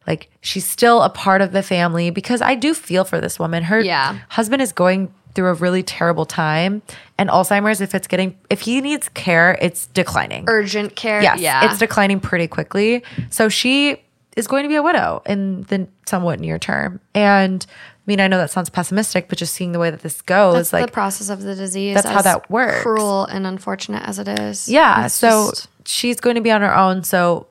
like 0.06 0.30
she's 0.42 0.66
still 0.68 1.02
a 1.02 1.10
part 1.10 1.42
of 1.42 1.54
the 1.54 1.64
family 1.64 2.10
because 2.10 2.42
I 2.42 2.56
do 2.56 2.74
feel 2.74 3.06
for 3.06 3.22
this 3.22 3.40
woman. 3.40 3.64
Her 3.64 3.80
Yeah. 3.80 4.18
husband 4.28 4.62
is 4.62 4.74
going 4.74 5.14
through 5.34 5.48
a 5.48 5.54
really 5.54 5.82
terrible 5.82 6.26
time 6.26 6.82
and 7.18 7.30
Alzheimer's 7.30 7.80
if 7.80 7.96
it's 7.96 8.08
getting 8.08 8.38
if 8.50 8.62
he 8.62 8.82
needs 8.82 9.08
care, 9.10 9.58
it's 9.62 9.88
declining. 9.88 10.44
Urgent 10.48 10.98
care. 10.98 11.22
Yes, 11.22 11.40
Yeah. 11.40 11.66
it's 11.66 11.80
declining 11.80 12.20
pretty 12.20 12.48
quickly. 12.48 13.04
So 13.30 13.48
she 13.48 14.03
is 14.35 14.47
going 14.47 14.64
to 14.64 14.69
be 14.69 14.76
a 14.76 14.84
widow 14.84 15.22
in 15.26 15.61
the 15.64 15.88
somewhat 16.05 16.39
near 16.39 16.57
term. 16.60 16.99
And 17.14 17.65
I 17.69 18.01
mean, 18.07 18.19
I 18.19 18.27
know 18.27 18.38
that 18.38 18.51
sounds 18.51 18.69
pessimistic, 18.69 19.30
but 19.30 19.38
just 19.38 19.53
seeing 19.53 19.72
the 19.72 19.80
way 19.80 19.89
that 19.89 20.01
this 20.01 20.22
goes, 20.22 20.55
that's 20.55 20.73
like, 20.73 20.85
the 20.85 20.91
process 20.91 21.30
of 21.30 21.41
the 21.41 21.55
disease. 21.55 21.95
that's 21.95 22.07
how 22.07 22.22
that 22.22 22.49
works. 22.49 22.81
Cruel 22.81 23.26
and 23.26 23.45
unfortunate 23.47 24.03
as 24.07 24.19
it 24.19 24.27
is. 24.27 24.68
yeah. 24.68 25.05
It's 25.05 25.15
So 25.15 25.51
just- 25.51 25.68
she's 25.85 26.19
going 26.19 26.35
to 26.35 26.41
be 26.41 26.51
on 26.51 26.61
her 26.61 26.76
own. 26.76 27.03
So 27.03 27.47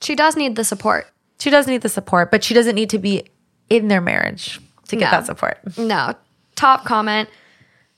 she 0.00 0.14
does 0.14 0.36
need 0.36 0.56
the 0.56 0.64
support. 0.64 1.06
she 1.38 1.50
does 1.50 1.66
need 1.66 1.82
the 1.82 1.88
support, 1.88 2.30
but 2.30 2.44
she 2.44 2.54
doesn't 2.54 2.74
need 2.74 2.90
to 2.90 2.98
be 2.98 3.24
in 3.68 3.88
their 3.88 4.00
marriage 4.00 4.60
to 4.88 4.96
get 4.96 5.06
No. 5.06 5.10
that 5.18 5.26
support. 5.26 5.58
No. 5.78 6.14
Top 6.54 6.84
comment. 6.84 7.28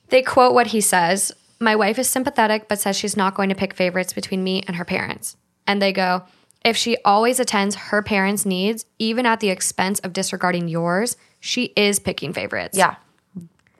They 0.09 0.23
quote 0.23 0.55
what 0.55 0.69
he 0.69 0.81
says 0.81 1.32
My 1.60 1.74
wife 1.77 1.98
is 1.98 2.09
sympathetic, 2.09 2.69
but 2.69 2.78
says 2.81 2.97
she's 2.97 3.16
not 3.16 3.35
going 3.35 3.48
to 3.48 3.55
pick 3.55 3.74
favorites 3.74 4.12
between 4.12 4.43
me 4.44 4.62
and 4.66 4.77
her 4.77 4.85
parents. 4.85 5.36
And 5.66 5.82
they 5.82 5.93
go, 5.93 6.23
If 6.69 6.77
she 6.77 6.99
always 7.03 7.40
attends 7.40 7.77
her 7.77 8.03
parents' 8.03 8.45
needs, 8.45 8.85
even 8.99 9.24
at 9.24 9.40
the 9.40 9.49
expense 9.49 10.01
of 10.01 10.12
disregarding 10.12 10.69
yours, 10.69 11.16
she 11.40 11.73
is 11.77 11.99
picking 11.99 12.35
favorites. 12.35 12.77
Yeah. 12.77 12.97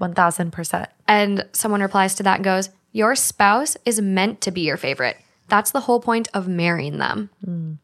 1000%. 0.01 0.87
And 1.07 1.45
someone 1.53 1.83
replies 1.83 2.15
to 2.15 2.23
that 2.23 2.37
and 2.37 2.45
goes, 2.45 2.71
Your 2.93 3.15
spouse 3.15 3.77
is 3.85 4.01
meant 4.01 4.41
to 4.41 4.51
be 4.51 4.63
your 4.63 4.79
favorite. 4.79 5.19
That's 5.49 5.71
the 5.71 5.81
whole 5.81 6.01
point 6.01 6.29
of 6.33 6.49
marrying 6.49 6.97
them. 6.97 7.29
Mm. 7.47 7.77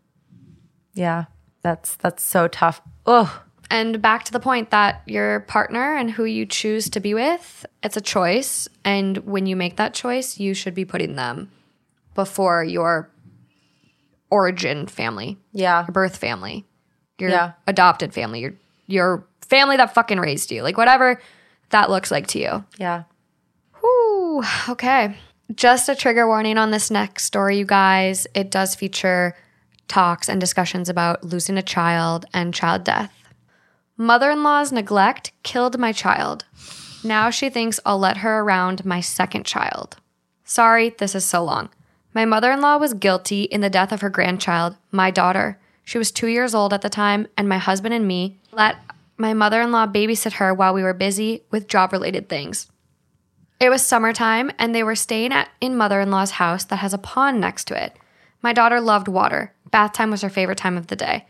Yeah. 0.95 1.27
That's 1.61 1.97
that's 1.97 2.23
so 2.23 2.49
tough. 2.49 2.81
Ugh. 3.05 3.29
And 3.71 4.01
back 4.01 4.25
to 4.25 4.33
the 4.33 4.41
point 4.41 4.71
that 4.71 5.03
your 5.05 5.41
partner 5.41 5.97
and 5.97 6.11
who 6.11 6.25
you 6.25 6.47
choose 6.47 6.89
to 6.91 7.01
be 7.01 7.13
with, 7.13 7.67
it's 7.83 7.99
a 7.99 8.01
choice. 8.01 8.69
And 8.87 9.19
when 9.19 9.45
you 9.45 9.55
make 9.55 9.77
that 9.77 9.93
choice, 9.93 10.41
you 10.41 10.55
should 10.55 10.75
be 10.75 10.87
putting 10.87 11.17
them 11.17 11.51
before 12.15 12.65
your 12.65 13.11
origin 14.35 14.87
family, 14.87 15.39
Yeah. 15.53 15.83
your 15.87 15.93
birth 15.93 16.17
family, 16.17 16.65
your 17.19 17.31
Yeah. 17.31 17.53
adopted 17.67 18.13
family, 18.13 18.41
your 18.41 18.53
your 18.87 19.25
family 19.49 19.77
that 19.79 19.95
fucking 19.95 20.19
raised 20.21 20.51
you. 20.51 20.63
Like 20.63 20.77
whatever 20.77 21.21
that 21.71 21.89
looks 21.89 22.11
like 22.11 22.27
to 22.29 22.39
you. 22.39 22.65
Yeah. 22.77 23.05
Whew, 23.81 24.43
okay. 24.69 25.17
Just 25.55 25.89
a 25.89 25.95
trigger 25.95 26.27
warning 26.27 26.59
on 26.59 26.71
this 26.71 26.91
next 26.91 27.25
story, 27.25 27.59
you 27.59 27.65
guys. 27.65 28.27
It 28.35 28.51
does 28.51 28.75
feature 28.75 29.35
talks 29.89 30.29
and 30.29 30.41
discussions 30.41 30.89
about 30.89 31.23
losing 31.25 31.57
a 31.59 31.63
child 31.63 32.27
and 32.35 32.53
child 32.55 32.85
death. 32.85 33.13
Mother 33.97 34.31
in 34.31 34.43
law's 34.43 34.73
neglect 34.73 35.33
killed 35.43 35.79
my 35.79 35.93
child. 35.93 36.45
Now 37.05 37.31
she 37.31 37.49
thinks 37.51 37.79
I'll 37.87 37.99
let 37.99 38.19
her 38.19 38.41
around 38.41 38.85
my 38.85 39.01
second 39.01 39.45
child. 39.47 39.97
Sorry, 40.45 40.91
this 40.99 41.15
is 41.15 41.25
so 41.25 41.45
long. 41.45 41.69
My 42.15 42.25
mother 42.25 42.53
in 42.53 42.61
law 42.61 42.77
was 42.77 42.95
guilty 42.95 43.43
in 43.43 43.61
the 43.61 43.69
death 43.69 43.91
of 43.91 44.01
her 44.01 44.09
grandchild, 44.09 44.77
my 44.93 45.11
daughter. 45.11 45.59
She 45.85 45.99
was 45.99 46.13
two 46.13 46.29
years 46.29 46.55
old 46.55 46.73
at 46.73 46.81
the 46.81 46.89
time, 46.89 47.27
and 47.37 47.49
my 47.49 47.59
husband 47.59 47.93
and 47.93 48.07
me 48.07 48.39
let 48.53 48.77
my 49.19 49.35
mother 49.35 49.61
in 49.61 49.73
law 49.73 49.89
babysit 49.89 50.35
her 50.35 50.55
while 50.55 50.73
we 50.73 50.85
were 50.85 50.95
busy 50.95 51.43
with 51.51 51.67
job 51.67 51.93
related 51.93 52.29
things. 52.29 52.71
It 53.59 53.69
was 53.69 53.85
summertime, 53.85 54.53
and 54.61 54.73
they 54.73 54.85
were 54.85 54.95
staying 54.95 55.33
at 55.33 55.49
in 55.61 55.77
mother-in-law's 55.77 56.33
house 56.33 56.65
that 56.67 56.77
has 56.77 56.95
a 56.95 56.99
pond 56.99 57.41
next 57.41 57.65
to 57.67 57.83
it. 57.83 57.97
My 58.43 58.53
daughter 58.53 58.81
loved 58.81 59.09
water. 59.09 59.53
Bath 59.71 59.93
time 59.93 60.13
was 60.13 60.23
her 60.23 60.31
favorite 60.31 60.59
time 60.59 60.77
of 60.77 60.87
the 60.87 60.97
day. 60.97 61.27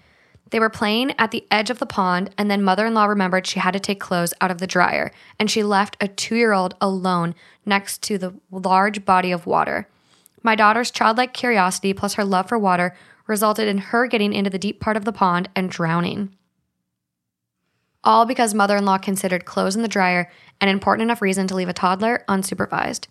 They 0.50 0.60
were 0.60 0.70
playing 0.70 1.14
at 1.18 1.30
the 1.30 1.46
edge 1.50 1.70
of 1.70 1.78
the 1.78 1.86
pond, 1.86 2.30
and 2.36 2.50
then 2.50 2.62
mother-in-law 2.62 3.06
remembered 3.06 3.46
she 3.46 3.60
had 3.60 3.72
to 3.72 3.80
take 3.80 4.00
clothes 4.00 4.34
out 4.40 4.50
of 4.50 4.58
the 4.58 4.66
dryer, 4.66 5.12
and 5.38 5.50
she 5.50 5.62
left 5.62 5.96
a 6.00 6.08
two-year-old 6.08 6.74
alone 6.80 7.34
next 7.64 8.02
to 8.02 8.18
the 8.18 8.34
large 8.50 9.06
body 9.06 9.32
of 9.32 9.46
water. 9.46 9.88
My 10.44 10.54
daughter's 10.54 10.92
childlike 10.92 11.32
curiosity 11.32 11.94
plus 11.94 12.14
her 12.14 12.24
love 12.24 12.48
for 12.48 12.58
water 12.58 12.94
resulted 13.26 13.66
in 13.66 13.78
her 13.78 14.06
getting 14.06 14.32
into 14.32 14.50
the 14.50 14.58
deep 14.58 14.78
part 14.78 14.96
of 14.96 15.06
the 15.06 15.12
pond 15.12 15.48
and 15.56 15.70
drowning. 15.70 16.36
All 18.04 18.26
because 18.26 18.52
mother 18.52 18.76
in 18.76 18.84
law 18.84 18.98
considered 18.98 19.46
clothes 19.46 19.74
in 19.74 19.80
the 19.80 19.88
dryer 19.88 20.30
an 20.60 20.68
important 20.68 21.02
enough 21.02 21.22
reason 21.22 21.46
to 21.46 21.54
leave 21.54 21.70
a 21.70 21.72
toddler 21.72 22.22
unsupervised. 22.28 23.06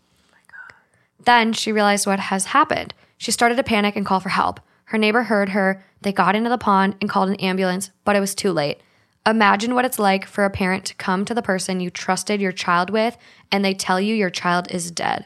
Then 1.26 1.54
she 1.54 1.72
realized 1.72 2.06
what 2.06 2.20
has 2.20 2.46
happened. 2.46 2.94
She 3.18 3.32
started 3.32 3.56
to 3.56 3.64
panic 3.64 3.96
and 3.96 4.06
call 4.06 4.20
for 4.20 4.30
help. 4.30 4.60
Her 4.86 5.00
neighbor 5.00 5.24
heard 5.24 5.50
her. 5.50 5.84
They 6.02 6.14
got 6.14 6.36
into 6.36 6.50
the 6.50 6.58
pond 6.60 6.96
and 7.02 7.10
called 7.10 7.30
an 7.30 7.36
ambulance, 7.38 7.90
but 8.06 8.16
it 8.16 8.20
was 8.20 8.36
too 8.36 8.52
late. 8.52 8.82
Imagine 9.26 9.74
what 9.74 9.86
it's 9.86 9.98
like 9.98 10.28
for 10.28 10.46
a 10.46 10.50
parent 10.50 10.86
to 10.86 10.96
come 10.96 11.26
to 11.26 11.34
the 11.34 11.42
person 11.42 11.80
you 11.80 11.90
trusted 11.90 12.42
your 12.42 12.52
child 12.52 12.92
with 12.92 13.18
and 13.52 13.66
they 13.66 13.74
tell 13.74 14.00
you 14.00 14.14
your 14.14 14.30
child 14.30 14.70
is 14.70 14.92
dead. 14.92 15.26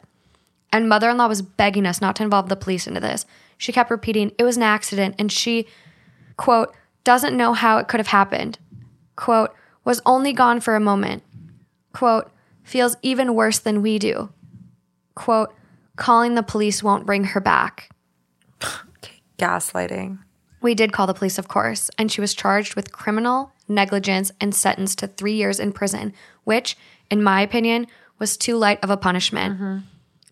And 0.71 0.89
mother 0.89 1.09
in 1.09 1.17
law 1.17 1.27
was 1.27 1.41
begging 1.41 1.85
us 1.85 2.01
not 2.01 2.15
to 2.17 2.23
involve 2.23 2.49
the 2.49 2.55
police 2.55 2.87
into 2.87 2.99
this. 2.99 3.25
She 3.57 3.71
kept 3.71 3.89
repeating, 3.89 4.31
it 4.37 4.43
was 4.43 4.57
an 4.57 4.63
accident, 4.63 5.15
and 5.17 5.31
she, 5.31 5.67
quote, 6.35 6.73
doesn't 7.03 7.37
know 7.37 7.53
how 7.53 7.77
it 7.77 7.87
could 7.87 7.99
have 7.99 8.07
happened. 8.07 8.59
Quote, 9.15 9.53
was 9.83 10.01
only 10.05 10.33
gone 10.33 10.59
for 10.59 10.75
a 10.75 10.81
moment. 10.81 11.23
Quote, 11.93 12.29
feels 12.63 12.97
even 13.01 13.33
worse 13.33 13.59
than 13.59 13.81
we 13.81 13.97
do. 13.97 14.29
Quote, 15.15 15.53
calling 15.95 16.35
the 16.35 16.43
police 16.43 16.83
won't 16.83 17.05
bring 17.05 17.23
her 17.23 17.39
back. 17.39 17.89
Gaslighting. 19.39 20.19
We 20.61 20.75
did 20.75 20.91
call 20.91 21.07
the 21.07 21.13
police, 21.13 21.37
of 21.37 21.47
course, 21.47 21.89
and 21.97 22.11
she 22.11 22.21
was 22.21 22.33
charged 22.33 22.75
with 22.75 22.91
criminal 22.91 23.53
negligence 23.67 24.31
and 24.41 24.53
sentenced 24.53 24.99
to 24.99 25.07
three 25.07 25.33
years 25.33 25.59
in 25.59 25.71
prison, 25.71 26.13
which, 26.43 26.77
in 27.09 27.23
my 27.23 27.41
opinion, 27.41 27.87
was 28.19 28.37
too 28.37 28.57
light 28.57 28.79
of 28.83 28.89
a 28.89 28.97
punishment. 28.97 29.55
Mm-hmm. 29.55 29.77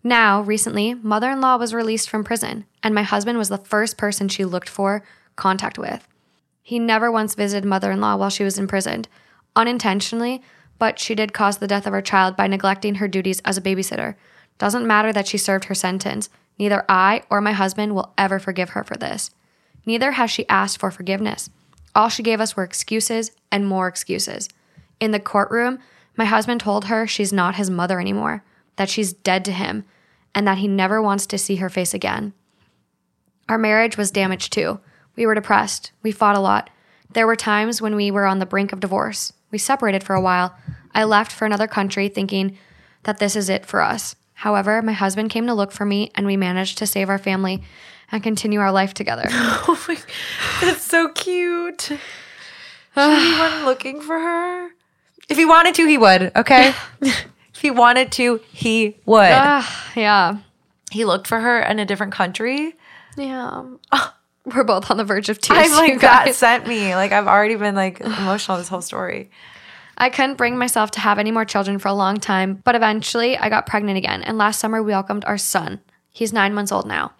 Now, 0.06 0.40
recently, 0.40 0.94
mother 0.94 1.32
in 1.32 1.40
law 1.40 1.56
was 1.56 1.74
released 1.74 2.08
from 2.08 2.22
prison, 2.22 2.64
and 2.80 2.94
my 2.94 3.02
husband 3.02 3.38
was 3.38 3.48
the 3.48 3.58
first 3.58 3.98
person 3.98 4.28
she 4.28 4.44
looked 4.44 4.68
for 4.68 5.02
contact 5.34 5.80
with. 5.80 6.06
He 6.62 6.78
never 6.78 7.10
once 7.10 7.34
visited 7.34 7.64
mother 7.64 7.90
in 7.90 8.00
law 8.00 8.14
while 8.14 8.30
she 8.30 8.44
was 8.44 8.56
imprisoned, 8.56 9.08
unintentionally, 9.56 10.42
but 10.78 11.00
she 11.00 11.16
did 11.16 11.32
cause 11.32 11.58
the 11.58 11.66
death 11.66 11.88
of 11.88 11.92
her 11.92 12.02
child 12.02 12.36
by 12.36 12.46
neglecting 12.46 12.94
her 12.94 13.08
duties 13.08 13.42
as 13.44 13.58
a 13.58 13.60
babysitter. 13.60 14.14
Doesn't 14.58 14.86
matter 14.86 15.12
that 15.12 15.26
she 15.26 15.38
served 15.38 15.64
her 15.64 15.74
sentence. 15.74 16.28
Neither 16.56 16.84
I 16.88 17.24
or 17.28 17.40
my 17.40 17.50
husband 17.50 17.92
will 17.92 18.14
ever 18.16 18.38
forgive 18.38 18.70
her 18.70 18.84
for 18.84 18.96
this. 18.96 19.32
Neither 19.86 20.12
has 20.12 20.30
she 20.30 20.48
asked 20.48 20.78
for 20.78 20.92
forgiveness. 20.92 21.50
All 21.96 22.10
she 22.10 22.22
gave 22.22 22.40
us 22.40 22.56
were 22.56 22.62
excuses 22.62 23.32
and 23.50 23.66
more 23.66 23.88
excuses. 23.88 24.48
In 25.00 25.10
the 25.10 25.18
courtroom, 25.18 25.80
my 26.16 26.26
husband 26.26 26.60
told 26.60 26.84
her 26.84 27.08
she's 27.08 27.32
not 27.32 27.56
his 27.56 27.70
mother 27.70 27.98
anymore, 27.98 28.44
that 28.76 28.88
she's 28.88 29.12
dead 29.12 29.44
to 29.46 29.50
him, 29.50 29.84
and 30.34 30.46
that 30.46 30.58
he 30.58 30.68
never 30.68 31.00
wants 31.00 31.26
to 31.26 31.38
see 31.38 31.56
her 31.56 31.68
face 31.68 31.94
again. 31.94 32.32
Our 33.48 33.58
marriage 33.58 33.96
was 33.96 34.10
damaged 34.10 34.52
too. 34.52 34.80
We 35.14 35.26
were 35.26 35.34
depressed. 35.34 35.92
We 36.02 36.12
fought 36.12 36.36
a 36.36 36.40
lot. 36.40 36.70
There 37.12 37.26
were 37.26 37.36
times 37.36 37.80
when 37.80 37.96
we 37.96 38.10
were 38.10 38.26
on 38.26 38.38
the 38.38 38.46
brink 38.46 38.72
of 38.72 38.80
divorce. 38.80 39.32
We 39.50 39.58
separated 39.58 40.02
for 40.02 40.14
a 40.14 40.20
while. 40.20 40.54
I 40.94 41.04
left 41.04 41.32
for 41.32 41.46
another 41.46 41.66
country 41.66 42.08
thinking 42.08 42.58
that 43.04 43.18
this 43.18 43.36
is 43.36 43.48
it 43.48 43.64
for 43.64 43.80
us. 43.80 44.16
However, 44.34 44.82
my 44.82 44.92
husband 44.92 45.30
came 45.30 45.46
to 45.46 45.54
look 45.54 45.72
for 45.72 45.86
me 45.86 46.10
and 46.14 46.26
we 46.26 46.36
managed 46.36 46.78
to 46.78 46.86
save 46.86 47.08
our 47.08 47.18
family 47.18 47.62
and 48.12 48.22
continue 48.22 48.60
our 48.60 48.72
life 48.72 48.94
together. 48.94 49.24
Oh 49.68 49.84
my, 49.88 49.96
that's 50.60 50.84
so 50.84 51.08
cute. 51.08 51.82
Should 51.82 51.98
he 53.22 53.40
went 53.40 53.64
looking 53.64 54.00
for 54.00 54.18
her? 54.18 54.70
If 55.28 55.36
he 55.36 55.44
wanted 55.44 55.74
to, 55.76 55.86
he 55.86 55.98
would. 55.98 56.32
Okay. 56.36 56.72
if 57.56 57.62
he 57.62 57.70
wanted 57.70 58.12
to, 58.12 58.40
he 58.52 58.98
would. 59.06 59.30
Ah, 59.32 59.92
yeah. 59.96 60.38
he 60.90 61.04
looked 61.04 61.26
for 61.26 61.40
her 61.40 61.60
in 61.62 61.78
a 61.78 61.86
different 61.86 62.12
country. 62.12 62.74
Yeah. 63.16 63.64
We're 64.44 64.62
both 64.62 64.90
on 64.90 64.98
the 64.98 65.04
verge 65.04 65.28
of 65.28 65.40
tears. 65.40 65.58
I'm 65.58 65.72
like 65.72 66.00
that 66.02 66.34
sent 66.34 66.68
me. 66.68 66.94
Like 66.94 67.12
I've 67.12 67.26
already 67.26 67.56
been 67.56 67.74
like 67.74 68.00
emotional 68.00 68.58
this 68.58 68.68
whole 68.68 68.82
story. 68.82 69.30
I 69.98 70.10
couldn't 70.10 70.36
bring 70.36 70.58
myself 70.58 70.90
to 70.92 71.00
have 71.00 71.18
any 71.18 71.30
more 71.30 71.46
children 71.46 71.78
for 71.78 71.88
a 71.88 71.94
long 71.94 72.18
time, 72.18 72.60
but 72.62 72.74
eventually 72.74 73.38
I 73.38 73.48
got 73.48 73.66
pregnant 73.66 73.96
again. 73.96 74.22
And 74.22 74.36
last 74.36 74.60
summer 74.60 74.82
we 74.82 74.92
welcomed 74.92 75.24
our 75.24 75.38
son. 75.38 75.80
He's 76.12 76.32
nine 76.32 76.52
months 76.54 76.70
old 76.70 76.86
now. 76.86 77.12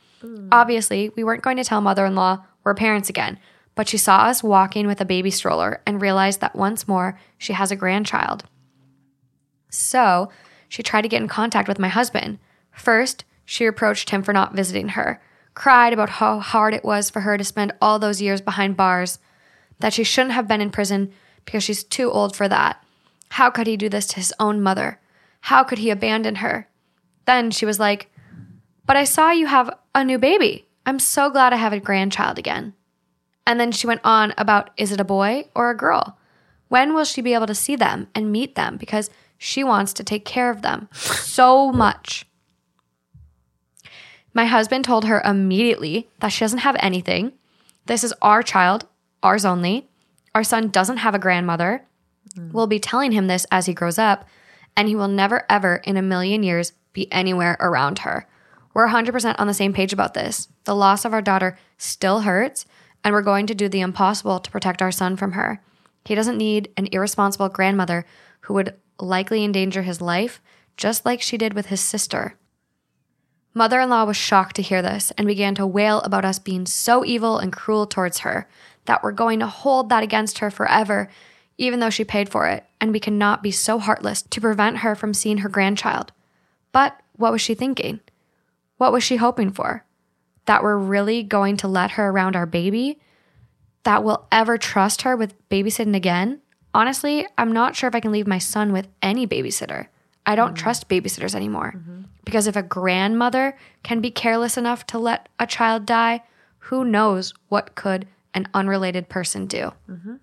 Obviously, 0.53 1.11
we 1.17 1.25
weren't 1.25 1.43
going 1.43 1.57
to 1.57 1.65
tell 1.65 1.81
mother 1.81 2.05
in 2.05 2.15
law 2.15 2.45
we're 2.65 2.75
parents 2.75 3.09
again, 3.09 3.39
but 3.75 3.89
she 3.89 3.97
saw 3.97 4.19
us 4.19 4.43
walking 4.43 4.87
with 4.87 5.01
a 5.01 5.05
baby 5.05 5.31
stroller 5.31 5.81
and 5.87 6.03
realized 6.03 6.41
that 6.41 6.57
once 6.57 6.87
more 6.87 7.19
she 7.39 7.53
has 7.55 7.71
a 7.71 7.77
grandchild. 7.77 8.45
So 9.77 10.31
she 10.69 10.83
tried 10.83 11.03
to 11.03 11.09
get 11.09 11.23
in 11.23 11.29
contact 11.29 11.69
with 11.69 11.79
my 11.79 11.89
husband. 11.89 12.39
First, 12.73 13.25
she 13.45 13.65
reproached 13.65 14.11
him 14.11 14.23
for 14.23 14.33
not 14.33 14.55
visiting 14.55 14.91
her, 14.91 15.23
cried 15.55 15.93
about 15.93 16.11
how 16.11 16.41
hard 16.41 16.75
it 16.75 16.85
was 16.85 17.11
for 17.11 17.21
her 17.21 17.39
to 17.39 17.45
spend 17.45 17.73
all 17.81 17.99
those 17.99 18.21
years 18.21 18.41
behind 18.41 18.77
bars, 18.77 19.19
that 19.79 19.93
she 19.93 20.05
shouldn't 20.05 20.35
have 20.35 20.49
been 20.49 20.61
in 20.61 20.71
prison 20.71 21.13
because 21.45 21.63
she's 21.63 21.85
too 21.85 22.11
old 22.11 22.35
for 22.35 22.49
that. 22.49 22.83
How 23.31 23.51
could 23.51 23.67
he 23.67 23.77
do 23.77 23.89
this 23.89 24.07
to 24.09 24.17
his 24.17 24.35
own 24.41 24.61
mother? 24.61 25.01
How 25.43 25.63
could 25.63 25.79
he 25.79 25.91
abandon 25.91 26.37
her? 26.37 26.69
Then 27.25 27.51
she 27.51 27.67
was 27.67 27.79
like, 27.79 28.11
But 28.87 28.97
I 28.97 29.05
saw 29.05 29.31
you 29.31 29.47
have 29.47 29.71
a 29.95 30.05
new 30.05 30.19
baby. 30.19 30.67
I'm 30.85 30.99
so 30.99 31.31
glad 31.31 31.53
I 31.53 31.57
have 31.57 31.73
a 31.73 31.81
grandchild 31.81 32.39
again. 32.39 32.75
And 33.47 33.61
then 33.61 33.73
she 33.73 33.87
went 33.87 34.01
on 34.03 34.35
about 34.37 34.71
is 34.77 34.93
it 34.93 35.01
a 35.01 35.05
boy 35.05 35.49
or 35.55 35.71
a 35.71 35.77
girl? 35.77 36.19
When 36.69 36.95
will 36.95 37.05
she 37.05 37.21
be 37.21 37.35
able 37.35 37.47
to 37.47 37.55
see 37.55 37.77
them 37.77 38.09
and 38.15 38.33
meet 38.33 38.57
them? 38.57 38.77
Because 38.77 39.09
she 39.39 39.63
wants 39.65 39.93
to 39.95 40.05
take 40.05 40.25
care 40.25 40.51
of 40.51 40.63
them 40.63 40.89
so 40.93 41.71
much. 41.73 42.27
My 44.35 44.45
husband 44.45 44.85
told 44.85 45.07
her 45.07 45.23
immediately 45.23 46.09
that 46.21 46.29
she 46.29 46.41
doesn't 46.41 46.59
have 46.59 46.77
anything. 46.81 47.33
This 47.87 48.05
is 48.05 48.13
our 48.21 48.43
child, 48.43 48.87
ours 49.23 49.45
only. 49.45 49.89
Our 50.35 50.45
son 50.45 50.69
doesn't 50.69 50.99
have 50.99 51.15
a 51.15 51.19
grandmother. 51.19 51.87
We'll 52.53 52.67
be 52.67 52.79
telling 52.79 53.13
him 53.13 53.29
this 53.29 53.47
as 53.51 53.65
he 53.65 53.73
grows 53.73 53.99
up, 53.99 54.27
and 54.77 54.89
he 54.89 54.95
will 54.95 55.09
never, 55.09 55.47
ever 55.49 55.77
in 55.77 55.97
a 55.97 56.03
million 56.03 56.43
years 56.43 56.73
be 56.93 57.11
anywhere 57.11 57.57
around 57.61 58.01
her. 58.01 58.27
We're 58.75 58.89
100% 58.89 59.37
on 59.39 59.47
the 59.47 59.55
same 59.55 59.73
page 59.73 59.95
about 59.95 60.13
this. 60.13 60.49
The 60.65 60.77
loss 60.77 61.07
of 61.07 61.15
our 61.15 61.23
daughter 61.23 61.57
still 61.79 62.21
hurts, 62.21 62.67
and 63.03 63.15
we're 63.15 63.23
going 63.23 63.47
to 63.47 63.55
do 63.55 63.71
the 63.71 63.81
impossible 63.81 64.39
to 64.41 64.51
protect 64.51 64.83
our 64.83 64.93
son 64.93 65.17
from 65.17 65.33
her. 65.33 65.63
He 66.05 66.15
doesn't 66.15 66.37
need 66.37 66.71
an 66.77 66.89
irresponsible 66.93 67.49
grandmother 67.49 68.05
who 68.41 68.53
would 68.55 68.75
likely 68.99 69.45
endanger 69.45 69.83
his 69.83 70.01
life 70.01 70.41
just 70.77 71.07
like 71.07 71.23
she 71.23 71.39
did 71.39 71.55
with 71.55 71.67
his 71.67 71.81
sister. 71.81 72.37
Mother 73.55 73.81
in 73.81 73.89
law 73.89 74.05
was 74.05 74.17
shocked 74.17 74.57
to 74.57 74.63
hear 74.63 74.83
this 74.83 75.11
and 75.17 75.27
began 75.27 75.55
to 75.55 75.67
wail 75.67 76.01
about 76.01 76.27
us 76.27 76.39
being 76.39 76.67
so 76.67 77.05
evil 77.05 77.39
and 77.39 77.53
cruel 77.53 77.87
towards 77.87 78.19
her, 78.19 78.47
that 78.85 79.03
we're 79.03 79.13
going 79.13 79.41
to 79.41 79.47
hold 79.47 79.89
that 79.89 80.03
against 80.03 80.41
her 80.41 80.51
forever, 80.51 81.09
even 81.57 81.81
though 81.81 81.91
she 81.91 82.05
paid 82.05 82.29
for 82.29 82.47
it, 82.47 82.65
and 82.81 82.93
we 82.93 83.01
cannot 83.01 83.43
be 83.43 83.51
so 83.51 83.79
heartless 83.79 84.21
to 84.21 84.41
prevent 84.41 84.79
her 84.79 84.95
from 84.95 85.15
seeing 85.15 85.39
her 85.39 85.49
grandchild. 85.49 86.13
But 86.71 87.01
what 87.15 87.33
was 87.33 87.41
she 87.41 87.55
thinking? 87.55 88.01
What 88.77 88.93
was 88.93 89.03
she 89.03 89.17
hoping 89.17 89.51
for? 89.51 89.87
That 90.45 90.63
we're 90.63 90.77
really 90.77 91.23
going 91.23 91.57
to 91.59 91.69
let 91.69 91.93
her 91.93 92.11
around 92.11 92.37
our 92.37 92.45
baby? 92.45 93.01
That 93.85 94.05
we'll 94.05 94.27
ever 94.31 94.59
trust 94.59 95.03
her 95.03 95.17
with 95.17 95.35
babysitting 95.49 95.97
again? 95.97 96.43
Honestly, 96.77 97.27
I'm 97.39 97.53
not 97.53 97.75
sure 97.75 97.89
if 97.89 97.95
I 97.95 98.01
can 98.01 98.13
leave 98.13 98.27
my 98.27 98.37
son 98.37 98.71
with 98.71 98.87
any 99.01 99.27
babysitter. 99.27 99.87
I 100.27 100.35
don't 100.37 100.53
mm. 100.53 100.59
trust 100.59 100.91
babysitters 100.91 101.35
anymore. 101.35 101.73
Mm-hmm. 101.75 102.03
Because 102.23 102.47
if 102.47 102.55
a 102.55 102.63
grandmother 102.63 103.57
can 103.83 104.03
be 104.03 104.11
careless 104.11 104.59
enough 104.59 104.87
to 104.89 104.99
let 104.99 105.31
a 105.39 105.47
child 105.47 105.87
die, 105.87 106.23
who 106.59 106.85
knows 106.85 107.33
what 107.49 107.77
could 107.77 108.07
an 108.35 108.47
unrelated 108.53 109.09
person 109.09 109.47
do? 109.47 109.73
Mm-hmm. 109.89 110.17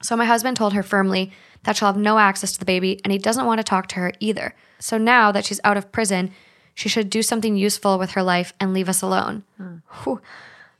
So 0.00 0.16
my 0.16 0.24
husband 0.24 0.56
told 0.56 0.72
her 0.72 0.82
firmly 0.82 1.32
that 1.64 1.76
she'll 1.76 1.88
have 1.88 1.98
no 1.98 2.18
access 2.18 2.52
to 2.52 2.58
the 2.58 2.64
baby 2.64 2.98
and 3.04 3.12
he 3.12 3.18
doesn't 3.18 3.44
want 3.44 3.58
to 3.58 3.64
talk 3.64 3.88
to 3.88 3.96
her 3.96 4.12
either. 4.20 4.54
So 4.78 4.96
now 4.96 5.32
that 5.32 5.44
she's 5.44 5.60
out 5.64 5.76
of 5.76 5.92
prison, 5.92 6.30
she 6.74 6.88
should 6.88 7.10
do 7.10 7.22
something 7.22 7.56
useful 7.56 7.98
with 7.98 8.12
her 8.12 8.22
life 8.22 8.54
and 8.58 8.72
leave 8.72 8.88
us 8.88 9.02
alone. 9.02 9.44
Hmm. 9.58 9.76
Whew. 10.02 10.22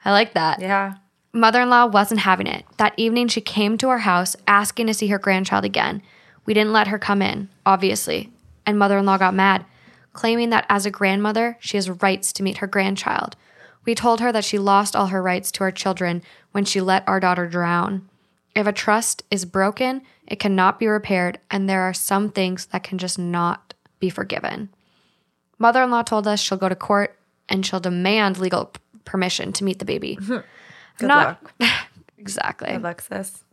I 0.02 0.12
like 0.12 0.32
that. 0.32 0.60
Yeah. 0.60 0.94
Mother 1.36 1.62
in 1.62 1.68
law 1.68 1.84
wasn't 1.84 2.20
having 2.20 2.46
it. 2.46 2.64
That 2.76 2.94
evening, 2.96 3.26
she 3.26 3.40
came 3.40 3.76
to 3.78 3.88
our 3.88 3.98
house 3.98 4.36
asking 4.46 4.86
to 4.86 4.94
see 4.94 5.08
her 5.08 5.18
grandchild 5.18 5.64
again. 5.64 6.00
We 6.46 6.54
didn't 6.54 6.72
let 6.72 6.86
her 6.86 6.98
come 6.98 7.20
in, 7.22 7.48
obviously, 7.66 8.30
and 8.64 8.78
mother 8.78 8.98
in 8.98 9.04
law 9.04 9.18
got 9.18 9.34
mad, 9.34 9.66
claiming 10.12 10.50
that 10.50 10.64
as 10.68 10.86
a 10.86 10.92
grandmother, 10.92 11.56
she 11.58 11.76
has 11.76 11.90
rights 11.90 12.32
to 12.34 12.44
meet 12.44 12.58
her 12.58 12.68
grandchild. 12.68 13.34
We 13.84 13.96
told 13.96 14.20
her 14.20 14.30
that 14.30 14.44
she 14.44 14.60
lost 14.60 14.94
all 14.94 15.08
her 15.08 15.20
rights 15.20 15.50
to 15.52 15.64
our 15.64 15.72
children 15.72 16.22
when 16.52 16.64
she 16.64 16.80
let 16.80 17.06
our 17.08 17.18
daughter 17.18 17.48
drown. 17.48 18.08
If 18.54 18.68
a 18.68 18.72
trust 18.72 19.24
is 19.28 19.44
broken, 19.44 20.02
it 20.28 20.38
cannot 20.38 20.78
be 20.78 20.86
repaired, 20.86 21.40
and 21.50 21.68
there 21.68 21.82
are 21.82 21.92
some 21.92 22.30
things 22.30 22.66
that 22.66 22.84
can 22.84 22.96
just 22.96 23.18
not 23.18 23.74
be 23.98 24.08
forgiven. 24.08 24.68
Mother 25.58 25.82
in 25.82 25.90
law 25.90 26.02
told 26.02 26.28
us 26.28 26.40
she'll 26.40 26.58
go 26.58 26.68
to 26.68 26.76
court 26.76 27.18
and 27.48 27.66
she'll 27.66 27.80
demand 27.80 28.38
legal 28.38 28.72
permission 29.04 29.52
to 29.54 29.64
meet 29.64 29.80
the 29.80 29.84
baby. 29.84 30.16
Good 30.98 31.08
not 31.08 31.42
luck, 31.60 31.70
exactly. 32.18 32.72
Alexis. 32.72 33.44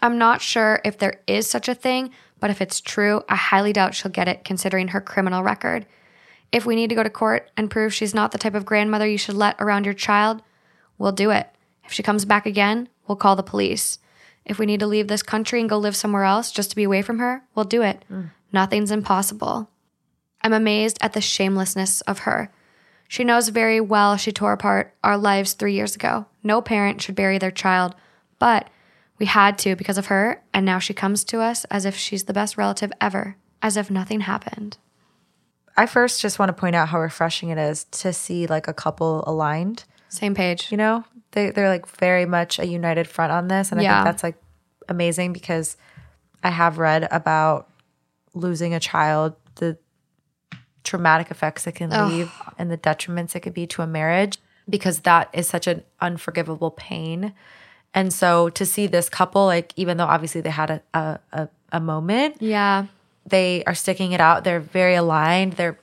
I'm 0.00 0.18
not 0.18 0.42
sure 0.42 0.80
if 0.84 0.98
there 0.98 1.20
is 1.26 1.48
such 1.48 1.68
a 1.68 1.74
thing, 1.74 2.10
but 2.40 2.50
if 2.50 2.60
it's 2.60 2.80
true, 2.80 3.22
I 3.28 3.36
highly 3.36 3.72
doubt 3.72 3.94
she'll 3.94 4.12
get 4.12 4.28
it 4.28 4.44
considering 4.44 4.88
her 4.88 5.00
criminal 5.00 5.42
record. 5.42 5.86
If 6.52 6.64
we 6.64 6.76
need 6.76 6.88
to 6.88 6.94
go 6.94 7.02
to 7.02 7.10
court 7.10 7.50
and 7.56 7.70
prove 7.70 7.92
she's 7.92 8.14
not 8.14 8.32
the 8.32 8.38
type 8.38 8.54
of 8.54 8.64
grandmother 8.64 9.06
you 9.06 9.18
should 9.18 9.34
let 9.34 9.60
around 9.60 9.84
your 9.84 9.94
child, 9.94 10.42
we'll 10.98 11.12
do 11.12 11.30
it. 11.30 11.48
If 11.84 11.92
she 11.92 12.02
comes 12.02 12.24
back 12.24 12.46
again, 12.46 12.88
we'll 13.06 13.16
call 13.16 13.36
the 13.36 13.42
police. 13.42 13.98
If 14.44 14.58
we 14.58 14.66
need 14.66 14.80
to 14.80 14.86
leave 14.86 15.08
this 15.08 15.22
country 15.22 15.60
and 15.60 15.68
go 15.68 15.78
live 15.78 15.96
somewhere 15.96 16.24
else 16.24 16.50
just 16.50 16.70
to 16.70 16.76
be 16.76 16.84
away 16.84 17.02
from 17.02 17.18
her, 17.18 17.42
we'll 17.54 17.64
do 17.64 17.82
it. 17.82 18.04
Mm. 18.10 18.30
Nothing's 18.52 18.90
impossible. 18.90 19.68
I'm 20.42 20.52
amazed 20.52 20.98
at 21.00 21.12
the 21.12 21.20
shamelessness 21.20 22.00
of 22.02 22.20
her. 22.20 22.50
She 23.08 23.24
knows 23.24 23.48
very 23.48 23.80
well 23.80 24.16
she 24.16 24.30
tore 24.32 24.52
apart 24.52 24.94
our 25.02 25.16
lives 25.16 25.54
three 25.54 25.72
years 25.72 25.96
ago. 25.96 26.26
No 26.44 26.60
parent 26.60 27.00
should 27.02 27.14
bury 27.14 27.38
their 27.38 27.50
child, 27.50 27.94
but 28.38 28.68
we 29.18 29.26
had 29.26 29.58
to 29.60 29.74
because 29.74 29.98
of 29.98 30.06
her, 30.06 30.42
and 30.54 30.64
now 30.64 30.78
she 30.78 30.94
comes 30.94 31.24
to 31.24 31.40
us 31.40 31.64
as 31.66 31.84
if 31.84 31.96
she's 31.96 32.24
the 32.24 32.32
best 32.34 32.56
relative 32.56 32.92
ever, 33.00 33.36
as 33.62 33.76
if 33.76 33.90
nothing 33.90 34.20
happened. 34.20 34.76
I 35.76 35.86
first 35.86 36.20
just 36.20 36.38
want 36.38 36.50
to 36.50 36.52
point 36.52 36.76
out 36.76 36.88
how 36.88 37.00
refreshing 37.00 37.48
it 37.48 37.58
is 37.58 37.84
to 37.84 38.12
see 38.12 38.46
like 38.46 38.68
a 38.68 38.74
couple 38.74 39.24
aligned. 39.26 39.84
Same 40.08 40.34
page. 40.34 40.70
You 40.70 40.76
know, 40.76 41.04
they 41.32 41.50
they're 41.50 41.68
like 41.68 41.86
very 41.96 42.26
much 42.26 42.58
a 42.58 42.66
united 42.66 43.08
front 43.08 43.32
on 43.32 43.48
this, 43.48 43.70
and 43.72 43.80
I 43.80 43.84
Yeah. 43.84 43.96
think 43.96 44.04
that's 44.04 44.22
like 44.22 44.36
amazing 44.88 45.32
because 45.32 45.76
I 46.44 46.50
have 46.50 46.78
read 46.78 47.08
about 47.10 47.68
losing 48.34 48.74
a 48.74 48.80
child, 48.80 49.34
traumatic 50.88 51.30
effects 51.30 51.66
it 51.66 51.72
can 51.80 51.90
leave, 52.10 52.30
and 52.58 52.70
the 52.70 52.78
detriments 52.78 53.36
it 53.36 53.40
could 53.40 53.54
be 53.54 53.66
to 53.74 53.82
a 53.82 53.86
marriage 53.86 54.38
because 54.68 55.00
that 55.00 55.28
is 55.32 55.46
such 55.48 55.66
an 55.66 55.82
unforgivable 56.00 56.70
pain. 56.72 57.32
And 57.94 58.12
so 58.12 58.48
to 58.50 58.64
see 58.66 58.86
this 58.86 59.08
couple, 59.08 59.44
like 59.46 59.72
even 59.76 59.96
though 59.96 60.06
obviously 60.06 60.40
they 60.42 60.50
had 60.62 60.70
a 60.70 60.80
a, 60.94 61.18
a, 61.32 61.48
a 61.72 61.80
moment, 61.80 62.36
Yeah. 62.40 62.86
they 63.26 63.64
are 63.66 63.74
sticking 63.74 64.12
it 64.12 64.20
out. 64.20 64.44
They're 64.44 64.60
very 64.78 64.94
aligned. 64.94 65.54
They're 65.54 65.78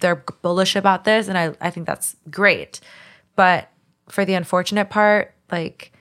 they're 0.00 0.22
bullish 0.42 0.76
about 0.76 1.04
this, 1.04 1.28
and 1.28 1.36
I 1.38 1.54
I 1.60 1.70
think 1.70 1.86
that's 1.86 2.16
great. 2.30 2.80
But 3.36 3.68
for 4.08 4.24
the 4.24 4.34
unfortunate 4.34 4.90
part, 4.90 5.32
like 5.50 5.92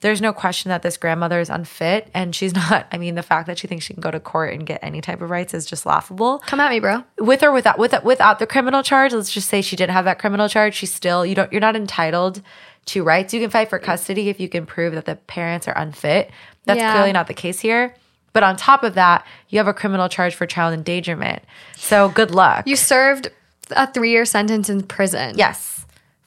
there's 0.00 0.20
no 0.20 0.32
question 0.32 0.68
that 0.68 0.82
this 0.82 0.96
grandmother 0.96 1.40
is 1.40 1.50
unfit, 1.50 2.08
and 2.14 2.34
she's 2.34 2.54
not. 2.70 2.86
I 2.92 2.98
mean, 2.98 3.14
the 3.16 3.22
fact 3.22 3.46
that 3.48 3.58
she 3.58 3.66
thinks 3.66 3.84
she 3.84 3.94
can 3.94 4.00
go 4.00 4.10
to 4.10 4.20
court 4.20 4.54
and 4.54 4.66
get 4.66 4.78
any 4.82 5.00
type 5.00 5.20
of 5.20 5.30
rights 5.30 5.54
is 5.54 5.66
just 5.66 5.84
laughable. 5.86 6.38
Come 6.40 6.60
at 6.60 6.70
me, 6.70 6.80
bro. 6.80 7.04
With 7.18 7.42
or 7.42 7.50
without 7.52 7.78
with 7.78 7.94
without 8.04 8.38
the 8.38 8.46
criminal 8.46 8.82
charge, 8.82 9.12
let's 9.12 9.32
just 9.32 9.48
say 9.48 9.60
she 9.62 9.76
didn't 9.76 9.92
have 9.94 10.04
that 10.04 10.18
criminal 10.18 10.48
charge. 10.48 10.74
She's 10.74 10.92
still 10.94 11.26
you 11.26 11.34
don't 11.34 11.50
you're 11.52 11.60
not 11.60 11.74
entitled 11.76 12.42
to 12.86 13.02
rights. 13.02 13.34
You 13.34 13.40
can 13.40 13.50
fight 13.50 13.68
for 13.68 13.78
custody 13.78 14.28
if 14.28 14.40
you 14.40 14.48
can 14.48 14.64
prove 14.66 14.94
that 14.94 15.04
the 15.04 15.16
parents 15.16 15.66
are 15.68 15.76
unfit. 15.76 16.30
That's 16.64 16.78
Yeah. 16.78 16.92
clearly 16.92 17.12
not 17.12 17.26
the 17.26 17.34
case 17.34 17.60
here. 17.60 17.94
But 18.32 18.42
on 18.44 18.56
top 18.56 18.82
of 18.84 18.94
that, 18.94 19.26
you 19.48 19.58
have 19.58 19.66
a 19.68 19.74
criminal 19.74 20.08
charge 20.08 20.34
for 20.34 20.46
child 20.46 20.72
endangerment. 20.74 21.42
So 21.76 22.08
good 22.08 22.30
luck. 22.30 22.66
You 22.68 22.76
served 22.76 23.28
a 23.72 23.90
three 23.92 24.10
year 24.10 24.24
sentence 24.24 24.68
in 24.70 24.82
prison. 24.82 25.36
yes. 25.36 25.74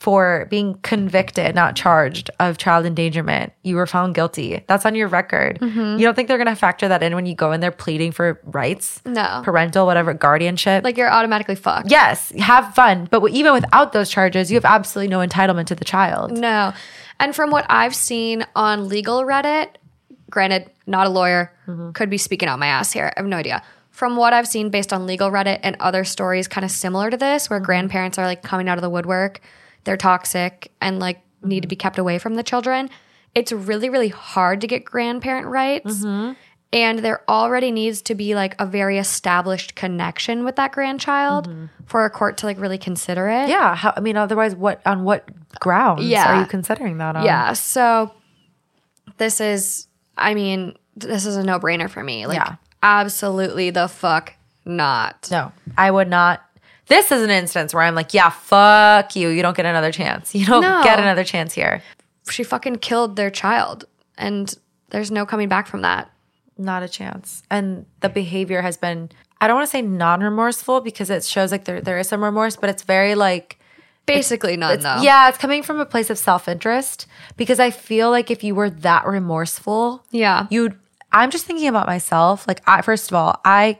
For 0.01 0.47
being 0.49 0.79
convicted, 0.81 1.53
not 1.53 1.75
charged 1.75 2.31
of 2.39 2.57
child 2.57 2.87
endangerment. 2.87 3.53
You 3.61 3.75
were 3.75 3.85
found 3.85 4.15
guilty. 4.15 4.63
That's 4.65 4.83
on 4.83 4.95
your 4.95 5.07
record. 5.07 5.59
Mm-hmm. 5.59 5.99
You 5.99 6.05
don't 6.07 6.15
think 6.15 6.27
they're 6.27 6.39
going 6.39 6.47
to 6.47 6.55
factor 6.55 6.87
that 6.87 7.03
in 7.03 7.13
when 7.13 7.27
you 7.27 7.35
go 7.35 7.51
in 7.51 7.59
there 7.59 7.69
pleading 7.69 8.11
for 8.11 8.41
rights? 8.45 8.99
No. 9.05 9.43
Parental, 9.45 9.85
whatever, 9.85 10.15
guardianship? 10.15 10.83
Like 10.83 10.97
you're 10.97 11.11
automatically 11.11 11.53
fucked. 11.53 11.91
yes, 11.91 12.31
have 12.39 12.73
fun. 12.73 13.09
But 13.11 13.23
even 13.29 13.53
without 13.53 13.93
those 13.93 14.09
charges, 14.09 14.49
you 14.49 14.55
have 14.55 14.65
absolutely 14.65 15.11
no 15.11 15.19
entitlement 15.19 15.67
to 15.67 15.75
the 15.75 15.85
child. 15.85 16.31
No. 16.31 16.73
And 17.19 17.35
from 17.35 17.51
what 17.51 17.67
I've 17.69 17.93
seen 17.93 18.43
on 18.55 18.89
legal 18.89 19.21
Reddit, 19.23 19.67
granted, 20.31 20.71
not 20.87 21.05
a 21.05 21.11
lawyer, 21.11 21.53
could 21.93 22.09
be 22.09 22.17
speaking 22.17 22.49
out 22.49 22.57
my 22.57 22.65
ass 22.65 22.91
here. 22.91 23.13
I 23.15 23.19
have 23.19 23.27
no 23.27 23.37
idea. 23.37 23.61
From 23.91 24.15
what 24.15 24.33
I've 24.33 24.47
seen 24.47 24.71
based 24.71 24.91
on 24.93 25.05
legal 25.05 25.29
Reddit 25.29 25.59
and 25.61 25.75
other 25.79 26.03
stories 26.05 26.47
kind 26.47 26.65
of 26.65 26.71
similar 26.71 27.11
to 27.11 27.17
this, 27.17 27.51
where 27.51 27.59
grandparents 27.59 28.17
are 28.17 28.25
like 28.25 28.41
coming 28.41 28.67
out 28.67 28.79
of 28.79 28.81
the 28.81 28.89
woodwork, 28.89 29.41
they're 29.83 29.97
toxic 29.97 30.71
and 30.81 30.99
like 30.99 31.21
need 31.43 31.61
to 31.61 31.67
be 31.67 31.75
mm-hmm. 31.75 31.81
kept 31.81 31.97
away 31.97 32.19
from 32.19 32.35
the 32.35 32.43
children, 32.43 32.89
it's 33.33 33.51
really, 33.51 33.89
really 33.89 34.09
hard 34.09 34.61
to 34.61 34.67
get 34.67 34.85
grandparent 34.85 35.47
rights. 35.47 36.03
Mm-hmm. 36.03 36.33
And 36.73 36.99
there 36.99 37.29
already 37.29 37.69
needs 37.69 38.01
to 38.03 38.15
be 38.15 38.33
like 38.33 38.55
a 38.59 38.65
very 38.65 38.97
established 38.97 39.75
connection 39.75 40.45
with 40.45 40.55
that 40.55 40.71
grandchild 40.71 41.49
mm-hmm. 41.49 41.65
for 41.85 42.05
a 42.05 42.09
court 42.09 42.37
to 42.37 42.45
like 42.45 42.59
really 42.59 42.77
consider 42.77 43.27
it. 43.27 43.49
Yeah. 43.49 43.75
How, 43.75 43.93
I 43.95 43.99
mean, 43.99 44.15
otherwise, 44.15 44.55
what 44.55 44.81
on 44.85 45.03
what 45.03 45.29
grounds 45.59 46.05
Yeah. 46.05 46.33
are 46.37 46.39
you 46.39 46.47
considering 46.47 46.97
that 46.99 47.17
on? 47.17 47.25
Yeah. 47.25 47.53
So 47.53 48.13
this 49.17 49.41
is, 49.41 49.87
I 50.17 50.33
mean, 50.33 50.77
this 50.95 51.25
is 51.25 51.35
a 51.35 51.43
no 51.43 51.59
brainer 51.59 51.89
for 51.89 52.03
me. 52.03 52.25
Like, 52.25 52.37
Yeah. 52.37 52.55
absolutely 52.81 53.69
the 53.69 53.89
fuck 53.89 54.35
not. 54.63 55.27
No, 55.29 55.51
I 55.77 55.91
would 55.91 56.07
not. 56.07 56.41
This 56.91 57.11
is 57.11 57.21
an 57.23 57.29
instance 57.29 57.73
where 57.73 57.83
I'm 57.83 57.95
like, 57.95 58.13
yeah, 58.13 58.29
fuck 58.29 59.15
you. 59.15 59.29
You 59.29 59.41
don't 59.41 59.55
get 59.55 59.65
another 59.65 59.91
chance. 59.93 60.35
You 60.35 60.45
don't 60.45 60.61
No. 60.61 60.81
get 60.83 60.99
another 60.99 61.23
chance 61.23 61.53
here. 61.53 61.81
She 62.29 62.43
fucking 62.43 62.77
killed 62.79 63.15
their 63.15 63.29
child, 63.31 63.85
and 64.17 64.53
there's 64.89 65.09
no 65.09 65.25
coming 65.25 65.47
back 65.49 65.67
from 65.67 65.81
that. 65.83 66.11
Not 66.57 66.83
a 66.83 66.89
chance. 66.89 67.43
And 67.49 67.85
the 68.01 68.09
behavior 68.09 68.61
has 68.61 68.75
been, 68.77 69.09
I 69.39 69.47
don't 69.47 69.55
want 69.55 69.67
to 69.67 69.71
say 69.71 69.81
non 69.81 70.19
remorseful 70.21 70.81
because 70.81 71.09
it 71.09 71.23
shows 71.23 71.51
like 71.51 71.63
there, 71.63 71.79
there 71.81 71.97
is 71.97 72.09
some 72.09 72.23
remorse, 72.23 72.55
but 72.57 72.69
it's 72.69 72.83
very 72.83 73.15
like, 73.15 73.57
Basically, 74.05 74.57
none 74.57 74.81
though. 74.81 75.01
yeah, 75.01 75.29
it's 75.29 75.37
coming 75.37 75.63
from 75.63 75.79
a 75.79 75.85
place 75.85 76.09
of 76.09 76.17
self 76.17 76.47
interest 76.49 77.07
because 77.37 77.59
I 77.59 77.69
feel 77.71 78.09
like 78.11 78.29
if 78.29 78.43
you 78.43 78.53
were 78.53 78.69
that 78.69 79.05
remorseful, 79.07 80.03
Yeah. 80.11 80.47
you'd, 80.49 80.77
I'm 81.11 81.31
just 81.31 81.45
thinking 81.45 81.67
about 81.69 81.87
myself. 81.87 82.47
Like, 82.47 82.61
I, 82.67 82.81
first 82.81 83.09
of 83.09 83.15
all, 83.15 83.39
I 83.45 83.79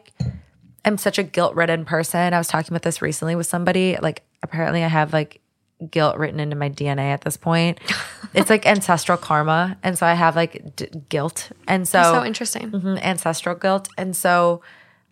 am 0.86 0.98
such 0.98 1.18
a 1.18 1.24
guilt 1.24 1.56
ridden 1.56 1.86
person. 1.86 2.34
I 2.34 2.38
was 2.38 2.48
talking 2.48 2.72
about 2.72 2.82
this 2.84 3.02
recently 3.02 3.36
with 3.36 3.48
somebody. 3.48 3.98
Like, 4.02 4.24
apparently, 4.44 4.84
I 4.84 4.88
have 4.88 5.14
like 5.14 5.41
guilt 5.90 6.18
written 6.18 6.40
into 6.40 6.56
my 6.56 6.70
DNA 6.70 7.12
at 7.12 7.22
this 7.22 7.38
point. 7.38 7.80
it's 8.34 8.49
like 8.49 8.66
ancestral 8.68 9.18
karma. 9.18 9.78
And 9.84 9.98
so 9.98 10.06
I 10.06 10.14
have 10.14 10.36
like 10.36 10.76
d- 10.76 10.88
guilt. 11.10 11.52
And 11.68 11.88
so, 11.88 12.02
so 12.03 12.24
interesting. 12.26 12.72
Mhm, 12.72 13.02
ancestral 13.02 13.56
guilt. 13.56 13.90
And 13.98 14.16
so 14.16 14.62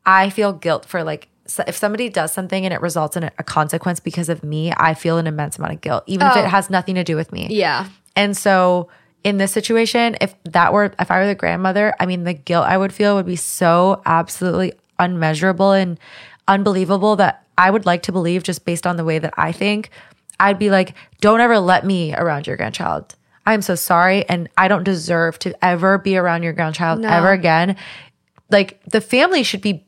I 0.05 0.29
feel 0.29 0.53
guilt 0.53 0.85
for 0.85 1.03
like, 1.03 1.27
so 1.47 1.63
if 1.65 1.75
somebody 1.75 2.09
does 2.09 2.31
something 2.31 2.63
and 2.65 2.71
it 2.73 2.81
results 2.81 3.17
in 3.17 3.23
a, 3.23 3.31
consequence 3.43 3.99
because 3.99 4.29
of 4.29 4.43
me, 4.43 4.71
I 4.77 4.93
feel 4.93 5.17
an 5.17 5.25
immense 5.25 5.57
amount 5.57 5.73
of 5.73 5.81
guilt, 5.81 6.03
even 6.05 6.27
if 6.27 6.35
Oh. 6.35 6.39
it 6.39 6.45
has 6.47 6.69
nothing 6.69 6.93
to 6.95 7.03
do 7.03 7.15
with 7.15 7.31
me. 7.31 7.47
Yeah. 7.49 7.87
And 8.15 8.37
so 8.37 8.89
in 9.23 9.37
this 9.37 9.51
situation, 9.51 10.15
if 10.21 10.35
that 10.43 10.71
were, 10.71 10.93
if 10.99 11.09
I 11.09 11.17
were 11.17 11.25
the 11.25 11.33
grandmother, 11.33 11.95
I 11.99 12.05
mean, 12.05 12.23
the 12.25 12.33
guilt 12.35 12.67
I 12.67 12.77
would 12.77 12.93
feel 12.93 13.15
would 13.15 13.25
be 13.25 13.35
so 13.35 14.03
absolutely 14.05 14.73
unmeasurable 14.99 15.71
and 15.71 15.99
unbelievable 16.47 17.15
that 17.15 17.45
I 17.57 17.71
would 17.71 17.85
like 17.85 18.03
to 18.03 18.11
believe 18.11 18.43
just 18.43 18.65
based 18.65 18.85
on 18.85 18.97
the 18.97 19.03
way 19.03 19.19
that 19.19 19.33
I 19.37 19.51
think, 19.51 19.89
I'd 20.39 20.59
be 20.59 20.69
like, 20.69 20.93
don't 21.21 21.41
ever 21.41 21.59
let 21.59 21.85
me 21.85 22.13
around 22.13 22.47
your 22.47 22.55
grandchild. 22.57 23.15
I'm 23.45 23.61
so 23.61 23.75
sorry. 23.75 24.27
And 24.29 24.47
I 24.57 24.67
don't 24.67 24.83
deserve 24.83 25.39
to 25.39 25.65
ever 25.65 25.97
be 25.97 26.15
around 26.17 26.43
your 26.43 26.53
grandchild 26.53 26.99
No. 26.99 27.09
ever 27.09 27.31
again. 27.31 27.75
Like 28.49 28.81
the 28.85 29.01
family 29.01 29.43
should 29.43 29.61
be, 29.61 29.85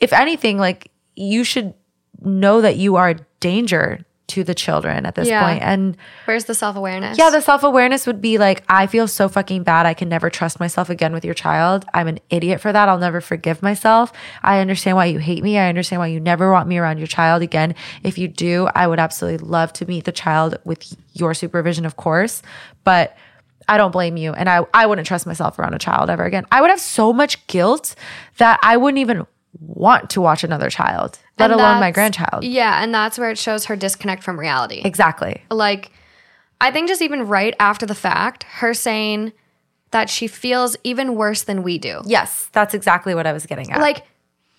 if 0.00 0.12
anything, 0.12 0.58
like 0.58 0.90
you 1.14 1.44
should 1.44 1.72
know 2.20 2.60
that 2.60 2.76
you 2.76 2.96
are 2.96 3.10
a 3.10 3.16
danger 3.40 4.04
to 4.28 4.42
the 4.42 4.54
children 4.54 5.06
at 5.06 5.14
this 5.14 5.28
Yeah. 5.28 5.44
point. 5.46 5.62
And 5.62 5.96
Where's 6.24 6.46
the 6.46 6.54
self 6.54 6.74
awareness? 6.76 7.16
yeah, 7.16 7.30
the 7.30 7.40
self 7.40 7.62
awareness 7.62 8.06
would 8.06 8.20
be 8.20 8.38
like, 8.38 8.64
I 8.68 8.86
feel 8.88 9.06
so 9.06 9.28
fucking 9.28 9.62
bad. 9.62 9.86
I 9.86 9.94
can 9.94 10.08
never 10.08 10.30
trust 10.30 10.58
myself 10.58 10.90
again 10.90 11.12
with 11.12 11.24
your 11.24 11.34
child. 11.34 11.84
I'm 11.94 12.08
an 12.08 12.18
idiot 12.28 12.60
for 12.60 12.72
that. 12.72 12.88
I'll 12.88 12.98
never 12.98 13.20
forgive 13.20 13.62
myself. 13.62 14.12
I 14.42 14.58
understand 14.58 14.96
why 14.96 15.04
you 15.06 15.18
hate 15.20 15.42
me. 15.44 15.58
I 15.58 15.68
understand 15.68 16.00
why 16.00 16.08
you 16.08 16.18
never 16.18 16.50
want 16.50 16.68
me 16.68 16.76
around 16.78 16.98
your 16.98 17.06
child 17.06 17.42
again. 17.42 17.74
If 18.02 18.18
you 18.18 18.26
do, 18.26 18.68
I 18.74 18.86
would 18.88 18.98
absolutely 18.98 19.46
love 19.46 19.72
to 19.74 19.86
meet 19.86 20.04
the 20.04 20.12
child 20.12 20.56
with 20.64 20.96
your 21.12 21.32
supervision, 21.32 21.86
of 21.86 21.96
course. 21.96 22.42
But 22.82 23.16
I 23.68 23.76
don't 23.76 23.90
blame 23.92 24.16
you. 24.16 24.32
And 24.32 24.48
I, 24.48 24.64
I 24.74 24.86
wouldn't 24.86 25.06
trust 25.06 25.26
myself 25.26 25.58
around 25.58 25.74
a 25.74 25.78
child 25.78 26.08
ever 26.10 26.24
again. 26.24 26.46
I 26.52 26.60
would 26.60 26.70
have 26.70 26.80
so 26.80 27.12
much 27.12 27.44
guilt 27.46 27.94
that 28.38 28.58
I 28.62 28.76
wouldn't 28.76 28.98
even 28.98 29.26
want 29.60 30.10
to 30.10 30.20
watch 30.20 30.44
another 30.44 30.70
child, 30.70 31.18
let 31.38 31.50
And 31.50 31.60
alone 31.60 31.80
my 31.80 31.90
grandchild. 31.90 32.44
Yeah, 32.44 32.82
and 32.82 32.94
that's 32.94 33.18
where 33.18 33.30
it 33.30 33.38
shows 33.38 33.66
her 33.66 33.76
disconnect 33.76 34.22
from 34.22 34.38
reality. 34.38 34.82
Exactly. 34.84 35.42
like 35.50 35.90
I 36.60 36.70
think 36.70 36.88
just 36.88 37.02
even 37.02 37.26
right 37.26 37.54
after 37.60 37.84
the 37.84 37.94
fact, 37.94 38.44
her 38.44 38.72
saying 38.72 39.32
that 39.90 40.08
she 40.10 40.26
feels 40.26 40.76
even 40.84 41.14
worse 41.14 41.42
than 41.42 41.62
we 41.62 41.78
do. 41.78 42.00
Yes, 42.06 42.48
that's 42.52 42.74
exactly 42.74 43.14
what 43.14 43.26
I 43.26 43.32
was 43.32 43.46
getting 43.46 43.70
at. 43.70 43.80
Like 43.80 44.06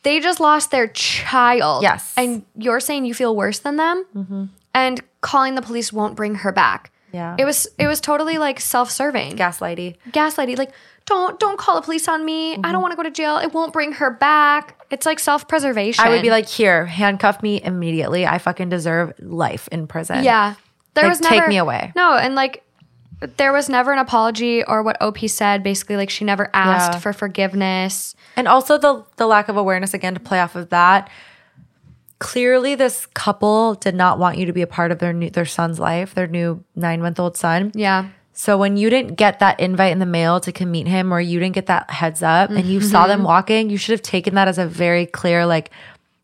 they 0.03 0.19
just 0.19 0.39
lost 0.39 0.71
their 0.71 0.87
child. 0.87 1.83
Yes. 1.83 2.13
And 2.15 2.45
you're 2.55 2.79
saying 2.79 3.05
you 3.05 3.13
feel 3.13 3.35
worse 3.35 3.59
than 3.59 3.75
them? 3.77 4.05
Mm-hmm. 4.15 4.43
And 4.73 5.01
calling 5.21 5.55
the 5.55 5.61
police 5.61 5.91
won't 5.91 6.15
bring 6.15 6.35
her 6.35 6.51
back. 6.51 6.91
Yeah. 7.11 7.35
It 7.37 7.45
was 7.45 7.67
it 7.77 7.87
was 7.87 7.99
totally 7.99 8.37
like 8.37 8.59
self-serving. 8.59 9.37
gaslighty. 9.37 9.97
Gaslighty. 10.11 10.57
Like, 10.57 10.71
don't 11.05 11.39
don't 11.39 11.57
call 11.57 11.75
the 11.75 11.81
police 11.81 12.07
on 12.07 12.23
me. 12.23 12.53
I 12.53 12.55
mm-hmm. 12.55 12.71
don't 12.71 12.81
want 12.81 12.91
to 12.91 12.95
go 12.97 13.03
to 13.03 13.11
jail. 13.11 13.37
It 13.37 13.53
won't 13.53 13.73
bring 13.73 13.93
her 13.93 14.11
back. 14.11 14.76
It's 14.89 15.05
like 15.05 15.19
self-preservation. 15.19 16.03
I 16.05 16.09
would 16.09 16.21
be 16.21 16.29
like, 16.29 16.47
here, 16.47 16.85
handcuff 16.85 17.43
me 17.43 17.61
immediately. 17.61 18.25
I 18.25 18.37
fucking 18.37 18.69
deserve 18.69 19.13
life 19.19 19.67
in 19.71 19.87
prison. 19.87 20.23
Yeah. 20.23 20.55
There 20.93 21.03
Like, 21.03 21.19
was 21.19 21.27
take 21.27 21.47
me 21.47 21.57
away. 21.57 21.91
No, 21.95 22.13
and 22.15 22.33
like 22.35 22.63
there 23.37 23.51
was 23.51 23.67
never 23.69 23.91
an 23.91 23.99
apology 23.99 24.63
or 24.63 24.81
what 24.83 24.95
OP 25.01 25.19
said. 25.27 25.61
Basically, 25.63 25.95
like 25.97 26.09
she 26.09 26.23
never 26.25 26.49
asked 26.53 26.93
Yeah. 26.93 26.99
for 26.99 27.13
forgiveness. 27.13 28.15
And 28.35 28.47
also 28.47 28.77
the 28.77 29.03
the 29.17 29.27
lack 29.27 29.49
of 29.49 29.57
awareness 29.57 29.93
again 29.93 30.13
to 30.13 30.19
play 30.19 30.39
off 30.39 30.55
of 30.55 30.69
that. 30.69 31.09
Clearly, 32.19 32.73
this 32.73 33.05
couple 33.07 33.75
did 33.75 33.93
not 33.93 34.17
want 34.17 34.39
you 34.39 34.47
to 34.47 34.53
be 34.53 34.63
a 34.63 34.67
part 34.67 34.91
of 34.91 34.97
their 34.97 35.13
new 35.13 35.29
their 35.29 35.45
son's 35.45 35.79
life, 35.79 36.15
their 36.15 36.25
new 36.27 36.63
nine 36.75 36.99
month 37.01 37.19
old 37.19 37.37
son. 37.37 37.71
Yeah. 37.75 38.07
So 38.39 38.55
when 38.55 38.77
you 38.77 38.91
didn't 38.91 39.15
get 39.15 39.39
that 39.39 39.59
invite 39.59 39.91
in 39.91 39.97
the 39.97 40.05
mail 40.05 40.39
to 40.41 40.51
come 40.51 40.69
meet 40.69 40.87
him, 40.87 41.11
or 41.11 41.19
you 41.19 41.39
didn't 41.39 41.55
get 41.55 41.65
that 41.65 41.89
heads 41.89 42.21
up, 42.21 42.51
and 42.51 42.65
you 42.67 42.81
saw 42.81 43.01
Mm-hmm. 43.01 43.07
them 43.09 43.23
walking, 43.23 43.69
you 43.71 43.77
should 43.77 43.93
have 43.93 44.03
taken 44.03 44.35
that 44.35 44.47
as 44.47 44.59
a 44.59 44.67
very 44.67 45.05
clear 45.07 45.45
like. 45.45 45.71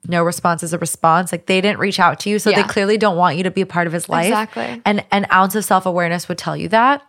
No 0.06 0.22
response 0.22 0.64
is 0.64 0.73
a 0.73 0.77
response. 0.77 1.31
Like 1.31 1.45
they 1.45 1.60
didn't 1.61 1.80
reach 1.80 1.98
out 1.98 2.19
to 2.22 2.30
you, 2.30 2.38
so 2.38 2.49
Yeah. 2.49 2.61
they 2.61 2.68
clearly 2.68 2.98
don't 2.98 3.15
want 3.18 3.38
you 3.38 3.44
to 3.44 3.52
be 3.52 3.61
a 3.61 3.65
part 3.65 3.88
of 3.88 3.94
his 3.94 4.10
life. 4.10 4.27
Exactly. 4.27 4.81
And 4.85 5.03
an 5.11 5.26
ounce 5.31 5.56
of 5.56 5.64
self 5.65 5.85
awareness 5.85 6.27
would 6.27 6.38
tell 6.38 6.56
you 6.57 6.68
that. 6.69 7.02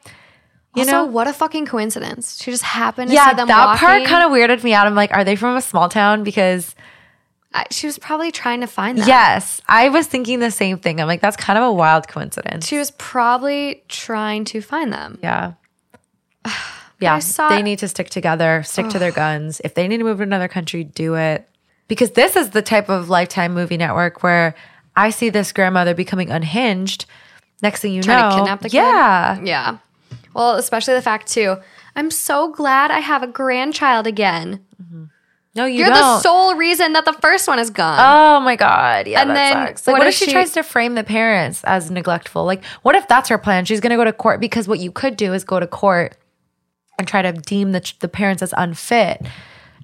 You 0.77 0.83
also, 0.83 0.93
know, 0.93 1.05
what 1.05 1.27
a 1.27 1.33
fucking 1.33 1.67
coincidence. 1.67 2.41
She 2.43 2.51
just 2.53 2.63
happened 2.63 3.09
to 3.11 3.15
yeah, 3.15 3.31
see 3.31 3.37
them 3.37 3.49
that 3.49 3.79
part 3.79 4.05
kind 4.07 4.25
of 4.25 4.31
weirded 4.31 4.63
me 4.65 4.73
out. 4.75 4.87
I'm 4.87 4.95
like, 4.95 5.11
are 5.13 5.25
they 5.25 5.37
from 5.37 5.57
a 5.57 5.61
small 5.61 5.89
town? 5.89 6.23
Because 6.25 6.75
she 7.71 7.87
was 7.87 7.99
probably 7.99 8.33
trying 8.33 8.61
to 8.61 8.67
find 8.67 8.99
them. 8.99 9.07
yes, 9.07 9.61
I 9.69 9.89
was 9.89 10.07
thinking 10.07 10.41
the 10.41 10.51
same 10.51 10.79
thing. 10.79 11.01
I'm 11.01 11.07
like, 11.07 11.21
that's 11.21 11.37
kind 11.37 11.59
of 11.59 11.65
a 11.65 11.73
wild 11.73 12.09
coincidence. 12.09 12.67
She 12.67 12.79
was 12.79 12.91
probably 12.93 13.85
trying 13.89 14.45
to 14.47 14.61
find 14.61 14.93
them. 14.93 15.19
Yeah. 15.23 15.55
Yeah, 17.01 17.19
saw- 17.19 17.49
they 17.49 17.61
need 17.61 17.81
to 17.81 17.89
stick 17.89 18.09
together, 18.09 18.63
stick 18.65 18.89
to 18.91 18.99
their 18.99 19.11
guns. 19.11 19.61
If 19.65 19.75
they 19.75 19.89
need 19.89 19.99
to 19.99 20.05
move 20.05 20.19
to 20.19 20.23
another 20.23 20.49
country, 20.49 20.85
do 20.85 21.17
it. 21.17 21.47
Because 21.89 22.13
this 22.13 22.35
is 22.37 22.51
the 22.51 22.63
type 22.63 22.89
of 22.89 23.11
lifetime 23.11 23.53
movie 23.53 23.77
network 23.77 24.23
where 24.23 24.55
I 24.97 25.11
see 25.11 25.29
this 25.29 25.53
grandmother 25.53 25.93
becoming 25.95 26.31
unhinged. 26.31 27.05
Next 27.63 27.81
thing 27.81 27.93
you 27.93 28.01
know. 28.01 28.05
Trying 28.07 28.23
know, 28.23 28.31
to 28.31 28.37
kidnap 28.37 28.61
the 28.61 28.69
kid. 28.71 28.77
yeah, 28.77 29.41
Yeah. 29.43 29.79
Well, 30.35 30.55
especially 30.55 30.95
the 30.95 31.03
fact 31.03 31.27
too. 31.29 31.57
I'm 31.97 32.11
so 32.11 32.51
glad 32.53 32.91
I 32.91 33.01
have 33.01 33.23
a 33.23 33.27
grandchild 33.27 34.07
again. 34.07 34.65
Mm-hmm. 34.83 35.05
No, 35.55 35.65
you 35.67 35.81
You're 35.81 35.89
don't. 35.89 35.97
the 35.99 36.21
sole 36.21 36.55
reason 36.57 36.93
that 36.95 37.05
the 37.05 37.13
first 37.15 37.47
one 37.47 37.59
is 37.59 37.71
gone. 37.71 37.99
Oh 38.01 38.41
my 38.45 38.57
god, 38.57 39.07
yeah, 39.07 39.21
And 39.21 39.31
that 39.31 39.35
then 39.35 39.53
sucks. 39.69 39.87
Like, 39.87 39.95
what 39.95 39.99
what, 40.01 40.09
if 40.09 40.15
if 40.15 40.19
she, 40.19 40.25
she- 40.27 40.33
tries 40.33 40.53
to 40.53 40.63
frame 40.63 40.95
the 40.95 41.05
parents 41.05 41.63
as 41.65 41.91
neglectful? 41.91 42.45
Like, 42.45 42.65
what 42.83 42.95
if 42.95 43.07
that's 43.09 43.29
her 43.29 43.39
plan? 43.39 43.65
She's 43.65 43.81
gonna 43.81 43.97
go 43.97 44.05
to 44.05 44.13
court 44.13 44.41
because 44.41 44.67
what 44.69 44.79
you 44.81 44.91
could 44.91 45.17
do 45.17 45.33
is 45.33 45.45
go 45.45 45.61
to 45.61 45.67
court 45.67 46.17
and 46.99 47.07
try 47.09 47.23
to 47.23 47.33
deem 47.33 47.73
the 47.73 47.93
the 48.01 48.09
parents 48.09 48.43
as 48.43 48.53
unfit, 48.57 49.23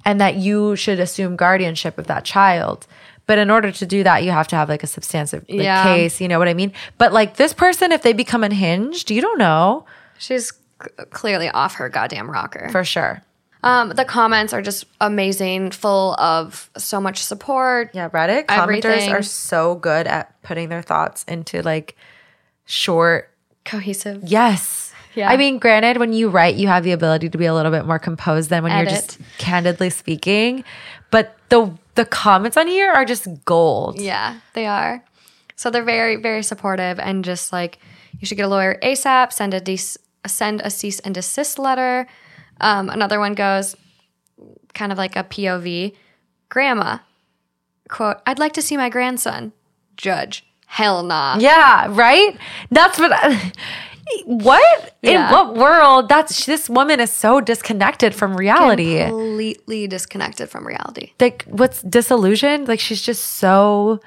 and 0.04 0.20
that 0.20 0.36
you 0.36 0.76
should 0.76 0.98
assume 1.00 1.36
guardianship 1.36 1.98
of 1.98 2.06
that 2.08 2.24
child. 2.24 2.86
But 3.26 3.38
in 3.38 3.48
order 3.50 3.70
to 3.70 3.86
do 3.86 4.02
that, 4.02 4.24
you 4.24 4.32
have 4.32 4.48
to 4.48 4.56
have 4.56 4.68
like 4.68 4.82
a 4.82 4.88
substantive 4.88 5.44
like, 5.48 5.62
Yeah. 5.62 5.84
case. 5.84 6.20
You 6.20 6.26
know 6.26 6.38
what 6.40 6.48
I 6.48 6.54
mean? 6.54 6.72
But 6.98 7.12
like 7.12 7.36
this 7.36 7.52
person, 7.52 7.92
if 7.92 8.02
they 8.02 8.12
become 8.12 8.42
unhinged, 8.42 9.08
you 9.10 9.20
don't 9.20 9.38
know 9.38 9.84
She's 10.18 10.52
clearly 11.10 11.48
off 11.48 11.74
her 11.74 11.88
goddamn 11.88 12.28
rocker. 12.28 12.68
for 12.72 12.82
sure. 12.82 13.22
Um, 13.62 13.90
the 13.90 14.04
comments 14.04 14.52
are 14.52 14.62
just 14.62 14.84
amazing, 15.00 15.70
full 15.72 16.14
of 16.14 16.70
so 16.76 17.00
much 17.00 17.22
support. 17.22 17.90
Yeah, 17.92 18.08
Reddit 18.08 18.46
Everything. 18.48 18.90
commenters 18.90 19.10
are 19.12 19.22
so 19.22 19.74
good 19.74 20.06
at 20.06 20.40
putting 20.42 20.68
their 20.68 20.82
thoughts 20.82 21.24
into 21.24 21.62
like 21.62 21.96
short 22.64 23.30
Cohesive. 23.64 24.22
Yes. 24.24 24.92
Yeah. 25.14 25.28
I 25.28 25.36
mean, 25.36 25.58
granted, 25.58 25.98
when 25.98 26.12
you 26.12 26.28
write, 26.28 26.54
you 26.56 26.68
have 26.68 26.84
the 26.84 26.92
ability 26.92 27.28
to 27.30 27.38
be 27.38 27.44
a 27.46 27.52
little 27.54 27.72
bit 27.72 27.84
more 27.84 27.98
composed 27.98 28.48
than 28.48 28.62
when 28.62 28.76
you're 28.76 28.86
just 28.86 29.18
candidly 29.38 29.90
speaking. 29.90 30.64
But 31.10 31.36
the 31.50 31.76
the 31.96 32.04
comments 32.04 32.56
on 32.56 32.68
here 32.68 32.90
are 32.90 33.04
just 33.04 33.26
gold. 33.44 34.00
Yeah, 34.00 34.40
they 34.54 34.66
are. 34.66 35.04
So 35.56 35.70
they're 35.70 35.84
very, 35.84 36.16
very 36.16 36.42
supportive 36.42 36.98
and 36.98 37.24
just 37.24 37.52
like 37.52 37.78
you 38.18 38.26
should 38.26 38.36
get 38.36 38.46
a 38.46 38.48
lawyer 38.48 38.78
ASAP. 38.82 39.32
Send 39.32 39.52
a 39.52 39.60
des- 39.60 39.98
send 40.26 40.60
a 40.62 40.70
cease 40.70 41.00
and 41.00 41.14
desist 41.14 41.58
letter. 41.58 42.06
Um, 42.60 42.88
another 42.90 43.18
one 43.18 43.34
goes 43.34 43.76
kind 44.74 44.92
of 44.92 44.98
like 44.98 45.16
a 45.16 45.24
POV. 45.24 45.94
Grandma, 46.48 46.98
quote, 47.88 48.18
I'd 48.26 48.38
like 48.38 48.52
to 48.54 48.62
see 48.62 48.76
my 48.76 48.88
grandson. 48.88 49.52
Judge, 49.96 50.44
hell 50.66 51.02
nah. 51.02 51.36
Yeah, 51.38 51.86
right? 51.90 52.36
That's 52.70 52.98
what 52.98 53.12
I, 53.12 53.52
what? 54.24 54.96
Yeah. 55.02 55.26
In 55.26 55.32
what 55.32 55.54
world? 55.56 56.08
That's 56.08 56.46
this 56.46 56.68
woman 56.68 57.00
is 57.00 57.12
so 57.12 57.40
disconnected 57.40 58.14
from 58.14 58.36
reality. 58.36 58.98
Completely 59.04 59.86
disconnected 59.86 60.48
from 60.48 60.66
reality. 60.66 61.12
Like 61.20 61.44
what's 61.46 61.82
disillusioned? 61.82 62.66
Like 62.68 62.80
she's 62.80 63.02
just 63.02 63.22
so 63.24 64.00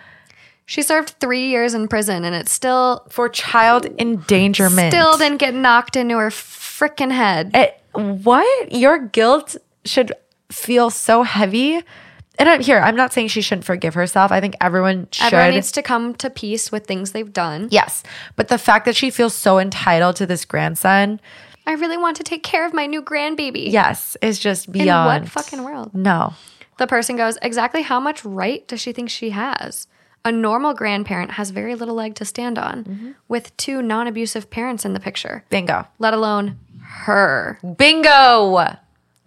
She 0.66 0.82
served 0.82 1.16
three 1.20 1.48
years 1.50 1.74
in 1.74 1.88
prison 1.88 2.26
and 2.26 2.36
it 2.36 2.50
still 2.50 3.06
for 3.10 3.30
child 3.30 3.86
endangerment. 4.00 4.92
still 4.94 5.18
didn't 5.18 5.38
get 5.38 5.54
knocked 5.54 5.96
into 5.96 6.18
her 6.18 6.32
freaking 6.80 7.12
head. 7.12 7.52
It, 7.54 7.80
what? 7.94 8.72
Your 8.72 8.98
guilt 8.98 9.56
should 9.86 10.12
feel 10.52 10.90
so 10.90 11.24
heavy. 11.24 11.82
And 12.40 12.50
I'm 12.50 12.62
here. 12.62 12.80
I'm 12.80 12.96
not 12.96 13.14
saying 13.14 13.28
she 13.28 13.42
shouldn't 13.42 13.66
forgive 13.66 13.94
herself. 13.94 14.32
I 14.32 14.40
think 14.42 14.56
everyone 14.60 15.08
should. 15.12 15.26
Everyone 15.32 15.54
needs 15.54 15.72
to 15.74 15.84
come 15.84 16.16
to 16.16 16.30
peace 16.32 16.72
with 16.72 16.88
things 16.88 17.12
they've 17.12 17.32
done. 17.32 17.68
yes. 17.72 18.02
But 18.36 18.48
the 18.48 18.58
fact 18.58 18.86
that 18.86 18.96
she 18.96 19.12
feels 19.12 19.36
so 19.36 19.60
entitled 19.60 20.16
to 20.16 20.26
this 20.26 20.44
grandson, 20.46 21.22
I 21.68 21.74
really 21.74 21.98
want 21.98 22.18
to 22.18 22.24
take 22.24 22.42
care 22.44 22.66
of 22.66 22.74
my 22.74 22.88
new 22.88 23.04
grandbaby. 23.04 23.72
yes, 23.72 24.18
is 24.22 24.40
just 24.40 24.66
In 24.68 24.74
beyond. 24.74 25.24
what 25.24 25.30
fucking 25.32 25.64
world? 25.64 25.94
No. 25.94 26.34
The 26.80 26.88
person 26.88 27.16
goes, 27.18 27.38
Exactly 27.44 27.84
how 27.84 28.00
much 28.00 28.26
right 28.26 28.68
does 28.68 28.82
she 28.82 28.94
think 28.94 29.12
she 29.12 29.30
has? 29.30 29.88
A 30.26 30.32
normal 30.32 30.74
grandparent 30.74 31.32
has 31.32 31.50
very 31.50 31.76
little 31.76 31.96
leg 31.96 32.16
to 32.16 32.26
stand 32.26 32.58
on, 32.58 32.84
Mm-hmm. 32.86 33.12
with 33.28 33.56
two 33.58 33.82
non 33.82 34.08
abusive 34.08 34.50
parents 34.50 34.86
in 34.86 34.94
the 34.94 35.00
picture, 35.00 35.44
Bingo. 35.50 35.86
let 36.00 36.14
alone 36.14 36.58
her. 36.82 37.60
Bingo. 37.78 38.58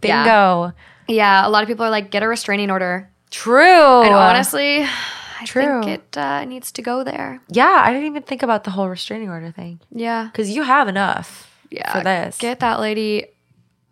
Bingo. 0.01 0.02
Yeah. 0.02 0.70
Yeah, 1.09 1.47
a 1.47 1.51
lot 1.51 1.62
of 1.62 1.68
people 1.68 1.85
are 1.85 1.90
like, 1.90 2.10
Get 2.10 2.23
a 2.23 2.28
restraining 2.28 2.70
order. 2.70 3.09
True. 3.31 4.02
And 4.02 4.14
honestly, 4.14 4.82
I 5.40 5.44
True. 5.44 5.82
think 5.82 5.86
it 6.01 6.16
uh, 6.16 6.44
needs 6.47 6.73
to 6.73 6.82
go 6.82 7.05
there. 7.05 7.40
yeah, 7.48 7.82
I 7.85 7.93
didn't 7.93 8.06
even 8.06 8.23
think 8.23 8.43
about 8.43 8.64
the 8.64 8.70
whole 8.70 8.89
restraining 8.89 9.28
order 9.28 9.51
thing. 9.51 9.81
Yeah. 9.90 10.24
Because 10.32 10.51
you 10.51 10.62
have 10.62 10.89
enough 10.89 11.52
Yeah. 11.70 11.93
for 11.93 12.02
this. 12.02 12.39
Get 12.39 12.60
that 12.60 12.81
lady 12.81 13.27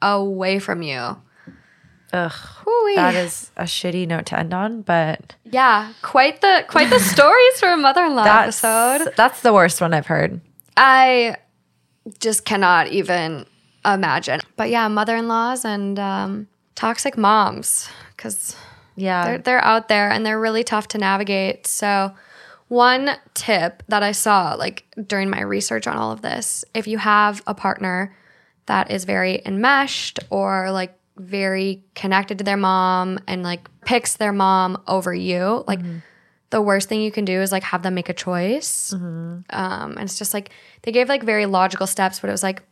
away 0.00 0.58
from 0.58 0.80
you. 0.82 1.16
Ugh. 2.12 2.30
Hooey. 2.30 2.94
That 2.96 3.14
is 3.14 3.50
a 3.56 3.64
shitty 3.64 4.06
note 4.06 4.26
to 4.26 4.38
end 4.38 4.54
on, 4.54 4.82
but 4.82 5.34
Yeah, 5.44 5.92
quite 6.02 6.40
the 6.40 6.64
quite 6.68 6.90
the 6.90 6.98
stories 7.00 7.58
for 7.60 7.68
a 7.70 7.76
mother-in-law 7.76 8.24
that's, 8.24 8.62
episode. 8.64 9.12
that's 9.16 9.40
the 9.42 9.52
worst 9.52 9.80
one 9.80 9.92
I've 9.94 10.06
heard. 10.06 10.40
I 10.76 11.36
just 12.20 12.44
cannot 12.44 12.88
even 12.88 13.46
imagine. 13.84 14.40
But 14.56 14.70
yeah, 14.70 14.86
mother-in-laws 14.88 15.64
and 15.64 15.98
um, 15.98 16.48
toxic 16.74 17.16
moms, 17.16 17.88
because 18.16 18.54
Yeah. 18.96 19.24
They're, 19.24 19.38
they're 19.38 19.64
out 19.64 19.88
there 19.88 20.10
and 20.10 20.24
they're 20.24 20.40
really 20.40 20.62
tough 20.64 20.86
to 20.88 20.98
navigate. 20.98 21.66
So, 21.66 22.14
one 22.68 23.10
tip 23.34 23.82
that 23.88 24.02
I 24.02 24.12
saw 24.12 24.54
like 24.54 24.84
during 25.06 25.30
my 25.30 25.42
research 25.42 25.86
on 25.86 25.96
all 25.96 26.12
of 26.12 26.22
this 26.22 26.64
if 26.74 26.86
you 26.86 26.96
have 26.98 27.42
a 27.46 27.54
partner 27.54 28.16
that 28.66 28.90
is 28.90 29.04
very 29.04 29.42
enmeshed 29.44 30.18
or 30.30 30.70
like 30.70 30.96
very 31.16 31.82
connected 31.94 32.38
to 32.38 32.44
their 32.44 32.56
mom 32.56 33.18
and 33.28 33.42
like 33.42 33.68
picks 33.84 34.16
their 34.16 34.32
mom 34.32 34.82
over 34.86 35.14
you, 35.14 35.64
like 35.66 35.80
the 36.50 36.60
worst 36.62 36.88
thing 36.88 37.00
you 37.00 37.10
can 37.10 37.24
do 37.24 37.40
is 37.40 37.52
like 37.52 37.62
have 37.64 37.82
them 37.82 37.94
make 37.94 38.08
a 38.08 38.14
choice. 38.14 38.92
Um, 38.92 39.44
and 39.50 40.00
it's 40.00 40.18
just 40.18 40.34
like 40.34 40.50
they 40.82 40.92
gave 40.92 41.08
like 41.08 41.22
very 41.22 41.46
logical 41.46 41.86
steps, 41.86 42.20
but 42.20 42.28
it 42.28 42.32
was 42.32 42.42
like 42.42 42.62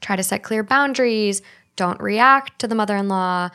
try 0.00 0.16
to 0.16 0.22
set 0.22 0.42
clear 0.42 0.62
boundaries, 0.62 1.42
don't 1.76 2.00
react 2.00 2.58
to 2.60 2.68
the 2.68 2.74
mother 2.74 2.96
in 2.96 3.08
law, 3.08 3.50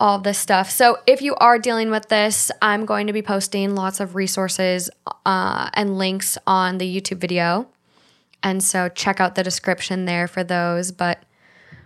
all 0.00 0.18
this 0.18 0.38
stuff. 0.38 0.70
So 0.70 0.98
if 1.06 1.22
you 1.22 1.34
are 1.36 1.58
dealing 1.58 1.90
with 1.90 2.08
this, 2.08 2.50
I'm 2.60 2.84
going 2.84 3.06
to 3.06 3.12
be 3.12 3.22
posting 3.22 3.74
lots 3.74 4.00
of 4.00 4.14
resources 4.14 4.90
uh, 5.24 5.70
and 5.74 5.98
links 5.98 6.36
on 6.46 6.78
the 6.78 7.00
YouTube 7.00 7.18
video. 7.18 7.68
And 8.42 8.62
so 8.62 8.88
check 8.88 9.20
out 9.20 9.36
the 9.36 9.42
description 9.42 10.04
there 10.04 10.28
for 10.28 10.44
those. 10.44 10.92
But 10.92 11.22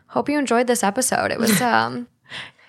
hope 0.08 0.28
you 0.28 0.38
enjoyed 0.38 0.66
this 0.66 0.82
episode. 0.82 1.30
It 1.30 1.38
was 1.38 1.60
um 1.62 2.06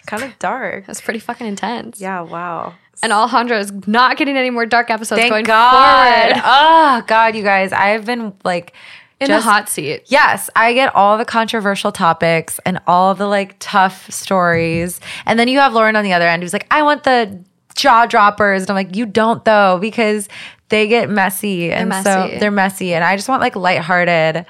Kind 0.06 0.24
of 0.24 0.38
dark. 0.40 0.84
it 0.84 0.88
was 0.88 1.02
pretty 1.02 1.20
fucking 1.20 1.46
intense. 1.46 2.02
Yeah, 2.02 2.22
wow. 2.22 2.74
And 3.04 3.12
Alejandra 3.12 3.60
is 3.60 3.72
not 3.88 4.18
getting 4.18 4.36
any 4.38 4.50
more 4.50 4.66
dark 4.66 4.90
episodes 4.90 5.22
Thank 5.22 5.32
going 5.32 5.46
God. 5.46 6.32
forward. 6.32 6.42
Oh, 6.44 7.04
God, 7.08 7.36
you 7.36 7.44
guys. 7.44 7.72
I've 7.72 8.06
been 8.06 8.34
like, 8.44 8.74
In 9.20 9.28
just- 9.28 9.46
the 9.46 9.50
hot 9.52 9.70
seat. 9.70 10.04
Yes, 10.08 10.50
I 10.56 10.74
get 10.74 10.94
all 10.96 11.18
the 11.20 11.26
controversial 11.26 11.92
topics 11.92 12.60
and 12.66 12.80
all 12.88 13.14
the 13.14 13.28
like 13.28 13.56
tough 13.60 14.10
stories. 14.12 15.00
And 15.28 15.38
then 15.40 15.48
you 15.48 15.60
have 15.60 15.74
Lauren 15.74 15.96
on 15.96 16.04
the 16.04 16.14
other 16.14 16.28
end 16.28 16.42
who's 16.42 16.54
like, 16.54 16.66
I 16.72 16.82
want 16.82 17.04
the 17.04 17.40
jaw 17.76 18.08
droppers. 18.08 18.64
And 18.64 18.72
I'm 18.72 18.76
like, 18.76 18.96
you 18.96 19.06
don't 19.06 19.46
though, 19.46 19.78
because 19.80 20.28
they 20.70 20.88
get 20.88 21.08
messy. 21.10 21.72
and 21.72 21.94
so 21.94 22.04
messy. 22.26 22.40
they're 22.40 22.50
messy. 22.52 22.94
And 22.96 23.04
I 23.04 23.16
just 23.16 23.30
want 23.30 23.42
like 23.42 23.56
lighthearted 23.56 24.46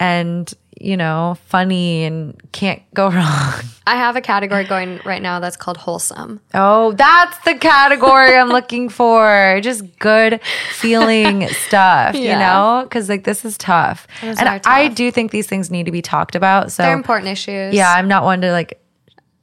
and, 0.00 0.52
you 0.80 0.96
know, 0.96 1.36
funny 1.46 2.04
and 2.04 2.40
can't 2.52 2.82
go 2.94 3.08
wrong. 3.10 3.54
I 3.86 3.96
have 3.96 4.16
a 4.16 4.20
category 4.20 4.64
going 4.64 5.00
right 5.04 5.22
now 5.22 5.40
that's 5.40 5.56
called 5.56 5.76
wholesome. 5.76 6.40
Oh, 6.54 6.92
that's 6.92 7.38
the 7.44 7.54
category 7.54 8.36
I'm 8.36 8.48
looking 8.48 8.88
for. 8.88 9.60
Just 9.62 9.98
good 9.98 10.40
feeling 10.72 11.48
stuff, 11.66 12.14
you 12.14 12.30
know? 12.30 12.80
Because 12.84 13.08
like 13.08 13.24
this 13.24 13.44
is 13.44 13.58
tough. 13.58 14.06
Those 14.20 14.38
and 14.38 14.48
are 14.48 14.60
I 14.64 14.88
do 14.88 15.10
think 15.10 15.30
these 15.30 15.46
things 15.46 15.70
need 15.70 15.86
to 15.86 15.92
be 15.92 16.02
talked 16.02 16.34
about. 16.34 16.72
So 16.72 16.82
They're 16.82 16.94
important 16.94 17.30
issues. 17.30 17.74
yeah, 17.74 17.92
I'm 17.92 18.08
not 18.08 18.24
one 18.24 18.40
to 18.40 18.50
like 18.50 18.80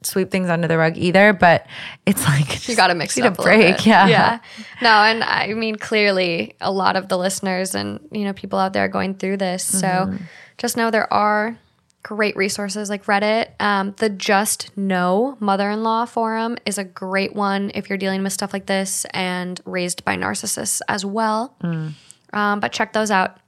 sweep 0.04 0.30
things 0.30 0.48
under 0.48 0.66
the 0.66 0.76
rug 0.76 0.96
either, 0.96 1.32
but 1.32 1.66
it's 2.06 2.24
like 2.26 2.68
you 2.68 2.74
got 2.74 2.88
to 2.88 2.94
mix 2.94 3.16
it 3.16 3.24
a 3.24 3.28
up 3.28 3.38
a 3.38 3.42
little 3.42 3.56
break. 3.56 3.86
Yeah. 3.86 4.06
yeah. 4.08 4.38
No, 4.80 4.90
and 4.90 5.22
I 5.22 5.54
mean 5.54 5.76
clearly 5.76 6.56
a 6.60 6.72
lot 6.72 6.96
of 6.96 7.08
the 7.08 7.16
listeners 7.16 7.74
and 7.74 8.00
you 8.10 8.24
know 8.24 8.32
people 8.32 8.58
out 8.58 8.72
there 8.72 8.84
are 8.84 8.88
going 8.88 9.14
through 9.14 9.38
this. 9.38 9.64
So 9.64 9.86
Mm-hmm. 9.86 10.24
Just 10.62 10.76
know 10.76 10.92
there 10.92 11.12
are 11.12 11.58
great 12.04 12.36
resources 12.36 12.88
like 12.88 13.06
Reddit. 13.06 13.48
Um, 13.58 13.96
the 13.98 14.08
Just 14.08 14.70
No 14.76 15.36
Mother-in-Law 15.40 16.06
forum 16.06 16.56
is 16.64 16.78
a 16.78 16.84
great 16.84 17.34
one 17.34 17.72
if 17.74 17.88
you're 17.88 17.98
dealing 17.98 18.22
with 18.22 18.32
stuff 18.32 18.52
like 18.52 18.66
this 18.66 19.04
and 19.06 19.60
raised 19.64 20.04
by 20.04 20.16
narcissists 20.16 20.80
as 20.86 21.04
well. 21.04 21.56
Mm. 21.64 21.94
Um, 22.32 22.60
but 22.60 22.70
check 22.70 22.92
those 22.92 23.10
out. 23.10 23.38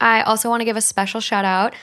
I 0.00 0.22
also 0.22 0.48
want 0.48 0.60
to 0.60 0.64
give 0.64 0.76
a 0.76 0.80
special 0.80 1.20
shout 1.20 1.44
out 1.44 1.74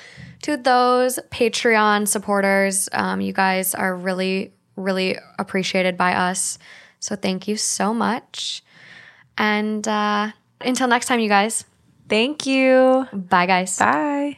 to 0.43 0.55
those 0.55 1.19
Patreon 1.31 2.07
supporters. 2.07 2.87
Um, 2.93 3.19
you 3.19 3.33
guys 3.33 3.75
are 3.75 3.93
really, 3.93 4.53
really 4.77 5.17
appreciated 5.37 5.97
by 5.97 6.13
us. 6.13 6.59
So 7.01 7.17
thank 7.17 7.49
you 7.49 7.57
so 7.57 7.93
much. 7.93 8.63
And 9.37 9.85
uh, 9.85 10.31
until 10.61 10.87
next 10.87 11.07
time, 11.07 11.19
you 11.19 11.27
guys, 11.27 11.65
Thank 12.07 12.45
you. 12.45 13.05
bye, 13.11 13.47
guys. 13.47 13.77
Bye. 13.77 14.37